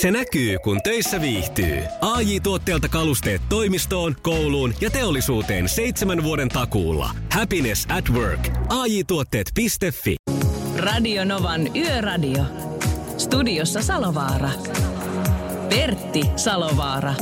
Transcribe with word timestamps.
Se 0.00 0.10
näkyy, 0.10 0.58
kun 0.58 0.82
töissä 0.82 1.20
viihtyy. 1.20 1.82
ai 2.00 2.40
tuotteelta 2.40 2.88
kalusteet 2.88 3.42
toimistoon, 3.48 4.16
kouluun 4.22 4.74
ja 4.80 4.90
teollisuuteen 4.90 5.68
seitsemän 5.68 6.22
vuoden 6.22 6.48
takuulla. 6.48 7.10
Happiness 7.32 7.86
at 7.90 8.10
work. 8.10 8.48
ai 8.68 9.04
tuotteetfi 9.04 10.16
Radio 10.76 11.24
Novan 11.24 11.76
Yöradio. 11.76 12.44
Studiossa 13.18 13.82
Salovaara. 13.82 14.50
Pertti 15.68 16.22
Salovaara. 16.36 17.14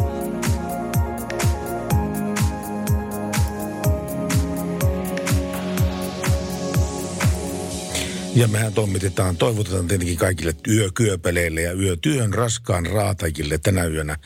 Ja 8.36 8.48
mehän 8.48 8.72
toimitetaan, 8.72 9.36
toivotetaan 9.36 9.88
tietenkin 9.88 10.16
kaikille 10.16 10.54
yökyöpeleille 10.68 11.62
ja 11.62 11.72
yötyön 11.72 12.34
raskaan 12.34 12.86
raatajille 12.86 13.58
tänä 13.58 13.84
yönä 13.84 14.16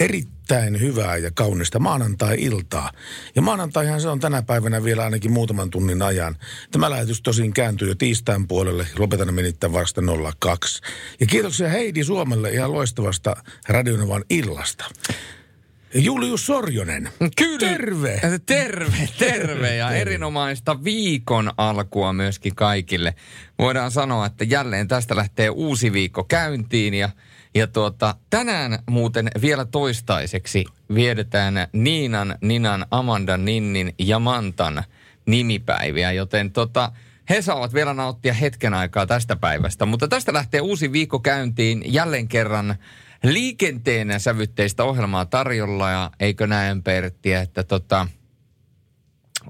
erittäin 0.00 0.80
hyvää 0.80 1.16
ja 1.16 1.30
kaunista 1.34 1.78
maanantai-iltaa. 1.78 2.90
Ja 3.34 3.42
maanantaihan 3.42 4.00
se 4.00 4.08
on 4.08 4.20
tänä 4.20 4.42
päivänä 4.42 4.84
vielä 4.84 5.04
ainakin 5.04 5.32
muutaman 5.32 5.70
tunnin 5.70 6.02
ajan. 6.02 6.36
Tämä 6.70 6.90
lähetys 6.90 7.22
tosin 7.22 7.52
kääntyy 7.52 7.88
jo 7.88 7.94
tiistain 7.94 8.48
puolelle. 8.48 8.86
Lopetan 8.98 9.34
menittäin 9.34 9.72
vasta 9.72 10.02
02. 10.38 10.80
Ja 11.20 11.26
kiitoksia 11.26 11.68
Heidi 11.68 12.04
Suomelle 12.04 12.50
ihan 12.50 12.72
loistavasta 12.72 13.36
Radionovan 13.68 14.24
illasta. 14.30 14.84
Julius 15.94 16.46
Sorjonen. 16.46 17.08
Kyllä. 17.36 17.58
Terve. 17.58 18.20
Terve, 18.46 19.08
terve 19.18 19.76
ja 19.76 19.90
erinomaista 19.90 20.84
viikon 20.84 21.52
alkua 21.56 22.12
myöskin 22.12 22.54
kaikille. 22.54 23.14
Voidaan 23.58 23.90
sanoa, 23.90 24.26
että 24.26 24.44
jälleen 24.44 24.88
tästä 24.88 25.16
lähtee 25.16 25.50
uusi 25.50 25.92
viikko 25.92 26.24
käyntiin 26.24 26.94
ja, 26.94 27.08
ja 27.54 27.66
tuota, 27.66 28.14
tänään 28.30 28.78
muuten 28.90 29.30
vielä 29.40 29.64
toistaiseksi 29.64 30.64
viedetään 30.94 31.54
Niinan, 31.72 32.38
Ninan, 32.40 32.86
Amandan, 32.90 33.44
Ninnin 33.44 33.94
ja 33.98 34.18
Mantan 34.18 34.84
nimipäiviä, 35.26 36.12
joten 36.12 36.52
tota, 36.52 36.92
he 37.30 37.42
saavat 37.42 37.74
vielä 37.74 37.94
nauttia 37.94 38.32
hetken 38.32 38.74
aikaa 38.74 39.06
tästä 39.06 39.36
päivästä. 39.36 39.86
Mutta 39.86 40.08
tästä 40.08 40.32
lähtee 40.32 40.60
uusi 40.60 40.92
viikko 40.92 41.18
käyntiin 41.18 41.82
jälleen 41.86 42.28
kerran 42.28 42.76
liikenteen 43.22 44.20
sävytteistä 44.20 44.84
ohjelmaa 44.84 45.24
tarjolla 45.24 45.90
ja 45.90 46.10
eikö 46.20 46.46
näin 46.46 46.82
Pertti, 46.82 47.32
että 47.32 47.62
tota, 47.62 48.06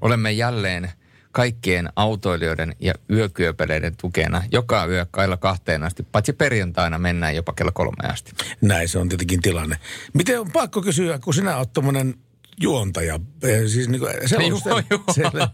olemme 0.01 0.31
jälleen 0.31 0.91
kaikkien 1.31 1.89
autoilijoiden 1.95 2.75
ja 2.79 2.93
yökyöpeleiden 3.09 3.95
tukena 3.97 4.43
joka 4.51 4.85
yö 4.85 5.05
kailla 5.11 5.37
kahteen 5.37 5.83
asti, 5.83 6.03
paitsi 6.03 6.33
perjantaina 6.33 6.97
mennään 6.97 7.35
jopa 7.35 7.53
kello 7.53 7.71
kolme 7.71 8.07
asti. 8.13 8.31
Näin 8.61 8.89
se 8.89 8.99
on 8.99 9.09
tietenkin 9.09 9.41
tilanne. 9.41 9.77
Miten 10.13 10.39
on 10.39 10.51
pakko 10.51 10.81
kysyä, 10.81 11.19
kun 11.19 11.33
sinä 11.33 11.57
olet 11.57 11.73
tuommoinen 11.73 12.15
juontaja, 12.59 13.19
eh, 13.43 13.61
siis 13.67 13.89
niin 13.89 13.99
kuin 13.99 14.13
selostaja. 14.25 14.83
Joo, 14.89 15.31
joo. 15.33 15.47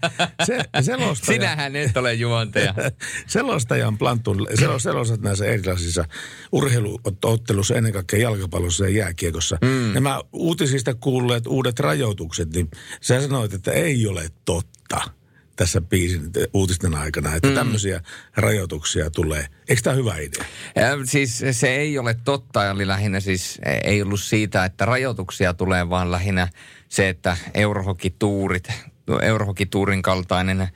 Se, 0.45 0.57
selostaja. 0.81 1.35
Sinähän 1.35 1.75
et 1.75 1.97
ole 1.97 2.13
juontaja. 2.13 2.73
selostajan 3.27 3.97
plantun, 3.97 4.47
selostat 4.81 5.21
näissä 5.21 5.45
erilaisissa 5.45 6.05
urheiluottelussa, 6.51 7.75
ennen 7.75 7.93
kaikkea 7.93 8.19
jalkapallossa 8.19 8.83
ja 8.85 8.89
jääkiekossa. 8.89 9.57
Mm. 9.61 9.93
Nämä 9.93 10.21
uutisista 10.33 10.93
kuulleet 10.93 11.47
uudet 11.47 11.79
rajoitukset, 11.79 12.53
niin 12.53 12.69
sä 13.01 13.21
sanoit, 13.21 13.53
että 13.53 13.71
ei 13.71 14.07
ole 14.07 14.29
totta 14.45 15.01
tässä 15.57 15.81
biisin 15.81 16.31
uutisten 16.53 16.95
aikana, 16.95 17.35
että 17.35 17.47
mm. 17.47 17.55
tämmöisiä 17.55 18.01
rajoituksia 18.35 19.09
tulee. 19.09 19.47
Eikö 19.69 19.81
tämä 19.81 19.95
hyvä 19.95 20.17
idea? 20.17 20.45
Ja, 20.75 21.05
siis 21.05 21.43
se 21.51 21.75
ei 21.75 21.97
ole 21.97 22.15
totta, 22.23 22.69
eli 22.69 22.87
lähinnä 22.87 23.19
siis 23.19 23.59
ei 23.83 24.01
ollut 24.01 24.21
siitä, 24.21 24.65
että 24.65 24.85
rajoituksia 24.85 25.53
tulee, 25.53 25.89
vaan 25.89 26.11
lähinnä 26.11 26.47
se, 26.89 27.09
että 27.09 27.37
eurohokituurit, 27.53 28.67
eurohokituurin 29.21 30.01
kaltainen 30.01 30.67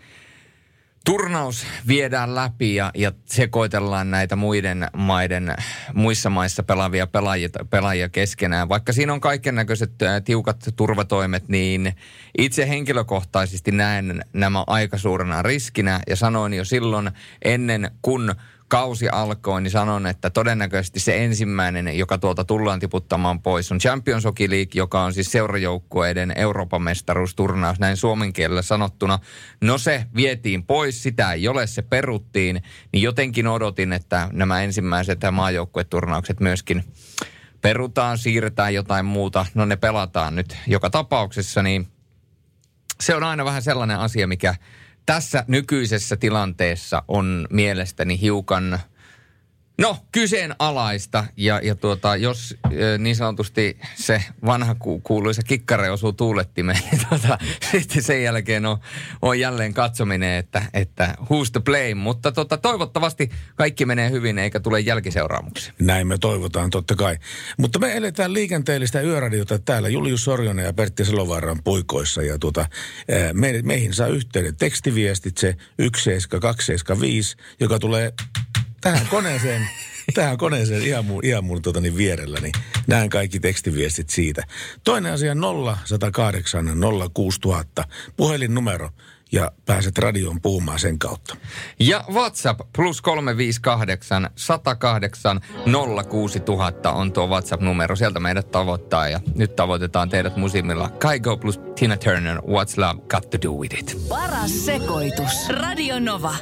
turnaus 1.05 1.66
viedään 1.88 2.36
läpi 2.36 2.76
ja, 2.76 2.92
ja 2.95 3.11
sekoitellaan 3.26 4.11
näitä 4.11 4.36
muiden 4.36 4.88
maiden, 4.94 5.55
muissa 5.94 6.30
maissa 6.30 6.64
pelaavia 6.64 7.08
pelaajia, 7.08 7.50
pelaajia 7.70 8.10
keskenään. 8.10 8.70
Vaikka 8.70 8.94
siinä 8.94 9.14
on 9.14 9.21
kaiken 9.21 9.55
näköiset 9.55 9.92
tiukat 10.26 10.70
turvatoimet, 10.76 11.48
niin 11.48 11.94
itse 12.38 12.70
henkilökohtaisesti 12.70 13.71
näen 13.71 14.21
nämä 14.33 14.64
aika 14.67 14.98
suurena 14.98 15.42
riskinä 15.42 16.00
ja 16.08 16.16
sanoin 16.16 16.54
jo 16.54 16.66
silloin 16.66 17.11
ennen 17.42 17.92
kun 18.02 18.36
kausi 18.71 19.09
alkoi, 19.09 19.61
niin 19.61 19.71
sanon, 19.71 20.08
että 20.08 20.30
todennäköisesti 20.30 20.99
se 20.99 21.23
ensimmäinen, 21.23 21.98
joka 21.98 22.17
tuolta 22.17 22.43
tullaan 22.43 22.80
tiputtamaan 22.80 23.42
pois, 23.42 23.71
on 23.71 23.80
Champions 23.80 24.23
Hockey 24.23 24.49
League, 24.49 24.71
joka 24.76 25.02
on 25.02 25.14
siis 25.14 25.32
seurajoukkueiden 25.32 26.33
Euroopan 26.36 26.82
mestaruusturnaus, 26.82 27.80
näin 27.80 27.98
suomen 27.98 28.33
kielellä 28.33 28.61
sanottuna. 28.61 29.20
No 29.61 29.77
se 29.77 30.05
vietiin 30.15 30.64
pois, 30.64 31.04
sitä 31.04 31.33
ei 31.33 31.48
ole, 31.48 31.67
se 31.67 31.82
peruttiin, 31.82 32.61
niin 32.93 33.04
jotenkin 33.04 33.48
odotin, 33.48 33.93
että 33.93 34.30
nämä 34.33 34.61
ensimmäiset 34.64 35.20
maajoukkueturnaukset 35.32 36.39
myöskin 36.39 36.83
perutaan, 37.61 38.17
siirretään 38.17 38.73
jotain 38.73 39.05
muuta. 39.05 39.45
No 39.53 39.65
ne 39.65 39.76
pelataan 39.76 40.36
nyt 40.36 40.58
joka 40.67 40.89
tapauksessa, 40.89 41.64
niin 41.64 41.88
se 43.02 43.15
on 43.15 43.23
aina 43.23 43.45
vähän 43.45 43.61
sellainen 43.61 43.99
asia, 43.99 44.27
mikä 44.27 44.55
tässä 45.06 45.45
nykyisessä 45.48 46.17
tilanteessa 46.17 47.04
on 47.08 47.48
mielestäni 47.52 48.22
hiukan– 48.22 48.80
No, 49.81 49.97
kyseenalaista. 50.11 51.25
Ja, 51.37 51.59
ja 51.64 51.75
tuota, 51.75 52.15
jos 52.15 52.58
niin 52.97 53.15
sanotusti 53.15 53.77
se 53.95 54.23
vanha 54.45 54.75
ku, 54.75 54.99
kuuluisa 54.99 55.42
kikkare 55.43 55.92
osuu 55.92 56.14
tuulettimeen, 56.14 56.80
niin 56.92 57.02
tuota, 57.09 57.37
sitten 57.71 58.03
sen 58.03 58.23
jälkeen 58.23 58.65
on, 58.65 58.77
on 59.21 59.39
jälleen 59.39 59.73
katsominen, 59.73 60.37
että, 60.37 60.61
että 60.73 61.15
who's 61.21 61.52
to 61.53 61.61
blame. 61.61 61.93
Mutta 61.93 62.31
tuota, 62.31 62.58
toivottavasti 62.58 63.30
kaikki 63.55 63.86
menee 63.86 64.11
hyvin 64.11 64.39
eikä 64.39 64.59
tule 64.59 64.80
jälkiseuraamuksia. 64.80 65.73
Näin 65.80 66.08
me 66.08 66.17
toivotaan 66.17 66.70
totta 66.70 66.95
kai. 66.95 67.17
Mutta 67.58 67.80
me 67.80 67.97
eletään 67.97 68.33
liikenteellistä 68.33 69.02
yöradiota 69.02 69.59
täällä 69.59 69.89
Julius 69.89 70.23
Sorjonen 70.23 70.65
ja 70.65 70.73
Pertti 70.73 71.05
Selovaaran 71.05 71.64
puikoissa. 71.64 72.21
Ja 72.21 72.39
tuota, 72.39 72.65
me, 73.33 73.61
meihin 73.64 73.93
saa 73.93 74.08
yhteyden 74.08 74.55
tekstiviestitse 74.55 75.55
17275, 75.77 77.37
joka 77.59 77.80
tulee 77.80 78.14
tähän 78.81 79.08
koneeseen, 79.08 79.67
tähän 80.14 80.37
koneeseen 80.37 80.81
ihan 80.81 81.05
mun, 81.05 81.25
ihan 81.25 81.43
mun 81.43 81.61
tuota, 81.61 81.81
niin 81.81 81.97
vierellä, 81.97 82.39
niin 82.42 82.53
näen 82.87 83.09
kaikki 83.09 83.39
tekstiviestit 83.39 84.09
siitä. 84.09 84.43
Toinen 84.83 85.14
asia 85.14 85.36
0108 85.86 86.65
06000, 87.14 87.83
puhelinnumero 88.17 88.89
ja 89.31 89.52
pääset 89.65 89.97
radioon 89.97 90.41
puhumaan 90.41 90.80
sen 90.80 90.99
kautta. 90.99 91.36
Ja 91.80 92.03
WhatsApp 92.11 92.61
plus 92.75 93.02
358 93.02 94.30
108 94.36 95.41
06000 96.09 96.91
on 96.91 97.14
tuo 97.14 97.27
WhatsApp-numero. 97.27 97.95
Sieltä 97.95 98.20
meidät 98.20 98.52
tavoittaa 98.52 99.09
ja 99.09 99.20
nyt 99.36 99.55
tavoitetaan 99.55 100.09
teidät 100.09 100.37
musimilla. 100.37 100.89
Kaigo 100.89 101.37
plus 101.37 101.59
Tina 101.75 101.97
Turner, 101.97 102.37
What's 102.37 102.73
Love 102.77 103.02
Got 103.08 103.30
to 103.30 103.37
Do 103.41 103.52
With 103.52 103.80
It. 103.80 103.97
Paras 104.09 104.65
sekoitus. 104.65 105.49
Radio 105.49 105.99
Nova. 105.99 106.36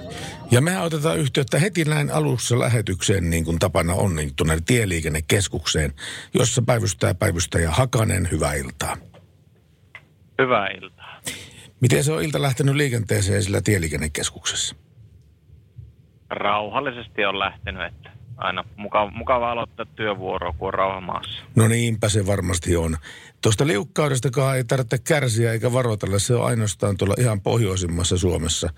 Ja 0.51 0.61
me 0.61 0.81
otetaan 0.81 1.17
yhteyttä 1.17 1.59
heti 1.59 1.85
näin 1.85 2.11
alussa 2.11 2.59
lähetykseen, 2.59 3.29
niin 3.29 3.45
kuin 3.45 3.59
tapana 3.59 3.93
on, 3.93 4.15
niin 4.15 4.35
tuonne 4.35 4.57
tieliikennekeskukseen, 4.65 5.93
jossa 6.33 6.61
päivystää 6.61 7.13
päivystäjä 7.13 7.71
Hakanen. 7.71 8.31
Hyvää 8.31 8.53
iltaa. 8.53 8.97
Hyvää 10.41 10.67
iltaa. 10.67 11.21
Miten 11.81 12.03
se 12.03 12.11
on 12.11 12.23
ilta 12.23 12.41
lähtenyt 12.41 12.75
liikenteeseen 12.75 13.43
sillä 13.43 13.61
tieliikennekeskuksessa? 13.61 14.75
Rauhallisesti 16.29 17.25
on 17.25 17.39
lähtenyt, 17.39 17.83
että 17.87 18.09
aina 18.37 18.63
mukava, 18.75 19.11
mukava 19.11 19.51
aloittaa 19.51 19.85
työvuoroa, 19.85 20.53
kun 20.57 20.67
on 20.67 20.73
rauha 20.73 21.01
maassa. 21.01 21.43
No 21.55 21.67
niinpä 21.67 22.09
se 22.09 22.28
varmasti 22.28 22.75
on. 22.75 22.97
Tuosta 23.41 23.67
liukkaudestakaan 23.67 24.57
ei 24.57 24.63
tarvitse 24.63 24.97
kärsiä 24.97 25.52
eikä 25.52 25.73
varoitella. 25.73 26.19
Se 26.19 26.35
on 26.35 26.45
ainoastaan 26.45 26.97
tuolla 26.97 27.16
ihan 27.19 27.41
pohjoisimmassa 27.41 28.17
Suomessa. 28.17 28.69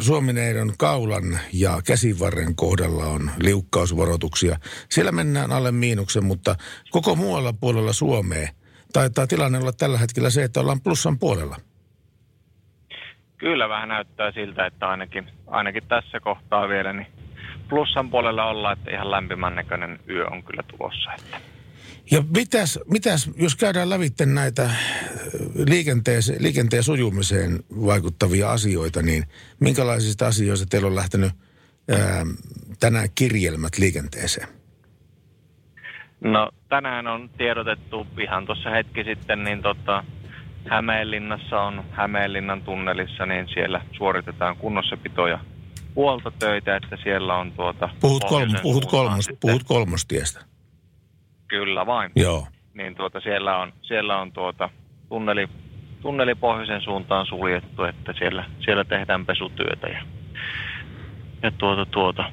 Suomineidon 0.00 0.72
kaulan 0.78 1.38
ja 1.52 1.80
käsivarren 1.86 2.56
kohdalla 2.56 3.04
on 3.04 3.30
liukkausvaroituksia. 3.38 4.56
Siellä 4.90 5.12
mennään 5.12 5.52
alle 5.52 5.72
miinuksen, 5.72 6.24
mutta 6.24 6.56
koko 6.90 7.16
muualla 7.16 7.52
puolella 7.52 7.92
Suomea 7.92 8.48
taitaa 8.92 9.26
tilanne 9.26 9.58
olla 9.58 9.72
tällä 9.72 9.98
hetkellä 9.98 10.30
se, 10.30 10.44
että 10.44 10.60
ollaan 10.60 10.80
plussan 10.80 11.18
puolella. 11.18 11.56
Kyllä 13.38 13.68
vähän 13.68 13.88
näyttää 13.88 14.32
siltä, 14.32 14.66
että 14.66 14.88
ainakin, 14.88 15.30
ainakin 15.46 15.82
tässä 15.88 16.20
kohtaa 16.20 16.68
vielä 16.68 16.92
niin 16.92 17.06
plussan 17.68 18.10
puolella 18.10 18.44
ollaan, 18.44 18.78
että 18.78 18.90
ihan 18.90 19.10
lämpimän 19.10 19.54
näköinen 19.54 20.00
yö 20.08 20.26
on 20.26 20.42
kyllä 20.42 20.62
tulossa. 20.62 21.10
Että. 21.12 21.53
Ja 22.10 22.22
mitäs, 22.36 22.80
mitäs, 22.90 23.30
jos 23.36 23.56
käydään 23.56 23.90
lävitte 23.90 24.26
näitä 24.26 24.62
äh, 24.62 24.78
liikenteen, 25.68 26.22
liikenteen 26.38 26.82
sujumiseen 26.82 27.64
vaikuttavia 27.86 28.52
asioita, 28.52 29.02
niin 29.02 29.24
minkälaisista 29.60 30.26
asioista 30.26 30.66
teillä 30.66 30.88
on 30.88 30.94
lähtenyt 30.94 31.32
ää, 31.90 32.20
ähm, 32.20 32.28
tänään 32.80 33.08
kirjelmät 33.14 33.78
liikenteeseen? 33.78 34.48
No 36.20 36.50
tänään 36.68 37.06
on 37.06 37.30
tiedotettu 37.38 38.06
ihan 38.20 38.46
tuossa 38.46 38.70
hetki 38.70 39.04
sitten, 39.04 39.44
niin 39.44 39.62
tota, 39.62 40.04
Hämeenlinnassa 40.68 41.60
on 41.60 41.84
Hämeenlinnan 41.90 42.62
tunnelissa, 42.62 43.26
niin 43.26 43.48
siellä 43.54 43.80
suoritetaan 43.96 44.56
kunnossapito- 44.56 45.28
ja 45.28 45.38
huoltotöitä, 45.96 46.76
että 46.76 46.96
siellä 47.02 47.34
on 47.34 47.52
tuota... 47.52 47.88
Puhut, 48.00 48.24
kolm, 48.24 48.52
puhut, 48.62 48.84
kolmos, 48.84 49.28
puhut 49.40 49.62
kolmostiestä. 49.62 50.53
Kyllä 51.48 51.86
vain. 51.86 52.10
Joo. 52.16 52.46
Niin 52.74 52.94
tuota, 52.94 53.20
siellä 53.20 53.56
on, 53.56 53.72
siellä 53.82 54.16
on 54.16 54.32
tuota, 54.32 54.68
tunneli, 55.08 55.48
tunneli 56.02 56.34
pohjoisen 56.34 56.80
suuntaan 56.80 57.26
suljettu, 57.26 57.84
että 57.84 58.12
siellä, 58.18 58.44
siellä 58.60 58.84
tehdään 58.84 59.26
pesutyötä 59.26 59.86
ja, 59.86 60.02
ja 61.42 61.50
tuota, 61.50 61.86
tuota, 61.86 62.24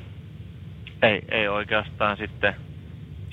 ei, 1.02 1.22
ei 1.32 1.48
oikeastaan 1.48 2.18
sitten, 2.18 2.56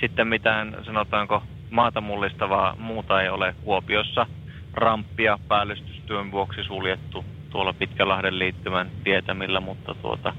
sitten 0.01 0.29
mitään, 0.29 0.77
sanotaanko, 0.85 1.43
maata 1.71 2.01
mullistavaa 2.01 2.77
muuta 2.79 3.23
ei 3.23 3.29
ole. 3.29 3.55
Kuopiossa 3.65 4.27
ramppia 4.73 5.39
päällystystyön 5.49 6.31
vuoksi 6.31 6.65
suljettu 6.65 7.25
tuolla 7.51 7.73
Pitkälahden 7.73 8.39
liittymän 8.39 8.91
tietämillä, 9.05 9.61
mutta 9.61 9.95
tuota, 9.95 10.35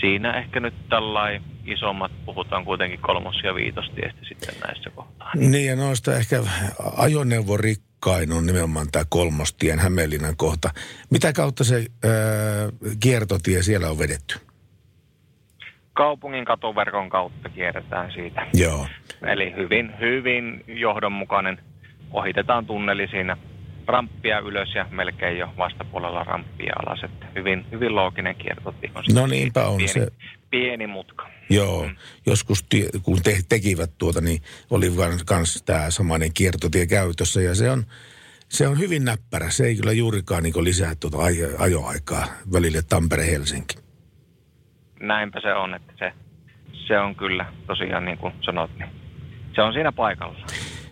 siinä 0.00 0.32
ehkä 0.32 0.60
nyt 0.60 0.74
tällainen 0.88 1.42
isommat 1.66 2.12
puhutaan 2.26 2.64
kuitenkin 2.64 3.00
kolmos- 3.00 3.42
ja 3.44 3.54
viitostiestä 3.54 4.20
sitten 4.28 4.54
näissä 4.66 4.90
kohtaa. 4.90 5.32
Niin 5.34 5.66
ja 5.66 5.76
noista 5.76 6.16
ehkä 6.16 6.42
ajoneuvorikkain 6.96 8.32
on 8.32 8.46
nimenomaan 8.46 8.86
tämä 8.92 9.04
kolmostien 9.08 9.78
Hämeenlinnan 9.78 10.36
kohta. 10.36 10.70
Mitä 11.10 11.32
kautta 11.32 11.64
se 11.64 11.76
ää, 11.76 12.12
kiertotie 13.00 13.62
siellä 13.62 13.90
on 13.90 13.98
vedetty? 13.98 14.50
kaupungin 15.92 16.44
katuverkon 16.44 17.08
kautta 17.08 17.48
kierretään 17.48 18.12
siitä. 18.12 18.46
Joo. 18.54 18.86
Eli 19.26 19.54
hyvin, 19.56 19.92
hyvin 20.00 20.64
johdonmukainen. 20.66 21.58
Ohitetaan 22.12 22.66
tunneli 22.66 23.08
siinä 23.08 23.36
ramppia 23.86 24.38
ylös 24.38 24.74
ja 24.74 24.86
melkein 24.90 25.38
jo 25.38 25.48
vastapuolella 25.58 26.24
ramppia 26.24 26.72
alas. 26.86 27.04
Että 27.04 27.26
hyvin, 27.34 27.66
hyvin 27.72 27.94
looginen 27.94 28.36
kiertotie. 28.36 28.90
on 28.94 29.04
No 29.14 29.26
niinpä 29.26 29.66
on 29.66 29.76
pieni, 29.76 29.92
se. 29.92 30.08
Pieni 30.50 30.86
mutka. 30.86 31.30
Joo, 31.50 31.90
joskus 32.26 32.62
tie, 32.62 32.88
kun 33.02 33.22
te, 33.22 33.38
tekivät 33.48 33.90
tuota, 33.98 34.20
niin 34.20 34.42
oli 34.70 34.90
myös 34.90 35.62
tämä 35.66 35.90
samainen 35.90 36.30
kiertotie 36.34 36.86
käytössä 36.86 37.40
ja 37.40 37.54
se 37.54 37.70
on, 37.70 37.84
se 38.48 38.68
on 38.68 38.78
hyvin 38.78 39.04
näppärä. 39.04 39.50
Se 39.50 39.64
ei 39.64 39.76
kyllä 39.76 39.92
juurikaan 39.92 40.42
niin 40.42 40.64
lisää 40.64 40.94
tuota 41.00 41.18
ajo, 41.18 41.48
ajoaikaa 41.58 42.24
välille 42.52 42.82
Tampere-Helsinki. 42.82 43.78
Näinpä 45.00 45.40
se 45.40 45.54
on, 45.54 45.74
että 45.74 45.92
se, 45.98 46.12
se 46.86 46.98
on 46.98 47.14
kyllä 47.14 47.46
tosiaan 47.66 48.04
niin 48.04 48.18
kuin 48.18 48.34
sanot, 48.40 48.70
niin 48.78 48.90
se 49.54 49.62
on 49.62 49.72
siinä 49.72 49.92
paikalla. 49.92 50.46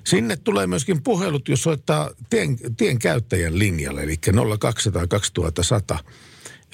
Sinne 0.08 0.36
tulee 0.36 0.66
myöskin 0.66 1.02
puhelut, 1.02 1.48
jos 1.48 1.62
soittaa 1.62 2.10
tien, 2.30 2.56
tien 2.76 2.98
käyttäjän 2.98 3.58
linjalle, 3.58 4.02
eli 4.02 4.14
0200 4.60 5.06
2100. 5.06 5.98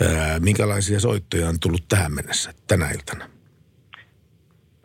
Ää, 0.01 0.41
minkälaisia 0.41 1.01
soittoja 1.01 1.49
on 1.49 1.61
tullut 1.61 1.85
tähän 1.89 2.13
mennessä 2.13 2.55
tänä 2.67 2.91
iltana? 2.91 3.25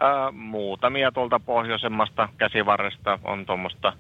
Ää, 0.02 0.32
muutamia 0.32 1.12
tuolta 1.12 1.40
pohjoisemmasta 1.40 2.30
käsivarresta 2.38 3.20
on 3.24 3.46
tuommoista 3.46 3.94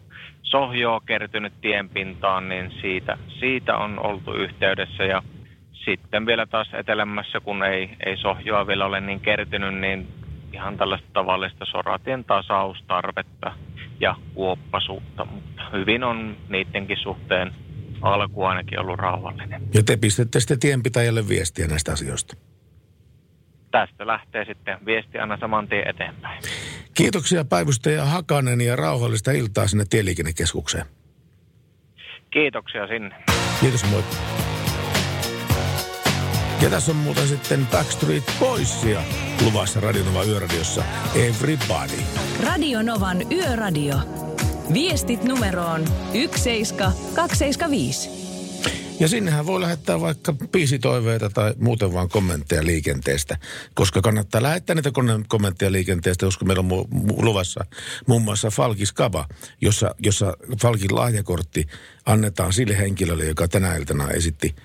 sohjoa 0.43 1.01
kertynyt 1.05 1.53
tienpintaan, 1.61 2.49
niin 2.49 2.71
siitä, 2.81 3.17
siitä 3.39 3.77
on 3.77 3.99
oltu 4.05 4.33
yhteydessä. 4.33 5.03
Ja 5.03 5.23
sitten 5.85 6.25
vielä 6.25 6.45
taas 6.45 6.67
etelämässä, 6.73 7.39
kun 7.39 7.63
ei, 7.63 7.89
ei 8.05 8.17
sohjoa 8.17 8.67
vielä 8.67 8.85
ole 8.85 9.01
niin 9.01 9.19
kertynyt, 9.19 9.75
niin 9.75 10.07
ihan 10.59 10.77
tällaista 10.77 11.07
tavallista 11.13 11.65
soratien 11.65 12.23
tasaustarvetta 12.23 13.53
ja 13.99 14.15
kuoppasuutta, 14.33 15.25
mutta 15.25 15.61
hyvin 15.73 16.03
on 16.03 16.37
niidenkin 16.49 16.97
suhteen 17.03 17.53
alku 18.01 18.43
ainakin 18.43 18.79
ollut 18.79 18.99
rauhallinen. 18.99 19.61
Ja 19.73 19.83
te 19.83 19.97
pistätte 19.97 20.39
sitten 20.39 20.59
tienpitäjälle 20.59 21.27
viestiä 21.27 21.67
näistä 21.67 21.91
asioista. 21.91 22.35
Tästä 23.71 24.07
lähtee 24.07 24.45
sitten 24.45 24.77
viesti 24.85 25.17
aina 25.17 25.37
saman 25.37 25.67
tien 25.67 25.87
eteenpäin. 25.87 26.41
Kiitoksia 26.93 27.45
päivystäjä 27.45 28.05
Hakanen 28.05 28.61
ja 28.61 28.75
rauhallista 28.75 29.31
iltaa 29.31 29.67
sinne 29.67 29.83
tieliikennekeskukseen. 29.89 30.85
Kiitoksia 32.31 32.87
sinne. 32.87 33.15
Kiitos, 33.59 33.91
moi. 33.91 34.03
Ja 36.61 36.69
tässä 36.69 36.91
on 36.91 36.97
muuten 36.97 37.27
sitten 37.27 37.67
Backstreet 37.67 38.23
Boysia 38.39 39.01
luvassa 39.45 39.79
Radionova 39.79 40.23
Yöradiossa. 40.23 40.83
Everybody. 41.15 42.03
Radio 42.43 42.81
Novan 42.81 43.31
Yöradio. 43.31 43.95
Viestit 44.73 45.23
numeroon 45.23 45.85
17275. 46.13 48.09
Ja 48.99 49.07
sinnehän 49.07 49.45
voi 49.45 49.61
lähettää 49.61 50.01
vaikka 50.01 50.33
biisitoiveita 50.51 51.29
tai 51.29 51.53
muuten 51.59 51.93
vaan 51.93 52.09
kommentteja 52.09 52.65
liikenteestä, 52.65 53.37
koska 53.73 54.01
kannattaa 54.01 54.43
lähettää 54.43 54.75
niitä 54.75 54.91
kommentteja 55.27 55.71
liikenteestä, 55.71 56.25
koska 56.25 56.45
meillä 56.45 56.59
on 56.61 56.69
mu- 56.71 56.87
mu- 57.11 57.23
luvassa 57.23 57.65
muun 58.07 58.21
muassa 58.21 58.49
Falkis 58.49 58.91
Kaba, 58.91 59.27
jossa, 59.61 59.95
jossa 59.99 60.33
Falkin 60.61 60.95
lahjakortti 60.95 61.67
annetaan 62.05 62.53
sille 62.53 62.77
henkilölle, 62.77 63.25
joka 63.25 63.47
tänä 63.47 63.75
iltana 63.75 64.09
esitti 64.09 64.55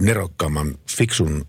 nerokkaamman 0.00 0.78
fiksun 0.96 1.46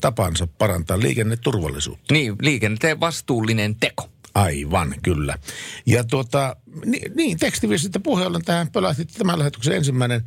tapansa 0.00 0.46
parantaa 0.46 1.00
liikenneturvallisuutta. 1.00 2.14
Niin, 2.14 2.36
liikenteen 2.40 3.00
vastuullinen 3.00 3.74
teko. 3.74 4.08
Aivan, 4.34 4.94
kyllä. 5.02 5.38
Ja 5.86 6.04
tuota, 6.04 6.56
niin, 6.84 7.12
niin 7.14 7.38
tekstiviestistä 7.38 8.00
puheella 8.00 8.40
tähän 8.44 8.70
pölähti 8.70 9.04
tämän 9.04 9.38
lähetyksen 9.38 9.76
ensimmäinen 9.76 10.22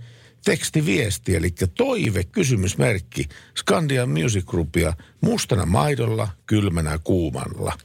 tekstiviesti, 0.46 1.36
eli 1.36 1.54
toive, 1.78 2.24
kysymysmerkki, 2.24 3.28
Scandian 3.60 4.10
Music 4.10 4.46
Groupia 4.46 4.94
mustana 5.22 5.66
maidolla, 5.66 6.28
kylmänä 6.46 7.00
kuumalla. 7.04 7.78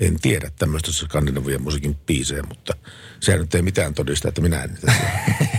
En 0.00 0.20
tiedä 0.20 0.50
tämmöistä 0.58 0.92
skandinavian 0.92 1.62
musiikin 1.62 1.94
biisejä, 1.94 2.42
mutta 2.48 2.74
sehän 3.20 3.40
nyt 3.40 3.54
ei 3.54 3.62
mitään 3.62 3.94
todista, 3.94 4.28
että 4.28 4.40
minä 4.40 4.62
en 4.62 4.70
niitä 4.70 4.92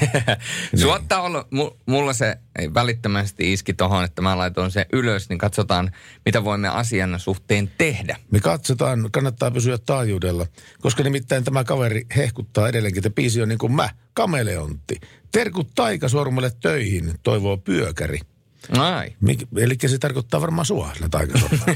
tiedä. 0.09 0.37
Suottaa 0.83 1.21
olla, 1.21 1.47
mu- 1.55 1.77
mulla 1.85 2.13
se 2.13 2.37
ei 2.59 2.73
välittömästi 2.73 3.53
iski 3.53 3.73
tohon, 3.73 4.03
että 4.03 4.21
mä 4.21 4.37
laitoin 4.37 4.71
sen 4.71 4.85
ylös, 4.93 5.29
niin 5.29 5.39
katsotaan, 5.39 5.91
mitä 6.25 6.43
voimme 6.43 6.67
asian 6.67 7.19
suhteen 7.19 7.71
tehdä. 7.77 8.17
Me 8.31 8.39
katsotaan, 8.39 9.09
kannattaa 9.11 9.51
pysyä 9.51 9.77
taajuudella, 9.77 10.45
koska 10.81 11.03
nimittäin 11.03 11.43
tämä 11.43 11.63
kaveri 11.63 12.05
hehkuttaa 12.15 12.69
edelleenkin, 12.69 12.99
että 12.99 13.15
biisi 13.15 13.41
on 13.41 13.49
niin 13.49 13.59
kuin 13.59 13.73
mä, 13.73 13.89
kameleontti. 14.13 14.99
Terkut 15.31 15.71
taikasormelle 15.75 16.51
töihin, 16.61 17.13
toivoo 17.23 17.57
pyökäri. 17.57 18.19
Ai. 18.77 19.15
Mik, 19.21 19.43
eli 19.57 19.75
se 19.87 19.97
tarkoittaa 19.97 20.41
varmaan 20.41 20.65
sua 20.65 20.91
sillä 20.93 21.09
taikasormella. 21.09 21.65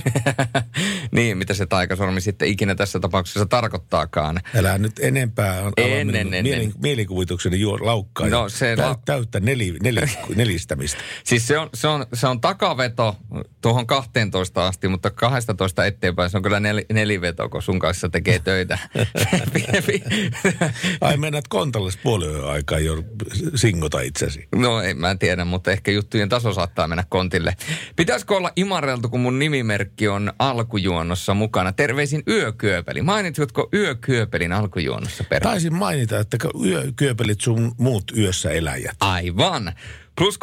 niin, 1.12 1.38
mitä 1.38 1.54
se 1.54 1.66
taikasormi 1.66 2.22
sitten 2.22 2.48
ikinä 2.48 2.76
tässä 2.76 3.00
tapauksessa 3.00 3.46
tarkoittaakaan. 3.46 4.40
Älä 4.56 4.78
nyt 4.78 5.00
enempää 5.00 5.62
on 5.62 5.74
En, 5.78 5.86
ala 5.86 5.96
en, 5.96 6.08
minun 6.08 6.34
en, 6.34 6.44
mielen, 6.44 6.62
en. 6.62 6.74
mielikuvitukseni 6.82 7.60
juo, 7.60 7.78
laukkaa. 7.82 8.30
No, 8.30 8.44
ja 8.44 8.50
se 8.50 8.76
täy, 8.76 8.86
la- 8.86 9.00
täyttä 9.06 9.40
neli, 9.40 9.76
neli, 9.84 10.02
nelistämistä. 10.36 11.02
Siis 11.24 11.48
se 11.48 11.60
on, 11.60 11.70
se 11.74 11.88
on, 11.88 12.06
se 12.14 12.28
on 12.28 12.42
takaveto 12.42 13.16
tuohon 13.62 13.88
12 13.88 14.68
asti, 14.68 14.88
mutta 14.88 15.12
12 15.12 15.86
eteenpäin 15.86 16.30
se 16.30 16.38
on 16.38 16.44
kyllä 16.44 16.60
nel, 16.60 16.82
neliveto, 16.94 17.50
kun 17.50 17.62
sun 17.62 17.80
kanssa 17.80 18.10
tekee 18.10 18.40
töitä. 18.40 18.78
Ai 21.02 21.18
mennät 21.18 21.48
kontalles 21.48 21.98
puolen 21.98 22.46
aikaa 22.46 22.80
jo 22.80 23.04
singota 23.56 24.02
itsesi. 24.02 24.48
No 24.56 24.82
ei, 24.82 24.94
mä 24.94 25.12
en 25.12 25.20
tiedä, 25.20 25.46
mutta 25.46 25.72
ehkä 25.72 25.92
juttujen 25.92 26.30
taso 26.30 26.54
saattaa 26.54 26.73
mennä 26.88 27.04
kontille. 27.10 27.56
Pitäisikö 27.96 28.36
olla 28.36 28.52
imareltu, 28.56 29.10
kun 29.10 29.20
mun 29.20 29.40
nimimerkki 29.40 30.08
on 30.08 30.34
alkujuonnossa 30.40 31.34
mukana? 31.34 31.72
Terveisin 31.72 32.24
Yökyöpeli. 32.28 33.02
Mainitsitko 33.02 33.70
Yökyöpelin 33.74 34.52
alkujuonnossa 34.52 35.24
perään? 35.24 35.52
Taisin 35.52 35.74
mainita, 35.74 36.20
että 36.20 36.38
yö, 36.66 36.84
kyöpelit 36.96 37.42
sun 37.42 37.72
muut 37.78 38.12
yössä 38.18 38.52
eläjät. 38.52 38.98
Aivan. 39.00 39.74
Plus 40.18 40.40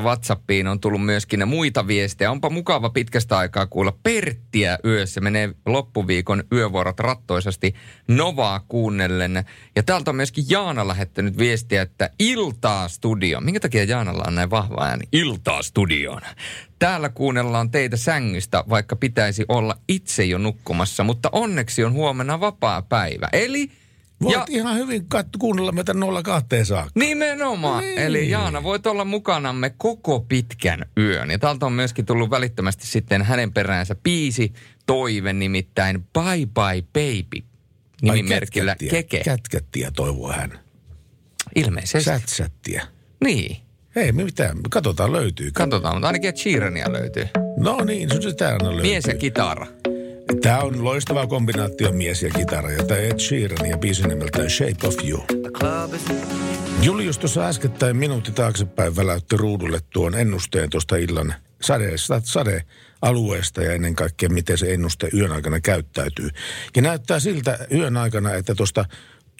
358806000 0.00 0.02
WhatsAppiin 0.02 0.66
on 0.66 0.80
tullut 0.80 1.04
myöskin 1.04 1.48
muita 1.48 1.86
viestejä. 1.86 2.30
Onpa 2.30 2.50
mukava 2.50 2.90
pitkästä 2.90 3.38
aikaa 3.38 3.66
kuulla 3.66 3.98
Perttiä 4.02 4.78
yössä. 4.84 5.20
Menee 5.20 5.54
loppuviikon 5.66 6.44
yövuorot 6.52 7.00
rattoisasti 7.00 7.74
Novaa 8.08 8.60
kuunnellen. 8.68 9.44
Ja 9.76 9.82
täältä 9.82 10.10
on 10.10 10.16
myöskin 10.16 10.44
Jaana 10.48 10.88
lähettänyt 10.88 11.38
viestiä, 11.38 11.82
että 11.82 12.10
iltaa 12.18 12.88
studio. 12.88 13.40
Minkä 13.40 13.60
takia 13.60 13.84
Jaanalla 13.84 14.24
on 14.26 14.34
näin 14.34 14.50
vahva 14.50 14.84
ääni? 14.84 15.04
Iltaa 15.12 15.62
studioon. 15.62 16.22
Täällä 16.78 17.08
kuunnellaan 17.08 17.70
teitä 17.70 17.96
sängystä, 17.96 18.64
vaikka 18.68 18.96
pitäisi 18.96 19.44
olla 19.48 19.76
itse 19.88 20.24
jo 20.24 20.38
nukkumassa, 20.38 21.04
mutta 21.04 21.28
onneksi 21.32 21.84
on 21.84 21.92
huomenna 21.92 22.40
vapaa 22.40 22.82
päivä. 22.82 23.28
Eli 23.32 23.70
Voit 24.22 24.34
Ja- 24.36 24.44
ihan 24.48 24.76
hyvin 24.76 25.06
kat- 25.14 25.38
kuunnella 25.38 25.72
meitä 25.72 25.94
02 26.24 26.64
saakka. 26.64 26.90
Nimenomaan. 26.94 27.84
Niin. 27.84 27.98
Eli 27.98 28.30
Jaana, 28.30 28.62
voit 28.62 28.86
olla 28.86 29.04
mukanamme 29.04 29.70
koko 29.78 30.20
pitkän 30.20 30.84
yön. 30.98 31.30
Ja 31.30 31.38
täältä 31.38 31.66
on 31.66 31.72
myöskin 31.72 32.06
tullut 32.06 32.30
välittömästi 32.30 32.86
sitten 32.86 33.22
hänen 33.22 33.52
peräänsä 33.52 33.94
biisi, 33.94 34.52
toive 34.86 35.32
nimittäin 35.32 36.00
Bye 36.12 36.46
Bye 36.46 36.82
Baby. 36.82 37.46
Ai, 38.08 38.16
Nimimerkillä 38.16 38.70
kätkättiä. 38.72 38.90
Keke. 39.02 39.22
Kätkättiä 39.24 39.90
toivoo 39.90 40.32
hän. 40.32 40.58
Ilmeisesti. 41.54 42.04
Sätsättiä. 42.04 42.86
Niin. 43.24 43.56
Ei 43.96 44.12
mitään, 44.12 44.58
katsotaan 44.70 45.12
löytyy. 45.12 45.50
Katsotaan, 45.50 45.94
mutta 45.94 46.06
ainakin 46.06 46.36
Sheerania 46.36 46.92
löytyy. 46.92 47.28
No 47.58 47.84
niin, 47.84 48.08
se 48.10 48.46
aina 48.46 48.70
löytyy. 48.70 48.82
Mies 48.90 49.04
ja 49.06 49.14
kitara. 49.14 49.66
Tämä 50.40 50.58
on 50.58 50.84
loistava 50.84 51.26
kombinaatio 51.26 51.92
mies 51.92 52.22
ja 52.22 52.30
kitara, 52.30 52.70
ja 52.70 52.96
Ed 52.96 53.18
Sheeran 53.18 53.70
ja 53.70 53.78
biisin 53.78 54.08
nimeltään 54.08 54.50
Shape 54.50 54.86
of 54.86 54.94
You. 55.08 55.24
Julius 56.82 57.18
tuossa 57.18 57.46
äskettäin 57.46 57.96
minuutti 57.96 58.32
taaksepäin 58.32 58.96
väläytti 58.96 59.36
ruudulle 59.36 59.80
tuon 59.92 60.14
ennusteen 60.14 60.70
tuosta 60.70 60.96
illan 60.96 61.34
sade, 61.62 61.94
sadealueesta 62.24 63.62
ja 63.62 63.72
ennen 63.72 63.94
kaikkea 63.94 64.28
miten 64.28 64.58
se 64.58 64.72
ennuste 64.72 65.08
yön 65.14 65.32
aikana 65.32 65.60
käyttäytyy. 65.60 66.30
Ja 66.76 66.82
näyttää 66.82 67.20
siltä 67.20 67.58
yön 67.72 67.96
aikana, 67.96 68.34
että 68.34 68.54
tuosta 68.54 68.84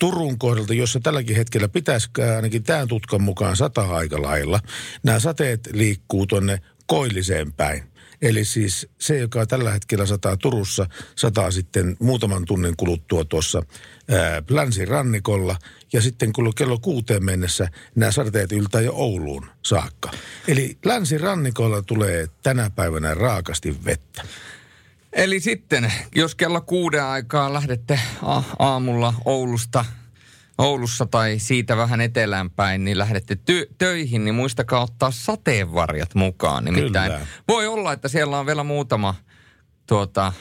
Turun 0.00 0.38
kohdalta, 0.38 0.74
jossa 0.74 1.00
tälläkin 1.00 1.36
hetkellä 1.36 1.68
pitäisi 1.68 2.08
ainakin 2.36 2.62
tämän 2.62 2.88
tutkan 2.88 3.22
mukaan 3.22 3.56
sata 3.56 3.82
aika 3.82 4.22
lailla, 4.22 4.60
nämä 5.02 5.18
sateet 5.18 5.60
liikkuu 5.72 6.26
tuonne 6.26 6.58
koilliseen 6.86 7.52
päin. 7.52 7.91
Eli 8.22 8.44
siis 8.44 8.88
se, 8.98 9.18
joka 9.18 9.46
tällä 9.46 9.70
hetkellä 9.70 10.06
sataa 10.06 10.36
Turussa, 10.36 10.86
sataa 11.16 11.50
sitten 11.50 11.96
muutaman 12.00 12.44
tunnin 12.44 12.76
kuluttua 12.76 13.24
tuossa 13.24 13.62
ää, 14.10 14.42
länsirannikolla. 14.50 15.56
Ja 15.92 16.02
sitten 16.02 16.32
kun 16.32 16.52
kello 16.56 16.78
kuuteen 16.78 17.24
mennessä 17.24 17.68
nämä 17.94 18.12
sateet 18.12 18.52
yltää 18.52 18.80
jo 18.80 18.92
Ouluun 18.94 19.46
saakka. 19.62 20.10
Eli 20.48 20.78
länsirannikolla 20.84 21.82
tulee 21.82 22.28
tänä 22.42 22.70
päivänä 22.70 23.14
raakasti 23.14 23.84
vettä. 23.84 24.22
Eli 25.12 25.40
sitten, 25.40 25.92
jos 26.14 26.34
kello 26.34 26.60
kuuden 26.60 27.04
aikaa 27.04 27.52
lähdette 27.52 28.00
a- 28.22 28.42
aamulla 28.58 29.14
Oulusta, 29.24 29.84
Oulussa 30.62 31.06
tai 31.06 31.38
siitä 31.38 31.76
vähän 31.76 32.00
eteläänpäin, 32.00 32.84
niin 32.84 32.98
lähdette 32.98 33.34
ty- 33.34 33.74
töihin, 33.78 34.24
niin 34.24 34.34
muistakaa 34.34 34.82
ottaa 34.82 35.10
sateenvarjat 35.10 36.14
mukaan. 36.14 36.64
Nimittäin 36.64 37.12
Kyllä. 37.12 37.26
voi 37.48 37.66
olla, 37.66 37.92
että 37.92 38.08
siellä 38.08 38.38
on 38.38 38.46
vielä 38.46 38.64
muutama 38.64 39.14
tuota, 39.86 40.32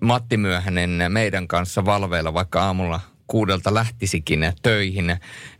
Matti 0.00 0.36
Myöhänen 0.36 1.02
meidän 1.08 1.48
kanssa 1.48 1.84
valveilla, 1.84 2.34
vaikka 2.34 2.62
aamulla 2.62 3.00
kuudelta 3.26 3.74
lähtisikin 3.74 4.52
töihin. 4.62 5.10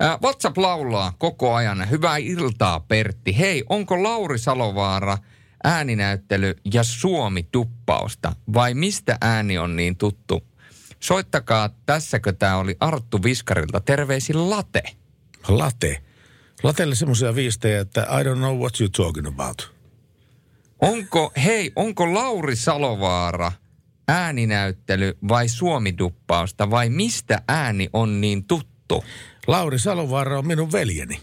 Ää, 0.01 0.19
WhatsApp 0.23 0.59
laulaa 0.59 1.13
koko 1.19 1.55
ajan. 1.55 1.91
Hyvää 1.91 2.17
iltaa, 2.17 2.81
Pertti. 2.81 3.39
Hei, 3.39 3.65
onko 3.69 4.03
Lauri 4.03 4.39
Salovaara 4.39 5.19
ääninäyttely 5.65 6.55
ja 6.75 6.83
Suomi-tuppausta? 6.83 8.33
Vai 8.55 8.75
mistä 8.75 9.19
ääni 9.21 9.59
on 9.59 9.77
niin 9.77 9.97
tuttu? 9.97 10.43
Soittakaa, 11.01 11.71
tässäkö 11.87 12.33
tämä 12.33 12.57
oli 12.57 12.77
Arttu 12.81 13.23
Viskarilta. 13.23 13.81
Terveisin 13.81 14.51
Late. 14.51 14.83
Late. 15.49 16.03
Latelle 16.63 16.95
semmoisia 16.95 17.35
viestejä, 17.35 17.81
että 17.81 18.01
I 18.21 18.25
don't 18.25 18.37
know 18.39 18.59
what 18.59 18.73
you're 18.75 18.91
talking 19.05 19.27
about. 19.27 19.73
Onko, 20.81 21.33
hei, 21.45 21.73
onko 21.77 22.15
Lauri 22.15 22.57
Salovaara 22.57 23.53
ääninäyttely 24.09 25.19
vai 25.29 25.49
Suomi-duppausta 25.49 26.71
vai 26.71 26.91
mistä 26.91 27.43
ääni 27.49 27.89
on 27.93 28.21
niin 28.21 28.45
tuttu? 28.45 29.05
Lauri 29.47 29.79
Salovaara 29.79 30.39
on 30.39 30.47
minun 30.47 30.73
veljeni. 30.73 31.21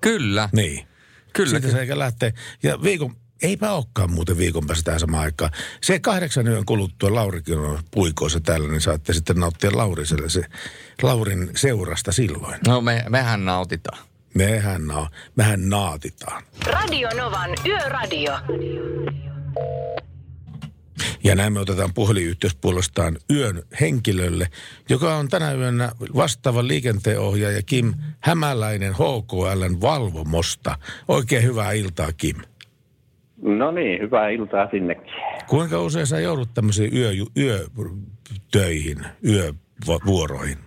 Kyllä, 0.00 0.48
Niin. 0.52 0.86
kyllä. 1.32 1.50
Siitä 1.50 1.70
se 1.70 1.80
eikä 1.80 1.98
lähtee. 1.98 2.32
Ja 2.62 2.82
viikon, 2.82 3.16
eipä 3.42 3.72
olekaan 3.72 4.12
muuten 4.12 4.38
viikon 4.38 4.66
päästä 4.66 4.84
tähän 4.84 5.00
samaan 5.00 5.24
aikaan. 5.24 5.50
Se 5.82 5.98
kahdeksan 5.98 6.48
yön 6.48 6.64
kuluttua 6.64 7.14
Laurikin 7.14 7.58
on 7.58 7.78
puikoissa 7.90 8.40
täällä, 8.40 8.68
niin 8.68 8.80
saatte 8.80 9.12
sitten 9.12 9.36
nauttia 9.36 9.70
Lauriselle 9.76 10.28
se, 10.28 10.42
Laurin 11.02 11.50
seurasta 11.56 12.12
silloin. 12.12 12.58
No 12.66 12.80
me, 12.80 13.04
mehän 13.08 13.44
nautitaan. 13.44 13.98
Mehän, 14.34 14.86
na, 14.86 15.10
mehän 15.36 15.68
naatitaan. 15.68 16.42
Radio 16.66 17.08
Novan 17.16 17.50
Yöradio. 17.66 18.32
Ja 21.24 21.34
näin 21.34 21.52
me 21.52 21.60
otetaan 21.60 21.94
puhelinyhteys 21.94 22.54
puolestaan 22.54 23.18
yön 23.30 23.62
henkilölle, 23.80 24.48
joka 24.88 25.16
on 25.16 25.28
tänä 25.28 25.52
yönä 25.52 25.92
vastaava 26.16 26.66
liikenteenohjaaja 26.66 27.62
Kim 27.62 27.94
Hämäläinen 28.20 28.94
HKLn 28.94 29.80
valvomosta. 29.80 30.78
Oikein 31.08 31.42
hyvää 31.42 31.72
iltaa, 31.72 32.12
Kim. 32.12 32.36
No 33.42 33.70
niin, 33.70 34.00
hyvää 34.02 34.28
iltaa 34.28 34.68
sinnekin. 34.70 35.12
Kuinka 35.48 35.80
usein 35.82 36.06
sä 36.06 36.20
joudut 36.20 36.48
tämmöisiin 36.54 36.96
yö, 36.96 37.10
yötöihin, 37.36 38.98
yövuoroihin? 39.26 40.58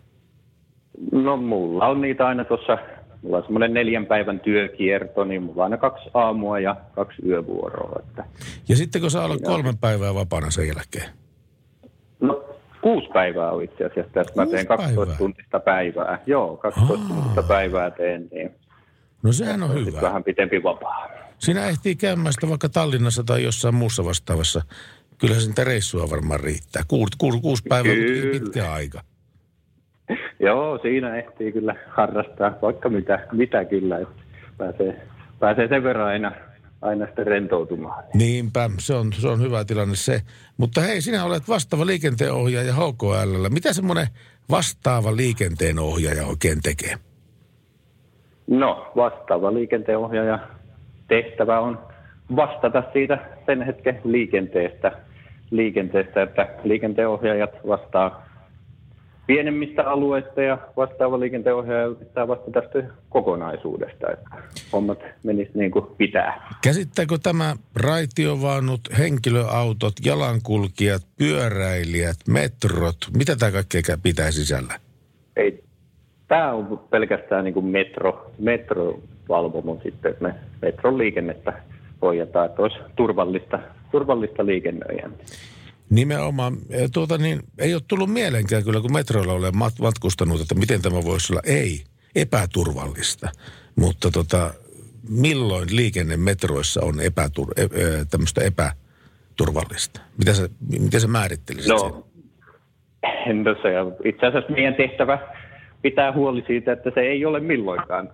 No 1.12 1.38
mulla 1.38 1.88
on 1.88 2.02
niitä 2.02 2.28
aina 2.28 2.46
tuossa, 2.46 2.78
mulla 3.22 3.38
on 3.38 3.44
semmoinen 3.44 3.74
neljän 3.74 4.06
päivän 4.06 4.40
työkierto, 4.40 5.24
niin 5.24 5.44
mulla 5.44 5.56
on 5.56 5.64
aina 5.64 5.78
kaksi 5.78 6.10
aamua 6.14 6.60
ja 6.60 6.76
kaksi 6.96 7.22
yövuoroa. 7.26 8.00
Että. 8.10 8.24
Ja 8.70 8.76
sitten 8.76 9.02
kun 9.02 9.12
sä 9.12 9.24
olet 9.24 9.42
kolme 9.42 9.74
päivää 9.82 10.14
vapaana 10.16 10.50
sen 10.52 10.68
jälkeen? 10.68 11.10
No 12.20 12.44
kuusi 12.82 13.08
päivää 13.14 13.52
on 13.52 13.64
itse 13.64 13.86
asiassa 13.86 14.12
tässä. 14.14 14.34
Mä 14.36 14.46
teen 14.46 14.68
12 14.68 14.96
päivää? 15.00 15.18
tuntista 15.18 15.60
päivää. 15.60 16.20
Joo, 16.26 16.58
12 16.58 17.08
tuntista 17.08 17.44
päivää 17.44 17.92
teen, 17.92 18.28
niin 18.32 18.52
No 19.24 19.32
sehän 19.32 19.64
on 19.64 19.74
hyvä. 19.74 20.02
vähän 20.02 20.24
pitempi 20.24 20.64
vapaa. 20.64 21.08
Sinä 21.40 21.66
ehtii 21.66 21.96
käymään 21.96 22.34
sitä 22.34 22.50
vaikka 22.50 22.70
Tallinnassa 22.70 23.24
tai 23.24 23.44
jossain 23.44 23.76
muussa 23.76 24.06
vastaavassa. 24.06 24.62
Kyllähän 25.18 25.44
sitä 25.44 25.64
reissua 25.64 26.10
varmaan 26.10 26.40
riittää. 26.40 26.84
Kuusi, 26.88 27.12
kuusi, 27.18 27.42
kuusi 27.42 27.64
päivää 27.70 27.92
on 27.92 28.40
pitkä 28.40 28.72
aika. 28.72 29.02
Joo, 30.40 30.80
siinä 30.82 31.16
ehtii 31.16 31.52
kyllä 31.52 31.76
harrastaa 31.90 32.56
vaikka 32.62 32.90
mitä, 32.90 33.28
mitä 33.32 33.66
kyllä. 33.66 33.98
Että 33.98 34.24
pääsee, 34.58 35.02
pääsee 35.40 35.68
sen 35.68 35.84
verran 35.84 36.08
aina, 36.08 36.32
aina 36.82 37.06
sitten 37.06 37.28
rentoutumaan. 37.28 38.04
Niinpä, 38.14 38.70
se 38.80 38.94
on, 38.94 39.14
se 39.14 39.28
on 39.28 39.42
hyvä 39.42 39.66
tilanne 39.66 39.96
se. 39.96 40.22
Mutta 40.58 40.82
hei, 40.82 41.02
sinä 41.02 41.26
olet 41.26 41.48
vastaava 41.48 41.86
liikenteenohjaaja 41.86 42.74
HKL. 42.74 43.50
Mitä 43.50 43.74
semmoinen 43.74 44.08
vastaava 44.50 45.16
liikenteenohjaaja 45.16 46.26
oikein 46.26 46.62
tekee? 46.64 46.96
No, 48.48 48.92
vastaava 48.96 49.54
liikenteenohjaaja 49.54 50.40
tehtävä 51.10 51.60
on 51.60 51.80
vastata 52.36 52.84
siitä 52.94 53.18
sen 53.46 53.62
hetken 53.62 54.02
liikenteestä, 54.04 54.92
liikenteestä 55.52 56.24
että 56.24 56.48
liikenteenohjaajat 56.64 57.52
vastaa 57.68 58.30
pienemmistä 59.28 59.90
alueista 59.90 60.42
ja 60.42 60.58
vastaava 60.78 61.20
liikenteenohjaaja 61.20 61.96
pitää 61.96 62.28
vastata 62.28 62.62
tästä 62.62 62.84
kokonaisuudesta, 63.10 64.12
että 64.12 64.30
hommat 64.74 65.00
menis 65.24 65.54
niin 65.54 65.72
kuin 65.72 65.86
pitää. 65.98 66.56
Käsittääkö 66.64 67.18
tämä 67.24 67.56
raitiovaunut, 67.76 68.82
henkilöautot, 68.98 69.94
jalankulkijat, 70.06 71.02
pyöräilijät, 71.18 72.18
metrot? 72.28 72.98
Mitä 73.18 73.36
tämä 73.36 73.52
kaikkea 73.52 73.98
pitää 74.04 74.32
sisällä? 74.32 74.74
Ei, 75.36 75.64
tämä 76.28 76.54
on 76.54 76.80
pelkästään 76.90 77.44
niin 77.44 77.54
kuin 77.54 77.66
metro, 77.66 78.32
metrovalvomo 79.30 79.80
sitten, 79.84 80.12
että 80.12 80.24
me 80.24 80.36
metron 80.62 80.98
liikennettä 80.98 81.54
hoidetaan, 82.02 82.46
että 82.46 82.62
olisi 82.62 82.78
turvallista, 82.96 83.60
turvallista 83.92 84.46
liikennöijää. 84.46 85.10
Nimenomaan, 85.90 86.58
tuota 86.94 87.18
niin, 87.18 87.40
ei 87.58 87.74
ole 87.74 87.82
tullut 87.88 88.14
mielenkään 88.14 88.64
kyllä, 88.64 88.82
kun 88.82 88.94
metroilla 88.94 89.34
olen 89.34 89.54
mat- 89.54 89.82
matkustanut, 89.82 90.42
että 90.42 90.56
miten 90.56 90.82
tämä 90.82 91.04
voisi 91.04 91.34
olla 91.34 91.42
ei 91.46 91.84
epäturvallista. 92.16 93.30
Mutta 93.76 94.12
tota, 94.12 94.54
milloin 95.10 95.76
liikenne 95.76 96.18
metroissa 96.18 96.82
on 96.84 96.94
epätur- 96.96 97.54
e- 97.58 97.64
e- 97.64 98.06
tämmöistä 98.12 98.42
epäturvallista? 98.42 100.02
Mitä 100.18 100.34
sä, 100.34 100.50
miten 100.80 101.02
sä 101.02 101.08
määrittelisit 101.08 101.80
sen? 101.80 101.92
No, 101.92 102.04
no 103.44 103.56
se 103.62 103.82
on 103.82 103.96
itse 104.06 104.26
asiassa 104.26 104.52
meidän 104.52 104.76
tehtävä 104.76 105.20
pitää 105.82 106.14
huoli 106.14 106.44
siitä, 106.48 106.72
että 106.72 106.92
se 106.96 107.02
ei 107.02 107.26
ole 107.26 107.40
milloinkaan 107.40 108.10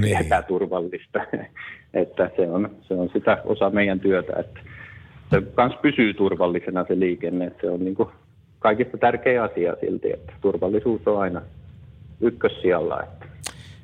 Niin. 0.00 0.16
epäturvallista. 0.26 1.20
että 1.94 2.30
se 2.36 2.48
on, 2.50 2.70
se 2.88 2.94
on 2.94 3.10
sitä 3.12 3.42
osa 3.44 3.70
meidän 3.70 4.00
työtä, 4.00 4.32
että 4.40 4.60
se 5.30 5.42
kans 5.54 5.74
pysyy 5.82 6.14
turvallisena 6.14 6.84
se 6.88 7.00
liikenne. 7.00 7.46
Että 7.46 7.60
se 7.60 7.70
on 7.70 7.84
niin 7.84 7.94
kuin 7.94 8.08
kaikista 8.58 8.98
tärkeä 8.98 9.42
asia 9.42 9.76
silti, 9.80 10.12
että 10.12 10.32
turvallisuus 10.40 11.00
on 11.06 11.20
aina 11.20 11.42
ykkössijalla. 12.20 13.02
Että. 13.02 13.26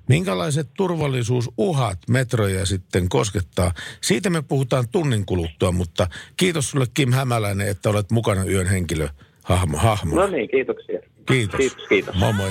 Minkälaiset 0.09 0.67
turvallisuusuhat 0.77 1.99
metroja 2.11 2.67
sitten 2.67 3.09
koskettaa? 3.09 3.73
Siitä 4.01 4.31
me 4.31 4.43
puhutaan 4.49 4.85
tunnin 4.93 5.27
kuluttua, 5.27 5.73
mutta 5.73 6.07
kiitos 6.37 6.71
sulle 6.71 6.87
Kim 6.95 7.13
Hämäläinen, 7.13 7.69
että 7.69 7.91
olet 7.91 8.11
mukana 8.11 8.45
yön 8.45 8.67
henkilö 8.67 9.09
hahmo, 9.43 9.79
hahmona. 9.79 10.21
No 10.21 10.27
niin, 10.27 10.49
kiitoksia. 10.49 11.01
Kiitos. 11.27 11.57
Kiitos, 11.57 11.87
kiitos. 11.89 12.15
Moi 12.15 12.33
moi. 12.33 12.51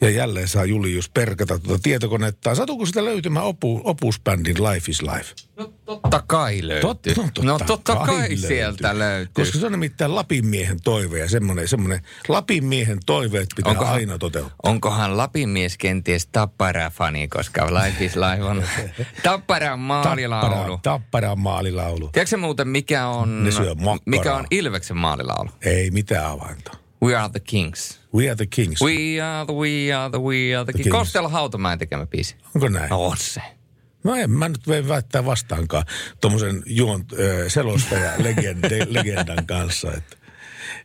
Ja 0.00 0.10
jälleen 0.10 0.48
saa 0.48 0.64
Julius 0.64 1.08
perkata 1.08 1.58
tuota 1.58 1.82
tietokonetta. 1.82 2.54
Satuuko 2.54 2.86
sitä 2.86 3.04
löytymään 3.04 3.46
opu, 3.46 3.80
opusbändin 3.84 4.56
Life 4.56 4.90
is 4.90 5.02
Life? 5.02 5.34
No 5.56 5.72
totta 5.84 6.22
kai 6.26 6.58
löytyy. 6.68 7.14
Totta, 7.14 7.42
no 7.42 7.58
totta 7.58 7.96
kai, 7.96 8.36
sieltä 8.36 8.98
löytyy. 8.98 9.32
Koska 9.44 9.58
se 9.58 9.66
on 9.66 9.72
nimittäin 9.72 10.14
Lapin 10.14 10.46
miehen 10.46 10.80
toive 10.84 11.18
ja 11.18 11.28
semmoinen, 11.28 11.68
semmoinen 11.68 12.00
Lapin 12.28 12.64
miehen 12.64 12.98
toiveet 13.06 13.48
pitää 13.56 13.72
Onkohan- 13.72 13.94
aina 13.94 14.18
toteuttaa. 14.18 14.56
Onkohan 14.62 15.16
Lapin 15.16 15.48
mies 15.48 15.78
kenties 15.78 16.26
Tappara-fani, 16.26 17.28
koska 17.28 17.66
Life 17.74 18.04
is 18.04 18.16
Life 18.16 18.42
on 18.44 18.62
Tapparan 19.22 19.78
maalilaulu. 19.78 20.78
Tappara, 20.82 20.98
tappara 21.00 21.36
maalilaulu. 21.36 22.08
Tiedätkö 22.12 22.36
muuten, 22.36 22.68
mikä 22.68 23.06
on, 23.06 23.46
mikä 24.06 24.34
on 24.34 24.46
Ilveksen 24.50 24.96
maalilaulu? 24.96 25.50
Ei 25.62 25.90
mitään 25.90 26.26
avainta. 26.26 26.83
We 27.04 27.14
are 27.16 27.28
the 27.28 27.40
kings. 27.40 28.00
We 28.14 28.28
are 28.28 28.36
the 28.36 28.46
kings. 28.46 28.80
We 28.82 29.20
are 29.22 29.46
the, 29.46 29.52
we 29.52 29.92
are 29.94 30.10
the, 30.10 30.18
we 30.18 30.54
are 30.56 30.64
the, 30.64 30.72
The 30.72 30.72
kings. 30.72 30.84
kings. 30.84 30.92
Kostella 30.98 31.28
Hautamäen 31.28 31.78
tekemä 31.78 32.06
biisi. 32.06 32.36
Onko 32.54 32.68
näin? 32.68 32.90
No 32.90 33.06
on 33.06 33.16
se. 33.16 33.42
No 34.04 34.14
en 34.14 34.30
mä 34.30 34.48
nyt 34.48 34.66
voi 34.66 34.88
väittää 34.88 35.24
vastaankaan 35.24 35.84
tuommoisen 36.20 36.62
juon 36.66 37.00
äh, 37.12 37.18
selostaja 37.48 38.10
legende, 38.18 38.86
legendan 38.98 39.46
kanssa. 39.46 39.92
Että. 39.92 40.16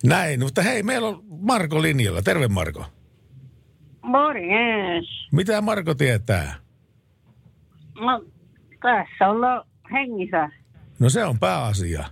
Näin, 0.04 0.40
mutta 0.40 0.62
hei, 0.62 0.84
meillä 0.84 1.08
on 1.08 1.24
Marko 1.42 1.82
linjalla. 1.82 2.22
Terve 2.22 2.48
Marko. 2.48 2.86
Morjes. 4.02 5.06
Mitä 5.32 5.62
Marko 5.62 5.96
tietää? 5.96 6.56
No, 8.00 8.26
tässä 8.82 9.30
ollaan 9.30 9.64
hengissä. 9.92 10.50
No 11.00 11.10
se 11.10 11.26
on 11.26 11.40
pääasia. 11.40 12.06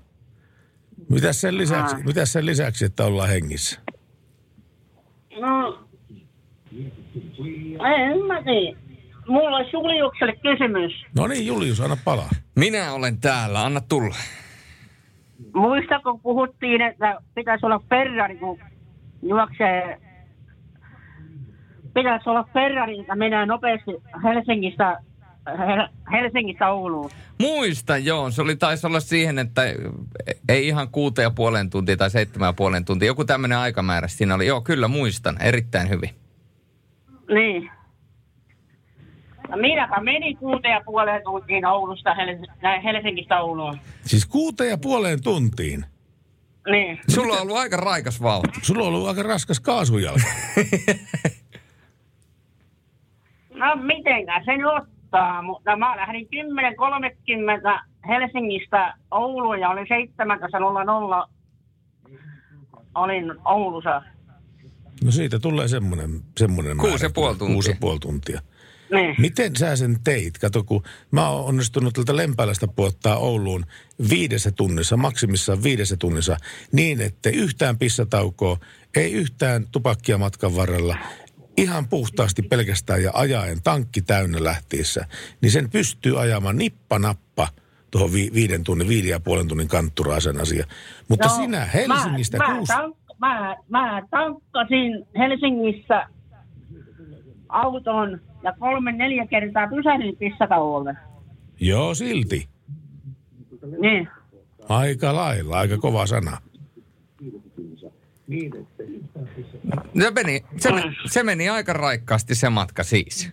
Mitäs 1.09 1.41
sen 1.41 1.57
lisäksi, 1.57 1.95
Ah. 1.95 2.03
mitäs 2.03 2.33
sen 2.33 2.45
lisäksi 2.45 2.85
että 2.85 3.05
ollaan 3.05 3.29
hengissä? 3.29 3.79
No, 5.41 5.79
en 7.97 8.25
mä 8.25 8.43
tiedä. 8.43 8.77
Mulla 9.27 9.57
olisi 9.57 9.71
Juliukselle 9.73 10.35
kysymys. 10.35 11.05
No 11.15 11.27
niin, 11.27 11.47
Julius, 11.47 11.81
anna 11.81 11.97
palaa. 12.05 12.29
Minä 12.55 12.93
olen 12.93 13.19
täällä, 13.19 13.63
anna 13.63 13.81
tulla. 13.89 14.15
Muistako, 15.53 16.11
kun 16.11 16.21
puhuttiin, 16.21 16.81
että 16.81 17.17
pitäisi 17.35 17.65
olla 17.65 17.79
Ferrari, 17.89 18.37
kun 18.37 18.59
juoksee... 19.21 19.97
Pitäisi 21.93 22.29
olla 22.29 22.47
Ferrari, 22.53 22.99
että 22.99 23.15
menee 23.15 23.45
nopeasti 23.45 23.91
Helsingistä, 24.23 24.91
Hel- 24.91 25.03
Helsingistä 26.11 26.69
Ouluun. 26.71 27.09
Muista, 27.39 27.97
joo. 27.97 28.31
Se 28.31 28.41
oli 28.41 28.55
taisi 28.55 28.87
olla 28.87 28.99
siihen, 28.99 29.39
että 29.39 29.61
ei 30.49 30.67
ihan 30.67 30.89
kuuteen 30.89 31.23
ja 31.23 31.31
puolen 31.31 31.69
tuntia 31.69 31.97
tai 31.97 32.09
seitsemän 32.09 32.47
ja 32.47 32.53
puolen 32.53 32.85
tuntia. 32.85 33.07
Joku 33.07 33.25
tämmöinen 33.25 33.57
aikamäärä 33.57 34.07
siinä 34.07 34.35
oli. 34.35 34.47
Joo, 34.47 34.61
kyllä 34.61 34.87
muistan. 34.87 35.41
Erittäin 35.41 35.89
hyvin. 35.89 36.09
Niin. 37.29 37.71
No 39.49 39.57
minäpä 39.57 40.01
menin 40.01 40.37
kuuteen 40.37 40.73
ja 40.73 40.81
puoleen 40.85 41.21
tuntiin 41.23 41.65
Oulusta 41.65 42.13
Hel- 42.13 42.81
Helsingistä 42.83 43.41
Ouluun. 43.41 43.77
Siis 44.05 44.25
kuuteen 44.25 44.69
ja 44.69 44.77
puoleen 44.77 45.23
tuntiin. 45.23 45.85
Niin. 46.71 46.99
Sulla 47.07 47.33
on 47.35 47.41
ollut 47.41 47.57
aika 47.57 47.77
raikas 47.77 48.21
vauhti. 48.21 48.59
Sulla 48.61 48.81
on 48.83 48.87
ollut 48.93 49.07
aika 49.07 49.23
raskas 49.23 49.59
kaasujalka. 49.59 50.23
No 53.57 53.75
mitenkä 53.75 54.41
se 54.45 54.51
nyt 54.57 54.96
ottaa, 55.07 55.41
mutta 55.41 55.77
mä 55.77 55.97
lähdin 55.97 56.27
10.30 56.27 57.83
Helsingistä 58.07 58.93
Ouluun 59.11 59.59
ja 59.59 59.69
olin 59.69 59.87
17.00 61.23 61.29
olin 62.95 63.33
Oulussa. 63.45 64.01
No 65.03 65.11
siitä 65.11 65.39
tulee 65.39 65.67
semmoinen, 65.67 66.09
semmoinen 66.37 66.77
Kuusi 66.77 66.93
määrä. 66.93 67.05
ja 67.05 67.09
puoli 67.09 67.35
tuntia. 67.35 67.53
Kuusi 67.53 67.69
ja 67.71 67.77
puoli 67.79 67.99
tuntia. 67.99 68.41
Niin. 68.91 69.15
Miten 69.19 69.55
sä 69.55 69.75
sen 69.75 69.97
teit? 70.03 70.37
Kato, 70.37 70.63
kun 70.63 70.83
mä 71.11 71.29
oon 71.29 71.45
onnistunut 71.45 71.93
tältä 71.93 72.15
Lempäälästä 72.15 72.67
puottaa 72.67 73.17
Ouluun 73.17 73.65
viidessä 74.09 74.51
tunnissa, 74.51 74.97
maksimissaan 74.97 75.63
viidessä 75.63 75.97
tunnissa, 75.97 76.37
niin 76.71 77.01
että 77.01 77.29
yhtään 77.29 77.77
pissataukoa, 77.77 78.57
ei 78.95 79.13
yhtään 79.13 79.65
tupakkia 79.71 80.17
matkan 80.17 80.55
varrella, 80.55 80.97
ihan 81.57 81.87
puhtaasti 81.87 82.41
pelkästään 82.41 83.03
ja 83.03 83.11
ajaen 83.13 83.57
tankki 83.63 84.01
täynnä 84.01 84.43
lähtiessä, 84.43 85.05
niin 85.41 85.51
sen 85.51 85.69
pystyy 85.69 86.21
ajamaan 86.21 86.57
nippa-nappa 86.57 87.47
tuohon 87.91 88.13
vi- 88.13 88.31
viiden 88.33 88.63
tunnin, 88.63 88.87
viiden 88.87 89.09
ja 89.09 89.19
puolen 89.19 89.47
tunnin 89.47 89.67
kantturaan 89.67 90.21
sen 90.21 90.41
asia. 90.41 90.65
Mutta 91.09 91.29
sinä 91.29 91.65
Helsingistä 91.65 92.37
No, 92.37 92.47
mä, 92.47 92.55
kuusi... 92.55 92.73
mä, 92.73 92.77
tank, 92.79 92.95
mä, 93.19 93.55
mä 93.69 94.01
tankkasin 94.09 95.07
Helsingissä 95.17 96.07
auton 97.49 98.21
ja 98.43 98.53
kolme 98.59 98.91
neljä 98.91 99.27
kertaa 99.27 99.67
pysähdyin 99.67 100.17
pissatauolle. 100.17 100.95
Joo, 101.59 101.95
silti. 101.95 102.49
Niin. 103.81 104.07
Aika 104.69 105.15
lailla, 105.15 105.57
aika 105.57 105.77
kova 105.77 106.05
sana. 106.05 106.37
Se 109.99 110.11
meni, 110.11 110.41
se, 110.57 110.71
meni, 110.71 110.95
se 111.05 111.23
meni 111.23 111.49
aika 111.49 111.73
raikkaasti 111.73 112.35
se 112.35 112.49
matka 112.49 112.83
siis. 112.83 113.31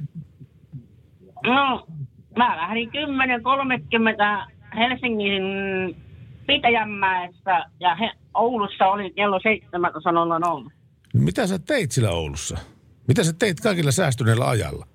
No, 1.44 1.86
mä 2.36 2.56
lähdin 2.56 2.88
10.30 2.88 4.52
Helsingin 4.76 5.42
Pitäjänmäessä 6.46 7.64
ja 7.80 7.94
he, 7.94 8.10
Oulussa 8.34 8.86
oli 8.86 9.10
kello 9.10 9.38
17.00. 10.66 10.70
Mitä 11.14 11.46
sä 11.46 11.58
teit 11.58 11.92
sillä 11.92 12.10
Oulussa? 12.10 12.58
Mitä 13.08 13.24
sä 13.24 13.32
teit 13.32 13.60
kaikilla 13.60 13.92
säästyneellä 13.92 14.48
ajalla? 14.48 14.86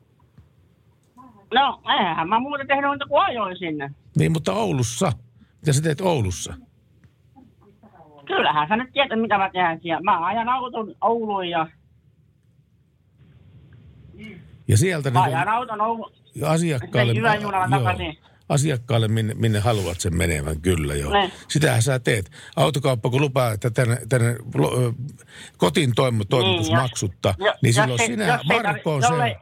No, 1.53 1.81
eihän 1.99 2.29
mä 2.29 2.39
muuta 2.39 2.65
tehnyt 2.67 3.03
kuin 3.09 3.21
ajoin 3.21 3.57
sinne. 3.57 3.91
Niin, 4.17 4.31
mutta 4.31 4.53
Oulussa. 4.53 5.11
Mitä 5.61 5.73
sä 5.73 5.81
teet 5.81 6.01
Oulussa? 6.01 6.53
Kyllähän 8.29 8.67
sä 8.69 8.75
nyt 8.75 8.91
tiedät, 8.93 9.19
mitä 9.21 9.37
mä 9.37 9.49
teen 9.53 9.79
siellä. 9.81 10.01
Mä 10.01 10.25
ajan 10.25 10.49
auton 10.49 10.95
Ouluun 11.01 11.49
ja 11.49 11.67
Ja 14.67 14.77
sieltä 14.77 15.11
mä 15.11 15.25
niin 15.25 15.35
ajan 15.37 15.47
auton 15.49 15.81
Ouluun. 15.81 16.11
asiakkaalle... 16.45 17.13
Sen 17.13 18.15
asiakkaalle, 18.49 19.07
minne, 19.07 19.33
minne 19.33 19.59
haluat 19.59 19.99
sen 19.99 20.15
menevän, 20.15 20.61
kyllä 20.61 20.95
joo. 20.95 21.13
Ne. 21.13 21.31
Sitähän 21.47 21.81
sä 21.81 21.99
teet. 21.99 22.31
Autokauppa, 22.55 23.09
kun 23.09 23.21
lupaa, 23.21 23.51
että 23.51 23.69
tänne, 23.69 23.97
tänne 24.09 24.35
lo- 24.55 24.93
kotiin 25.57 25.89
toim- 25.89 26.25
toimitus 26.29 26.69
jos- 26.69 26.81
maksutta, 26.81 27.33
jo- 27.39 27.53
niin 27.63 27.75
jos 27.75 27.75
silloin 27.75 28.01
ei- 28.01 28.07
sinä, 28.07 28.25
jos 28.27 28.45
Marko 28.45 28.95
on 28.95 29.01
tarvi- 29.03 29.29
se, 29.29 29.35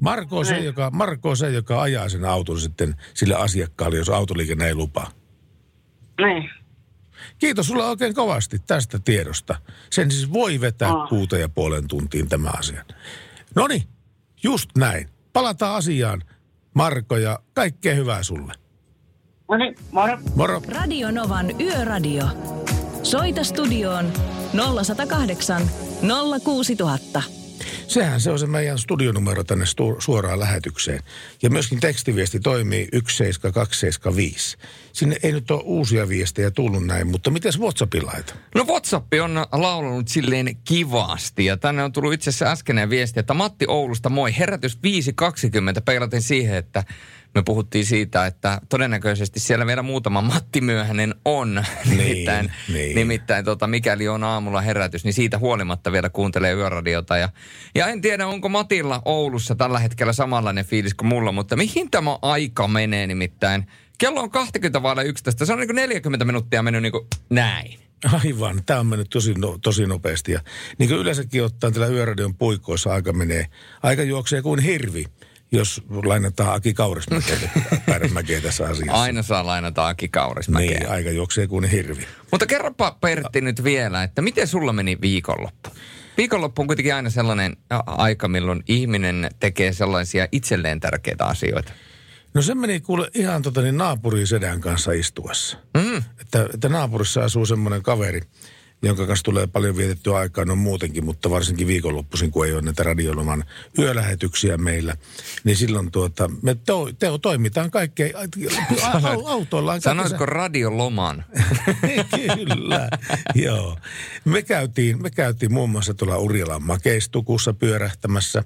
Marko 0.00 0.38
on 0.38 0.46
se, 0.46 0.58
joka, 0.58 0.90
Marko 0.90 1.30
on 1.30 1.36
se, 1.36 1.50
joka 1.50 1.82
ajaa 1.82 2.08
sen 2.08 2.24
auton 2.24 2.60
sitten 2.60 2.94
sille 3.14 3.34
asiakkaalle, 3.34 3.96
jos 3.96 4.08
autoliikenne 4.08 4.66
ei 4.66 4.74
lupaa. 4.74 5.10
Niin. 6.20 6.50
Kiitos 7.42 7.66
sulla 7.66 7.88
oikein 7.88 8.14
kovasti 8.14 8.58
tästä 8.66 8.98
tiedosta. 9.04 9.56
Sen 9.90 10.10
siis 10.10 10.32
voi 10.32 10.60
vetää 10.60 10.92
Aa. 10.92 11.06
kuuteen 11.06 11.42
ja 11.42 11.48
puolen 11.48 11.88
tuntiin 11.88 12.28
tämä 12.28 12.50
asia. 12.58 12.84
No 13.54 13.66
niin, 13.66 13.82
just 14.42 14.70
näin. 14.78 15.08
Palataan 15.32 15.76
asiaan, 15.76 16.22
Marko, 16.74 17.16
ja 17.16 17.38
kaikkea 17.54 17.94
hyvää 17.94 18.22
sulle. 18.22 18.52
No 19.48 19.56
niin, 19.56 19.76
moro. 19.92 20.18
Moro. 20.34 20.62
Radio 20.68 21.10
Novan 21.10 21.60
Yöradio. 21.60 22.24
Soita 23.02 23.44
studioon 23.44 24.12
0108 24.84 25.62
06000. 26.44 27.22
Sehän 27.92 28.20
se 28.20 28.30
on 28.30 28.38
se 28.38 28.46
meidän 28.46 28.78
studionumero 28.78 29.44
tänne 29.44 29.64
stu- 29.64 29.96
suoraan 29.98 30.40
lähetykseen. 30.40 31.02
Ja 31.42 31.50
myöskin 31.50 31.80
tekstiviesti 31.80 32.40
toimii 32.40 32.88
17275. 32.92 34.56
Sinne 34.92 35.16
ei 35.22 35.32
nyt 35.32 35.50
ole 35.50 35.62
uusia 35.64 36.08
viestejä 36.08 36.50
tullut 36.50 36.86
näin, 36.86 37.06
mutta 37.06 37.30
miten 37.30 37.52
WhatsAppin 37.58 38.06
laita? 38.06 38.34
No 38.54 38.64
WhatsApp 38.64 39.14
on 39.24 39.46
laulanut 39.52 40.08
silleen 40.08 40.56
kivasti 40.64 41.44
ja 41.44 41.56
tänne 41.56 41.84
on 41.84 41.92
tullut 41.92 42.12
itse 42.12 42.30
asiassa 42.30 42.50
äskeinen 42.50 42.90
viesti, 42.90 43.20
että 43.20 43.34
Matti 43.34 43.64
Oulusta 43.68 44.08
moi, 44.08 44.34
herätys 44.38 44.76
5.20 44.76 44.80
peilaten 45.84 46.22
siihen, 46.22 46.56
että 46.56 46.84
me 47.34 47.42
puhuttiin 47.42 47.86
siitä, 47.86 48.26
että 48.26 48.60
todennäköisesti 48.68 49.40
siellä 49.40 49.66
vielä 49.66 49.82
muutama 49.82 50.20
Matti 50.20 50.60
Myöhänen 50.60 51.14
on. 51.24 51.64
nimittäin, 51.96 52.52
niin. 52.72 52.94
nimittäin 52.94 53.44
tota, 53.44 53.66
mikäli 53.66 54.08
on 54.08 54.24
aamulla 54.24 54.60
herätys, 54.60 55.04
niin 55.04 55.14
siitä 55.14 55.38
huolimatta 55.38 55.92
vielä 55.92 56.10
kuuntelee 56.10 56.52
yöradiota. 56.52 57.16
Ja, 57.16 57.28
ja 57.74 57.86
en 57.86 58.00
tiedä, 58.00 58.26
onko 58.26 58.48
Matilla 58.48 59.02
Oulussa 59.04 59.54
tällä 59.54 59.78
hetkellä 59.78 60.12
samanlainen 60.12 60.64
fiilis 60.64 60.94
kuin 60.94 61.08
mulla, 61.08 61.32
mutta 61.32 61.56
mihin 61.56 61.90
tämä 61.90 62.18
aika 62.22 62.68
menee 62.68 63.06
nimittäin? 63.06 63.66
Kello 63.98 64.20
on 64.20 64.30
20 64.30 64.82
vaille 64.82 65.04
11, 65.04 65.46
se 65.46 65.52
on 65.52 65.58
niin 65.58 65.68
kuin 65.68 65.76
40 65.76 66.24
minuuttia 66.24 66.62
mennyt 66.62 66.82
niin 66.82 66.92
kuin 66.92 67.06
näin. 67.30 67.78
Aivan, 68.24 68.62
tämä 68.66 68.80
on 68.80 68.86
mennyt 68.86 69.10
tosi, 69.10 69.34
no, 69.34 69.58
tosi 69.62 69.86
nopeasti. 69.86 70.32
Ja 70.32 70.40
niin 70.78 70.88
kuin 70.88 71.00
yleensäkin 71.00 71.44
ottaen 71.44 71.72
tällä 71.72 71.86
yöradion 71.86 72.34
puikoissa 72.34 72.92
aika 72.92 73.12
menee, 73.12 73.46
aika 73.82 74.02
juoksee 74.02 74.42
kuin 74.42 74.60
hirvi. 74.60 75.04
Jos 75.52 75.82
lainataan 76.04 76.54
Aki 76.54 76.74
Kaurismäkeä, 76.74 77.36
Pärmäkeä 77.86 78.40
tässä 78.40 78.64
asiassa. 78.64 79.02
Aina 79.02 79.22
saa 79.22 79.46
lainata 79.46 79.88
Aki 79.88 80.08
Kaurismäkeä. 80.08 80.78
Niin, 80.78 80.90
aika 80.90 81.10
juoksee 81.10 81.46
kuin 81.46 81.64
hirvi. 81.64 82.06
Mutta 82.30 82.46
kerropa 82.46 82.96
Pertti 83.00 83.40
nyt 83.40 83.64
vielä, 83.64 84.02
että 84.02 84.22
miten 84.22 84.46
sulla 84.46 84.72
meni 84.72 84.98
viikonloppu? 85.00 85.70
Viikonloppu 86.16 86.62
on 86.62 86.66
kuitenkin 86.66 86.94
aina 86.94 87.10
sellainen 87.10 87.56
aika, 87.86 88.28
milloin 88.28 88.62
ihminen 88.68 89.30
tekee 89.40 89.72
sellaisia 89.72 90.28
itselleen 90.32 90.80
tärkeitä 90.80 91.26
asioita. 91.26 91.72
No 92.34 92.42
se 92.42 92.54
meni 92.54 92.80
kuule 92.80 93.10
ihan 93.14 93.42
tota 93.42 93.62
niin 93.62 93.76
naapuri 93.76 94.26
sedän 94.26 94.60
kanssa 94.60 94.92
istuessa. 94.92 95.58
Mm. 95.76 95.96
Että, 96.20 96.46
että 96.54 96.68
naapurissa 96.68 97.24
asuu 97.24 97.46
semmoinen 97.46 97.82
kaveri, 97.82 98.20
jonka 98.82 99.06
kanssa 99.06 99.24
tulee 99.24 99.46
paljon 99.46 99.76
vietettyä 99.76 100.16
aikaa, 100.16 100.44
no 100.44 100.56
muutenkin, 100.56 101.04
mutta 101.04 101.30
varsinkin 101.30 101.66
viikonloppuisin, 101.66 102.30
kun 102.30 102.46
ei 102.46 102.52
ole 102.52 102.62
näitä 102.62 102.82
radioloman 102.82 103.44
yölähetyksiä 103.78 104.56
meillä, 104.56 104.96
niin 105.44 105.56
silloin 105.56 105.90
tuota, 105.90 106.30
me 106.42 106.54
to, 106.54 106.88
teo, 106.98 107.18
toimitaan 107.18 107.70
kaikkea 107.70 108.08
au- 108.18 109.26
autoillaan. 109.26 109.80
Sanoisiko 109.80 110.26
radioloman? 110.26 111.24
Kyllä, 112.36 112.88
joo. 113.34 113.78
Me 114.24 114.42
käytiin, 114.42 115.02
me 115.02 115.10
käytiin 115.10 115.52
muun 115.52 115.70
muassa 115.70 115.94
tuolla 115.94 116.18
Urjalan 116.18 116.62
makeistukussa 116.62 117.52
pyörähtämässä 117.52 118.44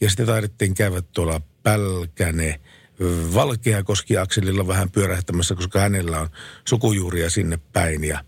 ja 0.00 0.08
sitten 0.08 0.26
taidettiin 0.26 0.74
käydä 0.74 1.02
tuolla 1.12 1.40
Pälkäne 1.62 2.60
Valkeakoski-akselilla 3.34 4.66
vähän 4.66 4.90
pyörähtämässä, 4.90 5.54
koska 5.54 5.80
hänellä 5.80 6.20
on 6.20 6.28
sukujuuria 6.68 7.30
sinne 7.30 7.58
päin 7.72 8.04
ja 8.04 8.24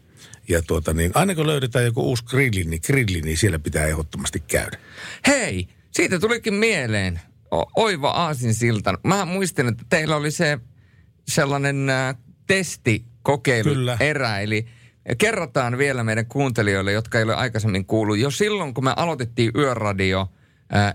ja 0.48 0.62
tuota 0.62 0.92
niin, 0.92 1.10
aina 1.14 1.34
kun 1.34 1.46
löydetään 1.46 1.84
joku 1.84 2.02
uusi 2.02 2.24
grilli, 2.24 2.64
niin, 2.64 2.80
grilli, 2.86 3.20
niin 3.20 3.36
siellä 3.36 3.58
pitää 3.58 3.86
ehdottomasti 3.86 4.40
käydä. 4.40 4.78
Hei, 5.26 5.68
siitä 5.90 6.18
tulikin 6.18 6.54
mieleen 6.54 7.20
o- 7.52 7.70
oiva 7.76 8.10
aasinsilta. 8.10 8.98
Mä 9.04 9.24
muistin, 9.24 9.68
että 9.68 9.84
teillä 9.88 10.16
oli 10.16 10.30
se 10.30 10.58
sellainen 11.28 11.90
äh, 11.90 12.16
testikokeilu 12.46 13.70
Kyllä. 13.70 13.96
erä, 14.00 14.40
eli 14.40 14.66
kerrotaan 15.18 15.78
vielä 15.78 16.04
meidän 16.04 16.26
kuuntelijoille, 16.26 16.92
jotka 16.92 17.18
ei 17.18 17.24
ole 17.24 17.34
aikaisemmin 17.34 17.86
kuullut. 17.86 18.18
Jo 18.18 18.30
silloin, 18.30 18.74
kun 18.74 18.84
me 18.84 18.92
aloitettiin 18.96 19.50
Yöradio 19.56 20.28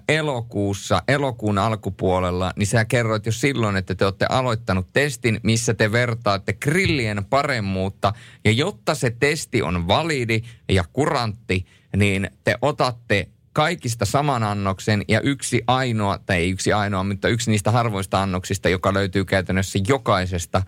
elokuussa, 0.09 1.03
elokuun 1.07 1.57
alkupuolella, 1.57 2.53
niin 2.55 2.67
sä 2.67 2.85
kerroit 2.85 3.25
jo 3.25 3.31
silloin, 3.31 3.77
että 3.77 3.95
te 3.95 4.05
olette 4.05 4.25
aloittanut 4.29 4.87
testin, 4.93 5.39
missä 5.43 5.73
te 5.73 5.91
vertaatte 5.91 6.53
grillien 6.53 7.25
paremmuutta. 7.25 8.13
Ja 8.45 8.51
jotta 8.51 8.95
se 8.95 9.09
testi 9.09 9.61
on 9.61 9.87
validi 9.87 10.41
ja 10.69 10.83
kurantti, 10.93 11.65
niin 11.97 12.29
te 12.43 12.57
otatte 12.61 13.27
kaikista 13.53 14.05
saman 14.05 14.43
annoksen 14.43 15.05
ja 15.07 15.21
yksi 15.21 15.63
ainoa, 15.67 16.17
tai 16.17 16.37
ei 16.37 16.51
yksi 16.51 16.73
ainoa, 16.73 17.03
mutta 17.03 17.27
yksi 17.27 17.51
niistä 17.51 17.71
harvoista 17.71 18.21
annoksista, 18.21 18.69
joka 18.69 18.93
löytyy 18.93 19.25
käytännössä 19.25 19.79
jokaisesta 19.87 20.61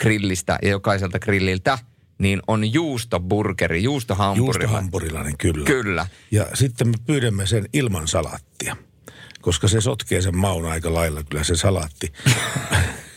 grillistä 0.00 0.58
ja 0.62 0.68
jokaiselta 0.68 1.18
grilliltä, 1.18 1.78
niin 2.18 2.42
on 2.46 2.72
juustoburgeri, 2.72 3.82
juustohampuri. 3.82 4.46
Juustohampurilainen, 4.46 5.36
kyllä. 5.38 5.64
Kyllä. 5.64 6.06
Ja 6.30 6.46
sitten 6.54 6.88
me 6.88 6.94
pyydämme 7.06 7.46
sen 7.46 7.68
ilman 7.72 8.08
salaattia, 8.08 8.76
koska 9.40 9.68
se 9.68 9.80
sotkee 9.80 10.22
sen 10.22 10.36
maun 10.36 10.66
aika 10.66 10.94
lailla 10.94 11.22
kyllä 11.22 11.44
se 11.44 11.56
salaatti. 11.56 12.12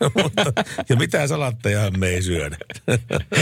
Mutta, 0.22 0.52
ja 0.88 0.96
mitään 0.96 1.28
salaattejahan 1.28 1.98
me 1.98 2.08
ei 2.08 2.22
syödä. 2.22 2.56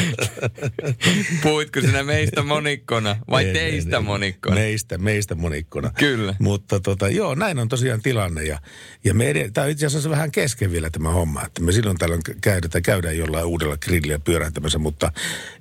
Puhuitko 1.42 1.80
sinä 1.80 2.02
meistä 2.02 2.42
monikkona 2.42 3.16
vai 3.30 3.44
Ei, 3.44 3.52
teistä 3.52 3.96
ei, 3.96 4.00
ei. 4.00 4.02
monikkona? 4.02 4.56
Meistä, 4.56 4.98
meistä 4.98 5.34
monikkona. 5.34 5.90
Kyllä. 5.98 6.36
Mutta 6.38 6.80
tota, 6.80 7.08
joo, 7.08 7.34
näin 7.34 7.58
on 7.58 7.68
tosiaan 7.68 8.02
tilanne. 8.02 8.42
Ja, 8.42 8.58
ja 9.04 9.14
me 9.14 9.34
tämä 9.52 9.64
on 9.64 9.70
itse 9.70 9.86
asiassa 9.86 10.10
vähän 10.10 10.30
kesken 10.30 10.72
vielä 10.72 10.90
tämä 10.90 11.10
homma. 11.10 11.44
Että 11.46 11.62
me 11.62 11.72
silloin 11.72 11.98
tällöin 11.98 12.22
käydään, 12.40 12.82
käydään 12.82 13.18
jollain 13.18 13.44
uudella 13.44 13.76
grillillä 13.76 14.18
pyörähtämässä. 14.18 14.78
Mutta 14.78 15.12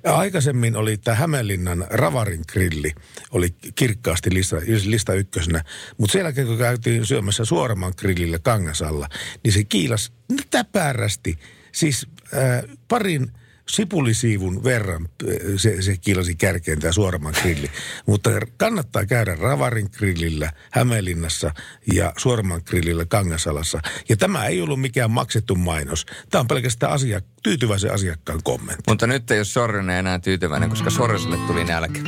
aikaisemmin 0.04 0.76
oli 0.76 0.96
tämä 0.96 1.14
Hämeenlinnan 1.14 1.86
Ravarin 1.90 2.42
grilli. 2.52 2.92
Oli 3.30 3.54
kirkkaasti 3.74 4.34
lista, 4.34 4.56
lista 4.84 5.14
ykkösenä. 5.14 5.64
Mutta 5.98 6.12
sen 6.12 6.22
jälkeen, 6.22 6.46
kun 6.46 6.58
käytiin 6.58 7.06
syömässä 7.06 7.44
Suoraman 7.44 7.92
grillillä 7.96 8.38
Kangasalla, 8.38 9.08
niin 9.44 9.52
se 9.52 9.64
kiilas 9.64 10.12
täpärästi. 10.50 11.38
Siis 11.72 12.06
äh, 12.34 12.76
parin 12.88 13.32
sipulisiivun 13.68 14.64
verran 14.64 15.02
äh, 15.02 15.36
se, 15.56 15.82
se 15.82 15.96
kilasi 15.96 16.34
kärkeen 16.34 16.80
tämä 16.80 16.92
Suoraman 16.92 17.34
grilli. 17.42 17.70
Mutta 18.06 18.30
kannattaa 18.56 19.06
käydä 19.06 19.34
Ravarin 19.34 19.88
grillillä 19.92 20.52
Hämeenlinnassa 20.70 21.54
ja 21.94 22.12
Suoraman 22.16 22.62
grillillä 22.64 23.04
Kangasalassa. 23.04 23.80
Ja 24.08 24.16
tämä 24.16 24.46
ei 24.46 24.62
ollut 24.62 24.80
mikään 24.80 25.10
maksettu 25.10 25.54
mainos. 25.54 26.06
Tämä 26.30 26.40
on 26.40 26.48
pelkästään 26.48 26.92
asia, 26.92 27.20
tyytyväisen 27.42 27.92
asiakkaan 27.92 28.40
kommentti. 28.44 28.84
Mutta 28.88 29.06
nyt 29.06 29.30
ei 29.30 29.38
ole 29.38 29.44
Sorjonen 29.44 29.96
enää 29.96 30.18
tyytyväinen, 30.18 30.70
koska 30.70 30.90
Sorjoselle 30.90 31.36
tuli 31.36 31.64
nälkä. 31.64 32.00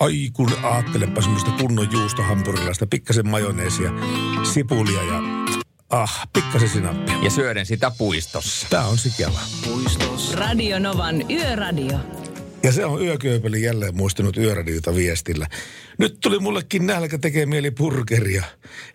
Ai 0.00 0.30
kun 0.32 0.52
ajattelepa 0.62 1.20
semmoista 1.20 1.50
kunnon 1.50 1.92
juustohampurilaista, 1.92 2.86
pikkasen 2.86 3.28
majoneesia, 3.28 3.90
sipulia 4.52 5.02
ja 5.02 5.45
ah, 5.90 6.28
pikkasen 6.32 6.68
sinappia. 6.68 7.14
Ja 7.22 7.30
syöden 7.30 7.66
sitä 7.66 7.92
puistossa. 7.98 8.66
Tämä 8.70 8.84
on 8.84 8.98
sikela. 8.98 9.40
Radio 10.34 10.78
Novan 10.78 11.30
Yöradio. 11.30 12.25
Ja 12.66 12.72
se 12.72 12.84
on 12.84 13.02
yökööpeli 13.02 13.62
jälleen 13.62 13.96
muistunut 13.96 14.36
yöradiota 14.36 14.94
viestillä. 14.94 15.46
Nyt 15.98 16.16
tuli 16.20 16.38
mullekin 16.38 16.86
nälkä 16.86 17.18
tekee 17.18 17.46
mieli 17.46 17.70
burgeria. 17.70 18.44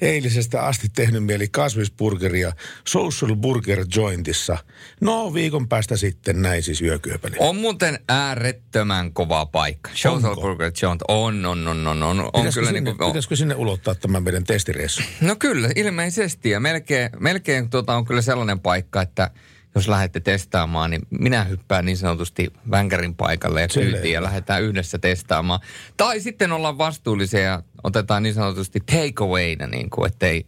Eilisestä 0.01 0.61
asti 0.61 0.89
tehnyt 0.89 1.23
mieli 1.23 1.47
kasvisburgeria 1.47 2.53
Social 2.87 3.35
Burger 3.35 3.85
Jointissa. 3.95 4.57
No 5.01 5.33
viikon 5.33 5.67
päästä 5.67 5.97
sitten 5.97 6.41
näin 6.41 6.63
siis 6.63 6.81
yökööpeli. 6.81 7.35
On 7.39 7.55
muuten 7.55 7.99
äärettömän 8.09 9.13
kova 9.13 9.45
paikka. 9.45 9.89
Social 9.93 10.31
Onko? 10.31 10.41
Burger 10.41 10.71
Joint 10.81 11.01
on, 11.07 11.45
on, 11.45 11.67
on, 11.67 11.87
on, 11.87 12.03
on, 12.03 12.19
on 12.19 12.31
Pitäisikö, 12.33 12.59
kyllä 12.59 12.71
sinne, 12.71 12.81
niin 12.81 12.97
kuin, 12.97 13.09
pitäisikö 13.09 13.35
sinne 13.35 13.55
ulottaa 13.55 13.95
tämä 13.95 14.19
meidän 14.19 14.43
testireissu? 14.43 15.01
No 15.21 15.35
kyllä, 15.39 15.69
ilmeisesti. 15.75 16.49
Ja 16.49 16.59
melkein, 16.59 17.09
melkein 17.19 17.69
tuota 17.69 17.95
on 17.95 18.05
kyllä 18.05 18.21
sellainen 18.21 18.59
paikka, 18.59 19.01
että 19.01 19.31
jos 19.75 19.87
lähdette 19.87 20.19
testaamaan, 20.19 20.91
niin 20.91 21.01
minä 21.09 21.43
hyppään 21.43 21.85
niin 21.85 21.97
sanotusti 21.97 22.53
vänkärin 22.71 23.15
paikalle 23.15 23.61
ja 23.61 23.67
Selvä. 23.69 23.91
kyytiin 23.91 24.13
ja 24.13 24.23
lähdetään 24.23 24.63
yhdessä 24.63 24.99
testaamaan. 24.99 25.59
Tai 25.97 26.19
sitten 26.19 26.51
ollaan 26.51 26.77
vastuullisia 26.77 27.41
ja 27.41 27.63
otetaan 27.83 28.23
niin 28.23 28.35
sanotusti 28.35 28.79
takeawayna, 28.79 29.67
niin 29.67 29.89
kuin, 29.89 30.07
ettei 30.07 30.45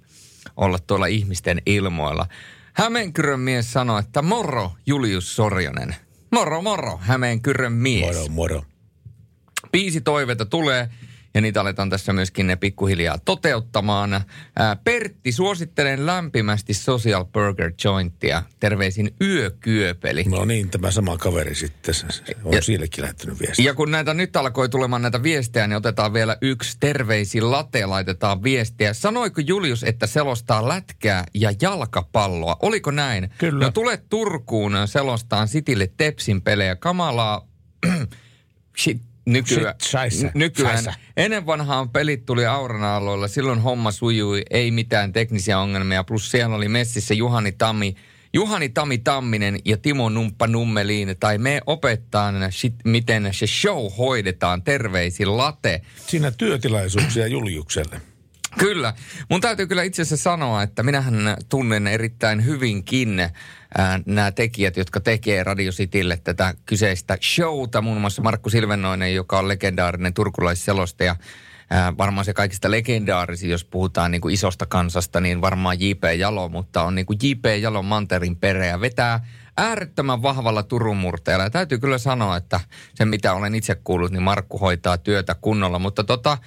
olla 0.58 0.80
tuolla 0.80 1.06
ihmisten 1.06 1.62
ilmoilla. 1.66 2.28
Hämeenkyrön 2.74 3.40
mies 3.40 3.74
sanoi, 3.74 4.00
että 4.00 4.22
moro 4.22 4.72
Julius 4.86 5.36
Sorjonen. 5.36 5.96
Moro, 6.32 6.62
moro, 6.62 7.00
Hämeenkyrön 7.02 7.74
mies. 7.74 8.16
Moro, 8.16 8.28
moro. 8.30 8.64
Biisi 9.72 10.02
toiveita 10.02 10.46
tulee 10.46 10.90
ja 11.34 11.42
niitä 11.42 11.62
aletaan 11.62 11.90
tässä 11.90 12.14
myöskin 12.14 12.48
ne 12.48 12.56
pikkuhiljaa 12.56 13.18
toteuttamaan. 13.26 14.22
Ää, 14.56 14.76
Pertti, 14.76 15.32
suosittelen 15.32 16.06
lämpimästi 16.06 16.74
Social 16.74 17.26
Burger 17.26 17.72
Jointia. 17.84 18.44
Terveisin 18.60 19.16
Yökyöpeli. 19.22 20.24
No 20.24 20.46
niin, 20.46 20.70
tämä 20.70 20.92
sama 20.92 21.18
kaveri 21.18 21.56
sitten 21.56 21.94
se- 21.94 22.06
on 22.44 22.54
Ja- 22.54 22.62
siellekin 22.62 23.02
lähettänyt 23.02 23.40
viestiä. 23.40 23.66
Ja 23.66 23.74
kun 23.74 23.92
näitä 23.92 24.14
nyt 24.14 24.36
alkoi 24.36 24.70
tulemaan 24.70 25.02
näitä 25.02 25.24
viestejä, 25.24 25.68
niin 25.68 25.78
otetaan 25.78 26.14
vielä 26.14 26.38
yksi 26.42 26.78
terveisin 26.80 27.52
late, 27.52 27.86
laitetaan 27.86 28.44
viestiä. 28.44 28.94
Sanoiko 28.94 29.42
Julius, 29.42 29.84
että 29.84 30.08
selostaa 30.08 30.68
lätkää 30.68 31.24
ja 31.34 31.54
jalkapalloa? 31.62 32.58
Oliko 32.62 32.92
näin? 32.92 33.30
Kyllä. 33.38 33.66
No 33.66 33.72
tule 33.72 33.98
Turkuun 34.10 34.74
selostaan 34.86 35.48
Citylle 35.48 35.90
Tepsin 35.98 36.42
pelejä. 36.42 36.76
Kamalaa 36.76 37.48
shit, 38.82 39.02
nykyään, 39.26 39.76
Shit, 39.84 40.34
nykyään. 40.34 40.78
scheisse. 40.78 41.02
Ennen 41.18 41.46
vanhaan 41.46 41.90
pelit 41.90 42.26
tuli 42.26 42.46
Auran 42.46 42.84
aloilla. 42.84 43.28
Silloin 43.28 43.60
homma 43.62 43.92
sujui, 43.92 44.42
ei 44.50 44.72
mitään 44.72 45.14
teknisiä 45.14 45.60
ongelmia. 45.60 46.04
Plus 46.04 46.32
siellä 46.32 46.56
oli 46.56 46.68
messissä 46.68 47.14
Juhani 47.14 47.52
Tammi, 47.52 47.96
Juhani 48.34 48.70
Tami 48.70 48.98
Tamminen 48.98 49.60
ja 49.66 49.78
Timo 49.78 50.10
Numppa 50.10 50.48
Nummelin. 50.48 51.16
Tai 51.20 51.38
me 51.38 51.62
opettaa, 51.68 52.34
shit, 52.50 52.76
miten 52.86 53.30
se 53.32 53.48
show 53.48 53.92
hoidetaan. 53.98 54.64
Terveisin 54.64 55.38
late. 55.38 55.82
Siinä 56.08 56.32
työtilaisuuksia 56.32 57.28
Juliukselle. 57.28 58.02
Kyllä. 58.58 58.94
Mun 59.30 59.42
täytyy 59.42 59.68
kyllä 59.68 59.84
itse 59.84 60.02
asiassa 60.02 60.24
sanoa, 60.24 60.64
että 60.64 60.84
minähän 60.84 61.16
tunnen 61.50 61.88
erittäin 61.88 62.46
hyvinkin 62.46 63.30
nämä 64.06 64.32
tekijät, 64.32 64.78
jotka 64.78 65.00
tekee 65.00 65.44
Radio 65.44 65.72
Citylle 65.72 66.20
tätä 66.24 66.54
kyseistä 66.66 67.18
showta. 67.22 67.82
Muun 67.82 68.02
muassa 68.02 68.22
Markku 68.22 68.50
Silvennoinen, 68.50 69.16
joka 69.16 69.40
on 69.40 69.48
legendaarinen 69.48 70.14
turkulaisselostaja. 70.14 71.16
Ää, 71.70 71.98
varmaan 71.98 72.26
se 72.26 72.34
kaikista 72.34 72.72
legendaarisin, 72.72 73.50
jos 73.50 73.66
puhutaan 73.66 74.12
niin 74.12 74.22
kuin 74.22 74.34
isosta 74.34 74.66
kansasta, 74.66 75.20
niin 75.20 75.42
varmaan 75.42 75.80
J.P. 75.80 76.04
Jalo, 76.18 76.50
mutta 76.50 76.84
on 76.84 76.96
niin 76.96 77.06
kuin 77.06 77.20
J.P. 77.24 77.46
Jalon 77.62 77.86
manterin 77.86 78.36
pereä. 78.36 78.82
Vetää 78.82 79.20
äärettömän 79.58 80.22
vahvalla 80.22 80.64
turumurteella. 80.64 81.44
Ja 81.44 81.50
täytyy 81.50 81.78
kyllä 81.78 81.98
sanoa, 81.98 82.38
että 82.38 82.60
sen 82.96 83.08
mitä 83.08 83.34
olen 83.34 83.56
itse 83.56 83.76
kuullut, 83.76 84.12
niin 84.12 84.24
Markku 84.24 84.58
hoitaa 84.58 84.98
työtä 84.98 85.36
kunnolla. 85.42 85.80
Mutta 85.80 86.04
tota, 86.04 86.38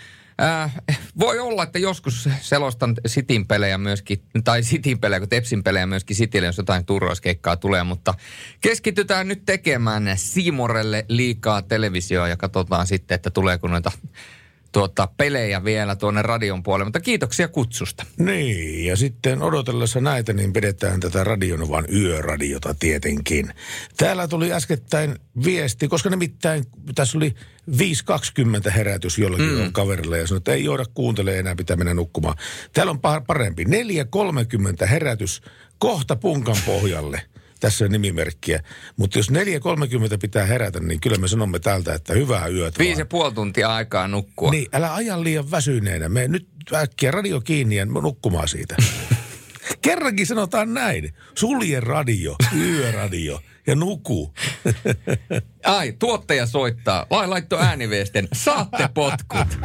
Äh, 0.43 0.75
voi 1.19 1.39
olla, 1.39 1.63
että 1.63 1.79
joskus 1.79 2.29
selostan 2.41 2.95
Sitin 3.07 3.47
pelejä 3.47 3.79
myöskin, 3.79 4.23
tai 4.45 4.63
Sitin 4.63 4.99
pelejä, 4.99 5.21
kun 5.21 5.29
Tepsin 5.29 5.63
pelejä 5.63 5.87
myöskin 5.87 6.17
Sitille, 6.17 6.47
jos 6.47 6.59
jotain 6.59 6.87
turvauskeikkaa 6.87 7.57
tulee, 7.57 7.85
mutta 7.85 8.15
keskitytään 8.61 9.29
nyt 9.29 9.43
tekemään 9.47 10.13
Siimorelle 10.17 11.05
liikaa 11.09 11.63
televisioa 11.63 12.29
ja 12.29 12.37
katsotaan 12.37 12.87
sitten, 12.87 13.15
että 13.15 13.31
tuleeko 13.31 13.69
noita 13.69 13.93
tuota, 14.77 15.09
pelejä 15.17 15.65
vielä 15.65 15.97
tuonne 15.97 16.23
radion 16.23 16.63
puolelle, 16.63 16.85
mutta 16.85 17.01
kiitoksia 17.01 17.49
kutsusta. 17.49 18.07
Niin, 18.19 18.87
ja 18.87 18.97
sitten 18.97 19.43
odotellessa 19.43 20.01
näitä, 20.01 20.33
niin 20.33 20.53
pidetään 20.53 21.01
tätä 21.01 21.25
Radionovan 21.25 21.85
yöradiota 21.93 22.75
tietenkin. 22.75 23.53
Täällä 23.97 24.29
tuli 24.29 24.53
äskettäin 24.53 25.17
viesti, 25.45 25.89
koska 25.89 26.11
nimittäin 26.11 26.65
tässä 26.95 27.19
oli 27.19 27.35
5.20 28.67 28.71
herätys 28.71 29.19
jollakin 29.19 29.59
mm. 29.59 29.73
kaverilla 29.73 30.17
ja 30.17 30.27
sanoi, 30.27 30.39
että 30.39 30.53
ei 30.53 30.65
jouda 30.65 30.85
kuuntele 30.95 31.39
enää, 31.39 31.57
pitää 31.57 31.77
mennä 31.77 31.95
nukkumaan. 31.95 32.37
Täällä 32.73 32.91
on 32.91 33.01
parempi. 33.27 33.65
4.30 33.65 34.87
herätys 34.87 35.43
kohta 35.79 36.17
punkan 36.17 36.57
pohjalle 36.67 37.23
tässä 37.61 37.85
on 37.85 37.91
nimimerkkiä. 37.91 38.63
Mutta 38.97 39.19
jos 39.19 39.31
4.30 39.31 39.37
pitää 40.21 40.47
herätä, 40.47 40.81
niin 40.81 41.01
kyllä 41.01 41.17
me 41.17 41.29
sanomme 41.29 41.59
täältä, 41.59 41.95
että 41.95 42.15
hyvää 42.15 42.49
yötä. 42.49 42.79
Viisi 42.79 43.01
ja 43.01 43.07
puoli 43.07 43.35
tuntia 43.35 43.75
aikaa 43.75 44.09
nukkua. 44.09 44.51
Niin, 44.51 44.67
älä 44.73 44.95
ajan 44.95 45.25
liian 45.25 45.51
väsyneenä. 45.51 46.09
Me 46.09 46.29
nyt 46.29 46.49
äkkiä 46.75 47.11
radio 47.11 47.41
kiinni 47.41 47.77
ja 47.77 47.85
nukkumaan 47.85 48.49
siitä. 48.49 48.77
Kerrankin 49.83 50.27
sanotaan 50.27 50.75
näin. 50.75 51.15
Sulje 51.35 51.81
radio, 51.81 52.37
yöradio 52.57 53.41
ja 53.67 53.75
nuku. 53.75 54.35
Ai, 55.65 55.93
tuottaja 55.93 56.47
soittaa. 56.47 57.07
Lai 57.11 57.29
laitto 57.29 57.59
ääniveesten. 57.59 58.29
Saatte 58.33 58.89
potkut. 58.95 59.59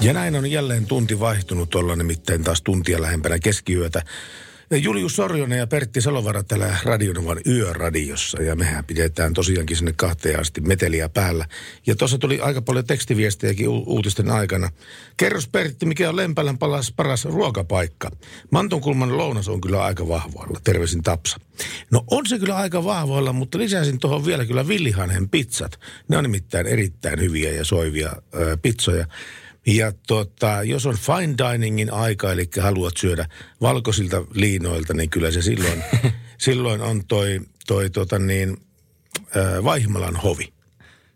Ja 0.00 0.12
näin 0.12 0.36
on 0.36 0.50
jälleen 0.50 0.86
tunti 0.86 1.20
vaihtunut 1.20 1.74
olla 1.74 1.96
nimittäin 1.96 2.44
taas 2.44 2.62
tuntia 2.62 3.02
lähempänä 3.02 3.38
keskiyötä. 3.38 4.02
Julius 4.76 5.16
Sorjonen 5.16 5.58
ja 5.58 5.66
Pertti 5.66 6.00
Salovara 6.00 6.42
täällä 6.42 6.76
Radionovan 6.84 7.40
yöradiossa 7.46 8.42
ja 8.42 8.56
mehän 8.56 8.84
pidetään 8.84 9.34
tosiaankin 9.34 9.76
sinne 9.76 9.92
kahteen 9.96 10.40
asti 10.40 10.60
meteliä 10.60 11.08
päällä. 11.08 11.46
Ja 11.86 11.96
tuossa 11.96 12.18
tuli 12.18 12.40
aika 12.40 12.62
paljon 12.62 12.86
tekstiviestejäkin 12.86 13.68
u- 13.68 13.84
uutisten 13.86 14.30
aikana. 14.30 14.70
Kerros 15.16 15.48
Pertti, 15.48 15.86
mikä 15.86 16.08
on 16.08 16.16
Lempälän 16.16 16.58
palas 16.58 16.92
paras 16.96 17.24
ruokapaikka? 17.24 18.10
Mantonkulman 18.50 19.18
lounas 19.18 19.48
on 19.48 19.60
kyllä 19.60 19.84
aika 19.84 20.08
vahvoilla. 20.08 20.60
Terveisin 20.64 21.02
Tapsa. 21.02 21.36
No 21.90 22.04
on 22.10 22.26
se 22.26 22.38
kyllä 22.38 22.56
aika 22.56 22.84
vahvoilla, 22.84 23.32
mutta 23.32 23.58
lisäsin 23.58 23.98
tuohon 23.98 24.26
vielä 24.26 24.46
kyllä 24.46 24.68
villihanhen 24.68 25.28
pizzat. 25.28 25.80
Ne 26.08 26.16
on 26.16 26.24
nimittäin 26.24 26.66
erittäin 26.66 27.20
hyviä 27.20 27.50
ja 27.50 27.64
soivia 27.64 28.12
ö, 28.34 28.56
pizzoja. 28.62 29.06
Ja 29.66 29.92
tota, 30.06 30.62
jos 30.62 30.86
on 30.86 30.96
fine 30.98 31.34
diningin 31.38 31.92
aika, 31.92 32.32
eli 32.32 32.48
haluat 32.60 32.96
syödä 32.96 33.28
valkoisilta 33.60 34.24
liinoilta, 34.34 34.94
niin 34.94 35.10
kyllä 35.10 35.30
se 35.30 35.42
silloin, 35.42 35.84
silloin 36.38 36.80
on 36.80 37.06
toi, 37.06 37.40
toi 37.66 37.90
tota 37.90 38.18
niin, 38.18 38.56
äh, 39.36 39.64
Vaihmalan 39.64 40.16
hovi. 40.16 40.52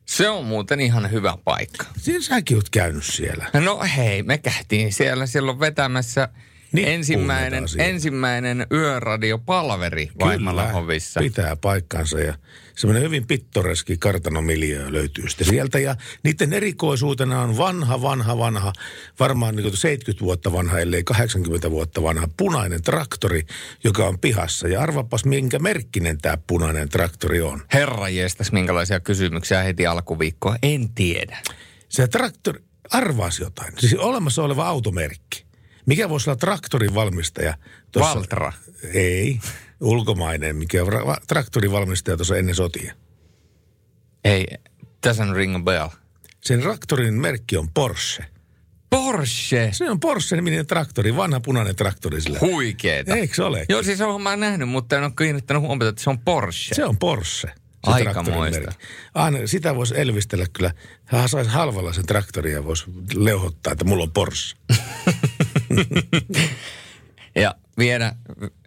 Se 0.07 0.29
on 0.29 0.45
muuten 0.45 0.81
ihan 0.81 1.11
hyvä 1.11 1.39
paikka. 1.45 1.85
Siinä 1.97 2.21
säkin 2.21 2.57
oot 2.57 2.71
käynyt 2.71 3.05
siellä. 3.05 3.51
No 3.55 3.81
hei, 3.97 4.23
me 4.23 4.39
käytiin 4.39 4.93
siellä 4.93 5.27
silloin 5.27 5.61
vetämässä 5.61 6.29
Niin, 6.77 6.89
ensimmäinen, 6.89 7.65
ensimmäinen 7.79 8.67
yöradiopalveri 8.73 10.11
Vaimalan 10.21 10.73
hovissa. 10.73 11.21
pitää 11.21 11.57
paikkansa 11.57 12.21
ja 12.21 12.35
semmoinen 12.77 13.03
hyvin 13.03 13.27
pittoreski 13.27 13.97
kartanomiljö 13.99 14.93
löytyy 14.93 15.29
sitten 15.29 15.47
sieltä. 15.47 15.79
Ja 15.79 15.97
niiden 16.23 16.53
erikoisuutena 16.53 17.41
on 17.41 17.57
vanha, 17.57 18.03
vanha, 18.03 18.39
vanha, 18.39 18.73
varmaan 19.21 19.57
niin 19.57 19.63
kuin 19.65 19.77
70 19.77 20.25
vuotta 20.25 20.53
vanha, 20.53 20.79
ellei 20.79 21.05
80 21.05 21.71
vuotta 21.71 22.03
vanha, 22.03 22.29
punainen 22.37 22.83
traktori, 22.83 23.43
joka 23.85 24.07
on 24.07 24.19
pihassa. 24.19 24.69
Ja 24.69 24.81
arvapas, 24.81 25.25
minkä 25.25 25.59
merkkinen 25.59 26.19
tämä 26.19 26.39
punainen 26.47 26.89
traktori 26.89 27.41
on. 27.43 27.63
Herra 27.73 28.09
jestas, 28.09 28.53
minkälaisia 28.53 29.01
kysymyksiä 29.01 29.63
heti 29.63 29.87
alkuviikkoa. 29.87 30.57
En 30.63 30.89
tiedä. 30.89 31.39
Se 31.89 32.09
traktori, 32.09 32.61
arvaasi 32.91 33.43
jotain. 33.43 33.73
Siis 33.79 33.95
olemassa 33.95 34.43
oleva 34.43 34.67
automerkki. 34.67 35.46
Mikä 35.87 36.09
voisi 36.09 36.31
olla 36.31 36.37
traktorin 36.37 36.95
valmistaja? 36.95 37.55
Valtra. 37.99 38.53
Ei, 38.95 39.41
ulkomainen, 39.81 40.57
mikä 40.57 40.85
on 40.85 40.93
ra- 40.93 41.21
traktorin 41.27 41.73
valmistaja 41.73 42.17
tuossa 42.17 42.37
ennen 42.37 42.55
sotia. 42.55 42.95
Ei, 44.25 44.47
tässä 45.01 45.23
on 45.23 45.37
ring 45.37 45.57
a 45.57 45.59
bell. 45.59 45.89
Sen 46.41 46.61
traktorin 46.61 47.15
merkki 47.15 47.57
on 47.57 47.69
Porsche. 47.75 48.25
Porsche. 48.91 49.69
Se 49.73 49.91
on 49.91 50.01
Porsche-niminen 50.01 50.67
traktori, 50.67 51.17
vanha 51.17 51.41
punainen 51.41 51.77
traktori 51.77 52.21
sillä. 52.21 52.39
Huikeeta. 52.41 53.17
Eikö 53.17 53.35
se 53.35 53.43
ole? 53.43 53.67
Joo, 53.69 53.83
siis 53.83 54.01
on 54.01 54.23
mä 54.23 54.37
nähnyt, 54.37 54.69
mutta 54.69 54.97
en 54.97 55.05
ole 55.05 55.13
kiinnittänyt 55.19 55.63
huomiota, 55.63 55.89
että 55.89 56.03
se 56.03 56.11
on 56.11 56.19
Porsche. 56.19 56.75
Se 56.75 56.85
on 56.85 56.97
Porsche. 56.99 57.49
se 57.49 57.93
Aikamoista. 57.93 58.73
Aina 59.15 59.39
sitä 59.47 59.75
voisi 59.77 59.95
elvistellä 60.01 60.47
kyllä. 60.53 60.73
Hän 61.05 61.29
saisi 61.29 61.51
halvalla 61.51 61.93
sen 61.93 62.07
traktorin 62.07 62.53
ja 62.53 62.65
voisi 62.65 62.85
leuhottaa, 63.15 63.73
että 63.73 63.85
mulla 63.85 64.03
on 64.03 64.13
Porsche. 64.13 64.59
Ja 67.35 67.55
viedä, 67.79 68.13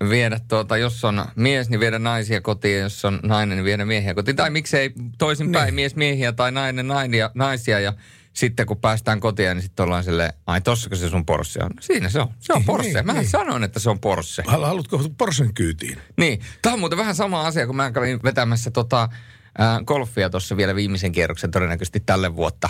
viedä 0.10 0.39
tuota, 0.48 0.78
jos 0.78 1.06
on 1.06 1.26
mies, 1.36 1.69
niin 1.69 1.80
viedä 1.80 2.00
naisia 2.00 2.41
kotiin, 2.41 2.76
ja 2.78 2.82
jos 2.84 3.06
on 3.06 3.19
nainen, 3.24 3.58
niin 3.58 3.65
viedä 3.65 3.86
miehiä 3.86 4.13
kotiin. 4.13 4.36
Tai 4.36 4.50
miksei 4.50 4.93
toisinpäin, 5.17 5.65
Niin. 5.65 5.76
mies 5.76 5.95
miehiä 5.95 6.32
tai 6.32 6.52
nainen 6.52 6.88
nainia, 6.88 7.32
naisia. 7.34 7.80
Ja 7.80 7.93
sitten 8.34 8.65
kun 8.65 8.78
päästään 8.78 9.19
kotiin, 9.19 9.50
niin 9.56 9.62
sitten 9.62 9.84
ollaan 9.84 10.04
silleen, 10.04 10.34
ai 10.48 10.62
tossako 10.62 10.95
se 10.95 11.10
sun 11.10 11.26
Porsche 11.26 11.63
on? 11.63 11.72
Siinä 11.82 12.10
se 12.10 12.19
on. 12.19 12.28
Se 12.39 12.54
on 12.54 12.60
Niin, 12.60 12.65
Porsche. 12.65 12.93
niin, 12.93 13.06
Mä 13.06 13.13
niin. 13.13 13.28
sanoin, 13.30 13.63
että 13.63 13.80
se 13.80 13.89
on 13.89 14.00
Porsche. 14.00 14.43
Hal- 14.48 14.65
Haluatko 14.65 15.02
Porschen 15.17 15.54
kyytiin? 15.54 15.98
Niin, 16.17 16.39
tämä 16.62 16.74
on 16.74 16.80
muuten 16.80 16.98
vähän 16.98 17.15
sama 17.15 17.41
asia, 17.48 17.67
kun 17.67 17.76
mä 17.76 17.91
kävin 17.91 18.19
vetämässä 18.24 18.72
tota, 18.72 19.04
äh, 19.04 19.84
golfia 19.86 20.30
tuossa 20.30 20.58
vielä 20.58 20.76
viimeisen 20.76 21.12
kierroksen 21.12 21.52
todennäköisesti 21.52 22.00
tälle 22.00 22.36
vuotta. 22.36 22.69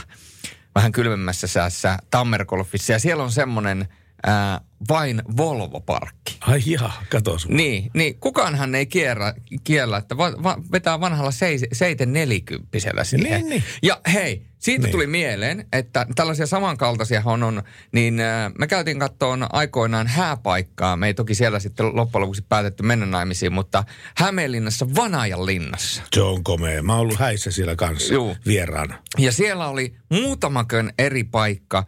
Vähän 0.75 0.91
kylmemmässä 0.91 1.47
säässä 1.47 1.97
Tammergolfissa. 2.11 2.93
Ja 2.93 2.99
siellä 2.99 3.23
on 3.23 3.31
semmoinen 3.31 3.87
äh, 4.27 4.59
vain 4.89 5.21
Volvo-parkki. 5.37 6.37
Ai 6.41 6.61
jaa, 6.65 7.03
kato 7.09 7.39
sun. 7.39 7.55
Niin, 7.57 7.91
niin 7.93 8.19
kukaanhan 8.19 8.75
ei 8.75 8.85
kierrä, 8.85 9.33
kiellä, 9.63 9.97
että 9.97 10.17
va, 10.17 10.43
va, 10.43 10.57
vetää 10.71 10.99
vanhalla 10.99 11.31
seis, 11.31 11.65
seiten 11.73 12.13
nelikymppisellä 12.13 13.03
siihen. 13.03 13.31
Niin, 13.41 13.49
niin. 13.49 13.63
Ja 13.83 14.01
hei, 14.13 14.45
siitä 14.59 14.83
Niin. 14.83 14.91
tuli 14.91 15.07
mieleen, 15.07 15.67
että 15.73 16.05
tällaisia 16.15 16.45
samankaltaisia 16.45 17.21
on, 17.25 17.43
on 17.43 17.63
niin 17.91 18.19
äh, 18.19 18.51
me 18.59 18.67
käytiin 18.67 18.99
kattoon 18.99 19.47
aikoinaan 19.53 20.07
hääpaikkaa. 20.07 20.97
Me 20.97 21.07
ei 21.07 21.13
toki 21.13 21.35
siellä 21.35 21.59
sitten 21.59 21.95
loppujen 21.95 22.21
lopuksi 22.21 22.45
päätetty 22.49 22.83
mennä 22.83 23.05
naimisiin, 23.05 23.53
mutta 23.53 23.83
Hämeenlinnassa 24.17 24.95
Vanajan 24.95 25.45
linnassa. 25.45 26.01
Se 26.13 26.21
on 26.21 26.43
komea. 26.43 26.83
Mä 26.83 26.93
oon 26.93 27.01
ollut 27.01 27.19
häissä 27.19 27.51
siellä 27.51 27.75
kanssa 27.75 28.13
Juu. 28.13 28.35
vieraana. 28.45 28.95
Ja 29.17 29.31
siellä 29.31 29.67
oli 29.67 29.95
muutamakön 30.09 30.93
eri 30.99 31.23
paikka, 31.23 31.83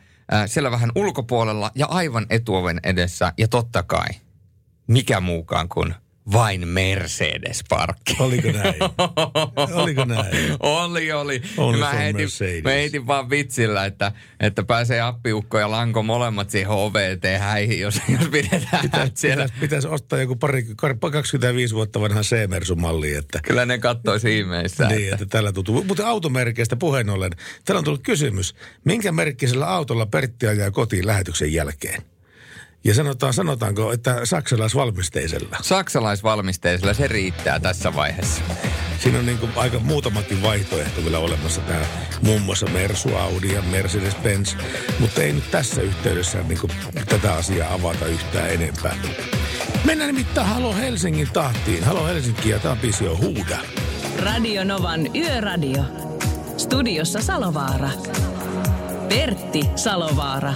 siellä 0.46 0.72
vähän 0.72 0.92
ulkopuolella 0.96 1.72
ja 1.76 1.86
aivan 1.86 2.26
etuoven 2.30 2.80
edessä. 2.84 3.34
Ja 3.38 3.48
totta 3.48 3.84
kai, 3.84 4.08
mikä 4.88 5.20
muukaan 5.20 5.70
kuin 5.70 5.96
vain 6.34 6.68
Mercedes-parkki. 6.68 8.16
Oliko 8.20 8.52
näin? 8.52 8.76
Oliko 9.82 10.06
näin? 10.06 10.28
Oli, 10.60 11.12
oli. 11.12 11.42
Only 11.58 11.80
mä, 11.80 11.90
heitin, 11.92 12.22
Mercedes. 12.22 12.64
mä 12.64 12.70
heitin 12.70 13.08
vaan 13.08 13.30
vitsillä, 13.30 13.86
että, 13.86 14.12
että 14.40 14.64
pääsee 14.64 15.02
appiukko 15.02 15.60
ja 15.60 15.72
lanko 15.72 16.04
molemmat 16.04 16.50
siihen 16.50 16.70
OVT-häihin, 16.70 17.80
jos, 17.80 18.02
jos 18.20 18.30
pidetään 18.30 18.82
Pitäisi, 18.82 19.12
siellä. 19.16 19.44
pitäisi, 19.44 19.62
pitäisi 19.62 19.88
ostaa 19.88 20.20
joku 20.20 20.36
pari, 20.36 20.66
25 21.12 21.76
vuotta 21.76 22.02
vanha 22.02 22.22
C-Mersu-malli, 22.22 23.14
että 23.14 23.40
Kyllä 23.44 23.66
ne 23.66 23.78
kattoisi 23.78 24.38
ihmeissään. 24.40 24.90
Niin, 24.92 25.04
että- 25.04 25.16
että 25.16 25.26
tällä 25.26 25.52
tuntuu. 25.52 25.84
Mutta 25.84 26.08
automerkeistä 26.08 26.76
puheen 26.76 27.10
ollen, 27.10 27.32
täällä 27.66 27.78
on 27.80 27.84
tullut 27.86 28.04
kysymys. 28.04 28.56
Minkä 28.86 29.12
merkkisellä 29.12 29.68
autolla 29.68 30.06
Pertti 30.06 30.48
ajaa 30.48 30.72
kotiin 30.72 31.08
lähetyksen 31.08 31.54
jälkeen? 31.54 32.02
Ja 32.84 32.94
sanotaan, 32.94 33.34
sanotaanko, 33.34 33.92
että 33.92 34.26
saksalaisvalmisteisella. 34.26 35.58
Saksalaisvalmisteisella 35.62 36.94
se 36.94 37.08
riittää 37.08 37.60
tässä 37.60 37.96
vaiheessa. 37.96 38.42
Siinä 39.00 39.20
on 39.20 39.26
niin 39.26 39.38
kuin 39.38 39.52
aika 39.56 39.80
muutamakin 39.80 40.42
vaihtoehto 40.42 41.04
vielä 41.04 41.20
olemassa. 41.20 41.62
Tämä 41.62 41.86
muun 42.22 42.42
muassa 42.42 42.66
Mersu, 42.66 43.16
Audi 43.16 43.54
ja 43.54 43.62
Mercedes-Benz. 43.62 44.56
Mutta 45.00 45.22
ei 45.22 45.34
nyt 45.34 45.52
tässä 45.52 45.82
yhteydessä 45.82 46.44
niin 46.48 46.60
kuin 46.60 46.72
tätä 47.10 47.34
asiaa 47.34 47.74
avata 47.74 48.06
yhtään 48.06 48.50
enempää. 48.50 48.96
Mennään 49.86 50.14
nimittäin 50.14 50.48
Halo 50.48 50.76
Helsingin 50.76 51.30
tahtiin. 51.34 51.84
Halo 51.84 52.08
Helsinki 52.08 52.50
ja 52.50 52.60
tämä 52.60 52.76
biisi 52.76 53.08
on 53.08 53.18
Huuda. 53.18 53.58
Radio 54.20 54.64
Novan 54.64 55.16
Yöradio. 55.16 55.84
Studiossa 56.58 57.22
Salovaara. 57.22 57.90
Pertti 59.10 59.62
Salovaara. 59.76 60.54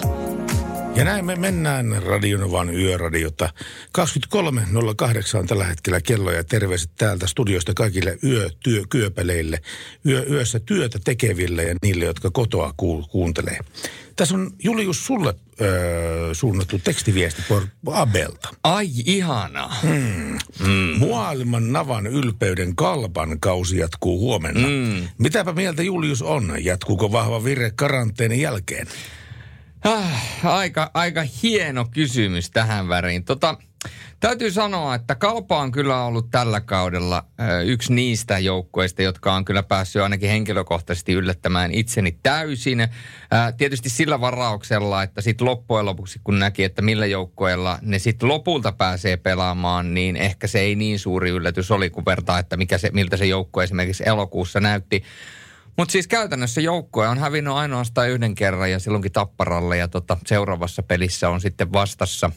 Ja 0.95 1.05
näin 1.05 1.25
me 1.25 1.35
mennään 1.35 2.03
Radionovan 2.03 2.75
yöradiota. 2.75 3.49
23.08 3.97 5.39
on 5.39 5.47
tällä 5.47 5.65
hetkellä 5.65 6.01
kello 6.01 6.31
ja 6.31 6.43
terveiset 6.43 6.91
täältä 6.97 7.27
studiosta 7.27 7.73
kaikille 7.73 8.17
yötyökyöpeleille, 8.23 9.61
yö, 10.05 10.25
yössä 10.29 10.59
työtä 10.59 10.99
tekeville 11.03 11.63
ja 11.63 11.75
niille, 11.81 12.05
jotka 12.05 12.31
kotoa 12.31 12.73
ku, 12.77 13.05
kuuntelee. 13.11 13.59
Tässä 14.15 14.35
on 14.35 14.51
Julius 14.63 15.05
sulle 15.05 15.35
öö, 15.61 16.33
suunnattu 16.33 16.79
tekstiviesti 16.83 17.41
Abelta. 17.91 18.49
Ai 18.63 18.89
ihana. 19.05 19.71
Mm. 19.83 20.37
Mm. 20.59 21.07
Maailman 21.09 21.73
navan 21.73 22.07
ylpeyden 22.07 22.75
kalpan 22.75 23.39
kausi 23.39 23.77
jatkuu 23.77 24.19
huomenna. 24.19 24.67
Mm. 24.67 25.07
Mitäpä 25.17 25.53
mieltä 25.53 25.83
Julius 25.83 26.21
on? 26.21 26.53
Jatkuuko 26.59 27.11
vahva 27.11 27.43
virre 27.43 27.71
karanteenin 27.75 28.41
jälkeen? 28.41 28.87
Ah, 29.87 30.45
aika, 30.45 30.91
aika 30.93 31.23
hieno 31.43 31.85
kysymys 31.91 32.51
tähän 32.51 32.87
väriin. 32.89 33.25
Tota, 33.25 33.57
täytyy 34.19 34.51
sanoa, 34.51 34.95
että 34.95 35.15
Kalpa 35.15 35.57
on 35.57 35.71
kyllä 35.71 36.03
ollut 36.03 36.31
tällä 36.31 36.61
kaudella 36.61 37.25
ö, 37.39 37.61
yksi 37.61 37.93
niistä 37.93 38.39
joukkueista, 38.39 39.01
jotka 39.01 39.33
on 39.33 39.45
kyllä 39.45 39.63
päässyt 39.63 40.01
ainakin 40.01 40.29
henkilökohtaisesti 40.29 41.13
yllättämään 41.13 41.71
itseni 41.71 42.17
täysin. 42.23 42.87
Tietysti 43.57 43.89
sillä 43.89 44.21
varauksella, 44.21 45.03
että 45.03 45.21
sitten 45.21 45.47
loppujen 45.47 45.85
lopuksi 45.85 46.19
kun 46.23 46.39
näki, 46.39 46.63
että 46.63 46.81
millä 46.81 47.05
joukkueella 47.05 47.79
ne 47.81 47.99
sitten 47.99 48.29
lopulta 48.29 48.71
pääsee 48.71 49.17
pelaamaan, 49.17 49.93
niin 49.93 50.15
ehkä 50.15 50.47
se 50.47 50.59
ei 50.59 50.75
niin 50.75 50.99
suuri 50.99 51.29
yllätys 51.29 51.71
oli, 51.71 51.89
kun 51.89 52.05
vertaa, 52.05 52.39
että 52.39 52.57
mikä 52.57 52.77
se, 52.77 52.89
miltä 52.93 53.17
se 53.17 53.25
joukkue 53.25 53.63
esimerkiksi 53.63 54.03
elokuussa 54.05 54.59
näytti. 54.59 55.03
Mutta 55.77 55.91
siis 55.91 56.07
käytännössä 56.07 56.61
joukkue 56.61 57.07
on 57.07 57.17
hävinnyt 57.17 57.53
ainoastaan 57.53 58.09
yhden 58.09 58.35
kerran 58.35 58.71
ja 58.71 58.79
silloinkin 58.79 59.11
Tapparalle 59.11 59.77
ja 59.77 59.87
tota, 59.87 60.17
seuraavassa 60.25 60.83
pelissä 60.83 61.29
on 61.29 61.41
sitten 61.41 61.73
vastassa 61.73 62.31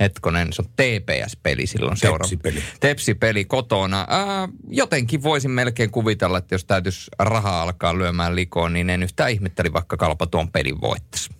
hetkonen, 0.00 0.52
se 0.52 0.62
on 0.62 0.68
TPS-peli 0.68 1.66
silloin 1.66 1.96
Tepsi-peli. 2.00 2.62
Tepsi-peli 2.80 3.44
kotona. 3.44 4.06
Ää, 4.08 4.48
jotenkin 4.68 5.22
voisin 5.22 5.50
melkein 5.50 5.90
kuvitella, 5.90 6.38
että 6.38 6.54
jos 6.54 6.64
täytyisi 6.64 7.10
rahaa 7.18 7.62
alkaa 7.62 7.98
lyömään 7.98 8.36
likoon, 8.36 8.72
niin 8.72 8.90
en 8.90 9.02
yhtään 9.02 9.30
ihmetteli, 9.30 9.72
vaikka 9.72 9.96
kalpa 9.96 10.26
tuon 10.26 10.52
pelin 10.52 10.80
voittaisi. 10.80 11.30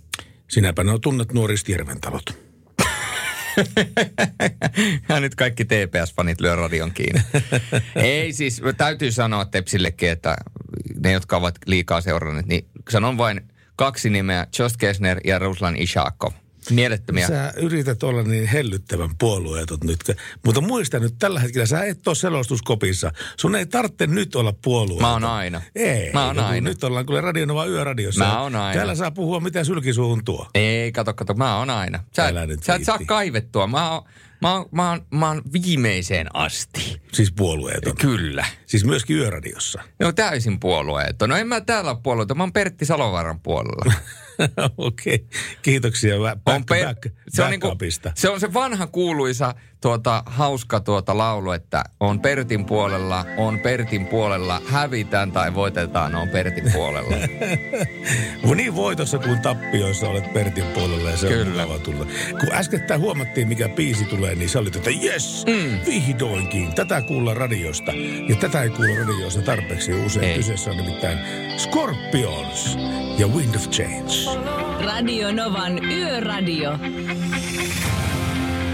Sinäpä 0.48 0.84
ne 0.84 0.92
on 0.92 1.00
tunnet 1.00 1.32
nuorist 1.32 1.68
Järventalot. 1.68 2.49
Ja 5.08 5.20
nyt 5.20 5.34
kaikki 5.34 5.64
TPS-fanit 5.64 6.40
lyö 6.40 6.56
radion 6.56 6.92
kiinni. 6.92 7.22
Ei 7.96 8.32
siis, 8.32 8.62
täytyy 8.76 9.12
sanoa 9.12 9.44
Tepsillekin, 9.44 10.10
että 10.10 10.36
ne, 11.04 11.12
jotka 11.12 11.36
ovat 11.36 11.54
liikaa 11.66 12.00
seuranneet, 12.00 12.46
niin 12.46 12.66
sanon 12.90 13.18
vain 13.18 13.40
kaksi 13.76 14.10
nimeä, 14.10 14.46
Jost 14.58 14.76
Kessner 14.76 15.20
ja 15.24 15.38
Ruslan 15.38 15.76
Ishakov. 15.76 16.32
Mielettömiä. 16.70 17.26
Sä 17.26 17.52
yrität 17.56 18.02
olla 18.02 18.22
niin 18.22 18.46
hellyttävän 18.46 19.10
puolueeton 19.18 19.78
nyt. 19.84 19.98
Mutta 20.46 20.60
muista 20.60 20.98
nyt, 20.98 21.14
tällä 21.18 21.40
hetkellä 21.40 21.66
sä 21.66 21.84
et 21.84 22.08
ole 22.08 22.14
selostuskopissa. 22.14 23.12
Sun 23.36 23.54
ei 23.54 23.66
tarvitse 23.66 24.06
nyt 24.06 24.34
olla 24.34 24.54
puolueeton. 24.64 25.02
Mä 25.02 25.12
oon 25.12 25.24
aina. 25.24 25.62
Ei. 25.74 26.12
Mä 26.12 26.26
oon 26.26 26.38
aina. 26.38 26.68
Nyt 26.68 26.84
ollaan 26.84 27.06
kyllä 27.06 27.20
Radionova 27.20 27.66
yöradiossa. 27.66 28.24
Mä 28.24 28.42
oon 28.42 28.56
aina. 28.56 28.74
Täällä 28.74 28.94
saa 28.94 29.10
puhua, 29.10 29.40
mitä 29.40 29.64
sylkisuuhun 29.64 30.24
tuo. 30.24 30.48
Ei, 30.54 30.92
kato, 30.92 31.14
kato, 31.14 31.34
mä 31.34 31.58
oon 31.58 31.70
aina. 31.70 32.04
Sä, 32.16 32.26
Älä 32.26 32.46
nyt 32.46 32.62
sä 32.62 32.74
et 32.74 32.84
saa 32.84 32.98
kaivettua. 33.06 33.66
Mä 33.66 33.90
oon, 33.90 34.02
mä, 34.40 34.54
oon, 34.54 34.66
mä, 34.70 34.90
oon, 34.90 35.06
mä 35.10 35.28
oon 35.28 35.42
viimeiseen 35.52 36.36
asti. 36.36 37.02
Siis 37.12 37.32
puolueeton. 37.32 37.96
Kyllä. 37.96 38.44
Siis 38.66 38.84
myöskin 38.84 39.16
yöradiossa. 39.16 39.82
No 40.00 40.12
täysin 40.12 40.60
puolueeton. 40.60 41.28
No 41.28 41.36
en 41.36 41.48
mä 41.48 41.60
täällä 41.60 41.90
ole 41.90 41.98
puolueeton, 42.02 42.36
mä 42.36 42.42
oon 42.42 42.52
Pertti 42.52 42.84
Salovaaran 42.84 43.40
puolella. 43.40 43.94
Okei, 44.78 45.14
okay. 45.14 45.26
kiitoksia. 45.62 46.18
Back, 46.18 46.40
on 46.46 46.64
pe- 46.64 46.84
back, 46.84 47.06
se, 47.28 47.42
on 47.42 47.50
niinku, 47.50 47.76
se 48.14 48.28
on 48.28 48.40
se 48.40 48.52
vanha 48.54 48.86
kuuluisa 48.86 49.54
tuota, 49.80 50.22
hauska 50.26 50.80
tuota 50.80 51.18
laulu, 51.18 51.52
että 51.52 51.84
on 52.00 52.20
Pertin 52.20 52.64
puolella, 52.64 53.24
on 53.36 53.58
Pertin 53.58 54.06
puolella, 54.06 54.62
hävitään 54.66 55.32
tai 55.32 55.54
voitetaan, 55.54 56.14
on 56.14 56.28
Pertin 56.28 56.72
puolella. 56.72 57.16
Niin 58.60 58.76
voitossa 58.76 59.18
kuin 59.18 59.42
tappioissa 59.42 60.08
olet 60.08 60.32
Pertin 60.32 60.64
puolella 60.64 61.10
ja 61.10 61.16
se 61.16 61.28
Kyllä. 61.28 61.66
on 61.66 61.80
tulla. 61.80 62.06
Kun 62.40 62.52
äskettäin 62.52 63.00
huomattiin, 63.00 63.48
mikä 63.48 63.68
biisi 63.68 64.04
tulee, 64.04 64.34
niin 64.34 64.48
sä 64.48 64.58
olit, 64.58 64.76
että 64.76 64.90
jes, 64.90 65.46
mm. 65.46 65.78
vihdoinkin. 65.86 66.74
Tätä 66.74 67.02
kuulla 67.02 67.34
radiosta. 67.34 67.92
Ja 68.28 68.36
tätä 68.36 68.62
ei 68.62 68.70
kuulla 68.70 68.94
radiosta 68.94 69.42
tarpeeksi 69.42 69.94
usein. 69.94 70.24
Ei. 70.24 70.36
Kyseessä 70.36 70.70
on 70.70 70.76
nimittäin 70.76 71.18
Scorpions 71.58 72.78
ja 73.18 73.26
Wind 73.26 73.54
of 73.54 73.70
Change. 73.70 74.40
Radio 74.84 75.32
Novan 75.32 75.84
Yöradio. 75.84 76.70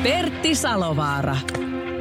Pertti 0.07 0.55
Salovaara. 0.55 1.37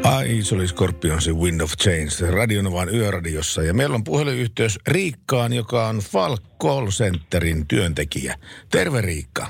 Ai, 0.04 0.42
se 0.42 0.56
oli 0.56 0.68
Scorpionsin 0.68 1.36
Wind 1.36 1.62
of 1.62 1.72
Change, 1.72 2.32
Radionovan 2.32 2.96
yöradiossa. 2.96 3.64
Ja 3.64 3.74
meillä 3.74 3.96
on 3.96 4.04
puhelinyhteys 4.04 4.80
Riikkaan, 4.88 5.54
joka 5.54 5.88
on 5.88 5.98
Falk 5.98 6.44
Call 6.62 6.88
Centerin 6.88 7.68
työntekijä. 7.68 8.36
Terve 8.72 9.02
Riikka. 9.02 9.48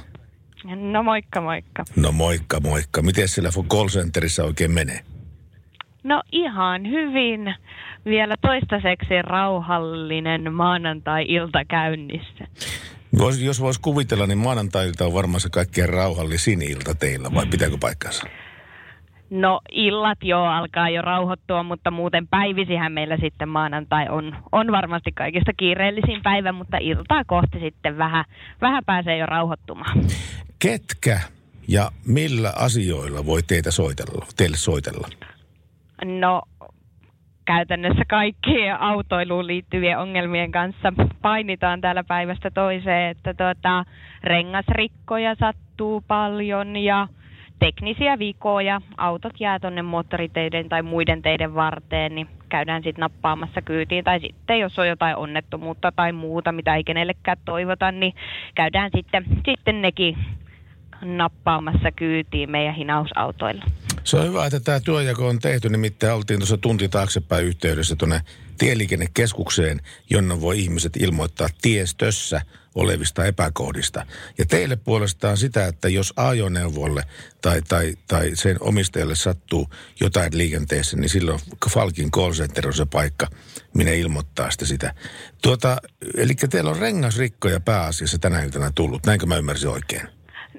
No 0.63 1.03
moikka 1.03 1.41
moikka. 1.41 1.83
No 1.95 2.11
moikka, 2.11 2.59
moikka. 2.59 3.01
Miten 3.01 3.27
siellä 3.27 3.49
call 3.69 3.87
centerissä 3.87 4.43
oikein 4.43 4.71
menee? 4.71 4.99
No 6.03 6.23
ihan 6.31 6.89
hyvin. 6.89 7.55
Vielä 8.05 8.35
toistaiseksi 8.41 9.21
rauhallinen 9.21 10.53
maanantai-ilta 10.53 11.65
käynnissä. 11.65 12.47
Vois, 13.17 13.41
jos 13.41 13.61
voisi 13.61 13.81
kuvitella, 13.81 14.27
niin 14.27 14.37
maanantailta 14.37 15.05
on 15.05 15.13
varmaan 15.13 15.41
se 15.41 15.49
kaikkein 15.49 15.89
rauhallisin 15.89 16.61
ilta 16.61 16.95
teillä, 16.95 17.33
vai 17.33 17.45
pitääkö 17.45 17.77
paikkansa? 17.79 18.23
No 19.39 19.61
illat 19.71 20.17
jo 20.23 20.43
alkaa 20.43 20.89
jo 20.89 21.01
rauhoittua, 21.01 21.63
mutta 21.63 21.91
muuten 21.91 22.27
päivisihän 22.27 22.91
meillä 22.91 23.17
sitten 23.17 23.49
maanantai 23.49 24.09
on, 24.09 24.35
on 24.51 24.71
varmasti 24.71 25.11
kaikista 25.11 25.51
kiireellisin 25.57 26.21
päivä, 26.23 26.51
mutta 26.51 26.77
iltaa 26.77 27.23
kohti 27.27 27.59
sitten 27.59 27.97
vähän, 27.97 28.25
vähän 28.61 28.83
pääsee 28.85 29.17
jo 29.17 29.25
rauhoittumaan. 29.25 29.97
Ketkä 30.59 31.19
ja 31.67 31.91
millä 32.07 32.53
asioilla 32.55 33.25
voi 33.25 33.43
teitä 33.43 33.71
soitella, 33.71 34.25
teille 34.37 34.57
soitella? 34.57 35.07
No 36.05 36.41
käytännössä 37.45 38.03
kaikkien 38.09 38.81
autoiluun 38.81 39.47
liittyvien 39.47 39.99
ongelmien 39.99 40.51
kanssa 40.51 40.93
painitaan 41.21 41.81
täällä 41.81 42.03
päivästä 42.03 42.51
toiseen, 42.51 43.11
että 43.11 43.33
tuota, 43.33 43.85
rengasrikkoja 44.23 45.35
sattuu 45.35 46.03
paljon 46.07 46.77
ja 46.77 47.07
teknisiä 47.59 48.19
vikoja, 48.19 48.81
autot 48.97 49.33
jää 49.39 49.59
tuonne 49.59 49.81
moottoriteiden 49.81 50.69
tai 50.69 50.81
muiden 50.81 51.21
teiden 51.21 51.55
varteen, 51.55 52.15
niin 52.15 52.27
käydään 52.49 52.83
sitten 52.83 53.01
nappaamassa 53.01 53.61
kyytiin. 53.61 54.03
Tai 54.03 54.19
sitten 54.19 54.59
jos 54.59 54.79
on 54.79 54.87
jotain 54.87 55.15
onnettomuutta 55.15 55.91
tai 55.91 56.11
muuta, 56.11 56.51
mitä 56.51 56.75
ei 56.75 56.83
kenellekään 56.83 57.37
toivota, 57.45 57.91
niin 57.91 58.13
käydään 58.55 58.91
sitten, 58.95 59.25
sitten 59.45 59.81
nekin 59.81 60.17
nappaamassa 61.01 61.91
kyytiin 61.91 62.51
meidän 62.51 62.75
hinausautoilla. 62.75 63.63
Se 64.05 64.17
on 64.17 64.27
hyvä, 64.27 64.45
että 64.45 64.59
tämä 64.59 64.79
työjako 64.79 65.27
on 65.27 65.39
tehty. 65.39 65.69
Nimittäin 65.69 66.13
oltiin 66.13 66.39
tuossa 66.39 66.57
tunti 66.57 66.89
taaksepäin 66.89 67.45
yhteydessä 67.45 67.95
tuonne 67.95 68.21
tieliikennekeskukseen, 68.57 69.81
jonne 70.09 70.41
voi 70.41 70.59
ihmiset 70.59 70.97
ilmoittaa 70.97 71.47
tiestössä 71.61 72.41
olevista 72.75 73.25
epäkohdista. 73.25 74.05
Ja 74.37 74.45
teille 74.45 74.75
puolestaan 74.75 75.37
sitä, 75.37 75.67
että 75.67 75.89
jos 75.89 76.13
ajoneuvolle 76.15 77.03
tai, 77.41 77.61
tai, 77.61 77.95
tai 78.07 78.31
sen 78.33 78.57
omistajalle 78.59 79.15
sattuu 79.15 79.69
jotain 79.99 80.37
liikenteessä, 80.37 80.97
niin 80.97 81.09
silloin 81.09 81.39
Falkin 81.69 82.11
call 82.11 82.33
center 82.33 82.67
on 82.67 82.73
se 82.73 82.85
paikka, 82.85 83.27
minne 83.73 83.97
ilmoittaa 83.97 84.51
sitä 84.51 84.65
sitä. 84.65 84.95
Tuota, 85.41 85.77
eli 86.17 86.35
teillä 86.35 86.69
on 86.69 86.79
rengasrikkoja 86.79 87.59
pääasiassa 87.59 88.17
tänä 88.17 88.43
iltana 88.43 88.71
tullut, 88.71 89.05
näinkö 89.05 89.25
mä 89.25 89.37
ymmärsin 89.37 89.69
oikein? 89.69 90.14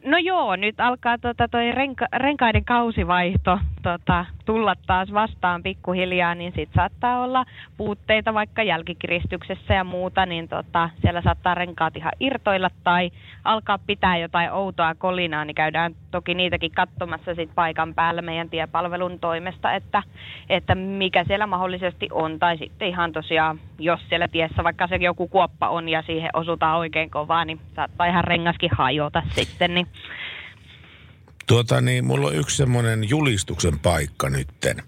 No 0.06 0.18
joo, 0.18 0.56
nyt 0.56 0.80
alkaa 0.80 1.18
tota 1.18 1.48
toi 1.48 1.72
renka, 1.72 2.06
renkaiden 2.12 2.64
kausivaihto 2.64 3.58
tota, 3.82 4.26
tulla 4.44 4.74
taas 4.86 5.12
vastaan 5.12 5.62
pikkuhiljaa, 5.62 6.34
niin 6.34 6.52
sit 6.56 6.68
saattaa 6.74 7.24
olla 7.24 7.44
puutteita 7.76 8.34
vaikka 8.34 8.62
jälkikiristyksessä 8.62 9.74
ja 9.74 9.84
muuta, 9.84 10.26
niin 10.26 10.48
tota, 10.48 10.90
siellä 11.00 11.22
saattaa 11.22 11.54
renkaat 11.54 11.96
ihan 11.96 12.12
irtoilla 12.20 12.70
tai 12.84 13.10
alkaa 13.44 13.78
pitää 13.86 14.16
jotain 14.16 14.52
outoa 14.52 14.94
kolinaa, 14.94 15.44
niin 15.44 15.54
käydään 15.54 15.94
toki 16.10 16.34
niitäkin 16.34 16.70
katsomassa 16.70 17.34
sit 17.34 17.50
paikan 17.54 17.94
päällä 17.94 18.22
meidän 18.22 18.50
tiepalvelun 18.50 19.18
toimesta, 19.18 19.74
että, 19.74 20.02
että 20.48 20.74
mikä 20.74 21.24
siellä 21.24 21.46
mahdollisesti 21.46 22.08
on, 22.12 22.38
tai 22.38 22.58
sitten 22.58 22.88
ihan 22.88 23.12
tosiaan, 23.12 23.60
jos 23.78 24.00
siellä 24.08 24.28
tiessä 24.28 24.64
vaikka 24.64 24.86
se 24.86 24.96
joku 24.96 25.28
kuoppa 25.28 25.68
on 25.68 25.88
ja 25.88 26.03
siihen 26.07 26.30
osutaan 26.32 26.78
oikein 26.78 27.11
kovaa, 27.11 27.44
niin 27.44 27.61
saattaa 27.76 28.07
ihan 28.07 28.24
rengaskin 28.24 28.70
hajota 28.72 29.22
sitten, 29.34 29.74
niin 29.74 29.86
Tuota 31.46 31.80
niin, 31.80 32.05
mulla 32.05 32.26
on 32.26 32.36
yksi 32.36 32.57
semmoinen 32.57 33.09
julistuksen 33.09 33.78
paikka 33.78 34.30
nytten. 34.30 34.82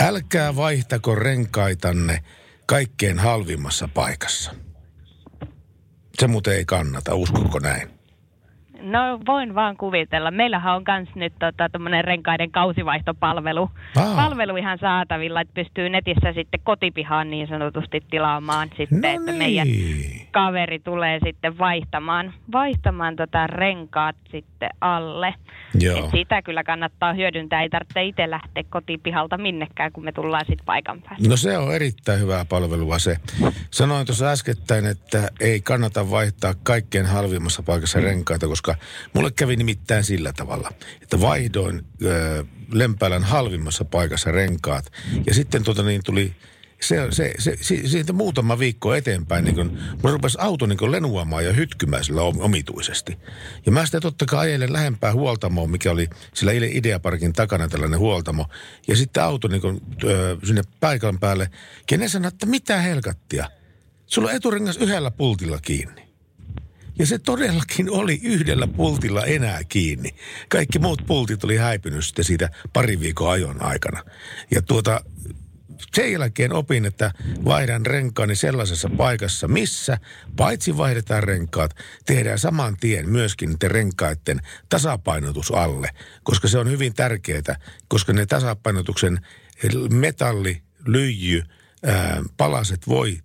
Älkää 0.00 0.56
vaihtako 0.56 1.14
renkaitanne 1.14 2.24
kaikkein 2.66 3.18
halvimmassa 3.18 3.88
paikassa. 3.94 4.54
Se 6.18 6.26
muuten 6.26 6.54
ei 6.54 6.64
kannata, 6.64 7.14
uskoko 7.14 7.58
näin? 7.58 7.93
No 8.84 9.20
voin 9.26 9.54
vaan 9.54 9.76
kuvitella. 9.76 10.30
Meillähän 10.30 10.76
on 10.76 10.84
kans 10.84 11.08
nyt 11.14 11.32
tota, 11.38 11.70
renkaiden 12.02 12.50
kausivaihtopalvelu. 12.50 13.70
Aa. 13.96 14.16
Palvelu 14.16 14.56
ihan 14.56 14.78
saatavilla, 14.78 15.40
että 15.40 15.54
pystyy 15.54 15.88
netissä 15.88 16.32
sitten 16.32 16.60
kotipihaan 16.64 17.30
niin 17.30 17.48
sanotusti 17.48 18.02
tilaamaan 18.10 18.68
sitten, 18.76 19.00
No 19.00 19.08
että 19.08 19.32
meidän 19.32 19.68
niin. 19.68 20.28
kaveri 20.30 20.78
tulee 20.78 21.18
sitten 21.24 21.58
vaihtamaan, 21.58 22.34
vaihtamaan 22.52 23.16
tota 23.16 23.46
renkaat 23.46 24.16
sitten 24.30 24.70
alle. 24.80 25.34
Joo. 25.80 25.98
Et 25.98 26.10
sitä 26.10 26.42
kyllä 26.42 26.64
kannattaa 26.64 27.12
hyödyntää. 27.12 27.62
Ei 27.62 27.68
tarvitse 27.68 28.04
itse 28.04 28.30
lähteä 28.30 28.64
kotipihalta 28.70 29.38
minnekään, 29.38 29.92
kun 29.92 30.04
me 30.04 30.12
tullaan 30.12 30.44
sitten 30.46 30.66
paikan 30.66 31.02
päälle. 31.02 31.28
No 31.28 31.36
se 31.36 31.58
on 31.58 31.74
erittäin 31.74 32.20
hyvää 32.20 32.44
palvelua 32.44 32.98
se. 32.98 33.16
Sanoin 33.70 34.06
tuossa 34.06 34.30
äskettäin, 34.30 34.86
että 34.86 35.28
ei 35.40 35.60
kannata 35.60 36.10
vaihtaa 36.10 36.54
kaikkein 36.62 37.06
halvimmassa 37.06 37.62
paikassa 37.62 38.00
renkaita, 38.00 38.46
koska 38.46 38.73
mulle 39.12 39.30
kävi 39.30 39.56
nimittäin 39.56 40.04
sillä 40.04 40.32
tavalla, 40.32 40.72
että 41.02 41.20
vaihdoin 41.20 41.82
ö, 42.04 42.44
Lempäälän 42.72 43.22
halvimmassa 43.24 43.84
paikassa 43.84 44.30
renkaat. 44.32 44.92
Ja 45.26 45.34
sitten 45.34 45.64
tuota 45.64 45.82
niin 45.82 46.00
tuli 46.04 46.34
se, 46.80 46.96
se, 47.10 47.34
se, 47.38 47.56
si- 47.60 47.88
siitä 47.88 48.12
muutama 48.12 48.58
viikko 48.58 48.94
eteenpäin, 48.94 49.44
niin 49.44 49.54
kun, 49.54 49.78
mulla 50.02 50.12
rupesi 50.12 50.38
auto 50.40 50.66
niin 50.66 50.78
kun 50.78 50.92
lenuamaan 50.92 51.44
ja 51.44 51.52
hytkymään 51.52 52.04
sillä 52.04 52.22
om- 52.22 52.40
omituisesti. 52.40 53.18
Ja 53.66 53.72
mä 53.72 53.84
sitten 53.86 54.02
totta 54.02 54.26
kai 54.26 54.40
ajelen 54.48 54.72
lähempää 54.72 55.12
huoltamoa, 55.12 55.66
mikä 55.66 55.90
oli 55.90 56.08
sillä 56.34 56.52
Ide- 56.52 56.70
Ideaparkin 56.78 57.32
takana 57.32 57.68
tällainen 57.68 57.98
huoltamo. 57.98 58.46
Ja 58.88 58.96
sitten 58.96 59.22
auto 59.22 59.48
niin 59.48 59.60
kun, 59.60 59.80
ö, 60.04 60.36
sinne 60.44 60.62
paikan 60.80 61.18
päälle. 61.18 61.50
Ne 61.98 62.08
sanoi, 62.08 62.28
että 62.28 62.46
mitä 62.46 62.80
helkattia. 62.80 63.50
Sulla 64.06 64.28
on 64.30 64.36
eturengas 64.36 64.76
yhdellä 64.76 65.10
pultilla 65.10 65.58
kiinni. 65.62 66.03
Ja 66.98 67.06
se 67.06 67.18
todellakin 67.18 67.90
oli 67.90 68.20
yhdellä 68.22 68.66
pultilla 68.66 69.24
enää 69.24 69.60
kiinni. 69.68 70.14
Kaikki 70.48 70.78
muut 70.78 71.02
pultit 71.06 71.44
oli 71.44 71.56
häipynyt 71.56 72.04
sitten 72.04 72.24
siitä 72.24 72.50
pari 72.72 73.00
viikon 73.00 73.30
ajon 73.30 73.62
aikana. 73.62 74.04
Ja 74.50 74.62
tuota, 74.62 75.00
sen 75.94 76.12
jälkeen 76.12 76.52
opin, 76.52 76.84
että 76.84 77.12
vaihdan 77.44 77.86
renkaani 77.86 78.36
sellaisessa 78.36 78.90
paikassa, 78.96 79.48
missä 79.48 79.98
paitsi 80.36 80.76
vaihdetaan 80.76 81.22
renkaat, 81.22 81.76
tehdään 82.06 82.38
saman 82.38 82.76
tien 82.80 83.10
myöskin 83.10 83.48
niiden 83.50 83.70
renkaiden 83.70 84.40
tasapainotus 84.68 85.50
alle, 85.50 85.90
koska 86.22 86.48
se 86.48 86.58
on 86.58 86.70
hyvin 86.70 86.94
tärkeää, 86.94 87.56
koska 87.88 88.12
ne 88.12 88.26
tasapainotuksen 88.26 89.20
metalli, 89.90 90.62
lyijy, 90.86 91.42
palaset 92.36 92.88
voi 92.88 93.18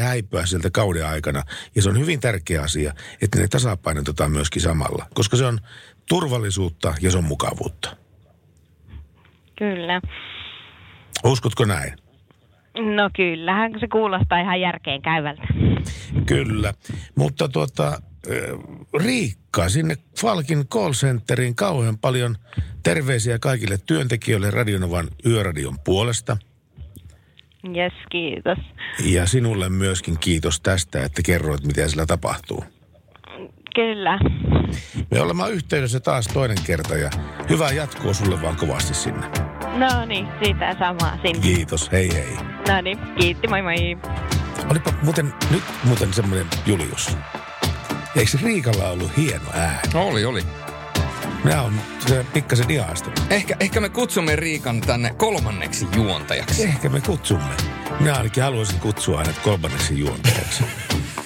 häipyä 0.00 0.46
sieltä 0.46 0.70
kauden 0.70 1.06
aikana. 1.06 1.42
Ja 1.74 1.82
se 1.82 1.88
on 1.88 1.98
hyvin 1.98 2.20
tärkeä 2.20 2.62
asia, 2.62 2.94
että 3.22 3.38
ne 3.38 3.48
tasapainotetaan 3.48 4.30
myöskin 4.30 4.62
samalla, 4.62 5.06
koska 5.14 5.36
se 5.36 5.44
on 5.44 5.58
turvallisuutta 6.08 6.94
ja 7.00 7.10
se 7.10 7.18
on 7.18 7.24
mukavuutta. 7.24 7.96
Kyllä. 9.58 10.00
Uskotko 11.24 11.64
näin? 11.64 11.92
No 12.96 13.10
kyllähän 13.16 13.72
se 13.80 13.88
kuulostaa 13.88 14.40
ihan 14.40 14.60
järkeen 14.60 15.02
käyvältä. 15.02 15.42
Kyllä, 16.26 16.74
mutta 17.14 17.48
tuota, 17.48 18.02
Riikka 19.04 19.68
sinne 19.68 19.96
Falkin 20.20 20.68
call 20.68 20.92
centeriin 20.92 21.54
kauhean 21.54 21.98
paljon 21.98 22.36
terveisiä 22.82 23.38
kaikille 23.38 23.78
työntekijöille 23.86 24.50
Radionovan 24.50 25.08
yöradion 25.26 25.78
puolesta. 25.84 26.36
Jes, 27.74 27.92
kiitos. 28.10 28.58
Ja 29.04 29.26
sinulle 29.26 29.68
myöskin 29.68 30.18
kiitos 30.18 30.60
tästä, 30.60 31.04
että 31.04 31.22
kerroit, 31.22 31.64
mitä 31.64 31.88
siellä 31.88 32.06
tapahtuu. 32.06 32.64
Kyllä. 33.74 34.18
Me 35.10 35.20
olemme 35.20 35.50
yhteydessä 35.50 36.00
taas 36.00 36.26
toinen 36.28 36.58
kerta 36.66 36.96
ja 36.96 37.10
hyvää 37.48 37.72
jatkoa 37.72 38.14
sulle 38.14 38.42
vaan 38.42 38.56
kovasti 38.56 38.94
sinne. 38.94 39.26
No 39.76 40.04
niin, 40.06 40.28
siitä 40.42 40.76
samaa 40.78 41.18
sinne. 41.22 41.40
Kiitos, 41.40 41.92
hei 41.92 42.14
hei. 42.14 42.36
No 42.68 42.80
niin, 42.80 42.98
kiitti, 43.18 43.48
moi 43.48 43.62
moi. 43.62 43.98
Olipa 44.70 44.92
muuten, 45.02 45.34
nyt 45.50 45.62
muuten 45.84 46.12
semmoinen 46.12 46.46
Julius. 46.66 47.16
Eikö 48.16 48.38
Riikalla 48.42 48.88
ollut 48.88 49.16
hieno 49.16 49.44
ääni? 49.54 49.78
Oli, 49.94 50.24
oli. 50.24 50.42
Nämä 51.44 51.62
on 51.62 51.80
se 52.08 52.26
pikkasen 52.32 52.70
ihastunut. 52.70 53.20
Ehkä, 53.30 53.56
ehkä 53.60 53.80
me 53.80 53.88
kutsumme 53.88 54.36
Riikan 54.36 54.80
tänne 54.80 55.14
kolmanneksi 55.16 55.86
juontajaksi. 55.96 56.62
Ehkä 56.62 56.88
me 56.88 57.00
kutsumme. 57.00 57.54
Minä 58.00 58.14
ainakin 58.14 58.42
haluaisin 58.42 58.80
kutsua 58.80 59.18
hänet 59.18 59.38
kolmanneksi 59.38 59.98
juontajaksi. 59.98 60.64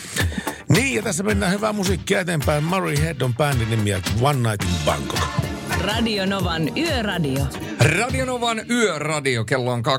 niin, 0.75 0.97
ja 0.97 1.03
tässä 1.03 1.23
mennään 1.23 1.53
hyvää 1.53 1.73
musiikkia 1.73 2.21
eteenpäin. 2.21 2.65
Murray 2.65 2.97
Head 3.01 3.21
on 3.21 3.35
bändin 3.35 3.71
nimi 3.71 3.91
One 4.21 4.51
Night 4.51 4.63
in 4.63 4.85
Bangkok. 4.85 5.56
Radio 5.81 6.27
Novan 6.27 6.77
Yöradio. 6.77 7.47
Radionovan 7.81 8.71
yöradio, 8.71 9.45
kello 9.45 9.73
on 9.73 9.83
23.22. 9.85 9.93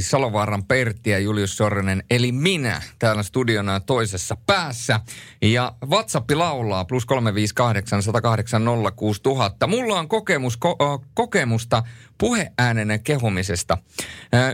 Salovaaran 0.00 0.64
Pertti 0.64 1.10
ja 1.10 1.18
Julius 1.18 1.56
Sorjonen, 1.56 2.02
eli 2.10 2.32
minä, 2.32 2.82
täällä 2.98 3.22
studiona 3.22 3.80
toisessa 3.80 4.36
päässä. 4.46 5.00
Ja 5.42 5.72
WhatsApp 5.86 6.30
laulaa, 6.30 6.84
plus 6.84 7.06
358 7.06 8.02
108 8.02 8.62
06000. 8.96 9.66
Mulla 9.66 9.98
on 9.98 10.08
kokemus, 10.08 10.56
ko, 10.56 10.76
kokemusta 11.14 11.82
puheäänen 12.18 13.00
kehumisesta. 13.04 13.78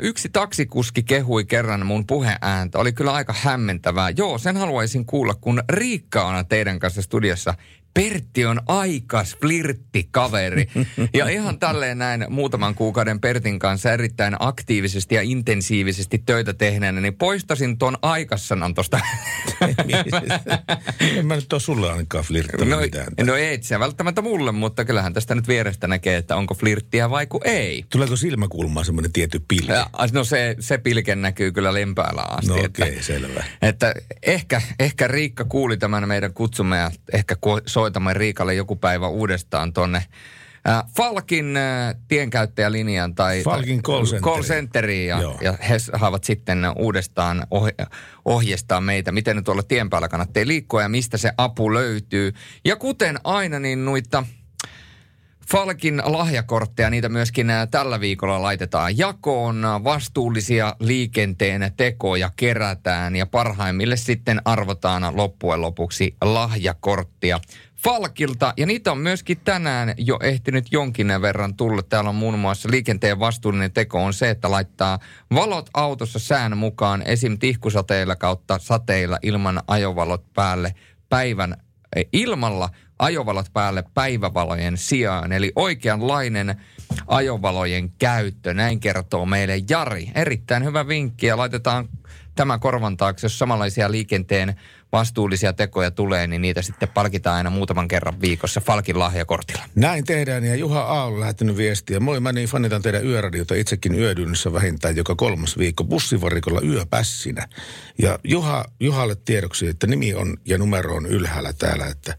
Yksi 0.03 0.28
taksikuski 0.28 1.03
kehui 1.03 1.45
kerran 1.45 1.86
mun 1.86 2.07
puheääntä. 2.07 2.78
Oli 2.78 2.92
kyllä 2.92 3.12
aika 3.12 3.34
hämmentävää. 3.42 4.11
Joo, 4.11 4.38
sen 4.38 4.57
haluaisin 4.57 5.07
kuulla, 5.07 5.34
kun 5.34 5.62
Riikka 5.68 6.24
on 6.24 6.47
teidän 6.47 6.78
kanssa 6.78 7.03
studiossa. 7.03 7.55
Pertti 7.95 8.47
on 8.47 8.61
aikas 8.66 9.36
flirttikaveri. 9.40 10.66
Ja 11.14 11.28
ihan 11.28 11.59
tälleen 11.59 11.99
näin 11.99 12.26
muutaman 12.28 12.74
kuukauden 12.74 13.20
Pertin 13.20 13.59
kanssa 13.59 13.92
erittäin 13.92 14.36
aktiivisesti 14.38 15.14
ja 15.14 15.22
intensiivisesti 15.22 16.22
töitä 16.26 16.55
tehneenä, 16.55 17.01
niin 17.01 17.14
poistasin 17.14 17.78
tuon 17.78 17.99
aikassanan 18.03 18.74
tuosta. 18.74 19.01
en 21.16 21.26
mä 21.26 21.34
nyt 21.36 21.53
ole 21.53 21.61
sulle 21.61 21.90
ainakaan 21.90 22.24
flirttinyt 22.24 22.68
No, 22.68 22.80
mitään. 22.80 23.07
no 23.22 23.34
ei 23.34 23.62
se 23.62 23.78
välttämättä 23.80 24.22
mulle, 24.22 24.53
mutta 24.53 24.84
kyllähän 24.84 25.12
tästä 25.12 25.34
nyt 25.34 25.49
vierestä 25.49 25.86
näkee, 25.86 26.16
että 26.16 26.36
onko 26.36 26.55
flirttiä 26.55 27.11
vai 27.11 27.26
ku 27.26 27.40
ei. 27.45 27.84
Tuleeko 27.90 28.16
silmäkulmaan 28.16 28.86
semmoinen 28.86 29.12
tietty 29.12 29.40
pilke? 29.49 29.72
Ja, 29.72 29.90
no 30.12 30.24
se, 30.24 30.57
se 30.61 30.78
pilke 30.78 31.14
näkyy 31.14 31.53
kyllä 31.53 31.74
lempäällä 31.74 32.22
asti. 32.22 32.49
No 32.51 32.57
että- 32.64 32.84
okei, 32.84 33.03
selvä. 33.03 33.45
Että 33.62 33.95
ehkä, 34.22 34.62
ehkä 34.78 35.09
Riikka 35.09 35.45
kuuli 35.45 35.76
tämän 35.76 36.09
meidän 36.09 36.34
kutsumme 36.34 36.76
ja 36.76 36.90
ehkä 37.12 37.36
ku- 37.40 37.61
soitamme 37.85 38.14
Riikalle 38.14 38.55
joku 38.55 38.76
päivä 38.76 39.09
uudestaan 39.09 39.72
tonne 39.72 39.99
äh, 40.68 40.85
Falkin 40.97 41.57
äh, 41.57 41.95
tienkäyttäjälinjan 42.09 43.14
tai 43.14 43.43
Falkin 43.43 43.82
call 43.82 44.05
centeriin. 44.05 44.22
call 44.22 44.43
centeriin 44.43 45.09
ja, 45.09 45.20
Joo. 45.20 45.39
ja 45.41 45.53
he 45.68 45.78
saavat 45.78 46.24
sitten 46.24 46.59
uudestaan 46.76 47.47
oh- 47.55 47.89
ohjeistaa 48.24 48.80
meitä, 48.80 49.12
miten 49.12 49.37
nyt 49.37 49.45
tuolla 49.45 49.62
tien 49.62 49.91
päällä 49.91 50.09
kannattaa 50.09 50.47
liikkua 50.47 50.82
ja 50.82 50.89
mistä 50.89 51.16
se 51.16 51.32
apu 51.39 51.74
löytyy. 51.74 52.32
Ja 52.64 52.76
kuten 52.76 53.18
aina, 53.24 53.59
niin 53.59 53.85
noita 53.85 54.24
Falkin 55.53 56.03
lahjakortteja, 56.05 56.91
niitä 56.91 57.09
myöskin 57.09 57.51
ää, 57.51 57.66
tällä 57.66 58.01
viikolla 58.01 58.43
laitetaan 58.43 58.99
jakoon. 58.99 59.62
Vastuullisia 59.85 60.76
liikenteen 60.80 61.72
tekoja 61.76 62.30
kerätään 62.37 63.16
ja 63.16 63.26
parhaimmille 63.26 63.97
sitten 63.97 64.43
arvotaan 64.45 65.16
loppujen 65.16 65.61
lopuksi 65.61 66.16
lahjakorttia 66.22 67.41
Falkilta. 67.85 68.55
Ja 68.57 68.66
niitä 68.66 68.93
on 68.93 68.99
myöskin 68.99 69.41
tänään 69.45 69.95
jo 69.99 70.18
ehtinyt 70.22 70.72
jonkin 70.72 71.09
verran 71.22 71.55
tulla. 71.55 71.82
Täällä 71.82 72.11
on 72.11 72.16
muun 72.16 72.39
muassa 72.39 72.68
liikenteen 72.70 73.18
vastuullinen 73.18 73.72
teko 73.72 74.05
on 74.05 74.12
se, 74.12 74.30
että 74.30 74.51
laittaa 74.51 74.99
valot 75.35 75.70
autossa 75.74 76.18
sään 76.18 76.57
mukaan 76.57 77.03
esim. 77.07 77.39
tihkusateilla 77.39 78.16
kautta 78.16 78.59
sateilla 78.59 79.18
ilman 79.22 79.61
ajovalot 79.66 80.32
päälle 80.35 80.74
päivän 81.09 81.57
ilmalla 82.12 82.70
ajovalot 82.99 83.47
päälle 83.53 83.85
päivävalojen 83.95 84.76
sijaan. 84.76 85.32
Eli 85.32 85.53
oikeanlainen 85.57 86.55
ajovalojen 87.07 87.91
käyttö, 87.91 88.55
näin 88.55 88.80
kertoo 88.80 89.26
meille 89.26 89.62
Jari. 89.70 90.11
Erittäin 90.14 90.64
hyvä 90.64 90.89
vinkki 90.89 91.26
ja 91.26 91.37
laitetaan 91.37 91.89
tämä 92.35 92.59
korvan 92.59 92.97
taakse, 92.97 93.24
jos 93.24 93.39
samanlaisia 93.39 93.91
liikenteen 93.91 94.55
vastuullisia 94.95 95.53
tekoja 95.53 95.90
tulee, 95.90 96.26
niin 96.26 96.42
niitä 96.42 96.62
sitten 96.62 96.88
palkitaan 96.88 97.36
aina 97.36 97.51
muutaman 97.51 97.88
kerran 97.88 98.20
viikossa 98.20 98.61
Falkin 98.61 98.99
lahjakortilla. 98.99 99.62
Näin 99.74 100.05
tehdään 100.05 100.45
ja 100.45 100.55
Juha 100.55 100.80
A. 100.80 101.05
on 101.05 101.20
lähettänyt 101.20 101.57
viestiä. 101.57 102.01
Moi, 102.01 102.20
mä 102.20 102.32
niin 102.32 102.49
fanitan 102.49 102.82
teidän 102.82 103.07
yöradiota 103.07 103.55
itsekin 103.55 103.95
yödynnessä 103.95 104.53
vähintään 104.53 104.97
joka 104.97 105.14
kolmas 105.14 105.59
viikko 105.59 105.84
bussivarikolla 105.84 106.61
yöpässinä. 106.61 107.49
Ja 107.99 108.18
Juha, 108.24 108.64
Juhalle 108.80 109.16
tiedoksi, 109.24 109.68
että 109.68 109.86
nimi 109.86 110.14
on 110.14 110.36
ja 110.45 110.59
numero 110.59 110.95
on 110.95 111.07
ylhäällä 111.07 111.53
täällä, 111.53 111.86
että, 111.86 112.14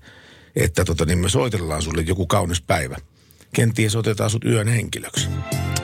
että 0.56 0.86
tota, 0.86 1.06
niin 1.06 1.20
me 1.20 1.30
soitellaan 1.30 1.82
sulle 1.82 2.02
joku 2.02 2.28
kaunis 2.28 2.62
päivä. 2.62 2.98
Kenties 3.56 3.96
otetaan 3.96 4.30
sut 4.30 4.46
yön 4.46 4.68
henkilöksi. 4.68 5.30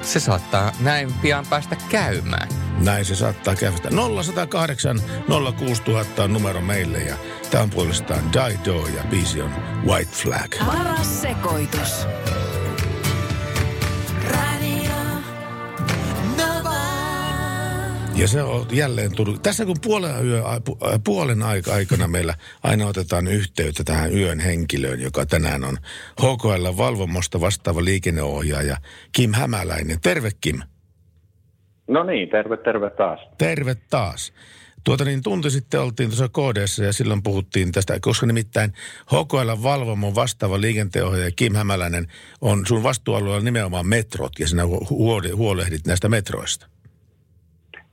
Se 0.01 0.19
saattaa 0.19 0.71
näin 0.79 1.13
pian 1.13 1.45
päästä 1.49 1.75
käymään. 1.89 2.47
Näin 2.83 3.05
se 3.05 3.15
saattaa 3.15 3.55
käydä. 3.55 3.89
0108 4.23 5.01
06000 5.57 6.23
on 6.23 6.33
numero 6.33 6.61
meille 6.61 6.97
ja 6.97 7.15
tämä 7.51 7.63
on 7.63 7.69
puolestaan 7.69 8.33
Dido 8.33 8.87
ja 8.95 9.03
biisi 9.09 9.41
on 9.41 9.51
White 9.85 10.11
Flag. 10.11 10.55
Paras 10.65 11.21
sekoitus. 11.21 12.07
Ja 18.21 18.27
se 18.27 18.43
on 18.43 18.67
jälleen 18.71 19.15
tullut. 19.15 19.43
Tässä 19.43 19.65
kun 19.65 19.77
puolen, 19.83 20.25
yö, 20.25 20.41
pu- 20.41 20.99
puolen 21.03 21.43
aika 21.43 21.73
aikana 21.73 22.07
meillä 22.07 22.33
aina 22.63 22.87
otetaan 22.87 23.27
yhteyttä 23.27 23.83
tähän 23.83 24.17
yön 24.17 24.39
henkilöön, 24.39 25.01
joka 25.01 25.25
tänään 25.25 25.63
on 25.63 25.77
HKL 26.21 26.77
valvomosta 26.77 27.41
vastaava 27.41 27.85
liikenneohjaaja 27.85 28.77
Kim 29.11 29.31
Hämäläinen. 29.33 30.01
Terve 30.01 30.29
Kim. 30.41 30.59
No 31.87 32.03
niin, 32.03 32.29
terve, 32.29 32.57
terve 32.57 32.89
taas. 32.89 33.19
Terve 33.37 33.75
taas. 33.89 34.33
Tuota 34.83 35.05
niin, 35.05 35.23
tunti 35.23 35.49
sitten 35.49 35.81
oltiin 35.81 36.09
tuossa 36.09 36.29
kodeessa 36.29 36.83
ja 36.83 36.93
silloin 36.93 37.23
puhuttiin 37.23 37.71
tästä, 37.71 37.99
koska 38.01 38.25
nimittäin 38.25 38.73
HKL 39.05 39.63
Valvomon 39.63 40.15
vastaava 40.15 40.61
liikenteenohjaaja 40.61 41.31
Kim 41.35 41.55
Hämäläinen 41.55 42.07
on 42.41 42.65
sun 42.67 42.83
vastuualueella 42.83 43.43
nimenomaan 43.43 43.87
metrot 43.87 44.39
ja 44.39 44.47
sinä 44.47 44.63
huole- 44.63 45.35
huolehdit 45.35 45.87
näistä 45.87 46.09
metroista. 46.09 46.67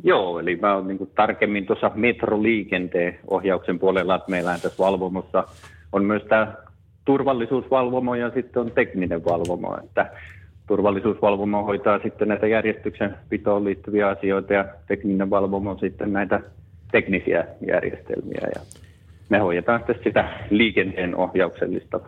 Joo, 0.04 0.38
eli 0.38 0.56
mä 0.56 0.74
oon 0.74 0.88
niin 0.88 1.10
tarkemmin 1.14 1.66
tuossa 1.66 1.90
metroliikenteen 1.94 3.18
ohjauksen 3.30 3.78
puolella, 3.78 4.14
että 4.14 4.30
meillä 4.30 4.52
tässä 4.52 4.84
valvomossa 4.84 5.44
on 5.92 6.04
myös 6.04 6.22
tämä 6.22 6.54
turvallisuusvalvomo 7.04 8.14
ja 8.14 8.30
sitten 8.30 8.62
on 8.62 8.70
tekninen 8.70 9.24
valvomo, 9.24 9.76
että 9.84 10.10
turvallisuusvalvomo 10.66 11.62
hoitaa 11.62 11.98
sitten 11.98 12.28
näitä 12.28 12.46
järjestyksen 12.46 13.14
pitoon 13.28 13.64
liittyviä 13.64 14.08
asioita 14.08 14.52
ja 14.52 14.64
tekninen 14.88 15.30
valvomo 15.30 15.76
sitten 15.78 16.12
näitä 16.12 16.40
teknisiä 16.92 17.46
järjestelmiä 17.66 18.48
ja 18.54 18.60
me 19.28 19.38
hoidetaan 19.38 19.78
sitten 19.80 20.04
sitä 20.04 20.28
liikenteen 20.50 21.16
ohjauksellista 21.16 22.00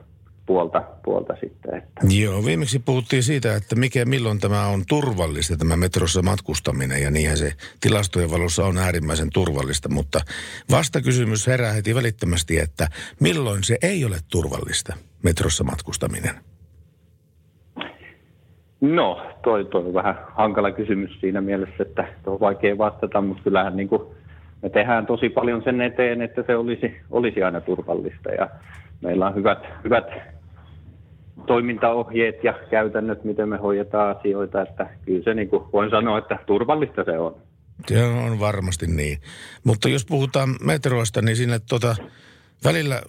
puolta, 0.51 0.82
puolta 1.05 1.34
sitten. 1.40 1.74
Että. 1.74 2.01
Joo, 2.20 2.44
viimeksi 2.44 2.78
puhuttiin 2.78 3.22
siitä, 3.22 3.57
että 3.57 3.76
mikä, 3.76 4.05
milloin 4.05 4.40
tämä 4.40 4.66
on 4.66 4.82
turvallista, 4.88 5.57
tämä 5.57 5.76
metrossa 5.76 6.22
matkustaminen, 6.22 7.03
ja 7.03 7.11
niinhän 7.11 7.36
se 7.36 7.53
tilastojen 7.80 8.30
valossa 8.30 8.64
on 8.64 8.78
äärimmäisen 8.78 9.28
turvallista, 9.34 9.88
mutta 9.88 10.20
vastakysymys 10.70 11.46
herää 11.46 11.72
heti 11.72 11.94
välittömästi, 11.94 12.59
että 12.59 12.86
milloin 13.20 13.64
se 13.64 13.76
ei 13.82 14.05
ole 14.05 14.16
turvallista, 14.30 14.96
metrossa 15.24 15.64
matkustaminen? 15.64 16.34
No, 18.80 19.22
toi, 19.42 19.64
toi 19.64 19.84
on 19.86 19.94
vähän 19.94 20.14
hankala 20.34 20.70
kysymys 20.70 21.20
siinä 21.20 21.40
mielessä, 21.40 21.82
että 21.82 22.05
on 22.26 22.40
vaikea 22.40 22.78
vastata, 22.78 23.20
mutta 23.20 23.42
kyllähän 23.42 23.76
niin 23.76 23.88
kuin 23.88 24.03
me 24.62 24.70
tehdään 24.70 25.07
tosi 25.07 25.28
paljon 25.28 25.62
sen 25.62 25.80
eteen, 25.80 26.22
että 26.22 26.44
se 26.46 26.57
olisi, 26.57 26.96
olisi 27.11 27.42
aina 27.42 27.61
turvallista 27.61 28.30
ja 28.30 28.48
meillä 29.01 29.26
on 29.26 29.34
hyvät, 29.34 29.59
hyvät 29.84 30.05
toimintaohjeet 31.47 32.45
ja 32.45 32.55
käytännöt, 32.70 33.24
miten 33.24 33.49
me 33.49 33.57
hoidetaan 33.57 34.16
asioita, 34.16 34.62
että 34.62 34.87
kyllä 35.05 35.24
se 35.24 35.35
niin 35.35 35.49
kuin 35.49 35.64
voin 35.72 35.91
sanoa, 35.91 36.18
että 36.18 36.39
turvallista 36.47 37.05
se 37.05 37.18
on. 37.18 37.37
Se 37.87 38.05
on 38.05 38.41
varmasti 38.41 38.87
niin. 38.87 39.18
Mutta 39.64 39.89
jos 39.89 40.05
puhutaan 40.05 40.57
metroista, 40.64 41.22
niin 41.22 41.37
siinä 41.37 41.61
tota, 41.68 41.97
välillä 42.64 43.03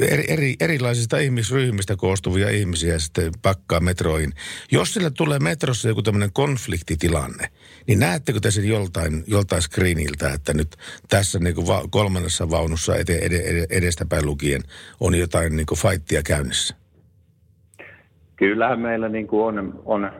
eri, 0.00 0.24
eri, 0.28 0.54
erilaisista 0.60 1.18
ihmisryhmistä 1.18 1.96
koostuvia 1.96 2.50
ihmisiä 2.50 2.98
sitten 2.98 3.32
pakkaa 3.42 3.80
metroihin. 3.80 4.32
Jos 4.72 4.94
sille 4.94 5.10
tulee 5.10 5.38
metrossa 5.38 5.88
joku 5.88 6.02
tämmöinen 6.02 6.32
konfliktitilanne, 6.32 7.48
niin 7.86 7.98
näettekö 7.98 8.40
te 8.40 8.50
sen 8.50 8.68
joltain, 8.68 9.24
joltain 9.26 9.62
screeniltä, 9.62 10.30
että 10.34 10.54
nyt 10.54 10.76
tässä 11.08 11.38
niin 11.38 11.54
kuin 11.54 11.66
va- 11.66 11.84
kolmannessa 11.90 12.50
vaunussa 12.50 12.96
ede, 12.96 13.18
ede, 13.18 13.66
edestäpäin 13.70 14.26
lukien 14.26 14.62
on 15.00 15.14
jotain 15.14 15.56
niin 15.56 15.66
kuin 15.66 15.78
fightia 15.78 16.22
käynnissä? 16.22 16.76
Kyllähän 18.36 18.80
meillä 18.80 19.08
niin 19.08 19.26
kuin 19.26 19.44
on, 19.44 19.82
on 19.84 20.10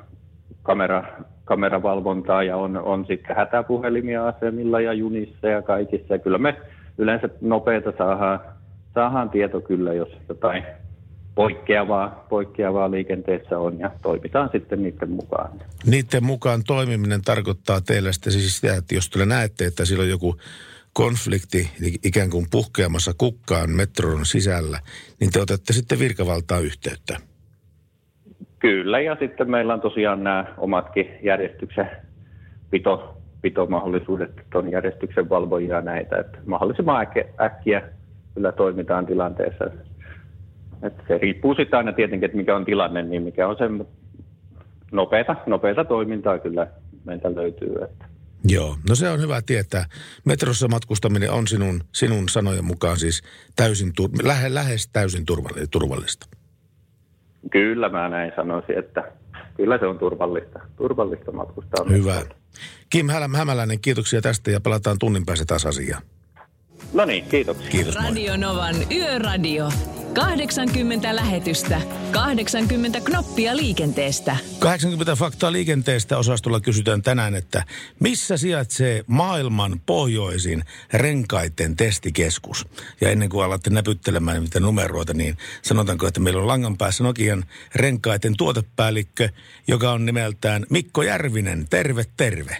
kamera, 0.62 1.04
kameravalvontaa 1.44 2.42
ja 2.42 2.56
on, 2.56 2.76
on 2.76 3.06
sitten 3.06 3.36
hätäpuhelimia 3.36 4.28
asemilla 4.28 4.80
ja 4.80 4.92
junissa 4.92 5.48
ja 5.48 5.62
kaikissa. 5.62 6.18
Kyllä 6.18 6.38
me 6.38 6.56
yleensä 6.98 7.28
nopeita 7.40 7.92
saadaan, 7.98 8.40
saadaan 8.94 9.30
tieto 9.30 9.60
kyllä, 9.60 9.94
jos 9.94 10.08
jotain 10.28 10.64
poikkeavaa, 11.34 12.26
poikkeavaa 12.28 12.90
liikenteessä 12.90 13.58
on 13.58 13.78
ja 13.78 13.90
toimitaan 14.02 14.48
sitten 14.52 14.82
niiden 14.82 15.10
mukaan. 15.10 15.50
Niiden 15.86 16.24
mukaan 16.24 16.64
toimiminen 16.66 17.22
tarkoittaa 17.22 17.80
teille 17.80 18.12
sitten 18.12 18.32
siis 18.32 18.60
sitä, 18.60 18.76
että 18.76 18.94
jos 18.94 19.10
te 19.10 19.26
näette, 19.26 19.66
että 19.66 19.84
siellä 19.84 20.02
on 20.02 20.08
joku 20.08 20.36
konflikti 20.92 21.70
ikään 22.04 22.30
kuin 22.30 22.46
puhkeamassa 22.50 23.12
kukkaan 23.18 23.70
metron 23.70 24.26
sisällä, 24.26 24.78
niin 25.20 25.30
te 25.32 25.40
otatte 25.40 25.72
sitten 25.72 25.98
virkavaltaa 25.98 26.58
yhteyttä. 26.58 27.16
Kyllä, 28.58 29.00
ja 29.00 29.16
sitten 29.20 29.50
meillä 29.50 29.74
on 29.74 29.80
tosiaan 29.80 30.24
nämä 30.24 30.54
omatkin 30.58 31.06
järjestyksen 31.22 31.90
pito, 32.70 33.16
pitomahdollisuudet, 33.42 34.38
että 34.38 34.58
on 34.58 34.70
järjestyksen 34.70 35.28
valvojia 35.28 35.80
näitä, 35.80 36.18
että 36.18 36.38
mahdollisimman 36.46 37.02
äkkiä, 37.02 37.24
äkkiä 37.40 37.82
kyllä 38.34 38.52
toimitaan 38.52 39.06
tilanteessa. 39.06 39.64
Että 40.82 41.02
se 41.08 41.18
riippuu 41.18 41.54
sitten 41.54 41.76
aina 41.76 41.92
tietenkin, 41.92 42.24
että 42.24 42.36
mikä 42.36 42.56
on 42.56 42.64
tilanne, 42.64 43.02
niin 43.02 43.22
mikä 43.22 43.48
on 43.48 43.56
se 43.56 43.64
nopeata, 44.92 45.36
nopeata 45.46 45.84
toimintaa 45.84 46.38
kyllä 46.38 46.66
meiltä 47.04 47.34
löytyy. 47.34 47.74
Että. 47.84 48.04
Joo, 48.48 48.76
no 48.88 48.94
se 48.94 49.08
on 49.08 49.20
hyvä 49.20 49.42
tietää. 49.46 49.84
Metrossa 50.24 50.68
matkustaminen 50.68 51.30
on 51.30 51.46
sinun, 51.46 51.80
sinun 51.92 52.28
sanojen 52.28 52.64
mukaan 52.64 52.96
siis 52.96 53.22
täysin, 53.56 53.92
lähe, 54.22 54.54
lähes 54.54 54.88
täysin 54.92 55.24
turvallista. 55.70 56.26
Kyllä 57.50 57.88
mä 57.88 58.08
näin 58.08 58.32
sanoisin, 58.36 58.78
että 58.78 59.12
kyllä 59.56 59.78
se 59.78 59.86
on 59.86 59.98
turvallista, 59.98 60.60
turvallista 60.76 61.32
matkustaa. 61.32 61.86
Hyvä. 61.88 62.22
Kim 62.90 63.06
Hämäläinen, 63.36 63.80
kiitoksia 63.80 64.20
tästä 64.20 64.50
ja 64.50 64.60
palataan 64.60 64.96
tunnin 65.00 65.26
päästä 65.26 65.44
taas 65.44 65.66
asiaan. 65.66 66.02
No 66.94 67.04
niin, 67.04 67.24
kiitoksia. 67.24 67.70
Kiitos. 67.70 67.94
Radio 67.94 68.36
Novan 68.36 68.76
Yöradio. 68.92 69.68
80 70.14 71.16
lähetystä, 71.16 71.80
80 72.10 73.00
knoppia 73.00 73.56
liikenteestä. 73.56 74.36
80 74.58 75.16
faktaa 75.16 75.52
liikenteestä 75.52 76.18
osastolla 76.18 76.60
kysytään 76.60 77.02
tänään, 77.02 77.34
että 77.34 77.64
missä 78.00 78.36
sijaitsee 78.36 79.04
maailman 79.06 79.80
pohjoisin 79.86 80.64
renkaiden 80.92 81.76
testikeskus? 81.76 82.66
Ja 83.00 83.10
ennen 83.10 83.28
kuin 83.28 83.44
alatte 83.44 83.70
näpyttelemään 83.70 84.40
niitä 84.40 84.60
numeroita, 84.60 85.14
niin 85.14 85.36
sanotaanko, 85.62 86.06
että 86.06 86.20
meillä 86.20 86.40
on 86.40 86.48
langan 86.48 86.76
päässä 86.76 87.04
Nokian 87.04 87.44
renkaiden 87.74 88.34
tuotepäällikkö, 88.36 89.28
joka 89.68 89.92
on 89.92 90.06
nimeltään 90.06 90.66
Mikko 90.70 91.02
Järvinen. 91.02 91.66
Terve, 91.70 92.04
terve. 92.16 92.56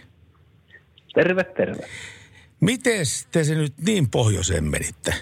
Terve, 1.14 1.44
terve. 1.44 1.88
Miten 2.60 3.04
te 3.32 3.44
se 3.44 3.54
nyt 3.54 3.72
niin 3.86 4.10
pohjoiseen 4.10 4.64
menitte? 4.64 5.14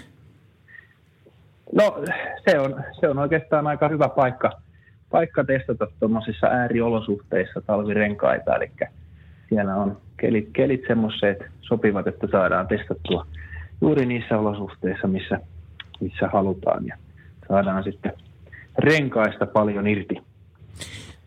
No 1.75 2.03
se 2.49 2.59
on, 2.59 2.83
se 2.99 3.09
on 3.09 3.19
oikeastaan 3.19 3.67
aika 3.67 3.89
hyvä 3.89 4.09
paikka, 4.09 4.51
paikka 5.09 5.43
testata 5.43 5.87
tuommoisissa 5.99 6.47
ääriolosuhteissa 6.47 7.61
talvirenkaita, 7.61 8.55
eli 8.55 8.71
siellä 9.49 9.75
on 9.75 9.97
kelit, 10.17 10.49
kelit 10.53 10.81
semmoiset 10.87 11.37
sopivat, 11.61 12.07
että 12.07 12.27
saadaan 12.31 12.67
testattua 12.67 13.27
juuri 13.81 14.05
niissä 14.05 14.37
olosuhteissa, 14.37 15.07
missä, 15.07 15.39
missä 15.99 16.27
halutaan 16.27 16.87
ja 16.87 16.97
saadaan 17.47 17.83
sitten 17.83 18.13
renkaista 18.77 19.45
paljon 19.45 19.87
irti. 19.87 20.15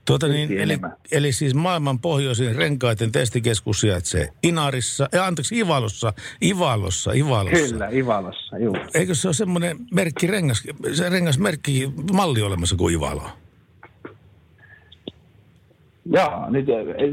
Tuota 0.07 0.29
niin, 0.29 0.53
eli, 0.53 0.63
enemmän. 0.63 0.97
eli 1.13 1.33
siis 1.33 1.55
maailman 1.55 1.99
pohjoisin 1.99 2.57
renkaiden 2.57 3.13
testikeskus 3.13 3.81
sijaitsee 3.81 4.29
Inarissa, 4.43 5.09
äh, 5.15 5.27
anteeksi 5.27 5.59
Ivalossa, 5.59 6.13
Ivalossa, 6.43 7.13
Ivalossa. 7.13 7.73
Kyllä, 7.73 7.89
Ivalossa, 7.93 8.59
juu. 8.59 8.77
Eikö 8.95 9.15
se 9.15 9.29
ole 9.29 9.35
semmoinen 9.35 9.77
merkki, 9.93 10.27
rengas, 10.27 10.63
se 10.93 11.09
rengasmerkki, 11.09 11.93
malli 12.13 12.43
olemassa 12.43 12.77
kuin 12.77 12.95
Ivalo? 12.95 13.23
Jaa, 16.13 16.51
nyt, 16.51 16.67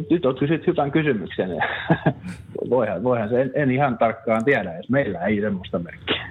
nyt 0.10 0.26
olet 0.26 0.40
kysynyt 0.40 0.68
hyvän 0.68 0.92
kysymyksen. 0.92 1.50
voihan, 2.70 3.04
voihan 3.04 3.30
se, 3.30 3.42
en, 3.42 3.52
en 3.56 3.72
ihan 3.72 3.98
tarkkaan 3.98 4.46
tiedä, 4.46 4.78
jos 4.78 4.90
meillä 4.90 5.20
ei 5.20 5.42
semmoista 5.42 5.80
merkkiä. 5.80 6.24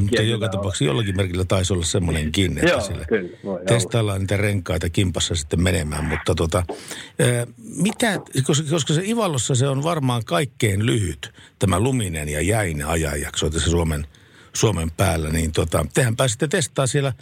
Mutta 0.00 0.22
joka 0.22 0.48
tapauksessa 0.48 0.84
jollakin 0.84 1.16
merkillä 1.16 1.44
taisi 1.44 1.72
olla 1.72 1.84
semmoinenkin, 1.84 2.58
että 2.58 2.70
Joo, 2.70 2.80
sillä 2.80 3.04
kyllä, 3.04 3.28
voi 3.44 3.54
olla. 3.54 3.64
testaillaan 3.64 4.20
niitä 4.20 4.36
renkaita 4.36 4.90
kimpassa 4.90 5.34
sitten 5.34 5.62
menemään. 5.62 6.04
Mutta 6.04 6.34
tota, 6.34 6.62
ää, 6.68 7.46
mitä, 7.82 8.20
koska, 8.46 8.70
koska 8.70 8.94
se 8.94 9.02
Ivalossa 9.04 9.54
se 9.54 9.68
on 9.68 9.82
varmaan 9.82 10.22
kaikkein 10.24 10.86
lyhyt, 10.86 11.32
tämä 11.58 11.80
luminen 11.80 12.28
ja 12.28 12.40
jäinen 12.40 12.86
ajanjakso 12.86 13.50
tässä 13.50 13.70
Suomen, 13.70 14.06
Suomen 14.52 14.88
päällä, 14.96 15.28
niin 15.28 15.52
tota, 15.52 15.86
tehän 15.94 16.16
pääsitte 16.16 16.48
testaa 16.48 16.86
siellä 16.86 17.12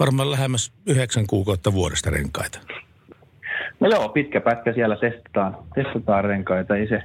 varmaan 0.00 0.30
lähemmäs 0.30 0.72
yhdeksän 0.86 1.26
kuukautta 1.26 1.72
vuodesta 1.72 2.10
renkaita. 2.10 2.58
No 3.80 3.88
joo, 3.88 4.08
pitkä 4.08 4.40
pätkä 4.40 4.72
siellä 4.72 4.96
testataan, 4.96 5.56
testataan 5.74 6.24
renkaita. 6.24 6.76
Ei 6.76 6.88
se, 6.88 7.02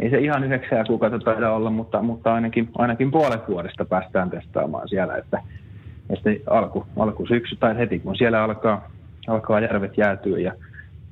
ei 0.00 0.10
se 0.10 0.18
ihan 0.18 0.44
yhdeksää 0.44 0.84
kuukautta 0.84 1.18
taida 1.18 1.52
olla, 1.52 1.70
mutta, 1.70 2.02
mutta 2.02 2.34
ainakin, 2.34 2.70
ainakin 2.78 3.10
puolet 3.10 3.48
vuodesta 3.48 3.84
päästään 3.84 4.30
testaamaan 4.30 4.88
siellä. 4.88 5.16
Että, 5.16 5.42
että 6.10 6.30
alku, 6.50 6.86
alku 6.96 7.26
syksy 7.26 7.56
tai 7.56 7.78
heti 7.78 7.98
kun 7.98 8.16
siellä 8.16 8.42
alkaa, 8.42 8.90
alkaa 9.28 9.60
järvet 9.60 9.98
jäätyä 9.98 10.38
ja 10.38 10.52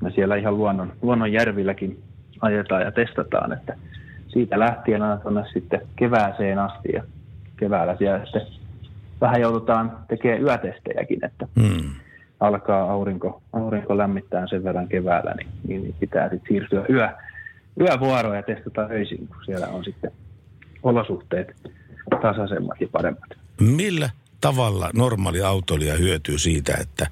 me 0.03 0.11
siellä 0.11 0.37
ihan 0.37 0.57
luonnon, 0.57 0.93
luonnon 1.03 1.33
järvilläkin 1.33 1.99
ajetaan 2.41 2.83
ja 2.83 2.93
testataan, 2.93 3.53
että 3.53 3.77
siitä 4.29 4.59
lähtien 4.59 5.03
aina 5.03 5.17
tuonne 5.17 5.45
sitten 5.53 5.81
kevääseen 5.97 6.59
asti 6.59 6.89
ja 6.93 7.03
keväällä 7.57 7.97
siellä 7.97 8.25
sitten 8.25 8.47
vähän 9.21 9.41
joudutaan 9.41 9.99
tekemään 10.09 10.43
yötestejäkin, 10.43 11.25
että 11.25 11.47
hmm. 11.61 11.91
alkaa 12.41 12.91
aurinko, 12.91 13.43
aurinko 13.53 13.99
lämmittää 13.99 14.47
sen 14.47 14.65
verran 14.65 14.89
keväällä, 14.89 15.35
niin, 15.35 15.49
niin, 15.69 15.83
niin 15.83 15.95
pitää 16.01 16.29
sitten 16.29 16.49
siirtyä 16.49 16.85
yö, 16.91 17.09
yövuoroon 17.81 18.37
ja 18.37 18.43
testata 18.43 18.87
öisin, 18.91 19.29
kun 19.29 19.45
siellä 19.45 19.69
on 19.69 19.85
sitten 19.85 20.11
olosuhteet 20.83 21.57
tasaisemmat 22.23 22.81
ja 22.81 22.89
paremmat. 22.93 23.31
Millä 23.61 24.11
tavalla 24.41 24.91
normaali 24.95 25.43
autoilija 25.43 25.95
hyötyy 25.95 26.39
siitä, 26.39 26.75
että 26.81 27.07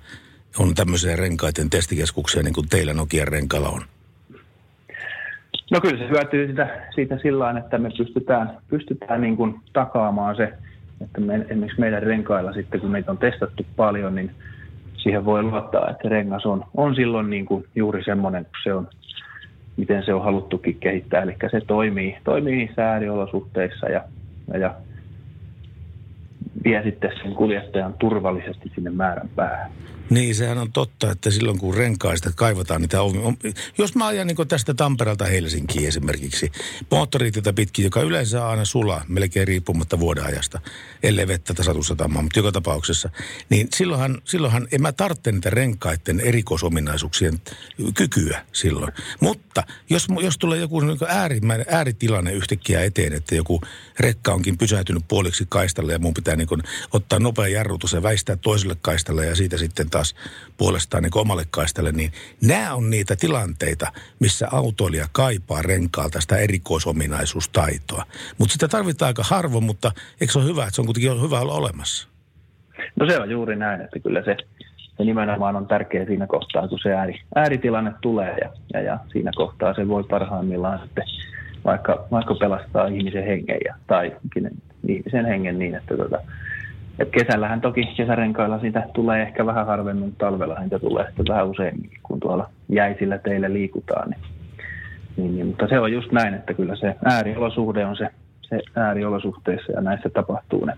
on 0.58 0.74
tämmöisiä 0.74 1.16
renkaiden 1.16 1.70
testikeskuksia 1.70 2.42
niin 2.42 2.54
kuin 2.54 2.68
teillä 2.68 2.94
Nokian 2.94 3.28
renkalla 3.28 3.68
on? 3.68 3.82
No 5.70 5.80
kyllä 5.80 5.98
se 5.98 6.08
hyötyy 6.08 6.46
siitä, 6.46 6.88
siitä 6.94 7.18
sillä 7.22 7.58
että 7.58 7.78
me 7.78 7.90
pystytään, 7.98 8.58
pystytään 8.68 9.20
niin 9.20 9.36
kuin 9.36 9.60
takaamaan 9.72 10.36
se, 10.36 10.52
että 11.00 11.20
me, 11.20 11.34
esimerkiksi 11.34 11.80
meidän 11.80 12.02
renkailla 12.02 12.52
sitten, 12.52 12.80
kun 12.80 12.90
meitä 12.90 13.10
on 13.10 13.18
testattu 13.18 13.66
paljon, 13.76 14.14
niin 14.14 14.30
siihen 14.96 15.24
voi 15.24 15.42
luottaa, 15.42 15.90
että 15.90 16.08
rengas 16.08 16.46
on, 16.46 16.64
on 16.76 16.94
silloin 16.94 17.30
niin 17.30 17.46
kuin 17.46 17.66
juuri 17.74 18.04
semmoinen, 18.04 18.44
kun 18.44 18.54
se 18.64 18.74
on, 18.74 18.88
miten 19.76 20.04
se 20.04 20.14
on 20.14 20.24
haluttukin 20.24 20.76
kehittää. 20.80 21.22
Eli 21.22 21.36
se 21.50 21.60
toimii, 21.60 22.16
toimii 22.24 22.56
niissä 22.56 22.90
ääriolosuhteissa 22.90 23.86
ja, 23.86 24.04
ja, 24.52 24.58
ja 24.58 24.74
vie 26.64 26.82
sitten 26.82 27.10
sen 27.22 27.34
kuljettajan 27.34 27.94
turvallisesti 27.94 28.72
sinne 28.74 28.90
määrän 28.90 29.28
päähän. 29.36 29.70
Niin, 30.10 30.34
sehän 30.34 30.58
on 30.58 30.72
totta, 30.72 31.10
että 31.10 31.30
silloin 31.30 31.58
kun 31.58 31.74
renkaista 31.74 32.32
kaivataan 32.36 32.80
niitä 32.80 32.98
Jos 33.78 33.94
mä 33.94 34.06
ajan 34.06 34.26
niin 34.26 34.48
tästä 34.48 34.74
Tampereelta 34.74 35.24
Helsinkiin 35.24 35.88
esimerkiksi, 35.88 36.52
moottoritietä 36.90 37.52
pitkin, 37.52 37.84
joka 37.84 38.00
yleensä 38.00 38.48
aina 38.48 38.64
sulaa, 38.64 39.04
melkein 39.08 39.48
riippumatta 39.48 40.00
vuodenajasta, 40.00 40.60
ellei 41.02 41.28
vettä 41.28 41.54
tasatussatamaan, 41.54 42.24
mutta 42.24 42.38
joka 42.38 42.52
tapauksessa, 42.52 43.10
niin 43.50 43.68
silloinhan, 43.74 44.22
silloinhan 44.24 44.68
en 44.72 44.82
mä 44.82 44.92
tarvitse 44.92 45.32
niitä 45.32 45.50
renkaiden 45.50 46.20
erikoisominaisuuksien 46.20 47.40
kykyä 47.94 48.44
silloin. 48.52 48.92
Mutta 49.20 49.62
jos, 49.90 50.06
jos 50.20 50.38
tulee 50.38 50.58
joku 50.58 50.80
niin 50.80 50.98
äärimmäinen, 51.08 51.66
ääritilanne 51.70 52.32
yhtäkkiä 52.32 52.84
eteen, 52.84 53.12
että 53.12 53.34
joku 53.34 53.60
rekka 54.00 54.32
onkin 54.32 54.58
pysähtynyt 54.58 55.04
puoliksi 55.08 55.46
kaistalle 55.48 55.92
ja 55.92 55.98
mun 55.98 56.14
pitää 56.14 56.36
niin 56.36 56.48
ottaa 56.92 57.18
nopea 57.18 57.48
jarrutus 57.48 57.92
ja 57.92 58.02
väistää 58.02 58.36
toiselle 58.36 58.76
kaistalle 58.82 59.26
ja 59.26 59.36
siitä 59.36 59.58
sitten 59.58 59.90
taas 59.94 60.14
puolestaan 60.56 61.02
niin 61.02 61.18
omalle 61.18 61.44
kaistalle, 61.50 61.92
niin 61.92 62.12
nämä 62.42 62.74
on 62.74 62.90
niitä 62.90 63.16
tilanteita, 63.16 63.86
missä 64.20 64.48
autoilija 64.52 65.06
kaipaa 65.12 65.62
renkaalta 65.62 66.20
sitä 66.20 66.36
erikoisominaisuustaitoa. 66.36 68.04
Mutta 68.38 68.52
sitä 68.52 68.68
tarvitaan 68.68 69.06
aika 69.06 69.22
harvoin, 69.22 69.64
mutta 69.64 69.92
eikö 70.20 70.32
se 70.32 70.38
ole 70.38 70.48
hyvä, 70.48 70.62
että 70.62 70.74
se 70.74 70.80
on 70.80 70.86
kuitenkin 70.86 71.22
hyvä 71.22 71.40
olla 71.40 71.54
olemassa? 71.54 72.08
No 73.00 73.06
se 73.06 73.20
on 73.20 73.30
juuri 73.30 73.56
näin, 73.56 73.80
että 73.80 73.98
kyllä 73.98 74.22
se, 74.24 74.36
se 74.96 75.04
nimenomaan 75.04 75.56
on 75.56 75.66
tärkeä 75.66 76.06
siinä 76.06 76.26
kohtaa, 76.26 76.68
kun 76.68 76.78
se 76.82 76.94
ääri, 76.94 77.20
ääritilanne 77.34 77.92
tulee 78.00 78.36
ja, 78.40 78.50
ja, 78.74 78.80
ja 78.80 78.98
siinä 79.12 79.30
kohtaa 79.36 79.74
se 79.74 79.88
voi 79.88 80.04
parhaimmillaan 80.04 80.80
sitten 80.82 81.04
vaikka, 81.64 82.06
vaikka 82.10 82.34
pelastaa 82.34 82.86
ihmisen 82.86 83.24
hengen 83.24 83.58
ja, 83.64 83.74
tai 83.86 84.16
ihmisen 84.88 85.26
hengen 85.26 85.58
niin, 85.58 85.74
että 85.74 85.96
tota, 85.96 86.18
et 86.98 87.10
kesällähän 87.10 87.60
toki 87.60 87.88
kesärenkailla 87.96 88.58
siitä 88.58 88.82
tulee 88.92 89.22
ehkä 89.22 89.46
vähän 89.46 89.66
harvemmin, 89.66 90.04
mutta 90.04 90.26
talvella 90.26 90.60
niitä 90.60 90.78
tulee 90.78 91.06
sitten 91.06 91.26
vähän 91.28 91.46
useammin, 91.46 91.90
kun 92.02 92.20
tuolla 92.20 92.50
jäisillä 92.68 93.18
teille 93.18 93.52
liikutaan. 93.52 94.10
Niin, 94.10 94.20
niin, 95.16 95.34
niin, 95.34 95.46
mutta 95.46 95.68
se 95.68 95.80
on 95.80 95.92
just 95.92 96.12
näin, 96.12 96.34
että 96.34 96.54
kyllä 96.54 96.76
se 96.76 96.94
ääriolosuhde 97.04 97.86
on 97.86 97.96
se, 97.96 98.08
se 98.42 98.60
ääriolosuhteissa 98.76 99.72
ja 99.72 99.80
näissä 99.80 100.08
tapahtuu 100.08 100.64
ne, 100.64 100.72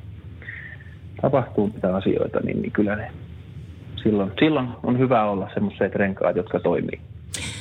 tapahtuu 1.22 1.70
mitä 1.74 1.96
asioita, 1.96 2.40
niin, 2.40 2.62
niin 2.62 2.72
kyllä 2.72 2.96
ne 2.96 3.10
silloin, 4.02 4.32
silloin 4.38 4.68
on 4.82 4.98
hyvä 4.98 5.24
olla 5.24 5.50
semmoiset 5.54 5.94
renkaat, 5.94 6.36
jotka 6.36 6.60
toimii 6.60 7.00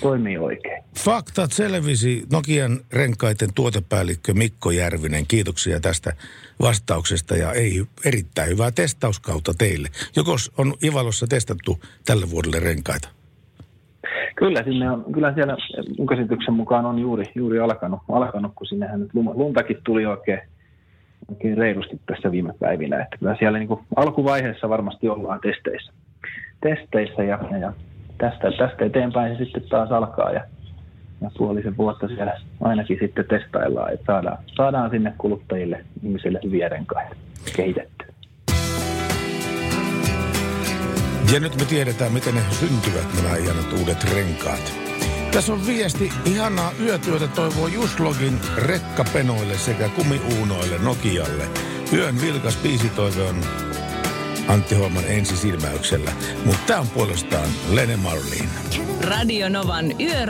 toimii 0.02 0.38
oikein. 0.38 0.84
Faktat 1.00 1.52
selvisi 1.52 2.24
Nokian 2.32 2.80
renkaiden 2.94 3.50
tuotepäällikkö 3.56 4.34
Mikko 4.34 4.72
Järvinen. 4.72 5.28
Kiitoksia 5.28 5.80
tästä 5.80 6.14
vastauksesta 6.62 7.36
ja 7.36 7.52
ei, 7.52 7.84
erittäin 8.06 8.50
hyvää 8.50 8.72
testauskautta 8.72 9.54
teille. 9.58 9.88
Joko 10.16 10.36
on 10.58 10.74
Ivalossa 10.84 11.28
testattu 11.28 11.80
tälle 12.06 12.32
vuodelle 12.32 12.60
renkaita? 12.60 13.10
Kyllä, 14.36 14.64
sinne 14.64 14.92
on, 14.92 15.06
kyllä 15.14 15.34
siellä 15.34 15.58
mun 15.98 16.08
käsityksen 16.08 16.54
mukaan 16.54 16.86
on 16.86 17.00
juuri, 17.00 17.26
juuri 17.36 17.60
alkanut, 17.60 18.00
alkanut, 18.10 18.52
kun 18.56 18.68
sinnehän 18.68 19.00
nyt 19.00 19.10
luntakin 19.14 19.78
tuli 19.84 20.06
oikein, 20.06 20.42
oikein 21.30 21.58
reilusti 21.58 22.02
tässä 22.06 22.32
viime 22.32 22.54
päivinä. 22.60 23.02
Että 23.02 23.18
kyllä 23.18 23.36
siellä 23.40 23.60
niin 23.60 23.68
kuin 23.68 23.80
alkuvaiheessa 23.96 24.70
varmasti 24.70 25.10
ollaan 25.10 25.40
testeissä, 25.42 25.94
testeissä 26.62 27.24
ja, 27.24 27.40
ja 27.62 27.74
tästä, 28.18 28.52
tästä 28.58 28.86
eteenpäin 28.86 29.38
se 29.38 29.44
sitten 29.44 29.70
taas 29.70 29.92
alkaa 29.92 30.32
ja, 30.32 30.42
ja 31.22 31.32
puolisen 31.38 31.78
vuotta 31.78 32.08
siellä 32.08 32.42
ainakin 32.62 32.98
sitten 33.02 33.26
testaillaan, 33.30 33.94
että 33.94 34.06
saadaan, 34.06 34.38
saadaan 34.56 34.90
sinne 34.90 35.14
kuluttajille, 35.18 35.86
ihmisille 36.04 36.40
hyviä 36.44 36.70
renkaita 36.70 37.16
kehitettyä. 37.56 38.08
Ja 41.34 41.40
nyt 41.40 41.56
me 41.56 41.66
tiedetään, 41.66 42.14
miten 42.14 42.36
ne 42.36 42.42
syntyvät 42.50 43.08
nämä 43.24 43.36
ihanat 43.36 43.74
uudet 43.80 44.14
renkaat. 44.16 44.74
Tässä 45.32 45.54
on 45.54 45.68
viesti. 45.68 46.10
Ihanaa 46.26 46.72
yötyötä 46.80 47.28
toivoo 47.28 47.68
Juslogin 47.68 48.40
rekkapenoille 48.58 49.54
sekä 49.54 49.90
kumiuunoille 49.90 50.78
Nokialle. 50.84 51.44
Yön 51.94 52.16
vilkas 52.22 52.58
biisitoive 52.64 53.22
on 53.22 53.36
Antti 54.48 54.76
Holman 54.76 55.04
ensisilmäyksellä. 55.08 56.12
Mutta 56.46 56.62
tämä 56.68 56.80
on 56.80 56.88
puolestaan 56.90 57.50
Lene 57.70 57.96
Marlin. 57.96 58.50
Radio 59.02 59.50
Novan 59.50 60.02
yö. 60.02 60.26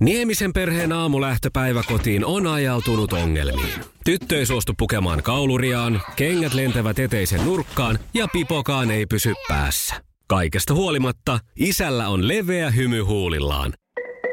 Niemisen 0.00 0.52
perheen 0.52 0.92
aamulähtöpäivä 0.92 1.82
kotiin 1.88 2.24
on 2.24 2.46
ajautunut 2.46 3.12
ongelmiin. 3.12 3.80
Tyttö 4.04 4.38
ei 4.38 4.46
suostu 4.46 4.72
pukemaan 4.78 5.22
kauluriaan, 5.22 6.02
kengät 6.16 6.54
lentävät 6.54 6.98
eteisen 6.98 7.44
nurkkaan 7.44 7.98
ja 8.14 8.28
pipokaan 8.32 8.90
ei 8.90 9.06
pysy 9.06 9.34
päässä. 9.48 9.94
Kaikesta 10.26 10.74
huolimatta, 10.74 11.38
isällä 11.56 12.08
on 12.08 12.28
leveä 12.28 12.70
hymy 12.70 13.00
huulillaan. 13.00 13.72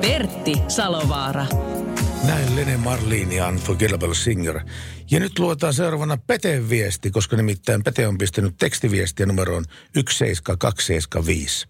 Pertti 0.00 0.52
Salovaara. 0.68 1.46
Näin 2.26 2.56
Lene 2.56 2.76
Marlin 2.76 3.32
ja 3.32 3.48
Unforgettable 3.48 4.14
Singer. 4.14 4.60
Ja 5.10 5.20
nyt 5.20 5.38
luetaan 5.38 5.74
seuraavana 5.74 6.18
Peteen 6.26 6.68
viesti, 6.68 7.10
koska 7.10 7.36
nimittäin 7.36 7.82
Pete 7.82 8.08
on 8.08 8.18
pistänyt 8.18 8.54
tekstiviestiä 8.58 9.26
numeroon 9.26 9.64
17275. 9.94 11.66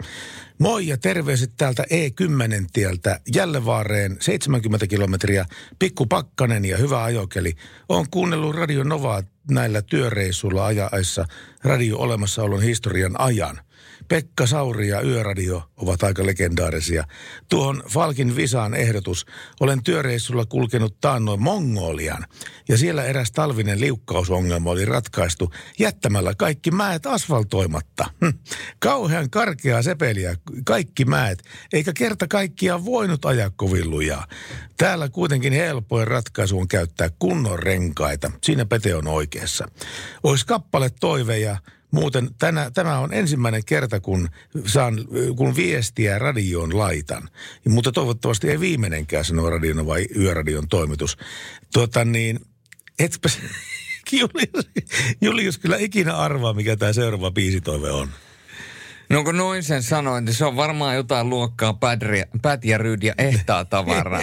Moi 0.58 0.86
ja 0.86 0.96
terveiset 0.96 1.52
täältä 1.56 1.82
E10 1.82 2.66
tieltä 2.72 3.20
Jällevaareen 3.34 4.16
70 4.20 4.86
kilometriä, 4.86 5.46
pikku 5.78 6.06
pakkanen 6.06 6.64
ja 6.64 6.76
hyvä 6.76 7.04
ajokeli. 7.04 7.54
Olen 7.88 8.06
kuunnellut 8.10 8.54
Radio 8.54 8.84
Novaa 8.84 9.22
näillä 9.50 9.82
työreissuilla 9.82 10.66
ajaessa 10.66 11.24
radio 11.64 11.98
olemassaolon 11.98 12.62
historian 12.62 13.20
ajan. 13.20 13.60
Pekka 14.08 14.46
Sauri 14.46 14.88
ja 14.88 15.00
Yöradio 15.02 15.62
ovat 15.76 16.02
aika 16.02 16.26
legendaarisia. 16.26 17.04
Tuohon 17.48 17.82
Falkin 17.88 18.36
Visaan 18.36 18.74
ehdotus. 18.74 19.26
Olen 19.60 19.82
työreissulla 19.82 20.46
kulkenut 20.46 21.00
taannoin 21.00 21.42
Mongolian. 21.42 22.24
Ja 22.68 22.78
siellä 22.78 23.04
eräs 23.04 23.32
talvinen 23.32 23.80
liukkausongelma 23.80 24.70
oli 24.70 24.84
ratkaistu 24.84 25.52
jättämällä 25.78 26.34
kaikki 26.34 26.70
mäet 26.70 27.06
asfaltoimatta. 27.06 28.10
Hm. 28.24 28.38
Kauhean 28.78 29.30
karkeaa 29.30 29.82
sepeliä, 29.82 30.36
kaikki 30.64 31.04
mäet, 31.04 31.42
eikä 31.72 31.92
kerta 31.92 32.26
kaikkiaan 32.28 32.84
voinut 32.84 33.24
ajaa 33.24 33.50
kovin 33.56 33.90
lujaa. 33.90 34.26
Täällä 34.76 35.08
kuitenkin 35.08 35.52
helpoin 35.52 36.08
ratkaisu 36.08 36.58
on 36.58 36.68
käyttää 36.68 37.10
kunnon 37.18 37.58
renkaita. 37.58 38.30
Siinä 38.42 38.64
Pete 38.64 38.94
on 38.94 39.06
oikeassa. 39.06 39.68
Ois 40.22 40.44
kappale 40.44 40.90
toiveja 41.00 41.56
Muuten 41.90 42.30
tänä, 42.38 42.70
tämä 42.70 42.98
on 42.98 43.12
ensimmäinen 43.12 43.64
kerta, 43.64 44.00
kun 44.00 44.28
saan 44.66 44.98
kun 45.36 45.56
viestiä 45.56 46.18
radioon 46.18 46.78
laitan. 46.78 47.28
Mutta 47.68 47.92
toivottavasti 47.92 48.50
ei 48.50 48.60
viimeinenkään 48.60 49.24
sanoo 49.24 49.50
radion 49.50 49.86
vai 49.86 50.06
yöradion 50.16 50.68
toimitus. 50.68 51.16
Tuota 51.72 52.04
niin, 52.04 52.40
etpä 52.98 53.28
Julius, 54.20 54.70
Julius 55.20 55.58
kyllä 55.58 55.76
ikinä 55.76 56.16
arvaa, 56.16 56.54
mikä 56.54 56.76
tämä 56.76 56.92
seuraava 56.92 57.30
biisitoive 57.30 57.90
on. 57.90 58.08
No 59.10 59.24
kun 59.24 59.36
noin 59.36 59.62
sen 59.62 59.82
sanoin, 59.82 60.24
niin 60.24 60.34
se 60.34 60.44
on 60.44 60.56
varmaan 60.56 60.96
jotain 60.96 61.30
luokkaa 61.30 61.78
pätiä, 62.42 62.78
ryydiä, 62.78 63.14
ehtaa 63.18 63.64
tavaraa. 63.64 64.22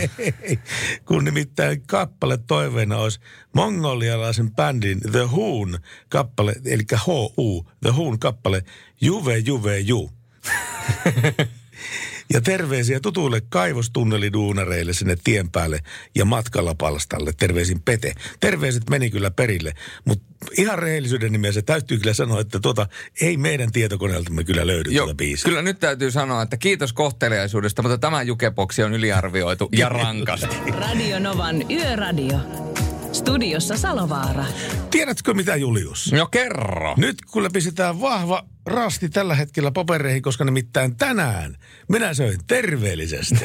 kun 1.08 1.24
nimittäin 1.24 1.82
kappale 1.88 2.38
toiveena 2.38 2.98
olisi 2.98 3.20
mongolialaisen 3.54 4.52
bändin 4.52 5.00
The 5.12 5.24
Hoon 5.24 5.80
kappale, 6.10 6.56
eli 6.66 6.84
H-U, 6.96 7.66
The 7.82 7.90
Hoon 7.90 8.20
kappale 8.20 8.64
Juve 9.02 9.38
Juve 9.38 9.80
Ju. 9.80 10.12
Ja 12.34 12.42
terveisiä 12.42 13.00
tutuille 13.00 13.42
kaivostunneliduunareille 13.50 14.94
sinne 14.94 15.18
tien 15.24 15.52
päälle 15.52 15.80
ja 16.16 16.26
matkalla 16.26 16.76
palstalle. 16.76 17.34
Terveisin 17.38 17.82
Pete. 17.82 18.14
Terveiset 18.40 18.90
meni 18.90 19.10
kyllä 19.10 19.32
perille, 19.32 19.74
mutta 20.06 20.26
ihan 20.58 20.80
rehellisyyden 20.80 21.32
nimessä 21.32 21.62
täytyy 21.62 21.98
kyllä 21.98 22.14
sanoa, 22.14 22.40
että 22.42 22.60
tuota 22.60 22.88
ei 23.22 23.38
meidän 23.38 23.72
tietokoneeltamme 23.72 24.44
kyllä 24.44 24.68
löydy 24.68 24.92
Joo, 24.92 25.06
tuota 25.06 25.18
biisiä. 25.18 25.46
Kyllä 25.46 25.62
nyt 25.62 25.80
täytyy 25.80 26.12
sanoa, 26.12 26.42
että 26.42 26.58
kiitos 26.58 26.94
kohteliaisuudesta, 26.94 27.82
mutta 27.82 27.98
tämä 27.98 28.22
jukeboksi 28.22 28.84
on 28.84 28.94
yliarvioitu 28.94 29.70
ja 29.72 29.90
rankasti. 30.04 30.72
Radio 30.72 31.20
Novan 31.20 31.72
Yöradio. 31.72 32.40
Studiossa 33.14 33.78
Salovaara. 33.78 34.46
Tiedätkö 34.92 35.34
mitä 35.34 35.56
Julius? 35.56 36.12
No 36.12 36.26
kerro. 36.26 36.94
Nyt 36.98 37.16
kun 37.32 37.50
pistetään 37.54 38.02
vahva 38.02 38.46
rasti 38.66 39.10
tällä 39.10 39.36
hetkellä 39.36 39.72
papereihin, 39.72 40.22
koska 40.22 40.46
nimittäin 40.46 40.96
tänään 40.96 41.58
minä 41.90 42.14
söin 42.14 42.40
terveellisesti. 42.48 43.40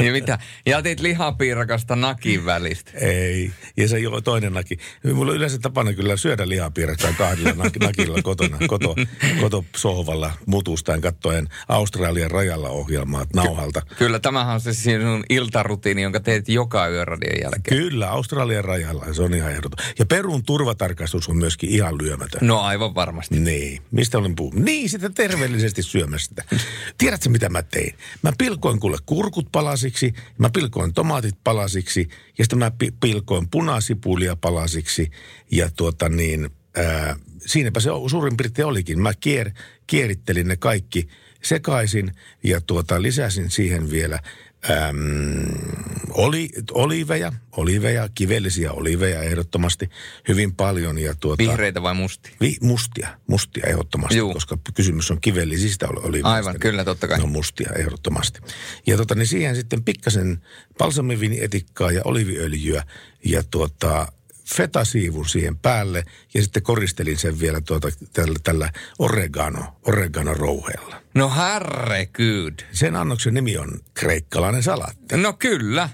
ja 0.00 0.12
mitä? 0.18 0.38
Ja 0.66 0.78
otit 0.78 1.00
lihapiirakasta 1.00 1.96
nakin 1.96 2.44
välistä. 2.44 2.90
Ei, 2.94 3.52
ja 3.76 3.88
se 3.88 3.98
joo 3.98 4.20
toinen 4.20 4.52
naki. 4.52 4.78
Mulla 5.14 5.30
on 5.30 5.36
yleensä 5.36 5.58
tapana 5.58 5.92
kyllä 5.92 6.16
syödä 6.16 6.48
lihapiirakkaa 6.48 7.12
kahdella 7.18 7.64
nak- 7.64 7.84
nakilla 7.86 8.22
kotona, 8.22 8.58
koto, 8.66 8.94
koto 9.40 9.64
sohvalla 9.76 10.32
mutustain 10.46 11.00
kattoen 11.00 11.48
Australian 11.68 12.30
rajalla 12.30 12.68
ohjelmaa 12.68 13.26
nauhalta. 13.34 13.80
Ky- 13.80 13.94
kyllä, 13.94 14.18
tämähän 14.18 14.54
on 14.54 14.60
se 14.60 14.74
sinun 14.74 15.24
iltarutiini, 15.30 16.02
jonka 16.02 16.20
teet 16.20 16.48
joka 16.48 16.88
yöradion 16.88 17.40
jälkeen. 17.42 17.76
Kyllä, 17.78 18.10
Australian 18.10 18.64
rajalla, 18.64 19.14
se 19.14 19.22
on 19.22 19.34
ihan 19.34 19.50
ehdoton. 19.52 19.86
Ja 19.98 20.06
Perun 20.06 20.44
turvatarkastus 20.44 21.28
on 21.28 21.36
myöskin 21.36 21.70
ihan 21.70 21.98
lyömätön. 21.98 22.38
No 22.42 22.60
aivan 22.60 22.94
varmasti. 22.94 23.40
Niin, 23.40 23.73
mistä 23.90 24.18
olen 24.18 24.36
puhunut? 24.36 24.64
Niin, 24.64 24.88
sitä 24.88 25.10
terveellisesti 25.10 25.82
syömässä 25.82 26.28
sitä. 26.28 26.44
Tiedätkö 26.98 27.28
mitä 27.28 27.48
mä 27.48 27.62
tein? 27.62 27.94
Mä 28.22 28.32
pilkoin 28.38 28.80
kuule 28.80 28.98
kurkut 29.06 29.48
palasiksi, 29.52 30.14
mä 30.38 30.50
pilkoin 30.50 30.94
tomaatit 30.94 31.34
palasiksi 31.44 32.08
ja 32.38 32.44
sitten 32.44 32.58
mä 32.58 32.70
pi- 32.70 32.94
pilkoin 33.00 33.48
punasipulia 33.50 34.36
palasiksi 34.36 35.10
ja 35.50 35.70
tuota 35.76 36.08
niin, 36.08 36.50
ää, 36.76 37.16
siinäpä 37.46 37.80
se 37.80 37.90
suurin 38.10 38.36
piirtein 38.36 38.66
olikin. 38.66 39.02
Mä 39.02 39.14
kier, 39.14 39.50
kierittelin 39.86 40.48
ne 40.48 40.56
kaikki 40.56 41.08
sekaisin 41.42 42.12
ja 42.42 42.60
tuota 42.60 43.02
lisäsin 43.02 43.50
siihen 43.50 43.90
vielä 43.90 44.18
Äm, 44.70 45.44
oli, 46.10 46.48
oliveja, 46.72 47.32
oliveja, 47.56 48.08
kivellisiä 48.14 48.72
oliveja 48.72 49.22
ehdottomasti 49.22 49.90
hyvin 50.28 50.54
paljon. 50.54 50.98
Ja 50.98 51.14
tuota, 51.14 51.38
Vihreitä 51.38 51.82
vai 51.82 51.94
mustia? 51.94 52.32
Vi, 52.40 52.56
mustia, 52.60 53.08
mustia 53.26 53.66
ehdottomasti, 53.66 54.16
Juu. 54.16 54.32
koska 54.32 54.58
kysymys 54.74 55.10
on 55.10 55.20
kivellisistä 55.20 55.88
oliveista. 55.88 56.32
Aivan, 56.32 56.58
kyllä, 56.60 56.84
totta 56.84 57.08
kai. 57.08 57.18
Ne 57.18 57.24
on 57.24 57.32
mustia 57.32 57.70
ehdottomasti. 57.76 58.40
Ja 58.86 58.96
tota, 58.96 59.14
niin 59.14 59.26
siihen 59.26 59.56
sitten 59.56 59.84
pikkasen 59.84 60.42
balsamiviinietikkaa 60.78 61.90
ja 61.90 62.00
oliviöljyä 62.04 62.84
ja 63.24 63.42
tuota, 63.50 64.12
fetasiivun 64.56 65.28
siihen 65.28 65.58
päälle 65.58 66.04
ja 66.34 66.42
sitten 66.42 66.62
koristelin 66.62 67.18
sen 67.18 67.40
vielä 67.40 67.60
tuota, 67.60 67.88
tällä, 68.12 68.38
tällä 68.42 68.72
oregano, 68.98 69.76
oregano 69.82 70.34
rouheella. 70.34 71.02
No 71.14 71.32
herregud. 71.36 72.58
Sen 72.72 72.96
annoksen 72.96 73.34
nimi 73.34 73.58
on 73.58 73.80
kreikkalainen 73.94 74.62
salaatti. 74.62 75.16
No 75.16 75.32
kyllä. 75.32 75.88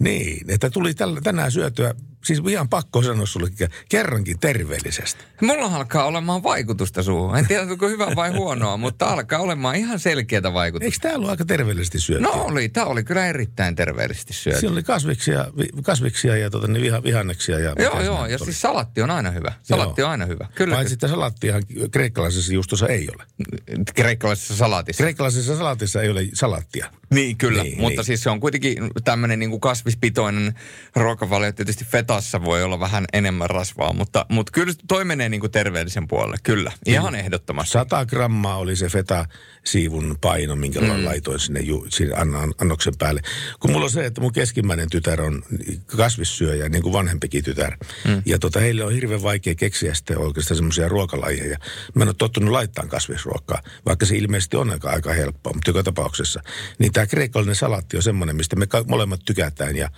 Niin, 0.00 0.50
että 0.50 0.70
tuli 0.70 0.94
tällä, 0.94 1.20
tänään 1.20 1.52
syötyä, 1.52 1.94
siis 2.24 2.40
ihan 2.48 2.68
pakko 2.68 3.02
sanoa 3.02 3.26
sulle 3.26 3.50
kerrankin 3.88 4.38
terveellisesti. 4.38 5.24
Mulla 5.42 5.66
alkaa 5.76 6.04
olemaan 6.04 6.42
vaikutusta 6.42 7.02
suuhun. 7.02 7.36
En 7.38 7.46
tiedä, 7.46 7.62
onko 7.62 7.88
hyvä 7.88 8.06
vai 8.16 8.30
huonoa, 8.30 8.76
mutta 8.76 9.06
alkaa 9.06 9.38
olemaan 9.38 9.76
ihan 9.76 9.98
selkeätä 9.98 10.52
vaikutusta. 10.52 10.84
Eikö 10.84 10.98
tämä 11.02 11.14
ollut 11.14 11.30
aika 11.30 11.44
terveellisesti 11.44 12.00
syöty? 12.00 12.22
No 12.22 12.30
oli, 12.32 12.68
tämä 12.68 12.86
oli 12.86 13.04
kyllä 13.04 13.26
erittäin 13.26 13.76
terveellisesti 13.76 14.32
syöty. 14.32 14.60
Siinä 14.60 14.72
oli 14.72 14.82
kasviksia, 14.82 15.44
vi- 15.58 15.82
kasviksia 15.82 16.36
ja 16.36 16.50
tota, 16.50 16.66
niin 16.68 16.82
viha, 16.82 17.02
vihanneksia. 17.02 17.58
Ja 17.58 17.72
Joo, 17.78 18.00
joo, 18.02 18.26
ja 18.26 18.36
oli? 18.36 18.44
siis 18.44 18.60
salatti 18.60 19.02
on 19.02 19.10
aina 19.10 19.30
hyvä. 19.30 19.52
Salatti 19.62 20.00
Joo. 20.00 20.06
on 20.06 20.10
aina 20.12 20.26
hyvä. 20.26 20.48
Kyllä. 20.54 20.74
Paitsi 20.74 20.94
että 20.94 21.08
salattiahan 21.08 21.62
kreikkalaisessa 21.90 22.52
juustossa 22.52 22.88
ei 22.88 23.08
ole. 23.14 23.24
Kreikkalaisessa 23.94 24.56
salaatissa. 24.56 25.02
Kreikkalaisessa 25.02 25.56
salaatissa 25.56 26.02
ei 26.02 26.10
ole 26.10 26.26
salattia. 26.34 26.90
Niin, 27.10 27.36
kyllä. 27.36 27.62
Niin, 27.62 27.80
Mutta 27.80 28.00
niin. 28.00 28.04
siis 28.04 28.22
se 28.22 28.30
on 28.30 28.40
kuitenkin 28.40 28.90
tämmöinen 29.04 29.38
niin 29.38 29.50
kuin 29.50 29.60
kasvispitoinen 29.60 30.54
ruokavalio. 30.96 31.52
Tietysti 31.52 31.84
fetassa 32.14 32.44
voi 32.44 32.62
olla 32.62 32.80
vähän 32.80 33.04
enemmän 33.12 33.50
rasvaa, 33.50 33.92
mutta, 33.92 34.26
mutta 34.28 34.52
kyllä 34.52 34.72
toi 34.88 35.04
menee 35.04 35.28
niin 35.28 35.40
kuin 35.40 35.52
terveellisen 35.52 36.08
puolelle. 36.08 36.36
Kyllä, 36.42 36.72
ihan 36.86 37.14
ehdottomasti. 37.14 37.72
100 37.72 38.06
grammaa 38.06 38.56
oli 38.56 38.76
se 38.76 38.88
feta-siivun 38.88 40.18
paino, 40.20 40.56
minkä 40.56 40.80
mm. 40.80 41.04
laitoin 41.04 41.40
sinne, 41.40 41.60
ju, 41.60 41.86
sinne 41.88 42.14
annan, 42.16 42.54
annoksen 42.60 42.94
päälle. 42.98 43.22
Kun 43.60 43.70
mulla 43.70 43.84
on 43.84 43.90
se, 43.90 44.06
että 44.06 44.20
mun 44.20 44.32
keskimmäinen 44.32 44.90
tytär 44.90 45.22
on 45.22 45.42
kasvissyöjä, 45.86 46.68
niin 46.68 46.82
kuin 46.82 46.92
vanhempikin 46.92 47.44
tytär. 47.44 47.76
Mm. 48.04 48.22
Ja 48.26 48.38
tota, 48.38 48.60
heille 48.60 48.84
on 48.84 48.92
hirveän 48.92 49.22
vaikea 49.22 49.54
keksiä 49.54 49.94
sitten 49.94 50.18
oikeastaan 50.18 50.56
semmoisia 50.56 50.88
ruokalajeja. 50.88 51.58
Mä 51.94 52.04
en 52.04 52.08
ole 52.08 52.14
tottunut 52.18 52.50
laittaa 52.50 52.86
kasvisruokaa, 52.86 53.62
vaikka 53.86 54.06
se 54.06 54.16
ilmeisesti 54.16 54.56
on 54.56 54.70
aika, 54.70 54.90
aika 54.90 55.12
helppoa, 55.12 55.52
mutta 55.52 55.70
joka 55.70 55.82
tapauksessa. 55.82 56.42
Niin 56.78 56.92
tämä 56.92 57.06
kreikkalainen 57.06 57.54
salaatti 57.54 57.96
on 57.96 58.02
semmoinen, 58.02 58.36
mistä 58.36 58.56
me 58.56 58.66
ka- 58.66 58.84
molemmat 58.88 59.20
tykätään 59.24 59.76
ja, 59.76 59.88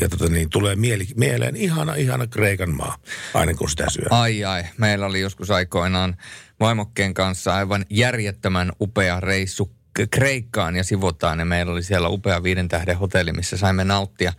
ja 0.00 0.08
tota, 0.08 0.28
niin, 0.28 0.50
tulee 0.50 0.76
mieli, 0.76 1.06
mieleen 1.16 1.56
ihana, 1.66 1.94
ihana 1.94 2.26
Kreikan 2.26 2.76
maa, 2.76 2.96
aina 3.34 3.54
kun 3.54 3.70
sitä 3.70 3.90
syö. 3.90 4.06
Ai 4.10 4.44
ai, 4.44 4.64
meillä 4.78 5.06
oli 5.06 5.20
joskus 5.20 5.50
aikoinaan 5.50 6.16
vaimokkeen 6.60 7.14
kanssa 7.14 7.54
aivan 7.54 7.84
järjettömän 7.90 8.72
upea 8.80 9.20
reissu 9.20 9.72
Kreikkaan 10.10 10.76
ja 10.76 10.84
Sivotaan. 10.84 11.38
Ja 11.38 11.44
meillä 11.44 11.72
oli 11.72 11.82
siellä 11.82 12.08
upea 12.08 12.42
viiden 12.42 12.68
tähden 12.68 12.98
hotelli, 12.98 13.32
missä 13.32 13.56
saimme 13.56 13.84
nauttia 13.84 14.32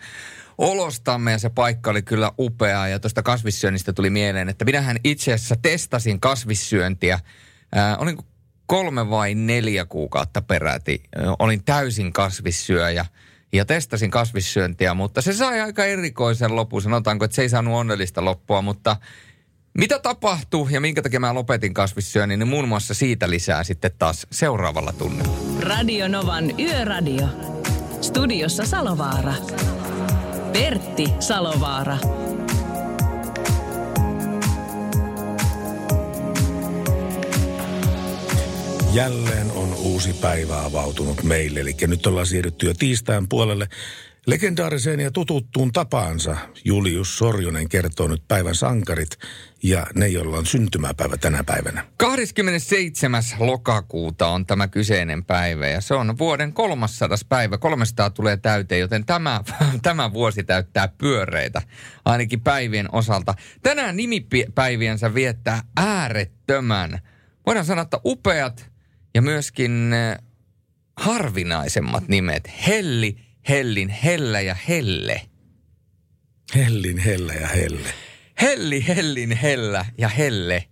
olostamme 0.58 1.32
ja 1.32 1.38
se 1.38 1.50
paikka 1.50 1.92
oli 1.92 2.02
kyllä 2.02 2.32
upea. 2.40 2.88
Ja 2.88 3.00
tuosta 3.00 3.24
kasvissyönnistä 3.24 3.94
tuli 3.94 4.10
mieleen, 4.10 4.50
että 4.50 4.66
minähän 4.66 4.98
itse 5.04 5.34
asiassa 5.34 5.56
testasin 5.62 6.20
kasvissyöntiä. 6.20 7.20
Ää, 7.76 7.98
olinko 7.98 8.24
kolme 8.66 9.10
vai 9.10 9.36
neljä 9.36 9.86
kuukautta 9.86 10.42
peräti. 10.42 11.04
Ö, 11.18 11.20
Olin 11.40 11.64
täysin 11.64 12.14
kasvissyöjä 12.14 13.06
ja 13.54 13.66
testasin 13.66 14.12
kasvissyöntiä, 14.12 14.94
mutta 14.94 15.22
se 15.22 15.34
sai 15.34 15.62
aika 15.62 15.86
erikoisen 15.86 16.56
lopun. 16.56 16.82
Sanotaanko, 16.82 17.26
että 17.26 17.36
se 17.36 17.42
ei 17.42 17.50
saanut 17.50 17.74
onnellista 17.74 18.26
loppua, 18.26 18.62
mutta 18.62 18.96
mitä 19.78 20.00
tapahtui 20.00 20.68
ja 20.72 20.82
minkä 20.82 21.02
takia 21.02 21.20
mä 21.20 21.34
lopetin 21.34 21.74
kasvissyönnin, 21.74 22.40
niin 22.40 22.48
muun 22.48 22.68
muassa 22.68 22.94
siitä 22.94 23.30
lisää 23.30 23.64
sitten 23.64 23.92
taas 24.00 24.28
seuraavalla 24.32 24.94
tunnilla. 24.94 25.34
Radio 25.60 26.08
Novan 26.08 26.60
Yöradio. 26.60 27.28
Studiossa 28.02 28.66
Salovaara. 28.66 29.34
Pertti 30.54 31.06
Salovaara. 31.20 31.98
Jälleen 38.98 39.52
on 39.52 39.74
uusi 39.74 40.14
päivä 40.14 40.64
avautunut 40.64 41.24
meille. 41.24 41.60
Eli 41.60 41.76
nyt 41.88 42.08
ollaan 42.08 42.26
siirrytty 42.26 42.66
jo 42.66 42.74
tiistain 42.74 43.30
puolelle. 43.30 43.68
Legendaariseen 44.28 45.00
ja 45.00 45.12
tututtuun 45.12 45.72
tapaansa 45.72 46.38
Julius 46.66 47.18
Sorjonen 47.18 47.70
kertoo 47.70 48.08
nyt 48.08 48.24
päivän 48.28 48.56
sankarit 48.56 49.10
ja 49.64 49.88
ne, 49.96 50.08
joilla 50.08 50.38
on 50.38 50.46
syntymäpäivä 50.46 51.18
tänä 51.18 51.44
päivänä. 51.44 51.86
27. 51.98 53.24
lokakuuta 53.40 54.28
on 54.28 54.46
tämä 54.46 54.68
kyseinen 54.68 55.26
päivä 55.26 55.68
ja 55.68 55.82
se 55.82 55.94
on 55.94 56.18
vuoden 56.18 56.54
300. 56.54 57.18
päivä. 57.30 57.58
300 57.58 58.10
tulee 58.10 58.38
täyteen, 58.38 58.82
joten 58.82 59.06
tämä, 59.06 59.44
tämä 59.82 60.14
vuosi 60.14 60.44
täyttää 60.44 60.88
pyöreitä 60.88 61.62
ainakin 62.06 62.42
päivien 62.42 62.90
osalta. 62.92 63.34
Tänään 63.64 63.96
nimipäiviänsä 63.96 65.14
viettää 65.14 65.62
äärettömän, 65.76 67.00
voidaan 67.46 67.66
sanoa, 67.66 67.82
että 67.82 68.00
upeat 68.06 68.67
ja 69.18 69.22
myöskin 69.22 69.94
eh, 69.94 70.18
harvinaisemmat 70.98 72.08
nimet. 72.08 72.52
Helli, 72.68 73.18
Hellin, 73.50 73.90
Hellä 73.90 74.42
ja 74.42 74.56
Helle. 74.68 75.22
Hellin, 76.56 76.98
Hellä 76.98 77.34
ja 77.34 77.48
Helle. 77.48 77.94
Helli, 78.42 78.88
Hellin, 78.88 79.38
Hellä 79.38 79.86
ja 79.98 80.08
Helle. 80.08 80.64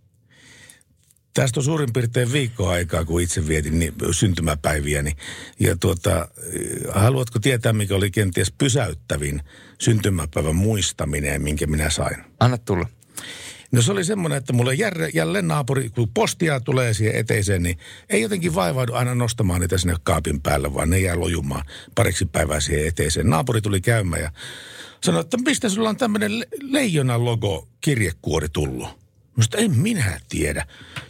Tästä 1.34 1.60
on 1.60 1.64
suurin 1.64 1.94
piirtein 1.94 2.32
viikko 2.32 2.70
aikaa, 2.70 3.06
kun 3.06 3.22
itse 3.22 3.48
vietin 3.48 3.80
niin, 3.80 3.94
syntymäpäiviäni. 4.12 5.12
Ja 5.60 5.76
tuota, 5.76 6.28
haluatko 6.92 7.40
tietää, 7.40 7.74
mikä 7.74 7.96
oli 7.96 8.12
kenties 8.12 8.52
pysäyttävin 8.52 9.42
syntymäpäivän 9.82 10.56
muistaminen, 10.56 11.42
minkä 11.42 11.68
minä 11.68 11.90
sain? 11.90 12.18
Anna 12.40 12.58
tulla. 12.58 12.90
No 13.76 13.82
se 13.82 13.92
oli 13.92 14.04
semmoinen, 14.04 14.38
että 14.38 14.54
mulle 14.54 14.74
jälleen 15.14 15.48
naapuri, 15.48 15.90
kun 15.90 16.10
postia 16.14 16.60
tulee 16.60 16.94
siihen 16.94 17.16
eteiseen, 17.16 17.64
niin 17.64 17.78
ei 18.10 18.22
jotenkin 18.22 18.56
vaivaudu 18.56 18.94
aina 18.94 19.16
nostamaan 19.16 19.62
niitä 19.62 19.78
sinne 19.78 19.96
kaapin 20.04 20.42
päälle, 20.42 20.74
vaan 20.74 20.90
ne 20.90 21.00
jää 21.00 21.20
lojumaan 21.20 21.66
pariksi 21.96 22.26
päivää 22.26 22.60
siihen 22.60 22.88
eteiseen. 22.88 23.30
Naapuri 23.30 23.62
tuli 23.62 23.82
käymään 23.82 24.22
ja 24.22 24.32
sanoi, 25.04 25.22
että 25.22 25.38
mistä 25.38 25.70
sulla 25.70 25.90
on 25.90 25.98
tämmöinen 25.98 26.40
le- 26.40 26.48
leijonan 26.62 27.26
logo 27.26 27.68
kirjekuori 27.82 28.50
tullut? 28.50 28.88
Minusta 29.36 29.58
en 29.58 29.78
minä 29.78 30.20
tiedä. 30.30 30.66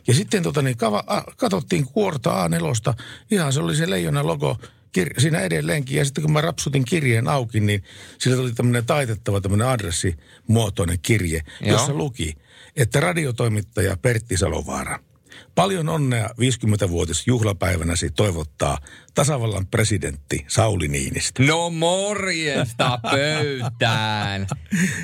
Ja 0.07 0.13
sitten 0.13 0.43
tota, 0.43 0.61
niin 0.61 0.77
kava, 0.77 1.03
a, 1.07 1.21
katsottiin 1.37 1.85
kuorta 1.85 2.47
A4, 2.47 2.93
ihan 3.31 3.53
se 3.53 3.59
oli 3.59 3.75
se 3.75 3.89
leijonan 3.89 4.27
logo 4.27 4.57
kir- 4.99 5.21
siinä 5.21 5.39
edelleenkin. 5.39 5.97
Ja 5.97 6.05
sitten 6.05 6.21
kun 6.21 6.33
mä 6.33 6.41
rapsutin 6.41 6.85
kirjeen 6.85 7.27
auki, 7.27 7.59
niin 7.59 7.83
sillä 8.19 8.37
tuli 8.37 8.51
tämmöinen 8.51 8.85
taitettava 8.85 9.41
tämmöinen 9.41 9.67
adressimuotoinen 9.67 10.99
kirje, 11.01 11.41
Joo. 11.61 11.71
jossa 11.71 11.93
luki, 11.93 12.35
että 12.75 12.99
radiotoimittaja 12.99 13.97
Pertti 13.97 14.37
Salovaara– 14.37 14.99
Paljon 15.55 15.89
onnea 15.89 16.29
50-vuotis 16.29 17.23
juhlapäivänäsi 17.27 18.09
toivottaa 18.11 18.77
tasavallan 19.15 19.67
presidentti 19.67 20.45
Sauli 20.47 20.87
Niinistö. 20.87 21.43
No 21.43 21.69
morjesta 21.69 22.99
pöytään. 23.11 24.47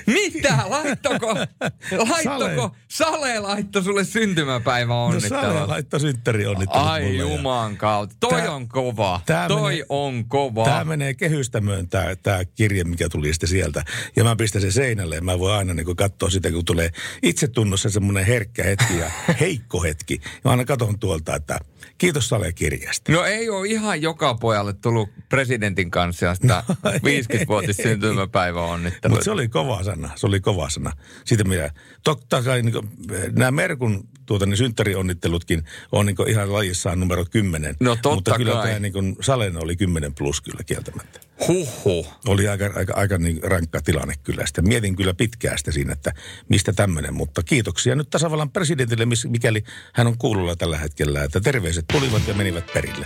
Mitä? 0.05 0.57
Laittoko, 0.67 1.27
laittoko, 2.09 2.75
Sale, 2.87 3.11
Sale 3.11 3.39
laitto 3.39 3.81
sulle 3.81 4.03
syntymäpäivä 4.03 4.95
onnittelua? 4.95 5.43
No 5.43 5.53
Sale 5.53 5.65
laitto 5.67 5.99
synttäri 5.99 6.47
onnittelua. 6.47 6.91
Ai 6.91 7.17
juman 7.17 7.77
kautta. 7.77 8.15
Toi 8.19 8.41
tää, 8.41 8.51
on 8.51 8.67
kova. 8.67 9.21
Tää 9.25 9.47
Toi 9.47 9.71
menee, 9.71 9.85
on 9.89 10.25
kova. 10.25 10.65
Tämä 10.65 10.83
menee 10.83 11.13
kehystämöön 11.13 11.87
tämä 11.89 12.15
tää 12.15 12.45
kirje, 12.45 12.83
mikä 12.83 13.09
tuli 13.09 13.33
sitten 13.33 13.49
sieltä. 13.49 13.83
Ja 14.15 14.23
mä 14.23 14.35
pistän 14.35 14.61
sen 14.61 14.71
seinälle 14.71 15.15
ja 15.15 15.21
mä 15.21 15.39
voin 15.39 15.55
aina 15.55 15.73
niin 15.73 15.95
katsoa 15.95 16.29
sitä, 16.29 16.51
kun 16.51 16.65
tulee 16.65 16.89
itsetunnossa 17.23 17.89
semmoinen 17.89 18.25
herkkä 18.25 18.63
hetki 18.63 18.97
ja 18.97 19.11
heikko 19.39 19.83
hetki. 19.83 20.21
Mä 20.45 20.51
aina 20.51 20.65
katon 20.65 20.99
tuolta, 20.99 21.35
että 21.35 21.59
kiitos 21.97 22.29
Sale 22.29 22.53
kirjasta. 22.53 23.11
No 23.11 23.23
ei 23.23 23.49
ole 23.49 23.67
ihan 23.67 24.01
joka 24.01 24.33
pojalle 24.33 24.73
tullut 24.73 25.09
presidentin 25.29 25.91
kanssa 25.91 26.35
sitä 26.35 26.63
no, 26.67 26.91
50-vuotis 26.91 27.77
syntymäpäivä 27.77 28.61
onnitteluita. 28.61 29.09
Mutta 29.09 29.23
se 29.23 29.31
oli 29.31 29.47
kova 29.47 29.83
sana, 29.83 30.09
se 30.15 30.27
oli 30.27 30.39
kova 30.39 30.69
sana. 30.69 30.91
Siitä 31.25 31.43
minä, 31.43 31.69
totta 32.03 32.43
kai 32.43 32.61
niin 32.61 32.73
kuin, 32.73 32.89
nämä 33.31 33.51
Merkun 33.51 34.07
tuota, 34.25 34.45
niin 34.45 34.57
synttärionnittelutkin 34.57 35.63
on 35.91 36.05
niin 36.05 36.15
ihan 36.27 36.53
lajissaan 36.53 36.99
numero 36.99 37.25
10. 37.25 37.75
No 37.79 37.95
totta 37.95 38.15
Mutta 38.15 38.37
kyllä 38.37 38.53
kai. 38.53 38.67
tämä 38.67 38.79
niin 38.79 38.93
kuin, 38.93 39.15
Salen 39.21 39.63
oli 39.63 39.75
10 39.75 40.15
plus 40.15 40.41
kyllä 40.41 40.63
kieltämättä. 40.65 41.19
Huhhuh. 41.47 42.13
Oli 42.27 42.47
aika, 42.47 42.69
aika, 42.75 42.93
aika 42.95 43.17
niin 43.17 43.43
rankka 43.43 43.81
tilanne 43.81 44.13
kyllä. 44.23 44.45
Sitten 44.45 44.67
mietin 44.67 44.95
kyllä 44.95 45.13
pitkäästä 45.13 45.71
siinä, 45.71 45.93
että 45.93 46.13
mistä 46.49 46.73
tämmöinen. 46.73 47.13
Mutta 47.13 47.43
kiitoksia 47.43 47.95
nyt 47.95 48.09
tasavallan 48.09 48.51
presidentille, 48.51 49.07
mikäli 49.27 49.63
hän 49.93 50.07
on 50.07 50.17
kuulolla 50.17 50.55
tällä 50.55 50.77
hetkellä, 50.77 51.23
että 51.23 51.41
terveiset 51.71 51.85
tulivat 51.91 52.27
ja 52.27 52.33
menivät 52.33 52.73
perille. 52.73 53.05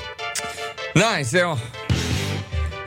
Näin 0.96 1.26
se 1.26 1.46
on. 1.46 1.58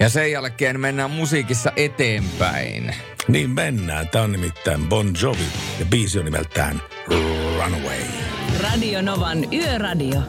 Ja 0.01 0.09
sen 0.09 0.33
jälkeen 0.33 0.81
mennään 0.81 1.11
musiikissa 1.11 1.72
eteenpäin. 1.76 2.95
Niin 3.29 3.51
mennään. 3.51 4.09
Tämä 4.09 4.24
on 4.24 4.33
nimittäin 4.33 4.89
Bon 4.89 5.14
Jovi 5.22 5.47
ja 5.79 5.87
biisi 5.87 6.18
on 6.18 6.24
nimeltään 6.24 6.83
Runaway. 7.57 8.03
Radio 8.62 9.03
Novan 9.03 9.55
Yöradio. 9.55 10.20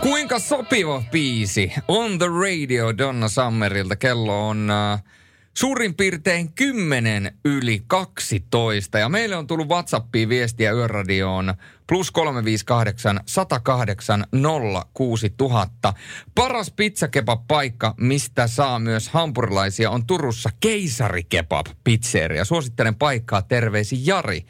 Kuinka 0.00 0.38
sopiva 0.38 1.02
biisi? 1.10 1.72
On 1.88 2.18
the 2.18 2.26
radio 2.26 2.98
Donna 2.98 3.28
Summerilta. 3.28 3.96
Kello 3.96 4.48
on 4.48 4.70
uh, 4.70 5.00
suurin 5.54 5.94
piirtein 5.94 6.52
10 6.52 7.38
yli 7.44 7.82
12. 7.86 8.98
Ja 8.98 9.08
meille 9.08 9.36
on 9.36 9.46
tullut 9.46 9.68
WhatsAppiin 9.68 10.28
viestiä 10.28 10.72
Yöradioon 10.72 11.54
plus 11.88 12.10
358 12.10 13.20
108 13.26 14.26
06000. 14.94 15.94
Paras 16.34 16.72
pizzakebab-paikka, 16.76 17.94
mistä 18.00 18.46
saa 18.46 18.78
myös 18.78 19.08
hampurilaisia, 19.08 19.90
on 19.90 20.06
Turussa 20.06 20.50
Keisarikebab 20.60 21.66
pizzeria. 21.84 22.44
Suosittelen 22.44 22.94
paikkaa 22.94 23.42
terveisi 23.42 24.06
Jari 24.06 24.46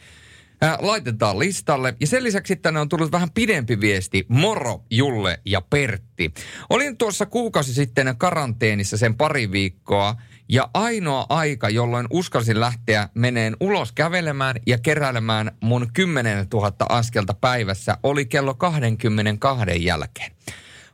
laitetaan 0.78 1.38
listalle. 1.38 1.94
Ja 2.00 2.06
sen 2.06 2.24
lisäksi 2.24 2.56
tänne 2.56 2.80
on 2.80 2.88
tullut 2.88 3.12
vähän 3.12 3.30
pidempi 3.30 3.80
viesti. 3.80 4.26
Moro, 4.28 4.84
Julle 4.90 5.40
ja 5.44 5.60
Pertti. 5.60 6.32
Olin 6.70 6.96
tuossa 6.96 7.26
kuukausi 7.26 7.74
sitten 7.74 8.14
karanteenissa 8.18 8.96
sen 8.96 9.14
pari 9.14 9.52
viikkoa. 9.52 10.16
Ja 10.48 10.70
ainoa 10.74 11.26
aika, 11.28 11.68
jolloin 11.68 12.06
uskalsin 12.10 12.60
lähteä 12.60 13.08
meneen 13.14 13.56
ulos 13.60 13.92
kävelemään 13.92 14.56
ja 14.66 14.78
keräilemään 14.78 15.52
mun 15.60 15.86
10 15.92 16.46
000 16.52 16.72
askelta 16.88 17.34
päivässä, 17.34 17.96
oli 18.02 18.26
kello 18.26 18.54
22 18.54 19.84
jälkeen. 19.84 20.32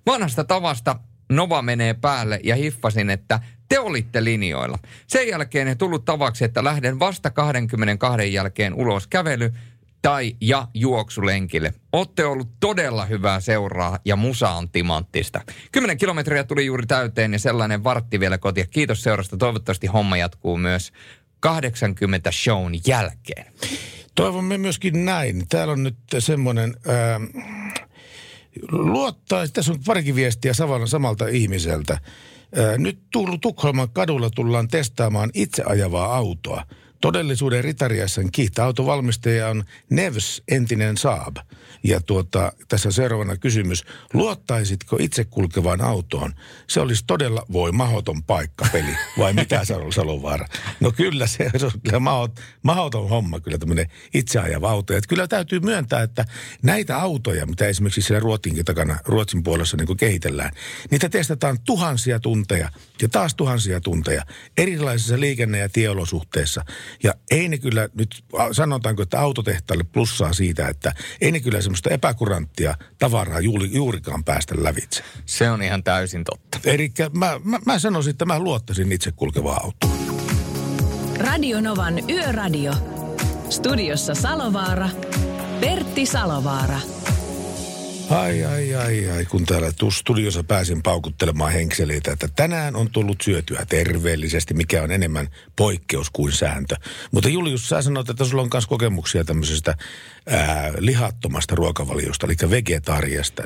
Vanhasta 0.07 0.45
tavasta 0.45 0.97
Nova 1.33 1.63
menee 1.63 1.95
päälle 1.95 2.41
ja 2.45 2.55
hiffasin, 2.55 3.11
että 3.11 3.41
te 3.69 3.79
olitte 3.79 4.25
linjoilla. 4.25 4.79
Sen 5.07 5.29
jälkeen 5.29 5.69
ei 5.69 5.77
tullut 5.77 6.05
tavaksi, 6.05 6.45
että 6.45 6.65
lähden 6.65 6.99
vasta 6.99 7.31
22 7.31 8.33
jälkeen 8.33 8.75
ulos 8.75 9.07
kävely 9.07 9.53
tai 10.03 10.37
ja 10.41 10.69
juoksulenkille. 10.75 11.75
Otte 11.93 12.25
ollut 12.25 12.49
todella 12.61 13.05
hyvää 13.05 13.41
seuraa 13.41 13.99
ja 14.05 14.17
musa 14.17 14.51
on 14.51 14.71
timanttista. 14.71 15.41
Kymmenen 15.73 15.99
kilometriä 15.99 16.45
tuli 16.45 16.67
juuri 16.67 16.87
täyteen 16.87 17.33
ja 17.33 17.39
sellainen 17.39 17.85
vartti 17.85 18.21
vielä 18.21 18.39
kotia. 18.39 18.67
Kiitos 18.67 19.03
seurasta. 19.03 19.37
Toivottavasti 19.37 19.87
homma 19.87 20.17
jatkuu 20.17 20.57
myös 20.57 20.93
80 21.41 22.33
shown 22.33 22.75
jälkeen. 22.87 23.53
Toivomme 24.15 24.59
myöskin 24.59 25.05
näin. 25.05 25.49
Täällä 25.49 25.73
on 25.73 25.83
nyt 25.83 25.99
semmoinen... 26.19 26.77
Ää, 26.87 27.21
luottaa, 28.73 29.49
tässä 29.49 29.73
on 29.73 29.79
parikin 29.87 30.15
viestiä 30.15 30.53
samalta 30.87 31.29
ihmiseltä. 31.29 31.99
Nyt 32.79 32.99
Tukholman 33.41 33.91
kadulla 33.91 34.31
tullaan 34.31 34.69
testaamaan 34.69 35.31
itse 35.35 35.63
ajavaa 35.67 36.17
autoa. 36.17 36.65
Todellisuuden 37.01 37.65
ritariaisen 37.65 38.33
kiittää 38.33 38.65
autovalmistaja 38.65 39.49
on 39.49 39.65
Nevs, 39.91 40.43
entinen 40.49 40.97
Saab. 40.97 41.37
Ja 41.83 42.01
tuota, 42.01 42.53
tässä 42.69 42.91
seuraavana 42.91 43.37
kysymys. 43.37 43.85
Luottaisitko 44.13 44.97
itse 45.01 45.25
kulkevaan 45.25 45.81
autoon? 45.81 46.35
Se 46.67 46.81
olisi 46.81 47.05
todella 47.07 47.47
voi 47.53 47.73
mahoton 47.73 48.23
paikkapeli. 48.23 48.97
Vai 49.19 49.33
mitä 49.33 49.65
Salo 49.69 49.93
Salovaara? 49.93 50.47
No 50.81 50.93
kyllä 50.93 51.27
se, 51.27 51.51
se 51.57 51.67
on 51.67 51.73
kyllä 51.85 52.01
mahot, 52.01 52.41
mahoton 52.63 53.09
homma 53.09 53.41
kyllä 53.41 53.59
tämmöinen 53.59 53.87
itse 54.15 54.39
ajava 54.39 54.71
auto. 54.71 54.97
Et 54.97 55.07
kyllä 55.07 55.29
täytyy 55.29 55.61
myöntää, 55.61 56.03
että 56.03 56.25
näitä 56.63 56.99
autoja, 56.99 57.47
mitä 57.47 57.67
esimerkiksi 57.67 58.03
siellä 58.03 58.21
Ruotsinkin 58.21 58.65
takana, 58.65 58.99
Ruotsin 59.05 59.43
puolessa 59.43 59.77
niin 59.77 59.87
kuin 59.87 59.97
kehitellään, 59.97 60.53
niitä 60.91 61.09
testataan 61.09 61.59
tuhansia 61.65 62.21
tunteja 62.21 62.71
ja 63.03 63.09
taas 63.09 63.35
tuhansia 63.35 63.81
tunteja 63.81 64.23
erilaisissa 64.57 65.21
liikenne- 65.21 65.59
ja 65.59 65.69
tieolosuhteissa. 65.69 66.65
Ja 67.03 67.15
ei 67.31 67.49
ne 67.49 67.59
kyllä 67.59 67.89
nyt, 67.95 68.25
sanotaanko, 68.53 69.03
että 69.03 69.21
autotehtaalle 69.21 69.85
plussaa 69.85 70.33
siitä, 70.33 70.69
että 70.69 70.95
ei 71.21 71.33
ne 71.33 71.41
kyllä 71.41 71.61
semmoista 71.69 71.91
epäkuranttia 71.91 72.75
tavaraa 72.99 73.41
juuri, 73.41 73.69
juurikaan 73.73 74.25
päästä 74.25 74.55
lävitse. 74.59 75.05
Se 75.27 75.51
on 75.51 75.63
ihan 75.63 75.85
täysin 75.85 76.25
totta. 76.25 76.59
Eli 76.65 76.93
mä, 77.13 77.41
mä, 77.45 77.59
mä 77.67 77.79
sanoisin, 77.79 78.11
että 78.11 78.25
mä 78.25 78.39
luottaisin 78.39 78.93
itse 78.93 79.13
kulkevaa 79.13 79.61
autoa. 79.65 79.91
Radio 81.19 81.61
Novan 81.61 82.11
Yöradio. 82.11 82.73
Studiossa 83.51 84.15
Salovaara. 84.15 84.89
Pertti 85.61 86.07
Salovaara. 86.07 86.81
Ai, 88.11 88.45
ai, 88.45 88.75
ai, 88.75 89.11
ai, 89.11 89.25
kun 89.25 89.47
täällä 89.47 89.73
tu- 89.73 89.91
studiossa 89.91 90.45
pääsin 90.45 90.83
paukuttelemaan 90.83 91.53
henkseleitä, 91.53 92.13
että 92.13 92.29
tänään 92.37 92.77
on 92.77 92.91
tullut 92.91 93.21
syötyä 93.21 93.67
terveellisesti, 93.69 94.55
mikä 94.55 94.83
on 94.83 94.91
enemmän 94.91 95.29
poikkeus 95.57 96.11
kuin 96.11 96.33
sääntö. 96.33 96.77
Mutta 97.11 97.29
Julius, 97.29 97.69
sä 97.69 97.83
sanoit, 97.83 98.11
että 98.11 98.25
sulla 98.25 98.43
on 98.43 98.49
myös 98.53 98.67
kokemuksia 98.67 99.25
tämmöisestä 99.25 99.77
ää, 100.31 100.73
lihattomasta 100.79 101.55
ruokavaliosta, 101.55 102.27
eli 102.27 102.51
vegetaariasta 102.51 103.43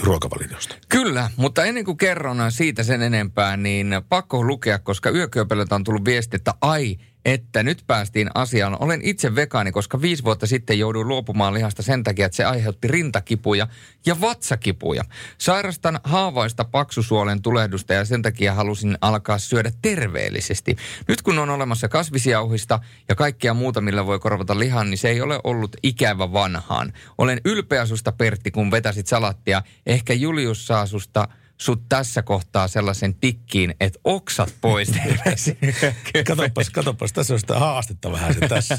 ruokavaliosta. 0.00 0.74
Kyllä, 0.88 1.30
mutta 1.36 1.64
ennen 1.64 1.84
kuin 1.84 1.96
kerron 1.96 2.52
siitä 2.52 2.82
sen 2.82 3.02
enempää, 3.02 3.56
niin 3.56 3.94
pakko 4.08 4.44
lukea, 4.44 4.78
koska 4.78 5.10
yökyöpelöltä 5.10 5.74
on 5.74 5.84
tullut 5.84 6.04
viesti, 6.04 6.36
että 6.36 6.54
ai, 6.60 6.98
että 7.24 7.62
nyt 7.62 7.84
päästiin 7.86 8.30
asiaan. 8.34 8.76
Olen 8.80 9.00
itse 9.02 9.34
vegaani, 9.34 9.72
koska 9.72 10.02
viisi 10.02 10.24
vuotta 10.24 10.46
sitten 10.46 10.78
jouduin 10.78 11.08
luopumaan 11.08 11.54
lihasta 11.54 11.82
sen 11.82 12.04
takia, 12.04 12.26
että 12.26 12.36
se 12.36 12.44
aiheutti 12.44 12.88
rintakipuja 12.88 13.68
ja 14.06 14.20
vatsakipuja. 14.20 15.04
Sairastan 15.38 16.00
haavaista 16.04 16.64
paksusuolen 16.64 17.42
tulehdusta 17.42 17.94
ja 17.94 18.04
sen 18.04 18.22
takia 18.22 18.54
halusin 18.54 18.98
alkaa 19.00 19.38
syödä 19.38 19.72
terveellisesti. 19.82 20.76
Nyt 21.08 21.22
kun 21.22 21.38
on 21.38 21.50
olemassa 21.50 21.88
kasvisjauhista 21.88 22.80
ja 23.08 23.14
kaikkea 23.14 23.54
muuta, 23.54 23.80
millä 23.80 24.06
voi 24.06 24.18
korvata 24.18 24.58
lihan, 24.58 24.90
niin 24.90 24.98
se 24.98 25.08
ei 25.08 25.20
ole 25.20 25.40
ollut 25.44 25.76
ikävä 25.82 26.17
vanhaan. 26.18 26.92
Olen 27.18 27.40
ylpeä 27.44 27.86
susta 27.86 28.12
Pertti, 28.12 28.50
kun 28.50 28.70
vetäsit 28.70 29.06
salattia. 29.06 29.62
Ehkä 29.86 30.12
Julius 30.12 30.66
saa 30.66 30.86
susta 30.86 31.28
sut 31.58 31.82
tässä 31.88 32.22
kohtaa 32.22 32.68
sellaisen 32.68 33.14
tikkiin, 33.14 33.74
että 33.80 33.98
oksat 34.04 34.54
pois. 34.60 34.90
katopas, 36.28 36.70
katopas, 36.70 37.12
tässä 37.12 37.34
on 37.34 37.40
sitä 37.40 37.58
haastetta 37.58 38.12
vähän 38.12 38.34
se 38.34 38.40
tässä. 38.40 38.78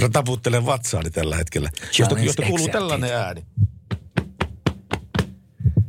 Mä 0.00 0.08
taputtelen 0.08 0.66
vatsaani 0.66 1.10
tällä 1.10 1.36
hetkellä. 1.36 1.70
Josta, 1.98 2.18
josta 2.18 2.42
kuuluu 2.42 2.68
tällainen 2.68 3.12
ääni. 3.12 3.46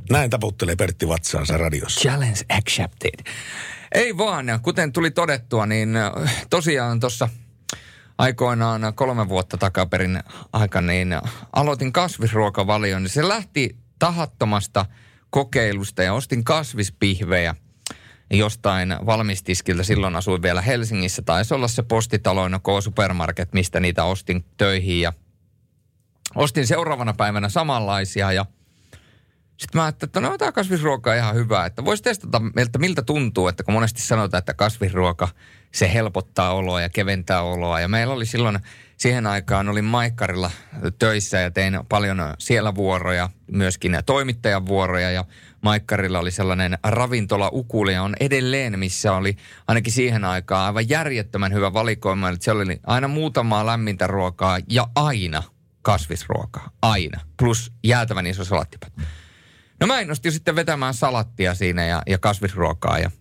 Näin 0.09 0.29
taputtelee 0.29 0.75
Pertti 0.75 1.07
vatsaansa 1.07 1.57
radiossa. 1.57 2.01
Challenge 2.01 2.39
accepted. 2.49 3.31
Ei 3.91 4.17
vaan, 4.17 4.45
kuten 4.61 4.91
tuli 4.91 5.11
todettua, 5.11 5.65
niin 5.65 5.95
äh, 5.95 6.45
tosiaan 6.49 6.99
tuossa 6.99 7.29
aikoinaan 8.17 8.93
kolme 8.95 9.29
vuotta 9.29 9.57
takaperin 9.57 10.19
aika, 10.53 10.81
niin 10.81 11.15
aloitin 11.53 11.93
kasvisruokavalion. 11.93 13.03
Niin 13.03 13.09
se 13.09 13.27
lähti 13.27 13.77
tahattomasta 13.99 14.85
kokeilusta 15.29 16.03
ja 16.03 16.13
ostin 16.13 16.43
kasvispihvejä 16.43 17.55
jostain 18.31 18.95
valmistiskiltä. 19.05 19.83
Silloin 19.83 20.15
asuin 20.15 20.41
vielä 20.41 20.61
Helsingissä. 20.61 21.21
Taisi 21.21 21.53
olla 21.53 21.67
se 21.67 21.83
postitaloina 21.83 22.59
K-supermarket, 22.59 23.53
mistä 23.53 23.79
niitä 23.79 24.03
ostin 24.03 24.45
töihin 24.57 25.01
ja 25.01 25.13
ostin 26.35 26.67
seuraavana 26.67 27.13
päivänä 27.13 27.49
samanlaisia 27.49 28.31
ja 28.31 28.45
sitten 29.57 29.79
mä 29.79 29.83
ajattelin, 29.83 30.09
että 30.09 30.19
no 30.19 30.37
tämä 30.37 30.51
kasvisruoka 30.51 31.11
on 31.11 31.17
ihan 31.17 31.35
hyvä, 31.35 31.65
että 31.65 31.85
voisi 31.85 32.03
testata 32.03 32.39
miltä, 32.39 32.79
miltä 32.79 33.01
tuntuu, 33.01 33.47
että 33.47 33.63
kun 33.63 33.73
monesti 33.73 34.01
sanotaan, 34.01 34.39
että 34.39 34.53
kasvisruoka, 34.53 35.27
se 35.75 35.93
helpottaa 35.93 36.53
oloa 36.53 36.81
ja 36.81 36.89
keventää 36.89 37.41
oloa. 37.41 37.79
Ja 37.79 37.87
meillä 37.87 38.13
oli 38.13 38.25
silloin, 38.25 38.59
siihen 38.97 39.27
aikaan 39.27 39.69
olin 39.69 39.85
Maikkarilla 39.85 40.51
töissä 40.99 41.39
ja 41.39 41.51
tein 41.51 41.79
paljon 41.89 42.17
siellä 42.39 42.75
vuoroja, 42.75 43.29
myöskin 43.51 43.97
toimittajan 44.05 44.65
vuoroja 44.65 45.11
ja 45.11 45.25
Maikkarilla 45.61 46.19
oli 46.19 46.31
sellainen 46.31 46.77
ravintola 46.83 47.49
Ukuli 47.53 47.93
ja 47.93 48.03
on 48.03 48.15
edelleen, 48.19 48.79
missä 48.79 49.13
oli 49.13 49.37
ainakin 49.67 49.93
siihen 49.93 50.25
aikaan 50.25 50.65
aivan 50.65 50.89
järjettömän 50.89 51.53
hyvä 51.53 51.73
valikoima. 51.73 52.29
Eli 52.29 52.37
siellä 52.39 52.63
oli 52.63 52.79
aina 52.87 53.07
muutamaa 53.07 53.65
lämmintä 53.65 54.07
ruokaa 54.07 54.59
ja 54.69 54.87
aina 54.95 55.43
kasvisruokaa. 55.81 56.69
Aina. 56.81 57.21
Plus 57.37 57.71
jäätävän 57.83 58.27
iso 58.27 58.45
salattipäätä. 58.45 59.01
No 59.79 59.87
mä 59.87 59.99
innostin 59.99 60.31
sitten 60.31 60.55
vetämään 60.55 60.93
salattia 60.93 61.55
siinä 61.55 61.85
ja, 61.85 62.01
ja 62.07 62.17
kasvisruokaa 62.17 62.99
ja 62.99 63.11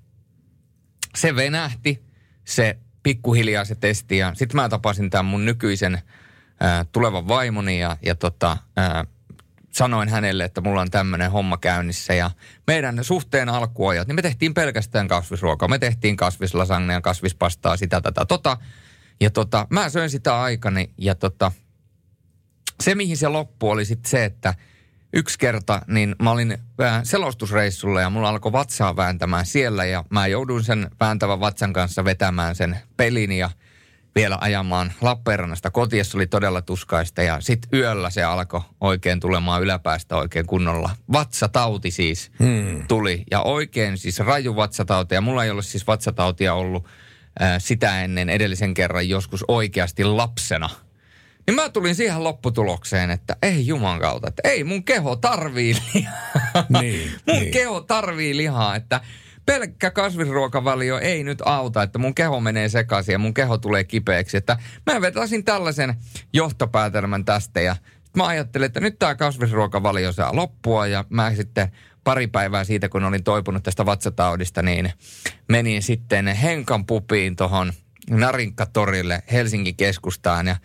se 1.17 1.37
venähti, 1.37 2.14
se 2.45 2.79
pikkuhiljaa 3.03 3.65
se 3.65 3.75
testi 3.75 4.19
ja 4.19 4.33
sitten 4.35 4.57
mä 4.57 4.69
tapasin 4.69 5.11
tämän 5.11 5.25
mun 5.25 5.45
nykyisen 5.45 6.03
ää, 6.61 6.85
tulevan 6.93 7.29
vaimoni 7.29 7.81
ja, 7.81 7.97
ja 8.03 8.15
tota, 8.15 8.57
ää, 8.77 9.05
sanoin 9.71 10.09
hänelle, 10.09 10.45
että 10.45 10.61
mulla 10.61 10.81
on 10.81 10.91
tämmöinen 10.91 11.31
homma 11.31 11.57
käynnissä 11.57 12.15
ja 12.15 12.31
meidän 12.67 13.05
suhteen 13.05 13.49
alkuajat, 13.49 14.09
niin 14.09 14.17
me 14.17 14.23
tehtiin 14.23 14.55
pelkästään 14.55 15.09
kasvisruokaa. 15.09 15.69
Me 15.69 15.79
tehtiin 15.79 16.17
kasvislasagnea, 16.17 17.01
kasvispastaa, 17.01 17.77
sitä 17.77 18.01
tätä 18.01 18.25
tota. 18.27 18.57
Ja 19.21 19.31
tota, 19.31 19.67
mä 19.71 19.89
söin 19.89 20.11
sitä 20.11 20.41
aikani 20.41 20.91
ja 20.99 21.15
tota, 21.15 21.53
se 22.83 22.95
mihin 22.95 23.17
se 23.17 23.29
loppu 23.29 23.71
oli 23.71 23.85
sitten 23.85 24.11
se, 24.11 24.25
että– 24.25 24.55
yksi 25.15 25.39
kerta, 25.39 25.83
niin 25.87 26.17
mä 26.23 26.31
olin 26.31 26.59
selostusreissulla 27.03 28.01
ja 28.01 28.11
mulla 28.11 28.29
alkoi 28.29 28.53
vatsaa 28.53 28.97
vääntämään 28.97 29.47
siellä 29.47 29.85
ja 29.85 30.05
mä 30.11 30.27
jouduin 30.27 30.65
sen 30.65 30.91
vääntävän 31.01 31.41
vatsan 31.41 31.73
kanssa 31.73 32.05
vetämään 32.05 32.55
sen 32.55 32.79
pelin 32.97 33.33
ja 33.33 33.51
vielä 34.15 34.39
ajamaan 34.41 34.93
Lappeenrannasta 35.01 35.71
kotiin, 35.71 36.05
oli 36.15 36.27
todella 36.27 36.63
tuskaista 36.63 37.23
ja 37.23 37.41
sitten 37.41 37.81
yöllä 37.81 38.11
se 38.11 38.23
alkoi 38.23 38.61
oikein 38.81 39.21
tulemaan 39.21 39.63
yläpäästä 39.63 40.17
oikein 40.17 40.47
kunnolla. 40.47 40.91
Vatsatauti 41.13 41.91
siis 41.91 42.33
hmm. 42.39 42.87
tuli 42.89 43.25
ja 43.31 43.41
oikein 43.41 43.99
siis 43.99 44.19
raju 44.19 44.57
vatsatauti 44.57 45.15
ja 45.15 45.21
mulla 45.21 45.45
ei 45.45 45.51
ole 45.51 45.63
siis 45.63 45.87
vatsatautia 45.87 46.55
ollut 46.55 46.87
äh, 47.43 47.55
sitä 47.59 48.05
ennen 48.05 48.31
edellisen 48.31 48.75
kerran 48.75 49.09
joskus 49.09 49.45
oikeasti 49.49 50.05
lapsena– 50.05 50.71
niin 51.47 51.55
mä 51.55 51.69
tulin 51.69 51.95
siihen 51.95 52.25
lopputulokseen, 52.25 53.11
että 53.11 53.37
ei 53.43 53.67
juman 53.67 54.01
kautta, 54.01 54.29
että 54.29 54.49
ei 54.49 54.65
mun 54.65 54.85
keho 54.85 55.17
tarvii 55.17 55.77
lihaa. 55.95 56.15
Niin, 56.81 57.11
mun 57.27 57.37
niin. 57.37 57.53
keho 57.53 57.81
tarvii 57.81 58.37
lihaa, 58.37 58.77
että 58.77 59.01
pelkkä 59.47 59.91
kasvisruokavalio 59.91 60.99
ei 60.99 61.25
nyt 61.25 61.43
auta, 61.45 61.83
että 61.83 61.99
mun 61.99 62.15
keho 62.15 62.41
menee 62.41 62.69
sekaisin 62.69 63.13
ja 63.13 63.19
mun 63.19 63.35
keho 63.35 63.59
tulee 63.59 63.85
kipeäksi. 63.85 64.37
Että 64.37 64.57
mä 64.93 65.01
vetäisin 65.01 65.45
tällaisen 65.45 65.95
johtopäätelmän 66.33 67.25
tästä 67.25 67.61
ja 67.61 67.77
mä 68.17 68.27
ajattelin, 68.27 68.67
että 68.67 68.81
nyt 68.81 68.99
tämä 68.99 69.15
kasvisruokavalio 69.15 70.13
saa 70.13 70.37
loppua 70.37 70.87
ja 70.87 71.05
mä 71.11 71.35
sitten 71.35 71.69
pari 72.05 72.27
päivää 72.27 72.65
siitä, 72.65 72.89
kun 72.89 73.05
olin 73.05 73.25
toipunut 73.25 73.63
tästä 73.63 73.87
vatsataudista, 73.87 74.63
niin 74.63 74.93
menin 75.49 75.83
sitten 75.83 76.27
Henkan 76.27 76.87
pupiin 76.87 77.37
tuohon– 77.37 77.73
Narinkkatorille 78.11 79.23
Helsingin 79.33 79.77
keskustaan 79.77 80.47
ja 80.47 80.57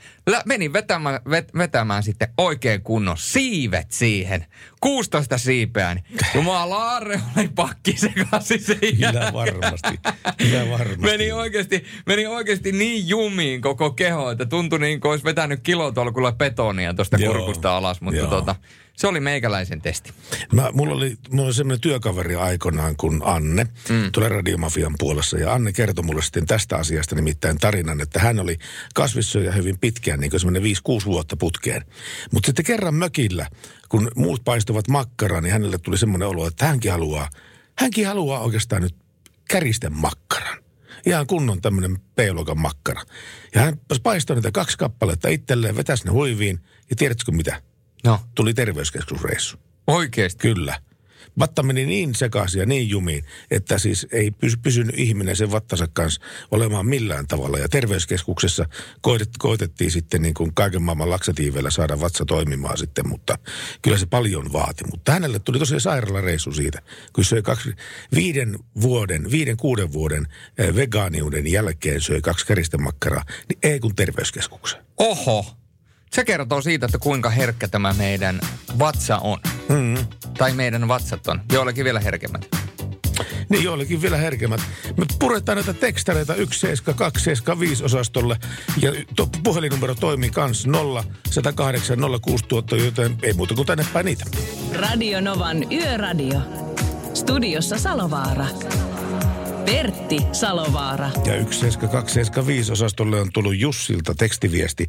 menin 0.45 0.73
vetämään, 0.73 1.19
vet, 1.29 1.49
vetämään 1.57 2.03
sitten 2.03 2.33
oikein 2.37 2.81
kunnon 2.81 3.17
siivet 3.17 3.91
siihen. 3.91 4.45
16 4.79 5.37
siipeä, 5.37 5.95
niin 5.95 6.05
jumalauta 6.35 7.19
oli 7.37 7.49
pakki 7.55 7.97
sekaisin 7.97 8.61
sen 8.63 8.79
Kyllä 8.79 9.33
varmasti, 9.33 9.99
kyllä 10.37 10.69
varmasti. 10.69 11.01
Meni 11.01 11.31
oikeasti, 11.31 11.85
meni 12.05 12.27
oikeasti 12.27 12.71
niin 12.71 13.07
jumiin 13.07 13.61
koko 13.61 13.91
keho, 13.91 14.31
että 14.31 14.45
tuntui 14.45 14.79
niin 14.79 14.99
kuin 14.99 15.11
olisi 15.11 15.25
vetänyt 15.25 15.59
kilotolkulla 15.63 16.31
betonia 16.31 16.93
tuosta 16.93 17.17
kurkusta 17.17 17.77
alas, 17.77 18.01
mutta 18.01 18.27
tota, 18.27 18.55
se 18.99 19.07
oli 19.07 19.19
meikäläisen 19.19 19.81
testi. 19.81 20.13
Mä, 20.53 20.69
mulla 20.73 20.93
oli, 20.93 21.17
mulla 21.29 21.45
oli 21.45 21.53
semmoinen 21.53 21.81
työkaveri 21.81 22.35
aikoinaan 22.35 22.95
kuin 22.95 23.21
Anne, 23.23 23.63
mm. 23.89 24.11
tulee 24.11 24.29
Radiomafian 24.29 24.95
puolessa. 24.99 25.37
Ja 25.37 25.53
Anne 25.53 25.73
kertoi 25.73 26.05
mulle 26.05 26.21
sitten 26.21 26.45
tästä 26.45 26.77
asiasta 26.77 27.15
nimittäin 27.15 27.57
tarinan, 27.57 28.01
että 28.01 28.19
hän 28.19 28.39
oli 28.39 28.57
kasvissyöjä 28.95 29.51
hyvin 29.51 29.79
pitkään, 29.79 30.19
niin 30.19 30.29
kuin 30.29 30.39
semmoinen 30.39 30.63
5-6 30.63 31.05
vuotta 31.05 31.37
putkeen. 31.37 31.85
Mutta 32.31 32.47
sitten 32.47 32.65
kerran 32.65 32.95
mökillä, 32.95 33.47
kun 33.89 34.11
muut 34.15 34.43
paistuvat 34.43 34.87
makkaraa, 34.87 35.41
niin 35.41 35.53
hänelle 35.53 35.77
tuli 35.77 35.97
semmoinen 35.97 36.27
olo, 36.27 36.47
että 36.47 36.65
hänkin 36.65 36.91
haluaa, 36.91 37.29
hänkin 37.79 38.07
haluaa 38.07 38.39
oikeastaan 38.39 38.81
nyt 38.81 38.95
käristen 39.47 39.93
makkaran 39.93 40.59
ihan 41.05 41.27
kunnon 41.27 41.61
tämmöinen 41.61 41.99
p 41.99 42.19
makkara. 42.55 43.03
Ja 43.55 43.61
hän 43.61 43.79
paistoi 44.03 44.35
niitä 44.35 44.51
kaksi 44.51 44.77
kappaletta 44.77 45.29
itselleen, 45.29 45.75
vetäisi 45.75 46.05
ne 46.05 46.11
huiviin 46.11 46.59
ja 46.89 46.95
tiedätkö 46.95 47.31
mitä? 47.31 47.61
No. 48.03 48.19
Tuli 48.35 48.53
terveyskeskusreissu. 48.53 49.57
Oikeesti? 49.87 50.41
Kyllä. 50.41 50.81
Vatta 51.39 51.63
meni 51.63 51.85
niin 51.85 52.15
sekaisin 52.15 52.59
ja 52.59 52.65
niin 52.65 52.89
jumiin, 52.89 53.25
että 53.51 53.77
siis 53.77 54.07
ei 54.11 54.31
pysy, 54.31 54.57
pysynyt 54.57 54.99
ihminen 54.99 55.35
sen 55.35 55.51
vattansa 55.51 55.87
kanssa 55.93 56.21
olemaan 56.51 56.85
millään 56.85 57.27
tavalla. 57.27 57.57
Ja 57.57 57.69
terveyskeskuksessa 57.69 58.65
koitet, 59.01 59.29
koitettiin 59.39 59.91
sitten 59.91 60.21
niin 60.21 60.33
kuin 60.33 60.53
kaiken 60.53 60.81
maailman 60.81 61.09
laksatiiveillä 61.09 61.69
saada 61.69 61.99
vatsa 61.99 62.25
toimimaan 62.25 62.77
sitten, 62.77 63.07
mutta 63.07 63.37
kyllä 63.81 63.97
se 63.97 64.05
paljon 64.05 64.53
vaati. 64.53 64.83
Mutta 64.91 65.11
hänelle 65.11 65.39
tuli 65.39 65.59
tosiaan 65.59 65.81
sairaalareissu 65.81 66.51
siitä, 66.51 66.81
kun 67.13 67.25
söi 67.25 67.41
kaksi, 67.41 67.73
viiden 68.15 68.59
vuoden, 68.81 69.31
viiden 69.31 69.57
kuuden 69.57 69.93
vuoden 69.93 70.27
eh, 70.57 70.75
vegaaniuden 70.75 71.47
jälkeen 71.47 72.01
söi 72.01 72.21
kaksi 72.21 72.45
käristemakkaraa, 72.45 73.23
niin 73.49 73.59
ei 73.63 73.79
kun 73.79 73.95
terveyskeskukseen. 73.95 74.83
Oho, 74.97 75.58
se 76.13 76.25
kertoo 76.25 76.61
siitä, 76.61 76.85
että 76.85 76.97
kuinka 76.97 77.29
herkkä 77.29 77.67
tämä 77.67 77.93
meidän 77.93 78.39
vatsa 78.79 79.17
on. 79.17 79.39
Mm. 79.69 79.97
Tai 80.37 80.53
meidän 80.53 80.87
vatsat 80.87 81.27
on. 81.27 81.41
Joillakin 81.53 81.85
vielä 81.85 81.99
herkemmät. 81.99 82.55
Niin 83.49 83.63
joillekin 83.63 84.01
vielä 84.01 84.17
herkemmät. 84.17 84.61
Me 84.97 85.05
puretaan 85.19 85.55
näitä 85.55 85.73
tekstareita 85.73 86.33
17275 86.33 87.83
osastolle 87.83 88.37
ja 88.81 88.91
to, 89.15 89.29
puhelinnumero 89.43 89.95
toimii 89.95 90.29
kans 90.29 90.67
0 90.67 91.03
108 91.29 91.97
06000, 92.21 92.75
joten 92.75 93.17
ei 93.23 93.33
muuta 93.33 93.55
kuin 93.55 93.67
tänne 93.67 93.85
päin 93.93 94.05
niitä. 94.05 94.25
Radio 94.73 95.21
Novan 95.21 95.71
Yöradio. 95.71 96.39
Studiossa 97.13 97.77
Salovaara. 97.77 98.45
Pertti 99.71 100.17
Salovaara. 100.31 101.05
Ja 101.15 101.33
17275 101.33 102.71
osastolle 102.71 103.21
on 103.21 103.31
tullut 103.33 103.59
Jussilta 103.59 104.15
tekstiviesti. 104.15 104.87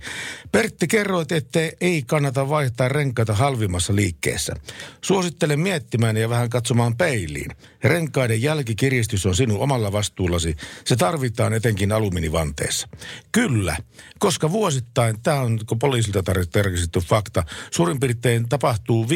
Pertti, 0.52 0.88
kerroit, 0.88 1.32
että 1.32 1.60
ei 1.80 2.02
kannata 2.06 2.48
vaihtaa 2.48 2.88
renkaita 2.88 3.34
halvimmassa 3.34 3.96
liikkeessä. 3.96 4.54
Suosittelen 5.02 5.60
miettimään 5.60 6.16
ja 6.16 6.28
vähän 6.28 6.50
katsomaan 6.50 6.96
peiliin. 6.96 7.50
Renkaiden 7.84 8.42
jälkikiristys 8.42 9.26
on 9.26 9.34
sinun 9.34 9.60
omalla 9.60 9.92
vastuullasi. 9.92 10.56
Se 10.84 10.96
tarvitaan 10.96 11.52
etenkin 11.52 11.92
alumiinivanteessa. 11.92 12.88
Kyllä, 13.32 13.76
koska 14.18 14.52
vuosittain, 14.52 15.22
tämä 15.22 15.40
on 15.40 15.60
poliisilta 15.80 16.22
tarkistettu 16.52 17.00
fakta, 17.00 17.44
suurin 17.70 18.00
piirtein 18.00 18.48
tapahtuu 18.48 19.06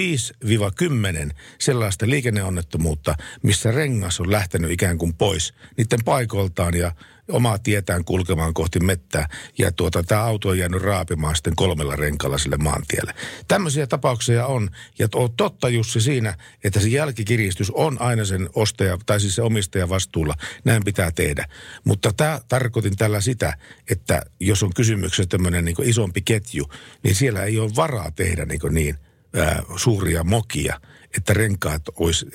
5-10 1.28 1.30
sellaista 1.60 2.06
liikenneonnettomuutta, 2.08 3.14
missä 3.42 3.70
rengas 3.70 4.20
on 4.20 4.30
lähtenyt 4.30 4.70
ikään 4.70 4.98
kuin 4.98 5.14
pois 5.14 5.53
niiden 5.76 6.04
paikoiltaan 6.04 6.74
ja 6.74 6.92
omaa 7.28 7.58
tietään 7.58 8.04
kulkemaan 8.04 8.54
kohti 8.54 8.80
mettää. 8.80 9.28
Ja 9.58 9.72
tuota, 9.72 10.02
tämä 10.02 10.22
auto 10.22 10.48
on 10.48 10.58
jäänyt 10.58 10.82
raapimaan 10.82 11.36
sitten 11.36 11.56
kolmella 11.56 11.96
renkalla 11.96 12.38
sille 12.38 12.56
maantielle. 12.56 13.14
Tämmöisiä 13.48 13.86
tapauksia 13.86 14.46
on. 14.46 14.70
Ja 14.98 15.08
on 15.14 15.36
totta 15.36 15.68
Jussi 15.68 16.00
siinä, 16.00 16.36
että 16.64 16.80
se 16.80 16.88
jälkikiristys 16.88 17.70
on 17.70 18.00
aina 18.00 18.24
sen 18.24 18.48
ostaja, 18.54 18.98
tai 19.06 19.20
siis 19.20 19.34
se 19.34 19.42
omistaja 19.42 19.88
vastuulla. 19.88 20.34
Näin 20.64 20.84
pitää 20.84 21.10
tehdä. 21.10 21.48
Mutta 21.84 22.12
tämä 22.16 22.40
tarkoitin 22.48 22.96
tällä 22.96 23.20
sitä, 23.20 23.58
että 23.90 24.22
jos 24.40 24.62
on 24.62 24.74
kysymyksessä 24.74 25.26
tämmöinen 25.28 25.64
niin 25.64 25.76
isompi 25.82 26.22
ketju, 26.22 26.70
niin 27.02 27.14
siellä 27.14 27.42
ei 27.42 27.58
ole 27.58 27.76
varaa 27.76 28.10
tehdä 28.10 28.44
niin, 28.44 28.60
niin 28.70 28.98
ää, 29.36 29.62
suuria 29.76 30.24
mokia, 30.24 30.80
että 31.16 31.34
renkaat 31.34 31.82
olisi 31.96 32.26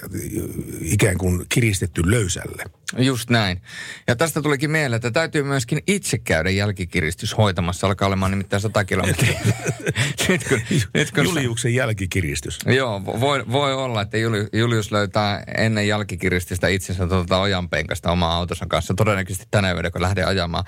ikään 0.81 1.17
kuin 1.17 1.45
kiristetty 1.49 2.11
löysälle. 2.11 2.63
Just 2.97 3.29
näin. 3.29 3.61
Ja 4.07 4.15
tästä 4.15 4.41
tulikin 4.41 4.71
mieleen, 4.71 4.95
että 4.95 5.11
täytyy 5.11 5.43
myöskin 5.43 5.81
itse 5.87 6.17
käydä 6.17 6.49
jälkikiristys 6.49 7.37
hoitamassa. 7.37 7.87
Alkaa 7.87 8.07
olemaan 8.07 8.31
nimittäin 8.31 8.61
100 8.61 8.83
kilometriä. 8.83 9.39
nyt 10.29 10.47
kun, 10.49 10.61
nyt 10.93 11.11
kun 11.11 11.23
Juliuksen 11.23 11.75
jälkikiristys. 11.75 12.59
Joo, 12.65 13.05
voi, 13.05 13.43
voi 13.51 13.73
olla, 13.73 14.01
että 14.01 14.17
Julius 14.53 14.91
löytää 14.91 15.43
ennen 15.57 15.87
jälkikiristystä 15.87 16.67
itsensä 16.67 17.07
tuota 17.07 17.39
ojanpenkasta 17.39 18.11
omaa 18.11 18.35
autonsa 18.35 18.65
kanssa. 18.65 18.93
Todennäköisesti 18.93 19.47
tänä 19.51 19.71
yönä, 19.71 19.91
kun 19.91 20.01
lähde 20.01 20.23
ajamaan. 20.23 20.65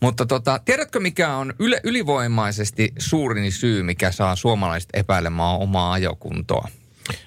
Mutta 0.00 0.26
tota, 0.26 0.60
tiedätkö 0.64 1.00
mikä 1.00 1.36
on 1.36 1.54
yle, 1.58 1.80
ylivoimaisesti 1.84 2.92
suurin 2.98 3.52
syy, 3.52 3.82
mikä 3.82 4.12
saa 4.12 4.36
suomalaiset 4.36 4.90
epäilemään 4.94 5.56
omaa 5.56 5.92
ajokuntoa? 5.92 6.68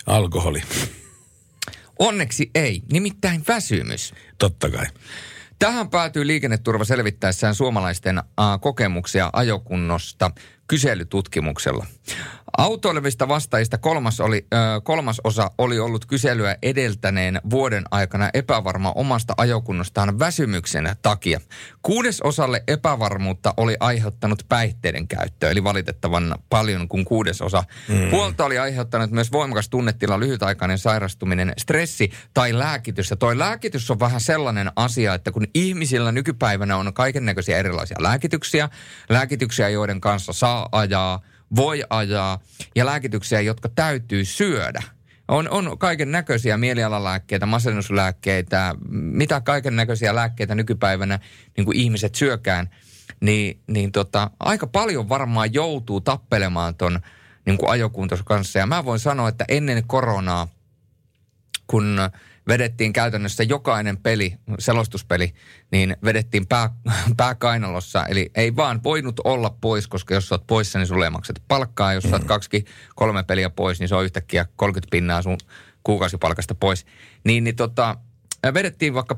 Alkoholi. 0.06 0.62
Onneksi 2.00 2.52
ei, 2.56 2.82
nimittäin 2.92 3.44
väsymys. 3.48 4.14
Totta 4.38 4.70
kai. 4.70 4.86
Tähän 5.60 5.90
päätyy 5.90 6.28
liikenneturva 6.28 6.84
selvittäessään 6.86 7.56
suomalaisten 7.56 8.18
äh, 8.18 8.26
kokemuksia 8.62 9.30
ajokunnosta 9.34 10.32
kyselytutkimuksella. 10.68 11.86
Autoilevista 12.58 13.28
vastaajista 13.28 13.78
kolmas, 13.78 14.20
oli, 14.20 14.48
ö, 14.54 14.58
kolmas 14.84 15.22
osa 15.24 15.52
oli 15.58 15.80
ollut 15.80 16.06
kyselyä 16.06 16.56
edeltäneen 16.62 17.42
vuoden 17.50 17.84
aikana 17.92 18.30
epävarma 18.34 18.92
omasta 18.92 19.34
ajokunnostaan 19.38 20.20
väsymyksen 20.20 20.96
takia. 21.02 21.42
Kuudes 21.82 22.22
osalle 22.22 22.64
epävarmuutta 22.68 23.54
oli 23.58 23.78
aiheuttanut 23.80 24.44
päihteiden 24.50 25.08
käyttö, 25.08 25.52
eli 25.52 25.64
valitettavan 25.64 26.36
paljon 26.50 26.88
kuin 26.88 27.06
kuudes 27.06 27.42
osa. 27.42 27.64
Mm. 27.88 28.10
Puolta 28.10 28.46
oli 28.46 28.58
aiheuttanut 28.58 29.12
myös 29.12 29.32
voimakas 29.32 29.70
tunnetila, 29.70 30.20
lyhytaikainen 30.20 30.78
sairastuminen, 30.78 31.54
stressi 31.58 32.12
tai 32.34 32.60
lääkitys. 32.60 33.10
Ja 33.10 33.16
toi 33.16 33.40
lääkitys 33.40 33.92
on 33.92 34.00
vähän 34.00 34.22
sellainen 34.22 34.72
asia, 34.76 35.14
että 35.14 35.32
kun 35.32 35.48
ihmisillä 35.54 36.12
nykypäivänä 36.12 36.78
on 36.78 36.94
kaiken 36.94 37.26
näköisiä 37.26 37.58
erilaisia 37.58 37.98
lääkityksiä, 38.00 38.70
lääkityksiä, 39.10 39.70
joiden 39.70 40.02
kanssa 40.02 40.34
saa 40.34 40.57
ajaa, 40.72 41.22
voi 41.56 41.84
ajaa 41.90 42.40
ja 42.76 42.86
lääkityksiä, 42.86 43.42
jotka 43.42 43.70
täytyy 43.70 44.26
syödä. 44.26 44.84
On, 45.28 45.50
on 45.50 45.78
kaiken 45.78 46.12
näköisiä 46.12 46.58
mielialalääkkeitä, 46.58 47.46
masennuslääkkeitä, 47.46 48.76
mitä 48.92 49.42
kaiken 49.42 49.76
näköisiä 49.76 50.16
lääkkeitä 50.16 50.56
nykypäivänä 50.56 51.20
niin 51.58 51.66
kuin 51.66 51.78
ihmiset 51.78 52.16
syökään. 52.16 52.70
Niin, 53.20 53.60
niin 53.68 53.92
tota, 53.92 54.32
aika 54.40 54.68
paljon 54.68 55.10
varmaan 55.10 55.54
joutuu 55.54 56.02
tappelemaan 56.02 56.76
ton 56.76 57.00
niin 57.46 57.58
kuin 57.58 57.70
ajokuntos 57.70 58.24
kanssa. 58.24 58.60
Ja 58.60 58.66
mä 58.66 58.86
voin 58.86 59.00
sanoa, 59.00 59.30
että 59.30 59.46
ennen 59.48 59.84
koronaa, 59.88 60.48
kun 61.68 62.00
vedettiin 62.48 62.94
käytännössä 62.94 63.44
jokainen 63.44 63.98
peli, 63.98 64.34
selostuspeli, 64.60 65.34
niin 65.72 65.98
vedettiin 66.04 66.48
pää, 66.48 66.70
pää 67.18 67.36
kainalossa. 67.36 68.06
Eli 68.06 68.32
ei 68.36 68.56
vaan 68.56 68.84
voinut 68.84 69.20
olla 69.24 69.58
pois, 69.62 69.88
koska 69.88 70.14
jos 70.14 70.32
olet 70.32 70.48
poissa, 70.48 70.80
niin 70.80 70.88
sulle 70.88 71.10
maksat 71.10 71.44
palkkaa. 71.48 71.94
Jos 71.94 72.06
olet 72.06 72.24
kaksi, 72.24 72.66
kolme 72.96 73.24
peliä 73.24 73.50
pois, 73.50 73.80
niin 73.80 73.88
se 73.88 73.96
on 73.96 74.06
yhtäkkiä 74.06 74.46
30 74.56 74.92
pinnaa 74.92 75.22
sun 75.22 75.38
kuukausipalkasta 75.84 76.56
pois. 76.56 76.86
Niin, 77.24 77.44
niin 77.44 77.56
tota, 77.56 77.96
vedettiin 78.54 78.94
vaikka 78.94 79.18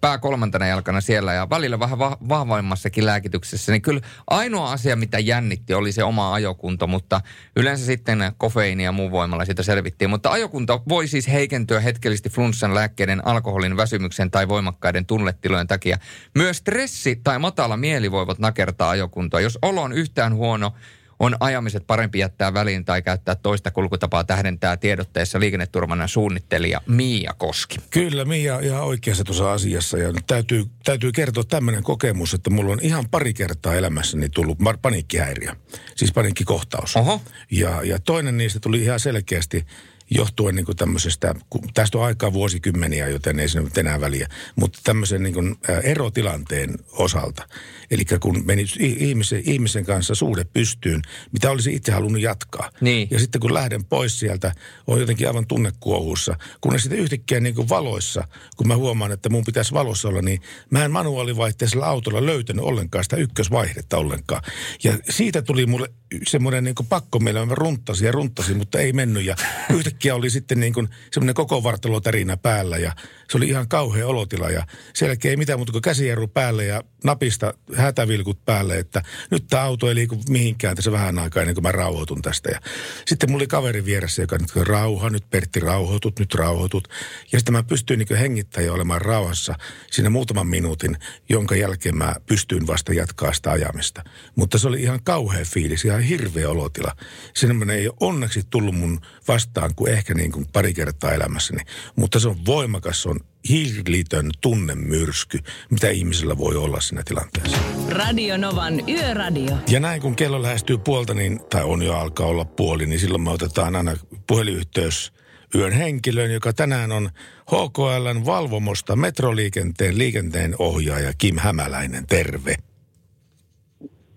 pää 0.00 0.18
kolmantena 0.18 0.66
jalkana 0.66 1.00
siellä 1.00 1.32
ja 1.32 1.50
välillä 1.50 1.78
vähän 1.78 1.98
va- 1.98 2.18
vahvoimmassakin 2.28 3.06
lääkityksessä, 3.06 3.72
niin 3.72 3.82
kyllä 3.82 4.00
ainoa 4.30 4.72
asia, 4.72 4.96
mitä 4.96 5.18
jännitti, 5.18 5.74
oli 5.74 5.92
se 5.92 6.04
oma 6.04 6.34
ajokunto, 6.34 6.86
mutta 6.86 7.20
yleensä 7.56 7.86
sitten 7.86 8.32
kofeiini 8.38 8.84
ja 8.84 8.92
muun 8.92 9.10
voimalla 9.10 9.44
sitä 9.44 9.62
selvittiin. 9.62 10.10
Mutta 10.10 10.30
ajokunto 10.30 10.82
voi 10.88 11.08
siis 11.08 11.28
heikentyä 11.28 11.80
hetkellisesti 11.80 12.30
flunssan 12.30 12.74
lääkkeiden, 12.74 13.26
alkoholin, 13.26 13.76
väsymyksen 13.76 14.30
tai 14.30 14.48
voimakkaiden 14.48 15.06
tunnetilojen 15.06 15.66
takia. 15.66 15.98
Myös 16.34 16.56
stressi 16.56 17.20
tai 17.24 17.38
matala 17.38 17.76
mieli 17.76 18.10
voivat 18.10 18.38
nakertaa 18.38 18.90
ajokuntoa. 18.90 19.40
Jos 19.40 19.58
olo 19.62 19.82
on 19.82 19.92
yhtään 19.92 20.34
huono, 20.34 20.72
on 21.18 21.36
ajamiset 21.40 21.86
parempi 21.86 22.18
jättää 22.18 22.54
väliin 22.54 22.84
tai 22.84 23.02
käyttää 23.02 23.34
toista 23.34 23.70
kulkutapaa 23.70 24.24
tähdentää 24.24 24.76
tiedotteessa 24.76 25.40
liikenneturvannan 25.40 26.08
suunnittelija 26.08 26.80
Miia 26.86 27.34
Koski. 27.38 27.76
Kyllä, 27.90 28.24
Miia 28.24 28.60
ihan 28.60 28.82
oikeassa 28.82 29.24
tuossa 29.24 29.52
asiassa 29.52 29.98
ja 29.98 30.12
nyt 30.12 30.26
täytyy, 30.26 30.64
täytyy 30.84 31.12
kertoa 31.12 31.44
tämmöinen 31.44 31.82
kokemus, 31.82 32.34
että 32.34 32.50
mulla 32.50 32.72
on 32.72 32.78
ihan 32.82 33.08
pari 33.10 33.34
kertaa 33.34 33.74
elämässäni 33.74 34.28
tullut 34.28 34.58
paniikkihäiriö, 34.82 35.52
siis 35.96 36.12
paniikkikohtaus. 36.12 36.96
Oho. 36.96 37.20
Ja, 37.50 37.82
ja 37.82 37.98
toinen 37.98 38.36
niistä 38.36 38.60
tuli 38.60 38.82
ihan 38.82 39.00
selkeästi 39.00 39.66
johtuen 40.10 40.54
niin 40.54 40.66
kuin 40.66 40.76
tämmöisestä, 40.76 41.34
tästä 41.74 41.98
on 41.98 42.04
aikaa 42.04 42.32
vuosikymmeniä, 42.32 43.08
joten 43.08 43.40
ei 43.40 43.48
se 43.48 43.60
nyt 43.60 43.78
enää 43.78 44.00
väliä, 44.00 44.28
mutta 44.56 44.78
tämmöisen 44.84 45.22
niin 45.22 45.34
kuin 45.34 45.56
erotilanteen 45.82 46.74
osalta. 46.92 47.48
Eli 47.90 48.04
kun 48.20 48.46
meni 48.46 48.64
ihmisen, 48.78 49.42
ihmisen 49.44 49.84
kanssa 49.84 50.14
suhde 50.14 50.44
pystyyn, 50.44 51.02
mitä 51.32 51.50
olisi 51.50 51.74
itse 51.74 51.92
halunnut 51.92 52.22
jatkaa. 52.22 52.70
Niin. 52.80 53.08
Ja 53.10 53.18
sitten 53.18 53.40
kun 53.40 53.54
lähden 53.54 53.84
pois 53.84 54.20
sieltä, 54.20 54.52
on 54.86 55.00
jotenkin 55.00 55.26
aivan 55.26 55.46
tunnekuohussa. 55.46 56.36
Kun 56.60 56.72
ne 56.72 56.78
sitten 56.78 56.98
yhtäkkiä 56.98 57.40
niin 57.40 57.54
kuin 57.54 57.68
valoissa, 57.68 58.28
kun 58.56 58.68
mä 58.68 58.76
huomaan, 58.76 59.12
että 59.12 59.28
mun 59.28 59.44
pitäisi 59.44 59.72
valossa 59.72 60.08
olla, 60.08 60.22
niin 60.22 60.40
mä 60.70 60.84
en 60.84 60.90
manuaalivaihteisella 60.90 61.86
autolla 61.86 62.26
löytänyt 62.26 62.64
ollenkaan 62.64 63.04
sitä 63.04 63.16
ykkösvaihdetta 63.16 63.96
ollenkaan. 63.96 64.42
Ja 64.84 64.98
siitä 65.10 65.42
tuli 65.42 65.66
mulle 65.66 65.88
semmoinen 66.26 66.64
niin 66.64 66.74
kuin 66.74 66.86
pakko 66.86 67.18
meillä, 67.18 67.46
mä 67.46 67.54
runttasin 67.54 68.06
ja 68.06 68.12
runttasin, 68.12 68.56
mutta 68.56 68.78
ei 68.78 68.92
mennyt. 68.92 69.24
Ja 69.24 69.36
yhtäkkiä 69.74 69.95
oli 70.14 70.30
sitten 70.30 70.60
niin 70.60 70.72
kuin 70.72 70.88
semmoinen 71.12 71.34
koko 71.34 71.62
vartalotärinä 71.62 72.36
päällä 72.36 72.78
ja 72.78 72.92
se 73.30 73.36
oli 73.36 73.48
ihan 73.48 73.68
kauhea 73.68 74.06
olotila. 74.06 74.50
Ja 74.50 74.66
sen 74.94 75.18
ei 75.24 75.36
mitään 75.36 75.58
muuta 75.58 75.72
kuin 75.72 75.82
käsijarru 75.82 76.28
päälle 76.28 76.64
ja 76.64 76.82
napista 77.04 77.54
hätävilkut 77.74 78.44
päälle, 78.44 78.78
että 78.78 79.02
nyt 79.30 79.46
tämä 79.46 79.62
auto 79.62 79.88
ei 79.88 79.94
liiku 79.94 80.20
mihinkään 80.28 80.76
tässä 80.76 80.92
vähän 80.92 81.18
aikaa 81.18 81.42
ennen 81.42 81.54
kuin 81.54 81.62
mä 81.62 81.72
rauhoitun 81.72 82.22
tästä. 82.22 82.50
Ja 82.50 82.60
sitten 83.06 83.30
mulla 83.30 83.40
oli 83.40 83.46
kaveri 83.46 83.84
vieressä, 83.84 84.22
joka 84.22 84.38
nyt 84.38 84.56
rauha, 84.56 85.10
nyt 85.10 85.30
Pertti 85.30 85.60
rauhoitut, 85.60 86.18
nyt 86.18 86.34
rauhoitut. 86.34 86.88
Ja 87.32 87.38
sitten 87.38 87.52
mä 87.52 87.62
pystyin 87.62 87.98
niin 87.98 88.18
hengittämään 88.18 88.66
ja 88.66 88.72
olemaan 88.72 89.02
rauhassa 89.02 89.54
siinä 89.90 90.10
muutaman 90.10 90.46
minuutin, 90.46 90.96
jonka 91.28 91.56
jälkeen 91.56 91.96
mä 91.96 92.14
pystyin 92.26 92.66
vasta 92.66 92.92
jatkaa 92.92 93.32
sitä 93.32 93.50
ajamista. 93.50 94.04
Mutta 94.36 94.58
se 94.58 94.68
oli 94.68 94.82
ihan 94.82 95.00
kauhea 95.04 95.44
fiilis, 95.44 95.84
ihan 95.84 96.00
hirveä 96.00 96.48
olotila. 96.48 96.96
Semmoinen 97.34 97.76
ei 97.76 97.88
ole 97.88 97.96
onneksi 98.00 98.42
tullut 98.50 98.74
mun 98.74 99.00
vastaan 99.28 99.74
kuin 99.86 99.98
ehkä 99.98 100.14
niin 100.14 100.32
kuin 100.32 100.46
pari 100.52 100.74
kertaa 100.74 101.12
elämässäni. 101.12 101.62
Mutta 101.96 102.20
se 102.20 102.28
on 102.28 102.46
voimakas, 102.46 103.02
se 103.02 103.08
on 103.08 103.20
hillitön 103.48 104.30
tunnemyrsky, 104.40 105.38
mitä 105.70 105.90
ihmisellä 105.90 106.38
voi 106.38 106.56
olla 106.56 106.80
siinä 106.80 107.02
tilanteessa. 107.04 107.58
Radio 107.88 108.36
Novan 108.36 108.88
Yöradio. 108.88 109.56
Ja 109.68 109.80
näin 109.80 110.02
kun 110.02 110.16
kello 110.16 110.42
lähestyy 110.42 110.78
puolta, 110.78 111.14
niin, 111.14 111.40
tai 111.50 111.64
on 111.64 111.82
jo 111.82 111.94
alkaa 111.94 112.26
olla 112.26 112.44
puoli, 112.44 112.86
niin 112.86 113.00
silloin 113.00 113.22
me 113.22 113.30
otetaan 113.30 113.76
aina 113.76 113.96
puhelinyhteys 114.26 115.12
yön 115.54 115.72
henkilön, 115.72 116.32
joka 116.32 116.52
tänään 116.52 116.92
on 116.92 117.10
HKLn 117.46 118.26
valvomosta 118.26 118.96
metroliikenteen 118.96 119.98
liikenteen 119.98 120.54
ohjaaja 120.58 121.12
Kim 121.18 121.36
Hämäläinen. 121.38 122.06
Terve. 122.06 122.56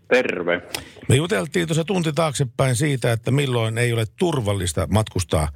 Terve. 0.09 0.61
Me 1.09 1.15
juteltiin 1.15 1.67
tuossa 1.67 1.83
tunti 1.83 2.13
taaksepäin 2.13 2.75
siitä, 2.75 3.11
että 3.11 3.31
milloin 3.31 3.77
ei 3.77 3.93
ole 3.93 4.05
turvallista 4.19 4.87
matkustaa, 4.91 5.47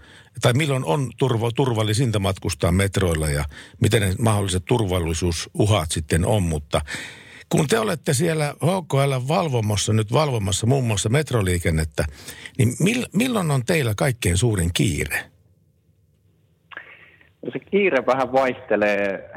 tai 0.41 0.53
milloin 0.53 0.85
on 0.85 1.11
turva, 1.17 1.51
turvallisinta 1.51 2.19
matkustaa 2.19 2.71
metroilla 2.71 3.29
ja 3.29 3.43
miten 3.81 4.01
ne 4.01 4.15
mahdolliset 4.19 4.65
turvallisuusuhat 4.65 5.91
sitten 5.91 6.25
on, 6.25 6.43
mutta 6.43 6.81
kun 7.49 7.67
te 7.67 7.79
olette 7.79 8.13
siellä 8.13 8.53
HKL 8.53 9.27
valvomossa 9.27 9.93
nyt 9.93 10.13
valvomassa 10.13 10.67
muun 10.67 10.83
muassa 10.83 11.09
metroliikennettä, 11.09 12.05
niin 12.57 12.73
mill, 12.79 13.03
milloin 13.13 13.51
on 13.51 13.65
teillä 13.65 13.93
kaikkein 13.97 14.37
suurin 14.37 14.73
kiire? 14.73 15.19
No 17.45 17.51
se 17.53 17.59
kiire 17.59 18.05
vähän 18.05 18.33
vaihtelee. 18.33 19.29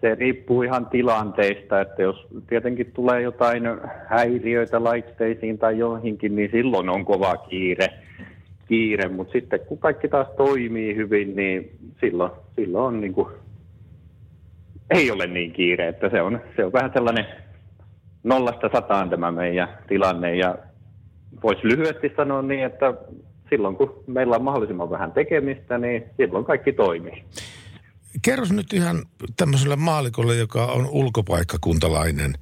Se 0.00 0.14
riippuu 0.14 0.62
ihan 0.62 0.86
tilanteista, 0.86 1.80
että 1.80 2.02
jos 2.02 2.26
tietenkin 2.48 2.90
tulee 2.94 3.22
jotain 3.22 3.62
häiriöitä 4.06 4.84
laitteisiin 4.84 5.58
tai 5.58 5.78
joihinkin, 5.78 6.36
niin 6.36 6.50
silloin 6.52 6.88
on 6.88 7.04
kova 7.04 7.36
kiire. 7.36 7.88
kiire. 8.68 9.08
Mutta 9.08 9.32
sitten 9.32 9.60
kun 9.60 9.78
kaikki 9.78 10.08
taas 10.08 10.28
toimii 10.36 10.96
hyvin, 10.96 11.36
niin 11.36 11.70
silloin, 12.00 12.32
silloin 12.56 12.84
on 12.84 13.00
niin 13.00 13.14
kuin 13.14 13.28
ei 14.90 15.10
ole 15.10 15.26
niin 15.26 15.52
kiire, 15.52 15.88
että 15.88 16.08
se 16.08 16.22
on, 16.22 16.40
se 16.56 16.64
on 16.64 16.72
vähän 16.72 16.90
sellainen 16.92 17.26
nollasta 18.22 18.70
sataan 18.72 19.10
tämä 19.10 19.30
meidän 19.30 19.68
tilanne 19.88 20.36
ja 20.36 20.58
voisi 21.42 21.60
lyhyesti 21.64 22.12
sanoa 22.16 22.42
niin, 22.42 22.64
että 22.64 22.94
silloin 23.50 23.76
kun 23.76 24.04
meillä 24.06 24.36
on 24.36 24.44
mahdollisimman 24.44 24.90
vähän 24.90 25.12
tekemistä, 25.12 25.78
niin 25.78 26.04
silloin 26.16 26.44
kaikki 26.44 26.72
toimii. 26.72 27.24
Kerros 28.22 28.52
nyt 28.52 28.72
ihan 28.72 28.96
tämmöiselle 29.36 29.76
maalikolle, 29.76 30.36
joka 30.36 30.66
on 30.66 30.86
ulkopaikkakuntalainen, 30.90 32.34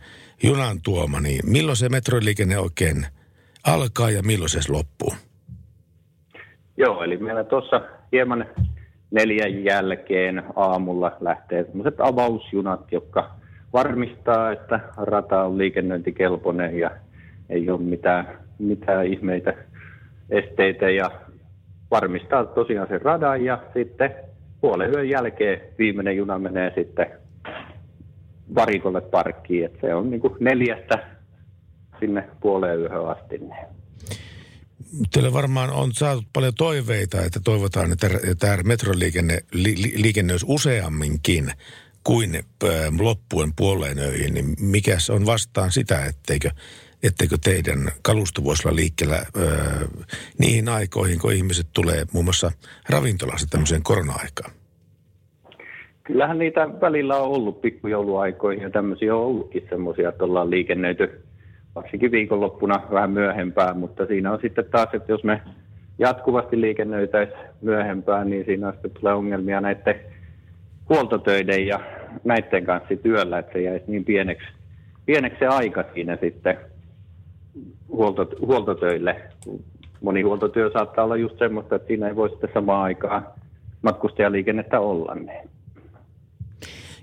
junan 0.43 0.81
tuoma, 0.82 1.20
niin 1.20 1.51
milloin 1.51 1.77
se 1.77 1.89
metroliikenne 1.89 2.59
oikein 2.59 3.07
alkaa 3.66 4.11
ja 4.11 4.23
milloin 4.23 4.51
se 4.51 4.61
loppuu? 4.69 5.15
Joo, 6.77 7.03
eli 7.03 7.16
meillä 7.16 7.44
tuossa 7.44 7.81
hieman 8.12 8.47
neljän 9.11 9.65
jälkeen 9.65 10.43
aamulla 10.57 11.16
lähtee 11.20 11.65
sellaiset 11.65 12.01
avausjunat, 12.01 12.93
jotka 12.93 13.31
varmistaa, 13.73 14.53
että 14.53 14.81
rata 14.97 15.43
on 15.43 15.59
liikennöintikelpoinen 15.59 16.78
ja 16.78 16.90
ei 17.48 17.70
ole 17.70 17.81
mitään, 17.81 18.39
mitään 18.59 19.07
ihmeitä, 19.07 19.55
esteitä 20.31 20.90
ja 20.90 21.11
varmistaa 21.90 22.44
tosiaan 22.44 22.89
sen 22.89 23.03
radan 23.03 23.44
ja 23.44 23.62
sitten 23.74 24.15
puolen 24.61 24.91
yön 24.91 25.09
jälkeen 25.09 25.61
viimeinen 25.78 26.16
juna 26.16 26.39
menee 26.39 26.73
sitten 26.74 27.07
varikolle 28.55 29.01
parkkiin, 29.01 29.65
että 29.65 29.78
se 29.81 29.95
on 29.95 30.11
niin 30.11 30.20
kuin 30.20 30.35
neljästä 30.41 31.16
sinne 32.01 32.28
puoleen 32.41 32.81
yöhön 32.81 33.09
asti. 33.09 33.41
Teille 35.12 35.33
varmaan 35.33 35.70
on 35.70 35.93
saatu 35.93 36.23
paljon 36.33 36.55
toiveita, 36.55 37.23
että 37.23 37.41
toivotaan, 37.45 37.93
että 37.93 38.09
tämä 38.39 38.57
metroliikenne 38.65 39.41
li, 39.53 39.74
liikenne 39.97 40.33
olisi 40.33 40.47
useamminkin 40.49 41.51
kuin 42.05 42.45
loppuen 42.99 43.53
puoleen 43.57 43.99
öihin. 43.99 44.35
Niin 44.35 44.55
mikä 44.61 44.97
on 45.11 45.27
vastaan 45.27 45.73
sitä, 45.73 46.05
etteikö, 46.05 46.51
etteikö 47.07 47.37
teidän 47.45 47.78
kalusto 48.03 48.45
voisi 48.45 48.69
olla 48.69 48.77
liikkeellä 48.77 49.16
ö, 49.16 49.49
niihin 50.39 50.69
aikoihin, 50.69 51.19
kun 51.19 51.33
ihmiset 51.33 51.66
tulee 51.73 52.05
muun 52.12 52.24
muassa 52.24 52.51
ravintolassa 52.91 53.47
tämmöiseen 53.51 53.83
korona-aikaan? 53.83 54.51
Kyllähän 56.05 56.39
niitä 56.39 56.69
välillä 56.81 57.16
on 57.16 57.31
ollut 57.31 57.61
pikkujouluaikoihin 57.61 58.62
ja 58.62 58.70
tämmöisiä 58.70 59.16
on 59.16 59.27
ollutkin 59.27 59.66
semmoisia, 59.69 60.09
että 60.09 60.24
ollaan 60.24 60.51
liikennöity 60.51 61.27
varsinkin 61.74 62.11
viikonloppuna 62.11 62.83
vähän 62.91 63.11
myöhempään, 63.11 63.77
mutta 63.77 64.07
siinä 64.07 64.33
on 64.33 64.39
sitten 64.43 64.65
taas, 64.70 64.89
että 64.93 65.12
jos 65.12 65.24
me 65.24 65.43
jatkuvasti 65.99 66.61
liikennöitäisiin 66.61 67.39
myöhempään, 67.61 68.31
niin 68.31 68.45
siinä 68.45 68.73
sitten 68.73 68.91
tulee 68.91 69.15
ongelmia 69.15 69.61
näiden 69.61 70.01
huoltotöiden 70.89 71.66
ja 71.66 71.81
näiden 72.24 72.65
kanssa 72.65 72.97
työllä, 73.03 73.39
että 73.39 73.53
se 73.53 73.62
jäisi 73.62 73.85
niin 73.89 74.05
pieneksi, 74.05 74.47
pieneksi 75.07 75.39
se 75.39 75.47
aika 75.47 75.85
siinä 75.95 76.19
sitten 76.20 76.57
huolto, 77.89 78.28
huoltotöille. 78.41 79.23
Moni 80.01 80.23
huoltotyö 80.23 80.70
saattaa 80.73 81.05
olla 81.05 81.16
just 81.16 81.39
semmoista, 81.39 81.77
että 81.77 81.89
siinä 81.89 82.09
ei 82.09 82.16
voi 82.16 82.31
sitten 82.31 82.51
samaan 82.55 82.83
aikaan 82.83 83.27
matkustajaliikennettä 83.83 84.81
olla. 84.81 85.15
Niin. 85.15 85.51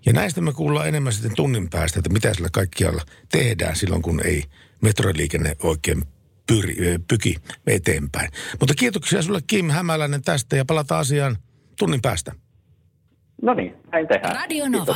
Ja 0.06 0.14
näistä 0.14 0.42
me 0.42 0.52
kuullaan 0.54 0.88
enemmän 0.88 1.14
sitten 1.14 1.36
tunnin 1.36 1.70
päästä, 1.70 2.00
että 2.00 2.14
mitä 2.14 2.34
sillä 2.34 2.50
kaikkialla 2.52 3.02
tehdään 3.32 3.76
silloin, 3.76 4.02
kun 4.02 4.22
ei 4.26 4.44
metroliikenne 4.82 5.56
oikein 5.64 6.04
pyri, 6.48 6.76
pyki 7.08 7.36
eteenpäin. 7.68 8.30
Mutta 8.60 8.74
kiitoksia 8.74 9.22
sulle 9.22 9.40
Kim 9.48 9.70
Hämäläinen 9.70 10.22
tästä 10.22 10.56
ja 10.56 10.66
palataan 10.66 11.02
asiaan 11.02 11.38
tunnin 11.80 12.02
päästä. 12.02 12.32
No 13.42 13.54
niin, 13.54 13.76
näin 13.92 14.08
tehdään. 14.08 14.36
Radio 14.36 14.70
Nova. 14.70 14.96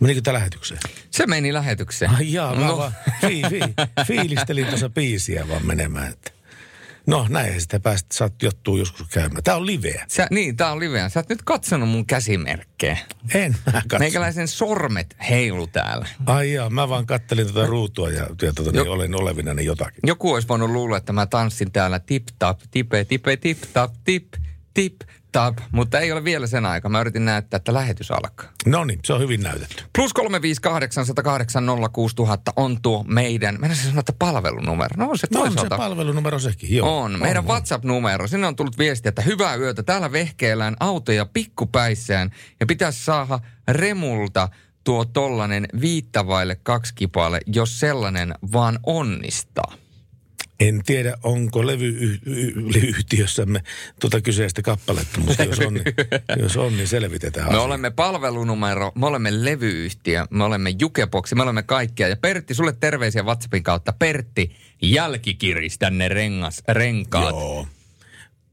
Menikö 0.00 0.20
tämä 0.20 0.34
lähetykseen? 0.34 0.80
Se 1.10 1.26
meni 1.26 1.52
lähetykseen. 1.52 2.10
Ai 2.10 2.32
jaa, 2.32 2.54
mä 2.54 2.66
no. 2.66 2.78
vaan 2.78 2.94
fi, 3.20 3.42
fi, 3.50 3.60
fiilistelin 4.06 4.66
tuossa 4.66 4.88
biisiä 4.88 5.48
vaan 5.48 5.66
menemään. 5.66 6.12
Että. 6.12 6.30
No 7.06 7.26
näin 7.28 7.60
sitä 7.60 7.80
päästä, 7.80 8.16
saat 8.16 8.42
jottua 8.42 8.78
joskus 8.78 9.08
käymään. 9.08 9.42
Tää 9.42 9.56
on 9.56 9.66
liveä. 9.66 10.04
Sä, 10.08 10.26
niin, 10.30 10.56
tää 10.56 10.72
on 10.72 10.80
liveä. 10.80 11.08
Sä 11.08 11.20
oot 11.20 11.28
nyt 11.28 11.42
katsonut 11.44 11.88
mun 11.88 12.06
käsimerkkejä. 12.06 12.98
En 13.34 13.56
mä 13.66 13.72
katso. 13.72 13.98
Meikäläisen 13.98 14.48
sormet 14.48 15.16
heilu 15.30 15.66
täällä. 15.66 16.08
Ai 16.26 16.52
jaa, 16.52 16.70
mä 16.70 16.88
vaan 16.88 17.06
kattelin 17.06 17.46
tätä 17.46 17.66
ruutua 17.66 18.10
ja, 18.10 18.26
ja 18.42 18.52
tota, 18.52 18.72
niin 18.72 18.88
olen 18.88 19.14
olevina 19.14 19.54
niin 19.54 19.66
jotakin. 19.66 20.00
Joku 20.06 20.32
olisi 20.32 20.48
voinut 20.48 20.70
luulla, 20.70 20.96
että 20.96 21.12
mä 21.12 21.26
tanssin 21.26 21.72
täällä 21.72 21.98
tip 21.98 22.26
tap, 22.38 22.60
tipe, 22.70 23.04
tipe, 23.04 23.36
tip 23.36 23.58
tap, 23.72 23.92
tip, 24.04 24.26
tip, 24.74 25.00
Tab, 25.32 25.58
mutta 25.72 26.00
ei 26.00 26.12
ole 26.12 26.24
vielä 26.24 26.46
sen 26.46 26.66
aika. 26.66 26.88
Mä 26.88 27.00
yritin 27.00 27.24
näyttää, 27.24 27.56
että 27.56 27.74
lähetys 27.74 28.10
alkaa. 28.10 28.48
No 28.66 28.84
niin, 28.84 28.98
se 29.04 29.12
on 29.12 29.20
hyvin 29.20 29.42
näytetty. 29.42 29.84
Plus 29.96 30.12
358 30.12 31.68
on 32.56 32.82
tuo 32.82 33.04
meidän, 33.08 33.56
meidän 33.60 33.76
se 33.76 33.82
sanoa, 33.82 34.00
että 34.00 34.12
palvelunumero. 34.18 34.90
No 34.96 35.10
on 35.10 35.18
se 35.18 35.26
toisaalta. 35.26 35.60
No 35.60 35.62
on 35.62 35.70
se 35.70 35.76
palvelunumero 35.76 36.38
sekin, 36.38 36.76
joo. 36.76 37.00
On. 37.00 37.18
Meidän 37.20 37.44
on, 37.44 37.48
WhatsApp-numero. 37.48 38.26
Sinne 38.26 38.46
on 38.46 38.56
tullut 38.56 38.78
viesti, 38.78 39.08
että 39.08 39.22
hyvää 39.22 39.54
yötä. 39.54 39.82
Täällä 39.82 40.12
vehkeellään 40.12 40.76
autoja 40.80 41.26
pikkupäissään 41.26 42.30
ja 42.60 42.66
pitäisi 42.66 43.04
saada 43.04 43.38
remulta 43.68 44.48
tuo 44.84 45.04
tollanen 45.04 45.66
viittavaille 45.80 46.54
kaksikipaale, 46.62 47.40
jos 47.46 47.80
sellainen 47.80 48.34
vaan 48.52 48.78
onnistaa. 48.86 49.74
En 50.60 50.80
tiedä, 50.86 51.16
onko 51.22 51.66
levyyhtiössämme 51.66 53.62
tuota 54.00 54.20
kyseistä 54.20 54.62
kappaletta, 54.62 55.20
mutta 55.20 55.44
jos 55.44 55.58
on, 55.58 55.74
niin, 55.74 55.84
jos 56.42 56.56
on 56.56 56.76
niin 56.76 56.88
selvitetään. 56.88 57.46
Me 57.46 57.50
asia. 57.50 57.62
olemme 57.62 57.90
palvelunumero, 57.90 58.92
me 58.94 59.06
olemme 59.06 59.44
levyyhtiö, 59.44 60.26
me 60.30 60.44
olemme 60.44 60.74
Jukeboksi, 60.80 61.34
me 61.34 61.42
olemme 61.42 61.62
kaikkia. 61.62 62.08
Ja 62.08 62.16
Pertti, 62.16 62.54
sulle 62.54 62.74
terveisiä 62.80 63.22
WhatsAppin 63.22 63.62
kautta. 63.62 63.92
Pertti, 63.92 64.56
jälkikiristä 64.82 65.90
ne 65.90 66.08
rengas, 66.08 66.62
renkaat. 66.68 67.30
Joo. 67.30 67.66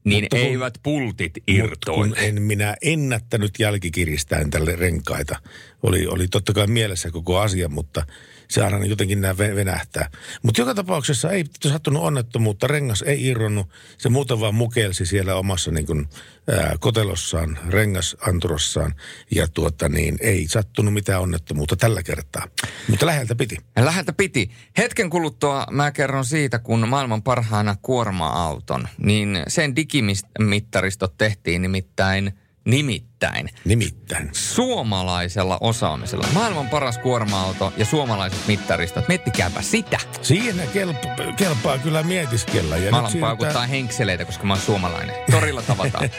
Niin 0.04 0.24
mutta 0.24 0.36
eivät 0.36 0.78
kun, 0.78 0.82
pultit 0.82 1.32
irtoile. 1.46 2.08
kun 2.08 2.18
en 2.18 2.42
minä 2.42 2.76
ennättänyt 2.82 3.54
jälkikiristäen 3.58 4.50
tälle 4.50 4.76
renkaita, 4.76 5.36
oli, 5.82 6.06
oli 6.06 6.28
totta 6.28 6.52
kai 6.52 6.66
mielessä 6.66 7.10
koko 7.10 7.38
asia, 7.38 7.68
mutta 7.68 8.06
se 8.50 8.64
aina 8.64 8.84
jotenkin 8.84 9.20
nämä 9.20 9.38
venähtää. 9.38 10.10
Mutta 10.42 10.60
joka 10.60 10.74
tapauksessa 10.74 11.30
ei 11.30 11.44
sattunut 11.62 12.02
onnettomuutta, 12.02 12.66
rengas 12.66 13.02
ei 13.02 13.26
irronnut, 13.26 13.70
se 13.98 14.08
muuten 14.08 14.40
vaan 14.40 14.54
mukelsi 14.54 15.06
siellä 15.06 15.34
omassa 15.34 15.70
niin 15.70 15.86
kuin, 15.86 16.08
ää, 16.50 16.76
kotelossaan, 16.80 17.58
rengasanturossaan 17.68 18.94
ja 19.30 19.48
tuota 19.48 19.88
niin, 19.88 20.18
ei 20.20 20.48
sattunut 20.48 20.94
mitään 20.94 21.20
onnettomuutta 21.20 21.76
tällä 21.76 22.02
kertaa. 22.02 22.48
Mutta 22.88 23.06
läheltä 23.06 23.34
piti. 23.34 23.56
Läheltä 23.78 24.12
piti. 24.12 24.50
Hetken 24.78 25.10
kuluttua 25.10 25.66
mä 25.70 25.90
kerron 25.90 26.24
siitä, 26.24 26.58
kun 26.58 26.88
maailman 26.88 27.22
parhaana 27.22 27.76
kuorma-auton, 27.82 28.88
niin 28.98 29.42
sen 29.48 29.76
digimittaristot 29.76 31.16
tehtiin 31.18 31.62
nimittäin– 31.62 32.32
Nimittäin. 32.68 33.48
Nimittäin. 33.64 34.28
Suomalaisella 34.32 35.58
osaamisella. 35.60 36.26
Maailman 36.34 36.68
paras 36.68 36.98
kuorma-auto 36.98 37.72
ja 37.76 37.84
suomalaiset 37.84 38.38
mittaristot. 38.46 39.08
Miettikääpä 39.08 39.62
sitä. 39.62 39.98
Siinä 40.22 40.62
kelp- 40.64 41.34
kelpaa 41.36 41.78
kyllä 41.78 42.02
mietiskellä. 42.02 42.76
Ja 42.76 42.90
mä 42.90 42.98
alan 42.98 43.12
paukuttaa 43.20 43.66
henkseleitä, 43.66 44.24
koska 44.24 44.46
mä 44.46 44.52
oon 44.52 44.62
suomalainen. 44.62 45.14
Torilla 45.30 45.62
tavataan. 45.62 46.10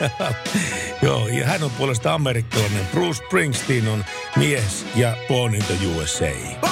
Joo, 1.02 1.28
ja 1.28 1.46
hän 1.46 1.64
on 1.64 1.72
puolesta 1.72 2.14
amerikkalainen. 2.14 2.88
Bruce 2.92 3.26
Springsteen 3.26 3.88
on 3.88 4.06
mies 4.36 4.86
ja 4.96 5.18
born 5.28 5.56
in 5.56 5.64
the 5.64 5.88
USA. 5.88 6.66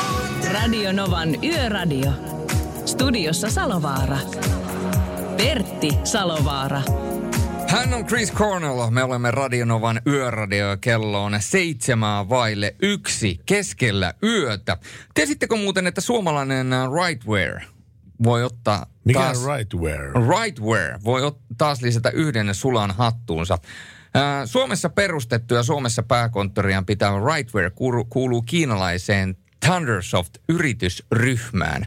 Radio 0.53 0.91
Novan 0.91 1.43
Yöradio. 1.43 2.11
Studiossa 2.85 3.49
Salovaara. 3.49 4.17
Pertti 5.37 5.89
Salovaara. 6.03 6.81
Hän 7.67 7.93
on 7.93 8.05
Chris 8.05 8.33
Cornell. 8.33 8.89
Me 8.89 9.03
olemme 9.03 9.31
Radionovan 9.31 10.01
yöradio. 10.07 10.77
Kello 10.81 11.23
on 11.23 11.35
seitsemää 11.39 12.29
vaille 12.29 12.75
yksi 12.81 13.39
keskellä 13.45 14.13
yötä. 14.23 14.77
Tiesittekö 15.13 15.55
muuten, 15.55 15.87
että 15.87 16.01
suomalainen 16.01 16.67
Rightwear 17.05 17.61
voi 18.23 18.43
ottaa 18.43 18.85
Mikä 19.05 19.19
taas... 19.19 19.37
on 19.37 19.57
Rightwear? 19.57 20.11
Rightwear 20.13 20.99
voi 21.03 21.23
ot, 21.23 21.39
taas 21.57 21.81
lisätä 21.81 22.09
yhden 22.09 22.55
sulan 22.55 22.91
hattuunsa. 22.91 23.57
Suomessa 24.45 24.89
perustettu 24.89 25.53
ja 25.53 25.63
Suomessa 25.63 26.03
pääkonttoriaan 26.03 26.85
pitävä 26.85 27.35
Rightwear 27.35 27.71
kuuluu 28.09 28.41
kiinalaiseen 28.41 29.37
Thundersoft-yritysryhmään. 29.65 31.85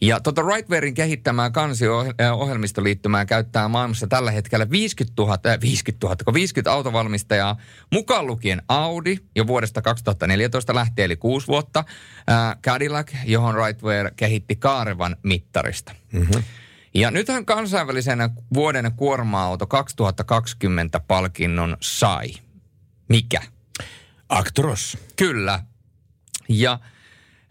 Ja 0.00 0.20
tuota 0.20 0.42
Rightwarein 0.42 0.94
kehittämää 0.94 1.50
kansiohjelmistoliittymää 1.50 3.24
käyttää 3.24 3.68
maailmassa 3.68 4.06
tällä 4.06 4.30
hetkellä 4.30 4.70
50 4.70 5.22
000, 5.22 5.38
äh, 5.46 5.60
50 5.60 6.06
000, 6.06 6.16
50 6.34 6.72
autovalmistajaa, 6.72 7.56
mukaan 7.92 8.26
lukien 8.26 8.62
Audi 8.68 9.18
jo 9.36 9.46
vuodesta 9.46 9.82
2014 9.82 10.74
lähtien, 10.74 11.04
eli 11.04 11.16
kuusi 11.16 11.46
vuotta, 11.46 11.84
äh, 12.30 12.56
Cadillac, 12.62 13.12
johon 13.24 13.54
Rightware 13.54 14.10
kehitti 14.16 14.56
kaarevan 14.56 15.16
mittarista. 15.22 15.94
Mm-hmm. 16.12 16.42
Ja 16.94 17.10
nythän 17.10 17.46
kansainvälisen 17.46 18.18
vuoden 18.54 18.92
kuorma-auto 18.96 19.66
2020 19.66 21.00
palkinnon 21.00 21.76
sai. 21.80 22.34
Mikä? 23.08 23.40
Actros. 24.28 24.98
Kyllä. 25.16 25.62
Ja 26.48 26.78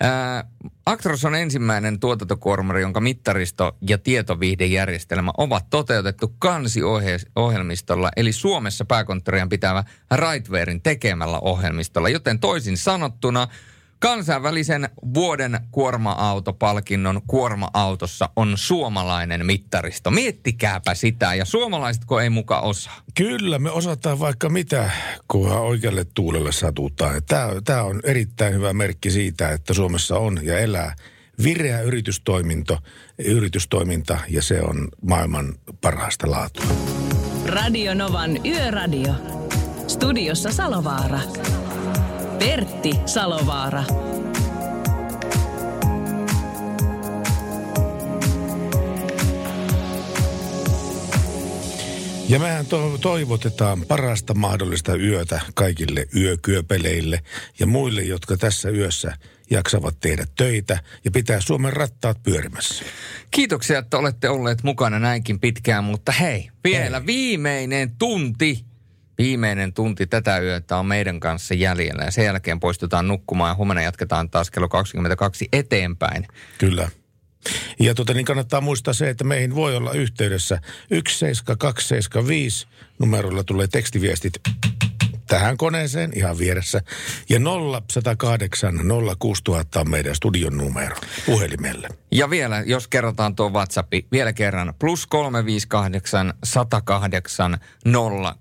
Ää, 0.03 0.43
Actros 0.85 1.25
on 1.25 1.35
ensimmäinen 1.35 1.99
tuotantokuormari, 1.99 2.81
jonka 2.81 3.01
mittaristo 3.01 3.77
ja 3.87 3.97
tietoviihdejärjestelmä 3.97 5.31
ovat 5.37 5.69
toteutettu 5.69 6.35
kansiohjelmistolla, 6.39 8.11
eli 8.15 8.31
Suomessa 8.31 8.85
pääkonttorian 8.85 9.49
pitävä 9.49 9.83
Rightwarein 10.15 10.81
tekemällä 10.81 11.39
ohjelmistolla. 11.39 12.09
Joten 12.09 12.39
toisin 12.39 12.77
sanottuna 12.77 13.47
Kansainvälisen 14.01 14.89
vuoden 15.13 15.59
kuorma-autopalkinnon 15.71 17.21
kuorma-autossa 17.27 18.29
on 18.35 18.53
suomalainen 18.55 19.45
mittaristo. 19.45 20.11
Miettikääpä 20.11 20.95
sitä, 20.95 21.33
ja 21.33 21.45
suomalaisetko 21.45 22.19
ei 22.19 22.29
muka 22.29 22.59
osaa? 22.59 23.01
Kyllä, 23.17 23.59
me 23.59 23.71
osataan 23.71 24.19
vaikka 24.19 24.49
mitä, 24.49 24.91
kunhan 25.27 25.61
oikealle 25.61 26.05
tuulelle 26.13 26.51
satutaan. 26.51 27.21
Tämä, 27.27 27.49
tämä 27.65 27.83
on 27.83 27.99
erittäin 28.03 28.53
hyvä 28.53 28.73
merkki 28.73 29.11
siitä, 29.11 29.49
että 29.49 29.73
Suomessa 29.73 30.17
on 30.17 30.39
ja 30.43 30.59
elää 30.59 30.95
vireä 31.43 31.81
yritystoiminto, 31.81 32.77
yritystoiminta, 33.17 34.19
ja 34.29 34.41
se 34.41 34.61
on 34.61 34.87
maailman 35.01 35.53
parhaasta 35.81 36.31
laatua. 36.31 36.65
Radio 37.45 37.93
Novan 37.93 38.45
Yöradio. 38.45 39.13
Studiossa 39.87 40.51
Salovaara. 40.51 41.19
Pertti 42.41 42.91
Salovaara. 43.05 43.84
Ja 52.30 52.39
mehän 52.39 52.65
to- 52.65 52.97
toivotetaan 53.01 53.81
parasta 53.88 54.34
mahdollista 54.34 54.95
yötä 54.95 55.41
kaikille 55.53 56.07
yökyöpeleille 56.15 57.23
ja 57.59 57.68
muille, 57.68 58.01
jotka 58.01 58.38
tässä 58.38 58.69
yössä 58.69 59.13
jaksavat 59.49 59.99
tehdä 59.99 60.26
töitä 60.38 60.80
ja 61.05 61.11
pitää 61.11 61.41
Suomen 61.41 61.73
rattaat 61.73 62.23
pyörimässä. 62.23 62.85
Kiitoksia, 63.31 63.80
että 63.80 63.97
olette 63.97 64.30
olleet 64.30 64.63
mukana 64.63 64.99
näinkin 64.99 65.39
pitkään, 65.39 65.84
mutta 65.84 66.11
hei, 66.11 66.49
vielä 66.63 66.97
hei. 66.97 67.05
viimeinen 67.05 67.91
tunti 67.99 68.70
Viimeinen 69.22 69.73
tunti 69.73 70.07
tätä 70.07 70.39
yötä 70.39 70.77
on 70.77 70.85
meidän 70.85 71.19
kanssa 71.19 71.53
jäljellä 71.53 72.03
ja 72.03 72.11
sen 72.11 72.26
jälkeen 72.26 72.60
poistutaan 72.60 73.07
nukkumaan 73.07 73.52
ja 73.52 73.56
huomenna 73.56 73.81
jatketaan 73.81 74.30
taas 74.30 74.52
kello 74.52 74.69
22 74.69 75.48
eteenpäin. 75.53 76.27
Kyllä. 76.57 76.89
Ja 77.80 77.95
tota, 77.95 78.14
niin 78.14 78.26
kannattaa 78.26 78.61
muistaa 78.61 78.93
se, 78.93 79.10
että 79.10 79.23
meihin 79.23 79.56
voi 79.56 79.76
olla 79.76 79.91
yhteydessä 79.91 80.61
17275 80.89 82.68
numerolla 82.99 83.43
tulee 83.43 83.68
tekstiviestit 83.68 84.34
tähän 85.31 85.57
koneeseen 85.57 86.11
ihan 86.15 86.37
vieressä. 86.37 86.81
Ja 87.29 87.39
0108 87.39 88.79
06000 89.19 89.79
on 89.79 89.89
meidän 89.89 90.15
studion 90.15 90.57
numero 90.57 90.95
puhelimelle. 91.25 91.87
Ja 92.11 92.29
vielä, 92.29 92.63
jos 92.65 92.87
kerrotaan 92.87 93.35
tuo 93.35 93.49
WhatsApp, 93.49 93.93
vielä 94.11 94.33
kerran, 94.33 94.73
plus 94.79 95.07
358 95.07 96.33
108 96.43 97.57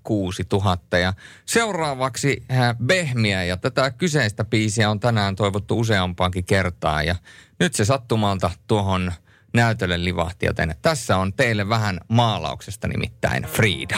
06000. 0.03 0.97
Ja 0.97 1.13
seuraavaksi 1.45 2.43
äh, 2.51 2.75
Behmiä 2.85 3.43
ja 3.43 3.57
tätä 3.57 3.91
kyseistä 3.91 4.43
biisiä 4.43 4.89
on 4.89 4.99
tänään 4.99 5.35
toivottu 5.35 5.79
useampaankin 5.79 6.45
kertaa. 6.45 7.03
Ja 7.03 7.15
nyt 7.59 7.73
se 7.73 7.85
sattumalta 7.85 8.51
tuohon 8.67 9.11
näytölle 9.53 10.03
livahti, 10.03 10.45
joten 10.45 10.75
tässä 10.81 11.17
on 11.17 11.33
teille 11.33 11.69
vähän 11.69 11.99
maalauksesta 12.07 12.87
nimittäin 12.87 13.43
Frida. 13.43 13.97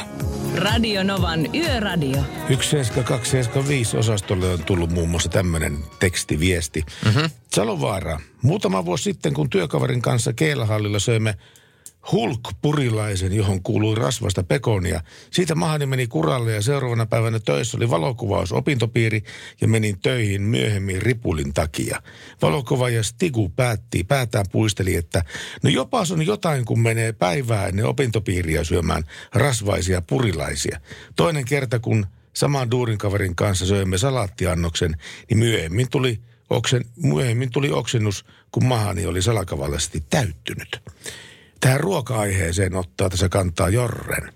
Radio 0.55 1.03
Novan 1.03 1.55
Yöradio. 1.55 2.23
17275 2.47 3.97
osastolle 3.97 4.49
on 4.49 4.63
tullut 4.63 4.91
muun 4.91 5.09
muassa 5.09 5.29
tämmöinen 5.29 5.77
tekstiviesti. 5.99 6.85
Mm-hmm. 7.05 7.29
Salovaara, 7.53 8.19
muutama 8.41 8.85
vuosi 8.85 9.03
sitten 9.03 9.33
kun 9.33 9.49
työkaverin 9.49 10.01
kanssa 10.01 10.33
Keilahallilla 10.33 10.99
söimme 10.99 11.35
Hulk-purilaisen, 12.11 13.33
johon 13.33 13.63
kuului 13.63 13.95
rasvasta 13.95 14.43
pekonia. 14.43 15.01
Siitä 15.31 15.55
mahani 15.55 15.85
meni 15.85 16.07
kuralle 16.07 16.51
ja 16.51 16.61
seuraavana 16.61 17.05
päivänä 17.05 17.39
töissä 17.39 17.77
oli 17.77 17.89
valokuvaus 17.89 18.51
opintopiiri 18.51 19.23
ja 19.61 19.67
menin 19.67 19.99
töihin 19.99 20.41
myöhemmin 20.41 21.01
ripulin 21.01 21.53
takia. 21.53 22.01
Valokuvaaja 22.41 23.03
Stigu 23.03 23.49
päätti, 23.49 24.03
päätään 24.03 24.45
puisteli, 24.51 24.95
että 24.95 25.23
no 25.63 25.69
jopas 25.69 26.11
on 26.11 26.25
jotain, 26.25 26.65
kun 26.65 26.79
menee 26.79 27.13
päivää 27.13 27.67
ennen 27.67 27.85
opintopiiriä 27.85 28.63
syömään 28.63 29.03
rasvaisia 29.33 30.01
purilaisia. 30.01 30.79
Toinen 31.15 31.45
kerta, 31.45 31.79
kun 31.79 32.05
saman 32.33 32.71
duurin 32.71 32.97
kaverin 32.97 33.35
kanssa 33.35 33.65
söimme 33.65 33.97
salaattiannoksen, 33.97 34.95
niin 35.29 35.37
myöhemmin 35.37 35.89
tuli, 35.89 36.19
oksen, 36.49 36.85
myöhemmin 36.95 37.51
tuli 37.51 37.71
oksennus, 37.71 38.25
kun 38.51 38.65
mahani 38.65 39.05
oli 39.05 39.21
salakavallisesti 39.21 40.03
täyttynyt 40.09 40.81
tähän 41.63 41.79
ruoka-aiheeseen 41.79 42.75
ottaa 42.75 43.09
tässä 43.09 43.29
kantaa 43.29 43.69
Jorren. 43.69 44.33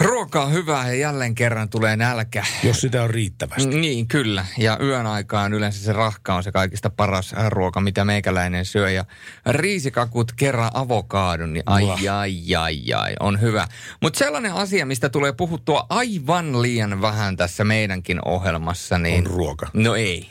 Ruoka 0.00 0.42
on 0.42 0.52
hyvää 0.52 0.88
ja 0.88 0.94
jälleen 0.94 1.34
kerran 1.34 1.68
tulee 1.68 1.96
nälkä. 1.96 2.44
Jos 2.62 2.80
sitä 2.80 3.02
on 3.02 3.10
riittävästi. 3.10 3.66
Niin, 3.66 4.08
kyllä. 4.08 4.46
Ja 4.58 4.78
yön 4.82 5.06
aikaan 5.06 5.52
yleensä 5.52 5.84
se 5.84 5.92
rahka 5.92 6.34
on 6.34 6.42
se 6.42 6.52
kaikista 6.52 6.90
paras 6.90 7.34
ruoka, 7.48 7.80
mitä 7.80 8.04
meikäläinen 8.04 8.64
syö. 8.64 8.90
Ja 8.90 9.04
riisikakut 9.46 10.32
kerran 10.32 10.70
avokaadon, 10.74 11.52
niin 11.52 11.62
ai, 11.66 11.90
ai, 11.90 12.08
ai, 12.08 12.54
ai, 12.56 12.92
ai, 12.92 13.14
on 13.20 13.40
hyvä. 13.40 13.68
Mutta 14.02 14.18
sellainen 14.18 14.52
asia, 14.52 14.86
mistä 14.86 15.08
tulee 15.08 15.32
puhuttua 15.32 15.86
aivan 15.88 16.62
liian 16.62 17.00
vähän 17.00 17.36
tässä 17.36 17.64
meidänkin 17.64 18.18
ohjelmassa, 18.24 18.98
niin... 18.98 19.26
On 19.28 19.32
ruoka. 19.36 19.66
No 19.72 19.94
ei. 19.94 20.28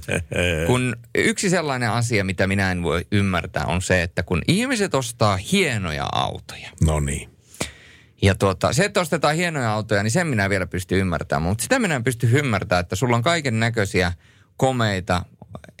kun 0.66 0.96
yksi 1.14 1.50
sellainen 1.50 1.90
asia, 1.90 2.24
mitä 2.24 2.46
minä 2.46 2.72
en 2.72 2.82
voi 2.82 3.06
ymmärtää, 3.12 3.66
on 3.66 3.82
se, 3.82 4.02
että 4.02 4.22
kun 4.22 4.42
ihmiset 4.48 4.94
ostaa 4.94 5.36
hienoja 5.36 6.08
autoja. 6.12 6.70
No 6.84 7.00
niin 7.00 7.35
Ja 8.22 8.34
tuota, 8.34 8.72
se, 8.72 8.84
että 8.84 9.00
ostetaan 9.00 9.34
hienoja 9.34 9.72
autoja, 9.72 10.02
niin 10.02 10.10
sen 10.10 10.26
minä 10.26 10.50
vielä 10.50 10.66
pystyn 10.66 10.98
ymmärtämään. 10.98 11.42
Mutta 11.42 11.62
sitä 11.62 11.78
minä 11.78 11.96
en 11.96 12.04
pysty 12.04 12.30
ymmärtämään, 12.32 12.80
että 12.80 12.96
sulla 12.96 13.16
on 13.16 13.22
kaiken 13.22 13.60
näköisiä 13.60 14.12
komeita 14.56 15.24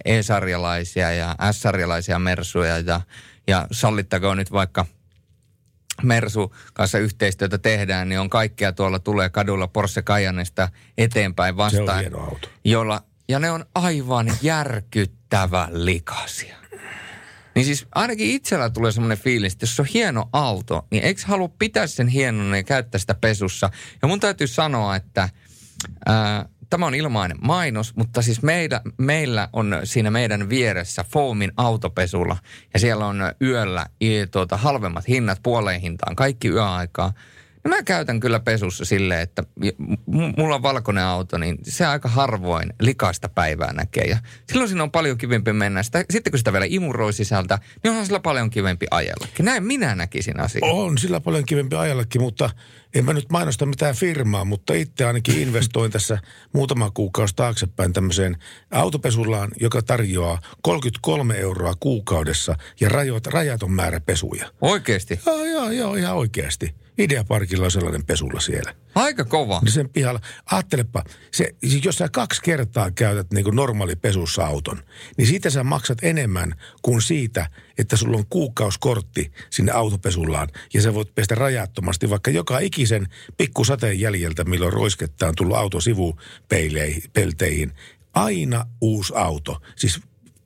E-sarjalaisia 0.04 1.12
ja 1.12 1.36
S-sarjalaisia 1.52 2.18
mersuja 2.18 2.78
ja, 2.78 3.00
ja 3.46 3.66
sallittakoon 3.70 4.36
nyt 4.36 4.52
vaikka 4.52 4.86
Mersu 6.02 6.54
kanssa 6.74 6.98
yhteistyötä 6.98 7.58
tehdään, 7.58 8.08
niin 8.08 8.20
on 8.20 8.30
kaikkea 8.30 8.72
tuolla 8.72 8.98
tulee 8.98 9.30
kadulla 9.30 9.68
Porsche 9.68 10.02
Cayenneista 10.02 10.68
eteenpäin 10.98 11.56
vastaan. 11.56 11.86
Se 11.86 11.92
on 11.92 12.00
hieno 12.00 12.20
auto. 12.20 12.48
Jolla, 12.64 13.02
ja 13.28 13.38
ne 13.38 13.50
on 13.50 13.64
aivan 13.74 14.32
järkyttävän 14.42 15.68
likaisia. 15.72 16.56
Niin 17.56 17.66
siis 17.66 17.86
ainakin 17.94 18.30
itsellä 18.30 18.70
tulee 18.70 18.92
semmoinen 18.92 19.18
fiilis, 19.18 19.52
että 19.52 19.62
jos 19.64 19.80
on 19.80 19.86
hieno 19.86 20.28
auto, 20.32 20.86
niin 20.90 21.04
eikö 21.04 21.22
halua 21.24 21.48
pitää 21.58 21.86
sen 21.86 22.08
hienon 22.08 22.56
ja 22.56 22.62
käyttää 22.62 22.98
sitä 22.98 23.14
pesussa. 23.14 23.70
Ja 24.02 24.08
mun 24.08 24.20
täytyy 24.20 24.46
sanoa, 24.46 24.96
että 24.96 25.28
ää, 26.06 26.48
tämä 26.70 26.86
on 26.86 26.94
ilmainen 26.94 27.36
mainos, 27.40 27.96
mutta 27.96 28.22
siis 28.22 28.42
meillä, 28.42 28.80
meillä 28.98 29.48
on 29.52 29.80
siinä 29.84 30.10
meidän 30.10 30.48
vieressä 30.48 31.04
Foamin 31.12 31.52
autopesulla. 31.56 32.36
Ja 32.74 32.80
siellä 32.80 33.06
on 33.06 33.18
yöllä 33.42 33.86
tuota, 34.30 34.56
halvemmat 34.56 35.08
hinnat 35.08 35.42
puoleen 35.42 35.80
hintaan, 35.80 36.16
kaikki 36.16 36.48
yöaikaa. 36.48 37.12
No 37.66 37.70
mä 37.70 37.82
käytän 37.82 38.20
kyllä 38.20 38.40
pesussa 38.40 38.84
silleen, 38.84 39.20
että 39.20 39.42
mulla 40.36 40.54
on 40.54 40.62
valkoinen 40.62 41.04
auto, 41.04 41.38
niin 41.38 41.58
se 41.62 41.86
aika 41.86 42.08
harvoin 42.08 42.72
likaista 42.80 43.28
päivää 43.28 43.72
näkee. 43.72 44.04
Ja 44.04 44.18
silloin 44.48 44.68
siinä 44.68 44.82
on 44.82 44.90
paljon 44.90 45.18
kivempi 45.18 45.52
mennä. 45.52 45.82
Sitä, 45.82 46.04
sitten 46.10 46.30
kun 46.30 46.38
sitä 46.38 46.52
vielä 46.52 46.66
imuroi 46.68 47.12
sisältä, 47.12 47.58
niin 47.82 47.90
onhan 47.90 48.06
sillä 48.06 48.20
paljon 48.20 48.50
kivempi 48.50 48.86
ajellakin. 48.90 49.44
Näin 49.44 49.64
minä 49.64 49.94
näkisin 49.94 50.40
asian. 50.40 50.70
On 50.70 50.98
sillä 50.98 51.20
paljon 51.20 51.44
kivempi 51.44 51.76
ajallakin, 51.76 52.20
mutta 52.20 52.50
en 52.94 53.04
mä 53.04 53.12
nyt 53.12 53.30
mainosta 53.30 53.66
mitään 53.66 53.94
firmaa, 53.94 54.44
mutta 54.44 54.74
itse 54.74 55.04
ainakin 55.04 55.38
investoin 55.48 55.92
tässä 55.92 56.18
muutama 56.52 56.90
kuukausi 56.90 57.36
taaksepäin 57.36 57.92
tämmöiseen 57.92 58.36
autopesulaan, 58.70 59.50
joka 59.60 59.82
tarjoaa 59.82 60.40
33 60.62 61.38
euroa 61.38 61.74
kuukaudessa 61.80 62.54
ja 62.80 62.88
rajot, 62.88 63.26
rajaton 63.26 63.72
määrä 63.72 64.00
pesuja. 64.00 64.50
Oikeesti? 64.60 65.20
Joo, 65.26 65.44
joo, 65.44 65.70
joo, 65.70 65.94
ihan 65.94 66.16
oikeasti. 66.16 66.85
Ideaparkilla 66.98 67.64
on 67.64 67.70
sellainen 67.70 68.06
pesulla 68.06 68.40
siellä. 68.40 68.74
Aika 68.94 69.24
kova. 69.24 69.60
Niin 69.64 69.72
sen 69.72 69.88
pihalla, 69.88 70.20
ajattelepa, 70.46 71.04
se, 71.32 71.54
siis 71.66 71.84
jos 71.84 71.98
sä 71.98 72.08
kaksi 72.08 72.42
kertaa 72.42 72.90
käytät 72.90 73.32
niin 73.32 73.44
kuin 73.44 73.56
normaali 73.56 73.96
pesussa 73.96 74.46
auton, 74.46 74.82
niin 75.16 75.28
siitä 75.28 75.50
sä 75.50 75.64
maksat 75.64 75.98
enemmän 76.02 76.54
kuin 76.82 77.02
siitä, 77.02 77.50
että 77.78 77.96
sulla 77.96 78.16
on 78.16 78.26
kuukauskortti 78.30 79.32
sinne 79.50 79.72
autopesullaan 79.72 80.48
ja 80.74 80.82
sä 80.82 80.94
voit 80.94 81.14
pestä 81.14 81.34
rajattomasti 81.34 82.10
vaikka 82.10 82.30
joka 82.30 82.58
ikisen 82.58 83.06
pikkusateen 83.36 84.00
jäljeltä, 84.00 84.44
milloin 84.44 84.72
roiskettaan 84.72 85.34
tullut 85.36 85.56
auto 85.56 85.80
sivupelteihin. 85.80 87.72
Aina 88.14 88.66
uusi 88.80 89.12
auto. 89.16 89.62
Siis 89.76 90.00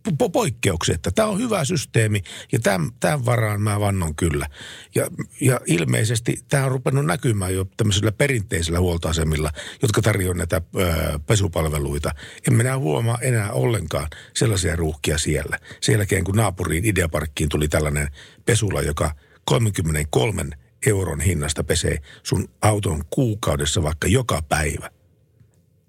po- 0.08 0.30
poikkeuksetta. 0.32 1.10
Tämä 1.12 1.28
on 1.28 1.38
hyvä 1.38 1.64
systeemi 1.64 2.22
ja 2.52 2.58
tämän, 2.60 2.90
tämän 3.00 3.24
varaan 3.24 3.62
mä 3.62 3.80
vannon 3.80 4.14
kyllä. 4.14 4.46
Ja, 4.94 5.06
ja 5.40 5.60
ilmeisesti 5.66 6.38
tämä 6.48 6.64
on 6.64 6.72
rupennut 6.72 7.06
näkymään 7.06 7.54
jo 7.54 7.66
tämmöisillä 7.76 8.12
perinteisillä 8.12 8.80
huoltoasemilla, 8.80 9.50
jotka 9.82 10.02
tarjoavat 10.02 10.36
näitä 10.36 10.62
ö, 10.76 11.18
pesupalveluita. 11.26 12.10
En 12.48 12.54
minä 12.54 12.78
huomaa 12.78 13.18
enää 13.20 13.52
ollenkaan 13.52 14.08
sellaisia 14.34 14.76
ruuhkia 14.76 15.18
siellä. 15.18 15.58
Sen 15.80 15.92
jälkeen 15.92 16.24
kun 16.24 16.36
naapuriin 16.36 16.84
Ideaparkkiin 16.84 17.48
tuli 17.48 17.68
tällainen 17.68 18.08
pesula, 18.46 18.82
joka 18.82 19.14
33 19.44 20.44
euron 20.86 21.20
hinnasta 21.20 21.64
pesee 21.64 21.98
sun 22.22 22.48
auton 22.62 23.04
kuukaudessa 23.10 23.82
vaikka 23.82 24.08
joka 24.08 24.42
päivä. 24.48 24.90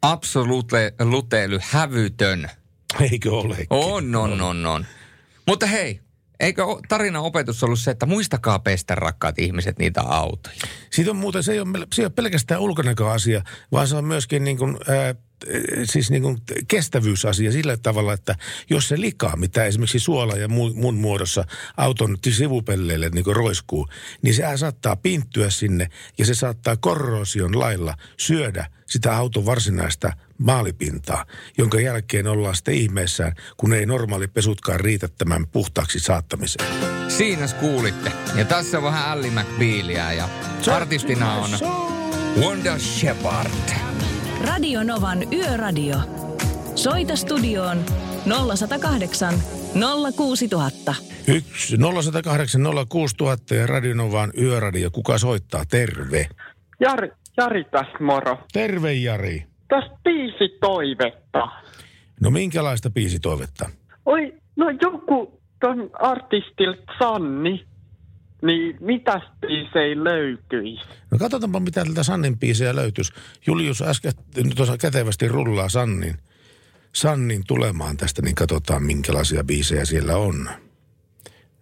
Absolute 0.02 0.94
luteily 1.00 1.60
hävytön. 1.62 2.50
Eikö 3.00 3.32
ole? 3.32 3.58
On, 3.70 4.16
on, 4.16 4.42
on, 4.42 4.66
on. 4.66 4.86
Mutta 5.48 5.66
hei, 5.66 6.00
eikö 6.40 6.64
tarinan 6.90 7.22
opetus 7.22 7.64
ollut 7.64 7.80
se, 7.80 7.92
että 7.92 8.06
muistakaa 8.06 8.60
pestä 8.60 8.96
rakkaat 8.96 9.40
ihmiset 9.40 9.80
niitä 9.80 10.02
autoja? 10.02 10.56
Siitä 10.90 11.12
on 11.12 11.18
muuten, 11.18 11.44
se 11.44 11.52
ei 11.52 11.60
ole, 11.60 11.88
se 11.94 12.02
ei 12.02 12.06
ole 12.06 12.12
pelkästään 12.16 12.62
ulkonäköasia, 12.62 13.44
vaan 13.72 13.88
se 13.88 13.96
on 13.96 14.06
myöskin 14.06 14.44
niin 14.44 14.58
kuin, 14.58 14.78
ää, 14.88 15.16
siis 15.84 16.12
niin 16.12 16.22
kuin 16.24 16.38
kestävyysasia 16.68 17.52
sillä 17.52 17.78
tavalla, 17.78 18.14
että 18.14 18.36
jos 18.70 18.88
se 18.88 19.02
likaa, 19.02 19.36
mitä 19.36 19.66
esimerkiksi 19.66 20.00
suola 20.00 20.34
ja 20.34 20.48
mu, 20.48 20.74
mun 20.74 20.96
muodossa 20.96 21.46
auton 21.78 22.18
sivupelleille 22.30 23.10
niin 23.10 23.24
kuin 23.24 23.36
roiskuu, 23.36 23.88
niin 24.22 24.34
se 24.34 24.44
saattaa 24.56 24.96
pinttyä 24.96 25.50
sinne 25.50 25.88
ja 26.18 26.26
se 26.26 26.34
saattaa 26.34 26.78
korrosion 26.78 27.60
lailla 27.60 27.96
syödä 28.18 28.70
sitä 28.92 29.18
auton 29.18 29.46
varsinaista 29.46 30.14
maalipintaa, 30.38 31.26
jonka 31.58 31.80
jälkeen 31.80 32.28
ollaan 32.28 32.56
sitten 32.56 32.74
ihmeessään, 32.74 33.34
kun 33.58 33.74
ei 33.74 33.86
normaali 33.86 34.28
pesutkaan 34.28 34.80
riitä 34.80 35.08
tämän 35.18 35.48
puhtaaksi 35.48 36.00
saattamiseen. 36.00 36.68
Siinä 37.08 37.48
kuulitte. 37.60 38.12
Ja 38.36 38.46
tässä 38.46 38.78
on 38.78 38.84
vähän 38.84 39.10
Ally 39.10 39.30
McBealia 39.30 40.14
ja 40.14 40.30
artistina 40.72 41.34
on 41.34 41.50
Wanda 42.40 42.80
Shepard. 42.80 43.52
Radio 44.42 44.84
Novan 44.84 45.34
Yöradio. 45.34 45.98
Soita 46.76 47.16
studioon 47.16 47.86
0108 48.26 49.36
06000. 50.16 50.96
Yksi 51.28 51.78
0108 51.78 52.62
06000 52.90 53.56
ja 53.56 53.68
Radionovaan 53.68 54.32
yöradio. 54.38 54.92
Kuka 54.92 55.18
soittaa? 55.18 55.66
Terve. 55.66 56.30
Jari, 56.80 57.12
Jari 57.42 57.64
tässä 57.64 57.98
moro. 58.00 58.38
Terve 58.54 58.94
Jari. 58.94 59.46
Tässä 59.68 59.98
biisi 60.04 60.58
toivetta. 60.60 61.48
No 62.22 62.32
minkälaista 62.32 62.90
biisitoivetta? 62.90 63.70
Oi, 64.06 64.34
no 64.56 64.66
joku 64.82 65.42
ton 65.60 65.90
artistilta 65.94 66.94
Sanni, 67.00 67.66
niin 68.42 68.78
mitäs 68.80 69.24
biisei 69.42 70.04
löytyisi? 70.04 70.82
No 71.12 71.18
katsotaanpa 71.18 71.60
mitä 71.60 71.86
tältä 71.86 72.04
Sannin 72.04 72.40
biisejä 72.40 72.76
löytyisi. 72.76 73.14
Julius 73.48 73.82
äsken 73.82 74.14
tuossa 74.56 74.78
kätevästi 74.78 75.28
rullaa 75.28 75.70
Sannin, 75.70 76.16
Sannin 76.94 77.44
tulemaan 77.48 77.98
tästä, 77.98 78.22
niin 78.22 78.36
katsotaan 78.36 78.84
minkälaisia 78.84 79.44
biisejä 79.44 79.86
siellä 79.86 80.18
on. 80.18 80.50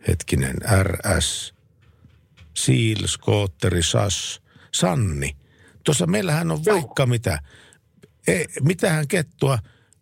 Hetkinen, 0.07 0.55
RS, 0.83 1.53
Seal, 2.55 3.05
Skootteri, 3.05 3.83
SAS, 3.83 4.41
Sanni. 4.73 5.35
Tuossa 5.85 6.07
meillähän 6.07 6.51
on 6.51 6.59
vaikka 6.65 7.05
mitä. 7.05 7.39
E, 8.27 8.43
mitähän 8.63 9.07
kettua, 9.07 9.57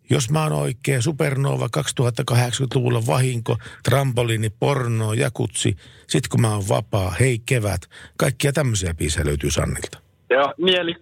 jos 0.10 0.30
mä 0.30 0.44
oon 0.44 0.52
oikein, 0.52 1.02
Supernova 1.02 1.70
2080-luvulla 1.78 3.06
vahinko, 3.08 3.58
trampoliini, 3.84 4.50
porno, 4.50 5.14
jakutsi, 5.14 5.76
sit 6.08 6.28
kun 6.28 6.42
mä 6.42 6.54
oon 6.54 6.64
vapaa, 6.70 7.12
hei 7.20 7.40
kevät. 7.46 7.82
Kaikkia 8.18 8.54
tämmöisiä 8.54 8.94
biisejä 8.94 9.26
löytyy 9.26 9.52
Sannilta. 9.52 10.00
Joo, 10.30 10.54
niin 10.58 10.80
eli, 10.80 10.96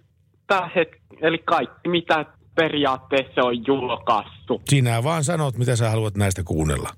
het, 0.74 0.88
eli 1.20 1.38
kaikki 1.38 1.88
mitä 1.88 2.24
periaatteessa 2.54 3.40
on 3.42 3.66
julkaistu. 3.66 4.62
Sinä 4.68 5.02
vaan 5.04 5.24
sanot, 5.24 5.58
mitä 5.58 5.76
sä 5.76 5.90
haluat 5.90 6.16
näistä 6.16 6.42
kuunnella. 6.44 6.90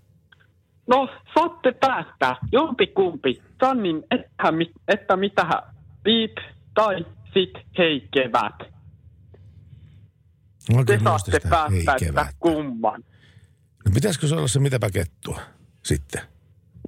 No, 0.86 1.08
saatte 1.34 1.72
päättää. 1.72 2.36
Jompi 2.52 2.86
kumpi. 2.86 3.42
Sannin, 3.60 4.04
että, 4.10 4.52
että 4.88 5.16
mitä 5.16 5.46
viip 6.04 6.36
tai 6.74 7.06
sit 7.34 7.50
hei 7.78 8.08
kevät. 8.14 8.78
Oikein 10.76 10.98
Te 10.98 11.04
saatte 11.04 11.40
päättää, 11.50 11.96
että 12.06 12.32
kumman. 12.40 13.04
No 13.84 13.90
pitäisikö 13.94 14.26
se 14.26 14.34
olla 14.34 14.48
se 14.48 14.60
mitäpä 14.60 14.90
kettua 14.90 15.40
sitten? 15.84 16.20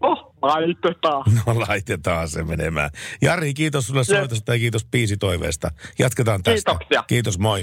No, 0.02 0.34
laitetaan. 0.42 1.24
No 1.46 1.60
laitetaan 1.60 2.28
se 2.28 2.42
menemään. 2.42 2.90
Jari, 3.22 3.54
kiitos 3.54 3.86
sulle 3.86 4.04
soitosta 4.04 4.54
ja 4.54 4.58
kiitos 4.58 4.84
biisitoiveesta. 4.84 5.70
Jatketaan 5.98 6.42
tästä. 6.42 6.70
Kiitoksia. 6.70 7.04
Kiitos, 7.06 7.38
moi. 7.38 7.62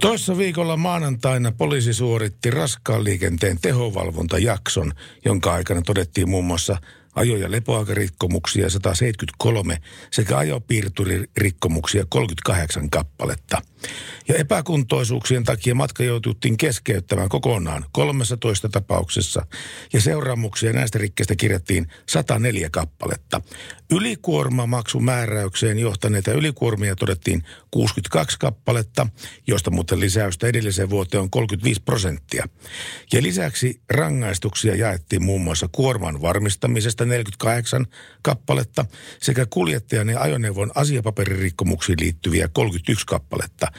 Toissa 0.00 0.38
viikolla 0.38 0.76
maanantaina 0.76 1.52
poliisi 1.52 1.94
suoritti 1.94 2.50
raskaan 2.50 3.04
liikenteen 3.04 3.58
tehovalvontajakson, 3.62 4.92
jonka 5.24 5.52
aikana 5.52 5.82
todettiin 5.82 6.28
muun 6.30 6.44
muassa 6.44 6.76
ajo- 7.14 7.36
ja 7.36 7.50
lepoaikarikkomuksia 7.50 8.70
173 8.70 9.78
sekä 10.10 10.38
ajopiirturirikkomuksia 10.38 12.04
38 12.08 12.90
kappaletta. 12.90 13.62
Ja 14.28 14.34
epäkuntoisuuksien 14.34 15.44
takia 15.44 15.74
matka 15.74 16.04
joututtiin 16.04 16.56
keskeyttämään 16.56 17.28
kokonaan 17.28 17.84
13 17.92 18.68
tapauksessa. 18.68 19.46
Ja 19.92 20.00
seuraamuksia 20.00 20.72
näistä 20.72 20.98
rikkeistä 20.98 21.36
kirjattiin 21.36 21.86
104 22.06 22.70
kappaletta. 22.70 23.40
Ylikuormamaksumääräykseen 23.90 25.78
johtaneita 25.78 26.32
ylikuormia 26.32 26.96
todettiin 26.96 27.42
62 27.70 28.38
kappaletta, 28.38 29.06
josta 29.46 29.70
muuten 29.70 30.00
lisäystä 30.00 30.46
edelliseen 30.46 30.90
vuoteen 30.90 31.22
on 31.22 31.30
35 31.30 31.82
prosenttia. 31.82 32.48
Ja 33.12 33.22
lisäksi 33.22 33.80
rangaistuksia 33.90 34.76
jaettiin 34.76 35.24
muun 35.24 35.40
muassa 35.40 35.68
kuorman 35.72 36.22
varmistamisesta 36.22 37.04
48 37.04 37.86
kappaletta 38.22 38.84
sekä 39.22 39.46
kuljettajan 39.50 40.08
ja 40.08 40.20
ajoneuvon 40.20 40.70
asiapaperirikkomuksiin 40.74 42.00
liittyviä 42.00 42.48
31 42.52 43.06
kappaletta. 43.06 43.69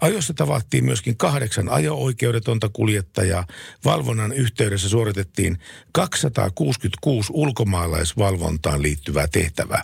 Ajossa 0.00 0.34
tavattiin 0.34 0.84
myöskin 0.84 1.16
kahdeksan 1.16 1.68
ajo-oikeudetonta 1.68 2.68
kuljettajaa. 2.72 3.46
Valvonnan 3.84 4.32
yhteydessä 4.32 4.88
suoritettiin 4.88 5.58
266 5.92 7.32
ulkomaalaisvalvontaan 7.34 8.82
liittyvää 8.82 9.28
tehtävää. 9.28 9.82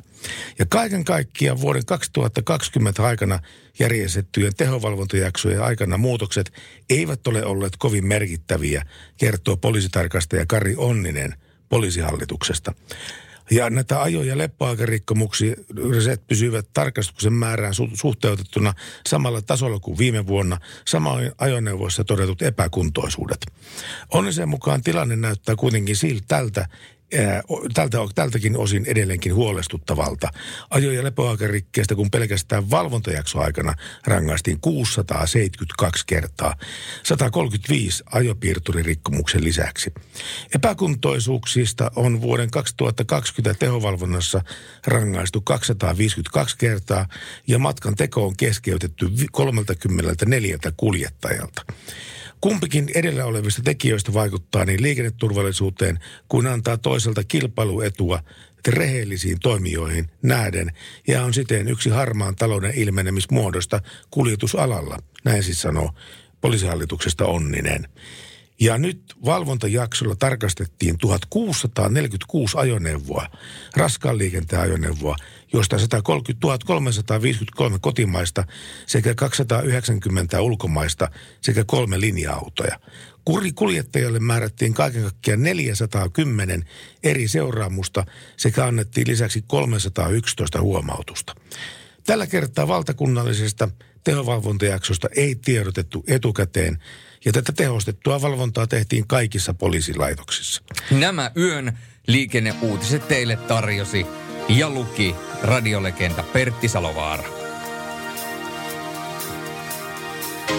Ja 0.59 0.67
kaiken 0.67 1.05
kaikkiaan 1.05 1.61
vuoden 1.61 1.87
2020 1.87 3.05
aikana 3.07 3.39
järjestettyjen 3.79 4.55
tehovalvontajaksojen 4.57 5.63
aikana 5.63 5.99
muutokset 5.99 6.53
eivät 6.91 7.27
ole 7.27 7.45
olleet 7.45 7.77
kovin 7.79 8.07
merkittäviä, 8.07 8.85
kertoo 9.17 9.57
poliisitarkastaja 9.57 10.47
Kari 10.47 10.75
Onninen 10.77 11.35
poliisihallituksesta. 11.69 12.75
Ja 13.51 13.71
näitä 13.71 14.03
ajo- 14.03 14.23
ja 14.23 14.39
leppoaikarikkomuksia 14.39 15.55
pysyvät 16.29 16.67
tarkastuksen 16.73 17.33
määrään 17.33 17.75
su- 17.75 17.91
suhteutettuna 17.95 18.75
samalla 19.07 19.43
tasolla 19.43 19.81
kuin 19.81 19.99
viime 19.99 20.27
vuonna, 20.27 20.59
samoin 20.85 21.33
ajoneuvoissa 21.39 22.05
todetut 22.05 22.43
epäkuntoisuudet. 22.43 23.47
Onnisen 24.11 24.49
mukaan 24.49 24.83
tilanne 24.83 25.17
näyttää 25.17 25.57
kuitenkin 25.57 25.97
siltä 25.97 26.69
tältä, 27.75 27.91
tältä, 27.91 28.13
tältäkin 28.15 28.57
osin 28.57 28.85
edelleenkin 28.87 29.35
huolestuttavalta. 29.35 30.29
Ajo- 30.71 30.91
ja 30.91 31.05
lepoaikarikkeestä, 31.05 31.95
kun 31.95 32.11
pelkästään 32.11 32.71
valvontajaksoaikana 32.71 33.75
rangaistiin 34.07 34.61
672 34.61 36.05
kertaa, 36.07 36.57
135 37.03 38.05
ajopiirturirikkomuksen 38.13 39.45
lisäksi. 39.45 39.93
Epäkuntoisuuksista 40.55 41.91
on 41.97 42.21
vuoden 42.21 42.51
2020 42.51 43.59
tehovalvonnassa 43.59 44.43
rangaistu 44.87 45.41
252 45.41 46.59
kertaa 46.59 47.09
ja 47.47 47.59
matkan 47.59 47.95
teko 47.95 48.27
on 48.27 48.37
keskeytetty 48.37 49.11
34 49.33 50.59
kuljettajalta. 50.77 51.63
Kumpikin 52.45 52.91
edellä 52.95 53.25
olevista 53.25 53.63
tekijöistä 53.63 54.15
vaikuttaa 54.15 54.65
niin 54.65 54.83
liikenneturvallisuuteen 54.83 55.99
kuin 56.29 56.47
antaa 56.47 56.79
toiselta 56.79 57.25
kilpailuetua 57.25 58.21
rehellisiin 58.69 59.41
toimijoihin 59.41 60.11
nähden 60.23 60.73
ja 61.09 61.23
on 61.23 61.35
siten 61.35 61.69
yksi 61.69 61.91
harmaan 61.91 62.37
talouden 62.37 62.73
ilmenemismuodosta 62.75 63.81
kuljetusalalla, 64.11 64.99
näin 65.25 65.43
siis 65.43 65.63
sanoo 65.63 65.91
poliisihallituksesta 66.41 67.27
Onninen. 67.27 67.89
Ja 68.61 68.79
nyt 68.79 69.15
valvontajaksolla 69.25 70.17
tarkastettiin 70.17 70.99
1646 70.99 72.59
ajoneuvoa, 72.59 73.27
raskaan 73.77 74.19
liikenteen 74.19 74.63
ajoneuvoa, 74.63 75.17
josta 75.55 75.79
130 75.79 76.59
1353 76.67 77.79
kotimaista 77.79 78.45
sekä 78.87 79.15
290 79.15 80.41
ulkomaista 80.41 81.11
sekä 81.41 81.65
kolme 81.65 82.01
linja-autoja. 82.01 82.79
Kuljettajalle 83.55 84.19
määrättiin 84.19 84.75
kaiken 84.75 85.03
kaikkiaan 85.03 85.43
410 85.43 86.65
eri 87.03 87.29
seuraamusta 87.29 88.07
sekä 88.37 88.65
annettiin 88.65 89.09
lisäksi 89.09 89.45
311 89.47 90.61
huomautusta. 90.61 91.35
Tällä 92.07 92.27
kertaa 92.27 92.69
valtakunnallisesta 92.69 93.69
tehovalvontajaksosta 94.05 95.09
ei 95.17 95.35
tiedotettu 95.35 96.05
etukäteen 96.07 96.79
ja 97.25 97.33
tätä 97.33 97.53
tehostettua 97.53 98.23
valvontaa 98.23 98.67
tehtiin 98.67 99.07
kaikissa 99.07 99.55
poliisilaitoksissa. 99.55 100.63
Nämä 100.91 101.31
yön 101.37 101.79
liikenneuutiset 102.07 103.09
teille 103.09 103.37
tarjosi 103.37 104.07
ja 104.49 104.71
luki 104.71 105.17
radiolegenda 105.43 106.23
Pertti 106.23 106.69
Salovaara. 106.69 107.25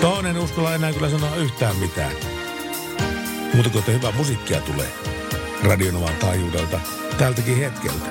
Toinen 0.02 0.36
en 0.36 0.42
uskalla 0.42 0.76
enää 0.76 0.94
kyllä 0.94 1.10
sanoa 1.10 1.36
yhtään 1.36 1.76
mitään. 1.76 2.12
Mutta 3.54 3.70
kun 3.70 3.84
hyvää 3.88 4.12
musiikkia 4.12 4.62
tulee 4.62 4.88
Radionovan 5.64 6.16
taajuudelta 6.16 6.80
tältäkin 7.18 7.58
hetkeltä. 7.58 8.06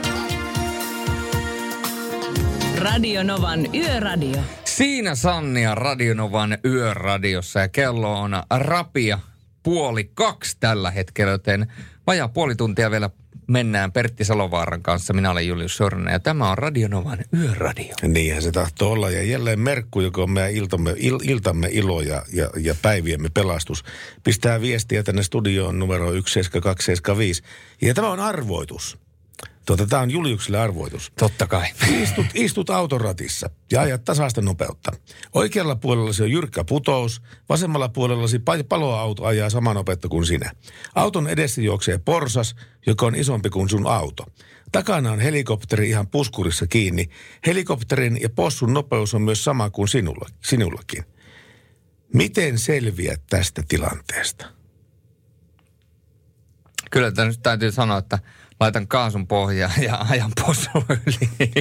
Radionovan 2.79 3.75
Yöradio. 3.75 4.41
Siinä 4.65 5.15
Sannia 5.15 5.75
Radionovan 5.75 6.59
yöradiossa 6.65 7.61
ja 7.61 7.69
kello 7.69 8.21
on 8.21 8.43
rapia 8.51 9.19
puoli 9.63 10.11
kaksi 10.15 10.57
tällä 10.61 10.91
hetkellä, 10.91 11.33
joten 11.33 11.73
vajaa 12.07 12.29
puoli 12.29 12.55
tuntia 12.55 12.91
vielä 12.91 13.11
mennään 13.47 13.93
Pertti 13.93 14.25
Salovaaran 14.25 14.83
kanssa. 14.83 15.13
Minä 15.13 15.31
olen 15.31 15.47
Julius 15.47 15.77
Sornen 15.77 16.13
ja 16.13 16.21
tämä 16.21 16.51
on 16.51 16.59
Radionovan 16.59 17.19
yöradio. 17.39 17.95
Niinhän 18.03 18.43
se 18.43 18.53
tahtoo 18.53 18.93
olla. 18.93 19.11
Ja 19.11 19.23
jälleen 19.23 19.61
Merkku, 19.61 20.01
joka 20.01 20.23
on 20.23 20.31
meidän 20.31 20.53
iltamme, 20.53 20.95
il, 20.97 21.19
iltamme 21.23 21.69
ilo 21.71 22.01
ja, 22.01 22.23
ja, 22.33 22.51
ja 22.57 22.75
päiviemme 22.83 23.29
pelastus, 23.35 23.85
pistää 24.25 24.61
viestiä 24.61 25.03
tänne 25.03 25.23
studioon 25.23 25.79
numero 25.79 26.07
17275. 26.07 27.43
Ja 27.83 27.95
tämä 27.95 28.11
on 28.11 28.21
arvoitus. 28.21 29.04
Tuota, 29.67 29.87
tämä 29.87 30.03
on 30.03 30.11
Juliukselle 30.11 30.59
arvoitus. 30.59 31.13
Totta 31.19 31.47
kai. 31.47 31.67
Istut, 32.03 32.27
istut 32.35 32.71
autoratissa 32.71 33.51
ja 33.73 33.81
ajat 33.81 34.05
tasaista 34.05 34.43
nopeutta. 34.43 34.93
Oikealla 35.33 35.77
puolellasi 35.77 36.23
on 36.23 36.31
jyrkkä 36.31 36.65
putous, 36.65 37.23
vasemmalla 37.49 37.89
puolellasi 37.89 38.41
paloauto 38.69 39.25
ajaa 39.25 39.51
saman 39.51 39.77
nopeutta 39.77 40.09
kuin 40.09 40.27
sinä. 40.27 40.53
Auton 40.95 41.29
edessä 41.29 41.61
juoksee 41.61 41.99
porsas, 41.99 42.57
joka 42.87 43.07
on 43.07 43.15
isompi 43.15 43.51
kuin 43.51 43.69
sun 43.69 43.87
auto. 43.87 44.27
Takana 44.73 45.13
on 45.13 45.21
helikopteri 45.21 45.89
ihan 45.89 46.09
puskurissa 46.09 46.67
kiinni. 46.67 47.09
Helikopterin 47.47 48.21
ja 48.21 48.29
possun 48.31 48.75
nopeus 48.75 49.15
on 49.15 49.23
myös 49.23 49.45
sama 49.45 49.71
kuin 49.71 49.89
sinulla, 49.89 50.29
sinullakin. 50.45 51.05
Miten 52.15 52.59
selviät 52.59 53.23
tästä 53.31 53.63
tilanteesta? 53.69 54.47
Kyllä 56.91 57.13
nyt 57.25 57.43
täytyy 57.43 57.73
sanoa, 57.73 57.99
että 57.99 58.19
laitan 58.65 58.89
kaasun 58.89 59.27
pohjaan 59.27 59.83
ja 59.83 59.97
ajan 60.11 60.33
possun 60.47 60.85
yli. 60.89 61.53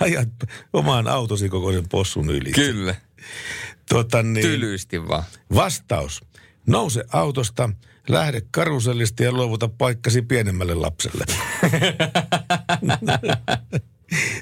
Ajat 0.00 0.28
oman 0.72 1.08
autosi 1.08 1.48
kokoisen 1.48 1.88
possun 1.88 2.30
yli. 2.30 2.52
Kyllä. 2.52 2.94
Tuota, 3.88 4.22
niin, 4.22 4.46
Tylyisti 4.46 5.08
vaan. 5.08 5.22
Vastaus. 5.54 6.24
Nouse 6.66 7.04
autosta, 7.12 7.70
lähde 8.08 8.42
karusellista 8.50 9.22
ja 9.22 9.32
luovuta 9.32 9.68
paikkasi 9.68 10.22
pienemmälle 10.22 10.74
lapselle. 10.74 11.24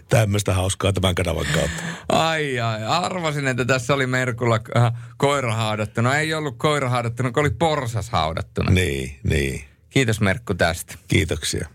Tämmöistä 0.09 0.55
hauskaa 0.55 0.93
tämän 0.93 1.15
kanavan 1.15 1.47
kautta. 1.55 1.83
Ai 2.09 2.61
ai, 2.61 2.85
arvasin, 2.85 3.47
että 3.49 3.65
tässä 3.65 3.95
oli 3.95 4.07
Merkulla 4.07 4.61
äh, 4.77 4.93
koira 5.17 5.55
haudattuna. 5.55 6.17
Ei 6.17 6.35
ollut 6.35 6.59
koira 6.59 6.89
haudattuna, 6.89 7.31
kun 7.31 7.41
oli 7.41 7.51
porsas 7.51 8.11
haudattuna. 8.11 8.71
Niin, 8.71 9.19
niin. 9.23 9.65
Kiitos 9.91 10.21
Merkku 10.21 10.55
tästä. 10.55 10.95
Kiitoksia. 11.09 11.69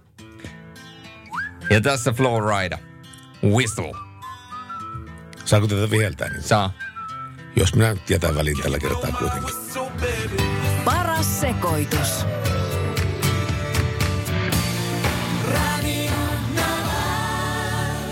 Ja 1.69 1.81
tässä 1.81 2.11
Flowrider. 2.13 2.77
Whistle. 3.43 3.91
Saako 5.45 5.67
tätä 5.67 5.89
viheltää? 5.91 6.29
Niin? 6.29 6.43
Saa. 6.43 6.73
Jos 7.55 7.75
minä 7.75 7.93
nyt 7.93 8.09
jätän 8.09 8.35
väliin 8.35 8.61
tällä 8.61 8.79
kertaa 8.79 9.11
kuitenkin. 9.11 9.55
Paras 10.85 11.41
sekoitus. 11.41 12.25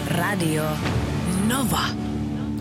Radio 0.09 0.63
Nova. 1.47 1.81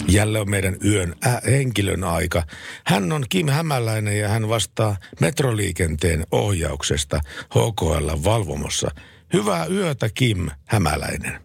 Jälleen 0.09 0.43
on 0.43 0.51
meidän 0.51 0.77
yön 0.85 1.15
ä- 1.27 1.41
henkilön 1.51 2.05
aika. 2.05 2.43
Hän 2.87 3.13
on 3.13 3.25
Kim 3.29 3.49
Hämäläinen 3.49 4.19
ja 4.19 4.29
hän 4.29 4.49
vastaa 4.49 4.97
metroliikenteen 5.21 6.25
ohjauksesta 6.31 7.21
HKL 7.49 8.11
valvomossa. 8.25 8.91
Hyvää 9.33 9.67
yötä 9.67 10.09
Kim 10.15 10.51
Hämäläinen. 10.65 11.41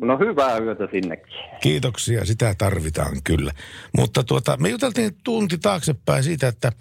No 0.00 0.18
hyvää 0.18 0.58
yötä 0.58 0.88
sinnekin. 0.92 1.34
Kiitoksia, 1.62 2.24
sitä 2.24 2.54
tarvitaan 2.58 3.22
kyllä. 3.24 3.52
Mutta 3.96 4.24
tuota, 4.24 4.56
me 4.56 4.68
juteltiin 4.68 5.16
tunti 5.24 5.58
taaksepäin 5.58 6.24
siitä, 6.24 6.48
että 6.48 6.72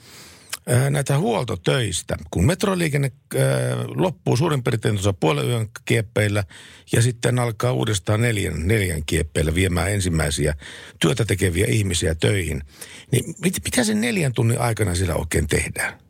ää, 0.68 0.90
näitä 0.90 1.18
huoltotöistä. 1.18 2.18
Kun 2.32 2.46
metroliikenne 2.46 3.12
ää, 3.36 3.44
loppuu 3.88 4.38
suurin 4.38 4.64
piirtein 4.64 4.96
tuossa 4.96 5.14
puolen 5.14 5.48
yön 5.48 5.68
kieppeillä 5.86 6.44
ja 6.94 7.02
sitten 7.02 7.40
alkaa 7.40 7.72
uudestaan 7.72 8.22
neljän, 8.22 8.68
neljän 8.68 9.06
kieppeillä 9.06 9.56
viemään 9.56 9.92
ensimmäisiä 9.92 10.54
työtä 11.00 11.26
tekeviä 11.26 11.66
ihmisiä 11.70 12.16
töihin, 12.16 12.62
niin 13.12 13.36
mit, 13.42 13.54
mitä 13.66 13.84
sen 13.84 14.02
neljän 14.02 14.34
tunnin 14.34 14.62
aikana 14.62 14.96
siellä 14.96 15.16
oikein 15.16 15.48
tehdään? 15.48 16.05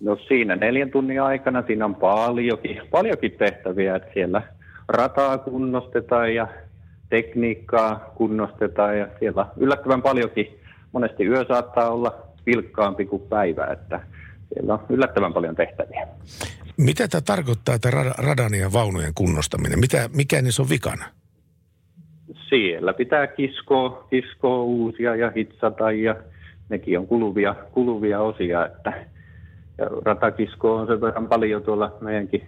No 0.00 0.16
siinä 0.28 0.56
neljän 0.56 0.90
tunnin 0.90 1.22
aikana 1.22 1.62
siinä 1.66 1.84
on 1.84 1.94
paljonkin, 1.94 2.80
paljonkin 2.90 3.32
tehtäviä, 3.32 3.96
että 3.96 4.10
siellä 4.14 4.42
rataa 4.88 5.38
kunnostetaan 5.38 6.34
ja 6.34 6.48
tekniikkaa 7.08 8.12
kunnostetaan 8.14 8.98
ja 8.98 9.08
siellä 9.18 9.46
yllättävän 9.56 10.02
paljonkin. 10.02 10.58
Monesti 10.92 11.24
yö 11.24 11.44
saattaa 11.48 11.90
olla 11.90 12.18
vilkkaampi 12.46 13.04
kuin 13.04 13.22
päivä, 13.22 13.66
että 13.66 14.00
siellä 14.54 14.74
on 14.74 14.80
yllättävän 14.88 15.32
paljon 15.32 15.56
tehtäviä. 15.56 16.08
Mitä 16.76 17.08
tämä 17.08 17.20
tarkoittaa, 17.20 17.74
että 17.74 17.90
rada- 17.90 18.14
radan 18.18 18.54
ja 18.54 18.72
vaunujen 18.72 19.12
kunnostaminen? 19.14 19.80
Mitä, 19.80 20.10
mikä 20.16 20.42
niissä 20.42 20.62
on 20.62 20.68
vikana? 20.68 21.04
Siellä 22.48 22.92
pitää 22.92 23.26
kiskoa, 23.26 24.06
kiskoa 24.10 24.62
uusia 24.62 25.16
ja 25.16 25.32
hitsata 25.36 25.92
ja 25.92 26.16
nekin 26.68 26.98
on 26.98 27.06
kuluvia, 27.06 27.54
kuluvia 27.72 28.20
osia, 28.20 28.66
että 28.66 28.92
ja 29.78 29.86
ratakisko 30.04 30.74
on 30.76 30.86
sen 30.86 31.00
verran 31.00 31.28
paljon 31.28 31.62
tuolla 31.62 31.96
meidänkin, 32.00 32.46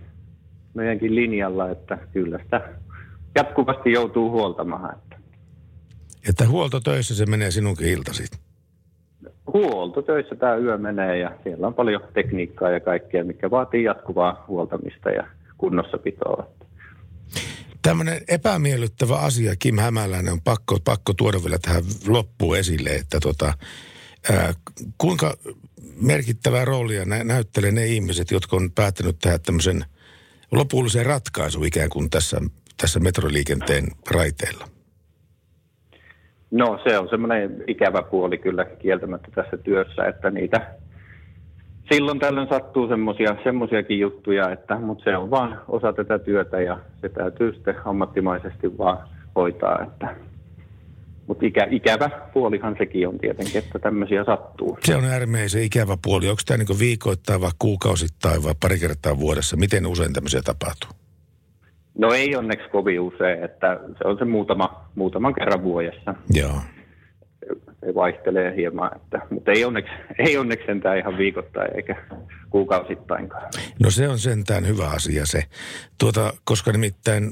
meidänkin 0.74 1.14
linjalla, 1.14 1.70
että 1.70 1.98
kyllä 2.12 2.38
sitä 2.42 2.60
jatkuvasti 3.34 3.92
joutuu 3.92 4.30
huoltamaan. 4.30 4.94
Että 4.98 5.16
Että 6.28 6.48
huoltotöissä 6.48 7.14
se 7.14 7.26
menee 7.26 7.50
sinunkin 7.50 7.88
iltasi. 7.88 8.24
huoltotöissä 9.52 10.36
tämä 10.36 10.56
yö 10.56 10.78
menee 10.78 11.18
ja 11.18 11.30
siellä 11.42 11.66
on 11.66 11.74
paljon 11.74 12.02
tekniikkaa 12.14 12.70
ja 12.70 12.80
kaikkea, 12.80 13.24
mikä 13.24 13.50
vaatii 13.50 13.84
jatkuvaa 13.84 14.44
huoltamista 14.48 15.10
ja 15.10 15.26
kunnossapitoa. 15.58 16.46
Tämmöinen 17.82 18.20
epämiellyttävä 18.28 19.16
asia, 19.16 19.56
Kim 19.58 19.78
Hämäläinen, 19.78 20.32
on 20.32 20.40
pakko, 20.44 20.78
pakko 20.84 21.12
tuoda 21.12 21.38
vielä 21.44 21.58
tähän 21.58 21.82
loppuun 22.08 22.58
esille, 22.58 22.90
että 22.90 23.20
tota, 23.20 23.52
kuinka 24.98 25.34
merkittävää 26.02 26.64
roolia 26.64 27.04
nä- 27.04 27.24
näyttelee 27.24 27.72
ne 27.72 27.86
ihmiset, 27.86 28.30
jotka 28.30 28.56
on 28.56 28.70
päättänyt 28.74 29.16
tehdä 29.22 29.38
tämmöisen 29.38 29.84
lopullisen 30.52 31.06
ratkaisun 31.06 31.66
ikään 31.66 31.90
kuin 31.90 32.10
tässä, 32.10 32.40
tässä 32.80 33.00
metroliikenteen 33.00 33.84
raiteilla. 34.10 34.68
No 36.50 36.80
se 36.84 36.98
on 36.98 37.08
semmoinen 37.08 37.64
ikävä 37.66 38.02
puoli 38.02 38.38
kyllä 38.38 38.64
kieltämättä 38.64 39.28
tässä 39.34 39.56
työssä, 39.56 40.04
että 40.04 40.30
niitä 40.30 40.74
silloin 41.92 42.18
tällöin 42.18 42.48
sattuu 42.48 42.88
semmoisiakin 43.44 43.98
juttuja, 43.98 44.50
että, 44.50 44.76
mutta 44.76 45.04
se 45.04 45.16
on 45.16 45.30
vaan 45.30 45.60
osa 45.68 45.92
tätä 45.92 46.18
työtä 46.18 46.60
ja 46.60 46.78
se 47.00 47.08
täytyy 47.08 47.52
sitten 47.52 47.74
ammattimaisesti 47.84 48.78
vaan 48.78 49.08
hoitaa. 49.36 49.82
Että, 49.82 50.16
mutta 51.26 51.46
ikä, 51.46 51.66
ikävä 51.70 52.10
puolihan 52.32 52.76
sekin 52.78 53.08
on 53.08 53.18
tietenkin, 53.18 53.58
että 53.58 53.78
tämmöisiä 53.78 54.24
sattuu. 54.24 54.78
Se 54.84 54.96
on 54.96 55.04
äärimmäisen 55.04 55.62
ikävä 55.62 55.96
puoli. 56.04 56.28
Onko 56.28 56.42
tämä 56.46 56.58
niin 56.58 56.78
viikoittain 56.78 57.40
vai 57.40 57.50
kuukausittain 57.58 58.42
vai 58.42 58.54
pari 58.60 58.78
kertaa 58.78 59.18
vuodessa? 59.18 59.56
Miten 59.56 59.86
usein 59.86 60.12
tämmöisiä 60.12 60.42
tapahtuu? 60.42 60.90
No 61.98 62.12
ei 62.12 62.36
onneksi 62.36 62.68
kovin 62.68 63.00
usein, 63.00 63.44
että 63.44 63.80
se 63.98 64.08
on 64.08 64.18
se 64.18 64.24
muutama, 64.24 64.90
muutaman 64.94 65.34
kerran 65.34 65.62
vuodessa. 65.62 66.14
Joo. 66.32 66.60
Se 67.80 67.94
vaihtelee 67.94 68.56
hieman, 68.56 68.90
että, 68.96 69.20
mutta 69.30 69.50
ei 69.50 69.64
onneksi, 69.64 69.92
ei 70.18 70.36
onneksi 70.36 70.66
sentään 70.66 70.98
ihan 70.98 71.18
viikoittain 71.18 71.76
eikä 71.76 71.96
kuukausittainkaan. 72.50 73.50
No 73.82 73.90
se 73.90 74.08
on 74.08 74.18
sentään 74.18 74.66
hyvä 74.66 74.88
asia 74.88 75.26
se, 75.26 75.44
tuota, 75.98 76.32
koska 76.44 76.72
nimittäin 76.72 77.30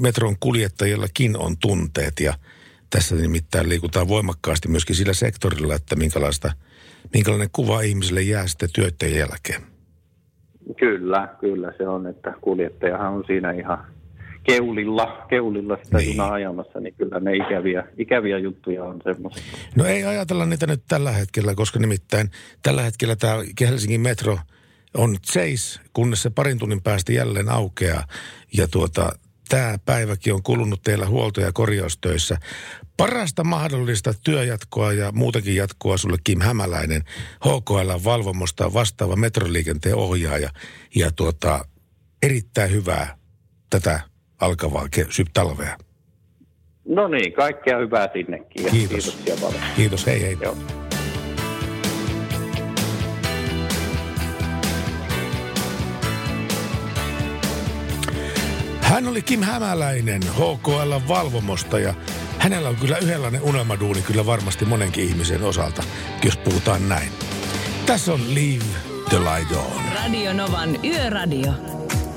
metron 0.00 0.36
kuljettajillakin 0.40 1.38
on 1.38 1.56
tunteet 1.60 2.20
ja 2.20 2.34
tässä 2.94 3.14
nimittäin 3.14 3.68
liikutaan 3.68 4.08
voimakkaasti 4.08 4.68
myöskin 4.68 4.96
sillä 4.96 5.12
sektorilla, 5.12 5.74
että 5.74 5.96
minkälaista, 5.96 6.52
minkälainen 7.14 7.48
kuva 7.52 7.80
ihmisille 7.80 8.22
jää 8.22 8.46
sitten 8.46 8.68
työtteen 8.72 9.14
jälkeen. 9.14 9.62
Kyllä, 10.78 11.28
kyllä 11.40 11.72
se 11.78 11.88
on, 11.88 12.06
että 12.06 12.34
kuljettajahan 12.40 13.12
on 13.12 13.24
siinä 13.26 13.52
ihan 13.52 13.86
keulilla, 14.44 15.26
keulilla 15.28 15.78
sitä 15.82 15.98
niin. 15.98 16.10
junaa 16.10 16.32
ajamassa, 16.32 16.80
niin 16.80 16.94
kyllä 16.94 17.20
ne 17.20 17.36
ikäviä, 17.36 17.84
ikäviä 17.96 18.38
juttuja 18.38 18.84
on 18.84 19.00
semmoisia. 19.04 19.42
No 19.76 19.84
ei 19.84 20.04
ajatella 20.04 20.46
niitä 20.46 20.66
nyt 20.66 20.82
tällä 20.88 21.12
hetkellä, 21.12 21.54
koska 21.54 21.78
nimittäin 21.78 22.30
tällä 22.62 22.82
hetkellä 22.82 23.16
tämä 23.16 23.34
Helsingin 23.60 24.00
metro 24.00 24.38
on 24.96 25.16
seis, 25.22 25.80
kunnes 25.92 26.22
se 26.22 26.30
parin 26.30 26.58
tunnin 26.58 26.82
päästä 26.82 27.12
jälleen 27.12 27.48
aukeaa. 27.48 28.04
Ja 28.56 28.68
tuota, 28.68 29.12
tämä 29.48 29.78
päiväkin 29.84 30.34
on 30.34 30.42
kulunut 30.42 30.82
teillä 30.82 31.06
huolto- 31.06 31.40
ja 31.40 31.52
korjaustöissä. 31.52 32.36
Parasta 32.96 33.44
mahdollista 33.44 34.14
työjatkoa 34.24 34.92
ja 34.92 35.12
muutakin 35.12 35.56
jatkoa 35.56 35.96
sulle 35.96 36.16
Kim 36.24 36.40
Hämäläinen, 36.40 37.02
HKL 37.40 38.04
valvomosta 38.04 38.72
vastaava 38.72 39.16
metroliikenteen 39.16 39.94
ohjaaja. 39.94 40.50
Ja 40.94 41.10
tuota, 41.10 41.64
erittäin 42.22 42.70
hyvää 42.70 43.16
tätä 43.70 44.00
alkavaa 44.40 44.88
talvea. 45.34 45.78
No 46.88 47.08
niin, 47.08 47.32
kaikkea 47.32 47.78
hyvää 47.78 48.08
sinnekin. 48.12 48.70
Kiitos. 48.70 49.04
Kiitoksia 49.04 49.36
paljon. 49.40 49.62
Kiitos, 49.76 50.06
hei 50.06 50.22
hei. 50.22 50.38
Joo. 50.42 50.83
Hän 58.94 59.08
oli 59.08 59.22
Kim 59.22 59.42
Hämäläinen 59.42 60.22
HKL 60.22 61.08
valvomosta 61.08 61.78
ja 61.78 61.94
hänellä 62.38 62.68
on 62.68 62.76
kyllä 62.76 62.98
yhdenlainen 62.98 63.42
unelmaduuni 63.42 64.02
kyllä 64.02 64.26
varmasti 64.26 64.64
monenkin 64.64 65.04
ihmisen 65.04 65.42
osalta, 65.42 65.82
jos 66.24 66.36
puhutaan 66.36 66.88
näin. 66.88 67.08
Tässä 67.86 68.12
on 68.12 68.34
Leave 68.34 68.64
the 69.08 69.18
Light 69.18 69.52
On. 69.52 69.82
Radio 69.94 70.32
Novan 70.32 70.84
Yöradio. 70.84 71.52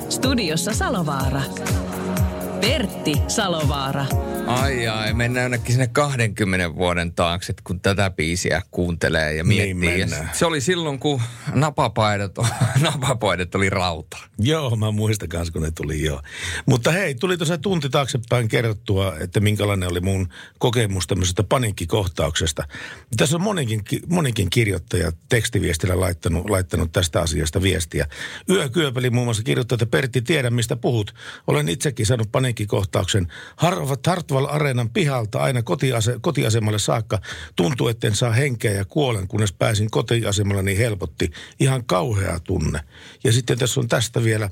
Studiossa 0.10 0.74
Salovaara. 0.74 1.42
Pertti 2.62 3.14
Salovaara. 3.28 4.06
Ai 4.48 4.88
ai, 4.88 5.14
mennään 5.14 5.44
jonnekin 5.44 5.72
sinne 5.72 5.88
20 5.88 6.76
vuoden 6.76 7.14
taakse, 7.14 7.54
kun 7.64 7.80
tätä 7.80 8.10
biisiä 8.10 8.62
kuuntelee 8.72 9.34
ja 9.34 9.44
Niin 9.44 9.78
miettii. 9.78 10.00
ja 10.02 10.08
mennään. 10.08 10.30
se 10.34 10.46
oli 10.46 10.62
silloin, 10.62 11.00
kun 11.00 11.22
napapaidat, 11.54 12.32
napapaidat 12.82 13.56
oli 13.56 13.70
rauta. 13.70 14.18
Joo, 14.40 14.76
mä 14.76 14.92
muistan 14.92 15.30
kanssa, 15.30 15.54
kun 15.54 15.62
ne 15.62 15.72
tuli 15.72 16.04
joo. 16.04 16.22
Mutta 16.66 16.92
hei, 16.92 17.16
tuli 17.16 17.38
tuossa 17.38 17.58
tunti 17.58 17.90
taaksepäin 17.90 18.48
kerrottua, 18.48 19.14
että 19.20 19.40
minkälainen 19.40 19.92
oli 19.92 20.00
mun 20.02 20.28
kokemus 20.60 21.08
tämmöisestä 21.08 21.44
paniikkikohtauksesta. 21.44 22.64
Tässä 23.18 23.36
on 23.36 23.42
monikin, 23.42 23.82
monikin 24.08 24.50
kirjoittaja 24.50 25.12
tekstiviestillä 25.30 26.00
laittanut, 26.00 26.50
laittanut 26.50 26.92
tästä 26.92 27.22
asiasta 27.22 27.62
viestiä. 27.62 28.08
Yökyöpeli 28.50 29.10
muun 29.10 29.28
muassa 29.28 29.44
kirjoittaa, 29.44 29.76
että 29.76 29.86
Pertti, 29.86 30.22
tiedän 30.22 30.54
mistä 30.54 30.76
puhut. 30.76 31.14
Olen 31.48 31.70
itsekin 31.70 32.06
saanut 32.06 32.32
paniikkikohtauksen. 32.48 33.28
Harvat 33.56 34.08
Hartwall 34.08 34.46
Areenan 34.46 34.90
pihalta 34.90 35.40
aina 35.40 35.64
kotiase, 35.64 36.18
kotiasemalle 36.22 36.80
saakka. 36.80 37.20
Tuntuu, 37.56 37.88
etten 37.88 38.16
saa 38.16 38.32
henkeä 38.32 38.72
ja 38.72 38.86
kuolen, 38.86 39.28
kunnes 39.28 39.54
pääsin 39.54 39.92
kotiasemalle, 39.92 40.64
niin 40.64 40.78
helpotti. 40.78 41.32
Ihan 41.60 41.86
kauhea 41.86 42.40
tunne. 42.40 42.80
Ja 43.24 43.32
sitten 43.32 43.58
tässä 43.58 43.80
on 43.80 43.88
tästä 43.88 44.24
vielä. 44.24 44.50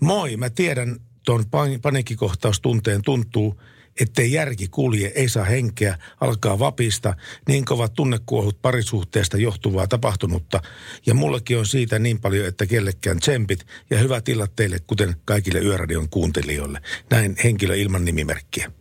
Moi, 0.00 0.36
mä 0.36 0.50
tiedän 0.50 0.96
tuon 1.24 1.40
pan- 1.44 1.80
paniikkikohtaustunteen 1.82 3.02
tuntuu, 3.02 3.60
ettei 4.00 4.32
järki 4.32 4.68
kulje, 4.68 5.12
ei 5.14 5.28
saa 5.28 5.44
henkeä, 5.44 5.98
alkaa 6.20 6.58
vapista, 6.58 7.14
niin 7.48 7.64
kovat 7.64 7.94
tunnekuohut 7.94 8.62
parisuhteesta 8.62 9.36
johtuvaa 9.36 9.86
tapahtunutta. 9.86 10.62
Ja 11.06 11.14
mullekin 11.14 11.58
on 11.58 11.66
siitä 11.66 11.98
niin 11.98 12.20
paljon, 12.20 12.46
että 12.46 12.66
kellekään 12.66 13.18
tsempit 13.18 13.66
ja 13.90 13.98
hyvät 13.98 14.28
illat 14.28 14.56
teille, 14.56 14.78
kuten 14.86 15.16
kaikille 15.24 15.60
Yöradion 15.60 16.08
kuuntelijoille. 16.08 16.80
Näin 17.10 17.36
henkilö 17.44 17.76
ilman 17.76 18.04
nimimerkkiä. 18.04 18.72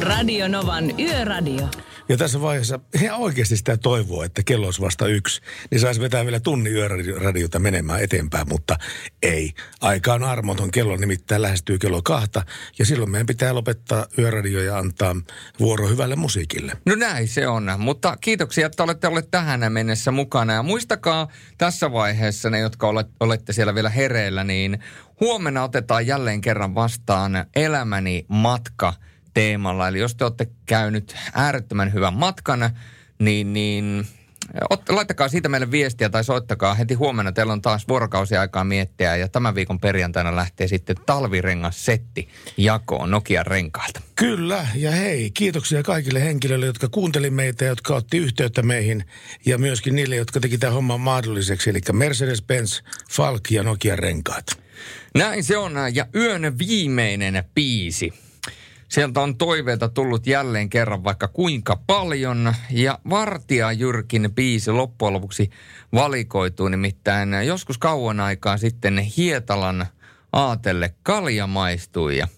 Radio 0.00 0.48
Novan 0.48 1.00
Yöradio. 1.00 1.68
Ja 2.08 2.16
tässä 2.16 2.40
vaiheessa 2.40 2.80
ihan 3.02 3.18
oikeasti 3.18 3.56
sitä 3.56 3.76
toivoa, 3.76 4.24
että 4.24 4.42
kello 4.42 4.66
olisi 4.66 4.80
vasta 4.80 5.06
yksi, 5.06 5.40
niin 5.70 5.80
saisi 5.80 6.00
vetää 6.00 6.24
vielä 6.24 6.40
tunnin 6.40 6.72
yöradiota 6.72 7.58
menemään 7.58 8.02
eteenpäin, 8.02 8.48
mutta 8.48 8.76
ei. 9.22 9.52
Aika 9.80 10.14
on 10.14 10.24
armoton, 10.24 10.70
kello 10.70 10.96
nimittäin 10.96 11.42
lähestyy 11.42 11.78
kello 11.78 12.02
kahta, 12.02 12.42
ja 12.78 12.86
silloin 12.86 13.10
meidän 13.10 13.26
pitää 13.26 13.54
lopettaa 13.54 14.06
yöradio 14.18 14.62
ja 14.62 14.78
antaa 14.78 15.16
vuoro 15.60 15.88
hyvälle 15.88 16.16
musiikille. 16.16 16.72
No 16.86 16.94
näin 16.94 17.28
se 17.28 17.48
on, 17.48 17.70
mutta 17.78 18.16
kiitoksia, 18.20 18.66
että 18.66 18.82
olette 18.82 19.06
olleet 19.06 19.30
tähän 19.30 19.72
mennessä 19.72 20.10
mukana. 20.10 20.52
Ja 20.52 20.62
muistakaa 20.62 21.28
tässä 21.58 21.92
vaiheessa 21.92 22.50
ne, 22.50 22.58
jotka 22.58 22.86
olet- 22.86 23.12
olette 23.20 23.52
siellä 23.52 23.74
vielä 23.74 23.90
hereillä, 23.90 24.44
niin 24.44 24.78
huomenna 25.20 25.62
otetaan 25.62 26.06
jälleen 26.06 26.40
kerran 26.40 26.74
vastaan 26.74 27.32
Elämäni 27.56 28.24
matka 28.28 28.94
teemalla. 29.38 29.88
Eli 29.88 29.98
jos 29.98 30.14
te 30.14 30.24
olette 30.24 30.46
käynyt 30.66 31.16
äärettömän 31.34 31.92
hyvän 31.92 32.14
matkan, 32.14 32.70
niin, 33.18 33.52
niin 33.52 34.06
ot, 34.70 34.88
laittakaa 34.88 35.28
siitä 35.28 35.48
meille 35.48 35.70
viestiä 35.70 36.08
tai 36.08 36.24
soittakaa 36.24 36.74
heti 36.74 36.94
huomenna. 36.94 37.32
Teillä 37.32 37.52
on 37.52 37.62
taas 37.62 37.88
vuorokausi 37.88 38.36
aikaa 38.36 38.64
miettiä 38.64 39.16
ja 39.16 39.28
tämän 39.28 39.54
viikon 39.54 39.80
perjantaina 39.80 40.36
lähtee 40.36 40.68
sitten 40.68 40.96
talvirengas 41.06 41.84
setti 41.84 42.28
jakoon 42.56 43.10
Nokian 43.10 43.46
renkailta. 43.46 44.00
Kyllä, 44.16 44.66
ja 44.74 44.90
hei, 44.90 45.30
kiitoksia 45.30 45.82
kaikille 45.82 46.24
henkilöille, 46.24 46.66
jotka 46.66 46.88
kuunteli 46.88 47.30
meitä 47.30 47.64
ja 47.64 47.68
jotka 47.68 47.94
otti 47.94 48.18
yhteyttä 48.18 48.62
meihin, 48.62 49.04
ja 49.46 49.58
myöskin 49.58 49.94
niille, 49.94 50.16
jotka 50.16 50.40
teki 50.40 50.58
tämän 50.58 50.74
homman 50.74 51.00
mahdolliseksi, 51.00 51.70
eli 51.70 51.80
Mercedes-Benz, 51.92 52.82
Falk 53.10 53.50
ja 53.50 53.62
Nokian 53.62 53.98
renkaat. 53.98 54.46
Näin 55.14 55.44
se 55.44 55.56
on, 55.56 55.72
ja 55.92 56.06
yön 56.14 56.58
viimeinen 56.58 57.44
biisi. 57.54 58.27
Sieltä 58.88 59.20
on 59.20 59.36
toiveita 59.36 59.88
tullut 59.88 60.26
jälleen 60.26 60.70
kerran 60.70 61.04
vaikka 61.04 61.28
kuinka 61.28 61.80
paljon. 61.86 62.54
Ja 62.70 62.98
Vartija 63.10 63.72
Jyrkin 63.72 64.30
biisi 64.34 64.70
loppujen 64.70 65.14
lopuksi 65.14 65.50
valikoituu 65.92 66.68
nimittäin 66.68 67.28
joskus 67.46 67.78
kauan 67.78 68.20
aikaa 68.20 68.56
sitten 68.56 68.98
Hietalan 68.98 69.86
aatelle 70.32 70.94
kalja 71.02 71.46
maistui 71.46 72.18
ja 72.18 72.28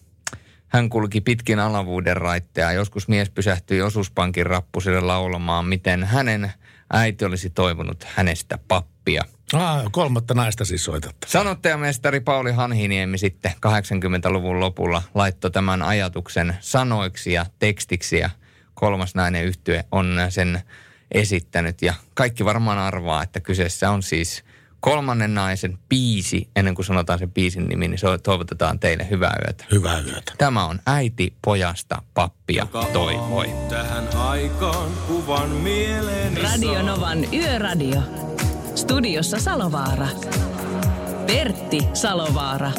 hän 0.68 0.88
kulki 0.88 1.20
pitkin 1.20 1.58
alavuuden 1.58 2.16
raitteja. 2.16 2.72
Joskus 2.72 3.08
mies 3.08 3.30
pysähtyi 3.30 3.82
osuuspankin 3.82 4.46
rappusille 4.46 5.00
laulamaan, 5.00 5.66
miten 5.66 6.04
hänen 6.04 6.52
äiti 6.92 7.24
olisi 7.24 7.50
toivonut 7.50 8.04
hänestä 8.04 8.58
pappia. 9.00 9.24
Ah, 9.52 9.82
kolmatta 9.92 10.34
naista 10.34 10.64
siis 10.64 10.84
soitatte. 10.84 11.26
Sanottajamestari 11.26 12.20
Pauli 12.20 12.52
Hanhiniemi 12.52 13.18
sitten 13.18 13.52
80-luvun 13.52 14.60
lopulla 14.60 15.02
laittoi 15.14 15.50
tämän 15.50 15.82
ajatuksen 15.82 16.56
sanoiksi 16.60 17.32
ja 17.32 17.46
tekstiksi 17.58 18.18
ja 18.18 18.30
kolmas 18.74 19.14
nainen 19.14 19.44
yhtye 19.44 19.84
on 19.92 20.16
sen 20.28 20.62
esittänyt. 21.12 21.82
Ja 21.82 21.94
kaikki 22.14 22.44
varmaan 22.44 22.78
arvaa, 22.78 23.22
että 23.22 23.40
kyseessä 23.40 23.90
on 23.90 24.02
siis 24.02 24.44
kolmannen 24.80 25.34
naisen 25.34 25.78
biisi. 25.88 26.48
Ennen 26.56 26.74
kuin 26.74 26.86
sanotaan 26.86 27.18
sen 27.18 27.30
biisin 27.30 27.68
nimi, 27.68 27.88
niin 27.88 28.00
toivotetaan 28.22 28.80
teille 28.80 29.06
hyvää 29.10 29.36
yötä. 29.46 29.64
Hyvää 29.70 30.00
yötä. 30.00 30.32
Tämä 30.38 30.66
on 30.66 30.80
äiti 30.86 31.34
pojasta 31.44 32.02
pappia 32.14 32.66
toivoi. 32.92 33.50
Tähän 33.68 34.16
aikaan 34.16 34.90
kuvan 35.06 35.50
mieleeni 35.50 36.42
Radio 36.42 36.82
Novan 36.82 37.34
Yöradio. 37.34 38.29
Studiossa 38.74 39.38
Salovaara. 39.38 40.08
Pertti 41.26 41.80
Salovaara. 41.94 42.72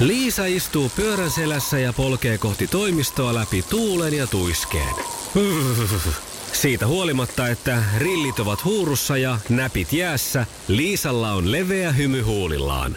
Liisa 0.00 0.44
istuu 0.46 0.90
pyörän 0.96 1.30
selässä 1.30 1.78
ja 1.78 1.92
polkee 1.92 2.38
kohti 2.38 2.66
toimistoa 2.66 3.34
läpi 3.34 3.64
tuulen 3.70 4.14
ja 4.14 4.26
tuiskeen. 4.26 4.94
Siitä 6.52 6.86
huolimatta, 6.86 7.48
että 7.48 7.82
rillit 7.98 8.40
ovat 8.40 8.64
huurussa 8.64 9.16
ja 9.16 9.38
näpit 9.48 9.92
jäässä, 9.92 10.46
Liisalla 10.68 11.32
on 11.32 11.52
leveä 11.52 11.92
hymy 11.92 12.20
huulillaan. 12.20 12.96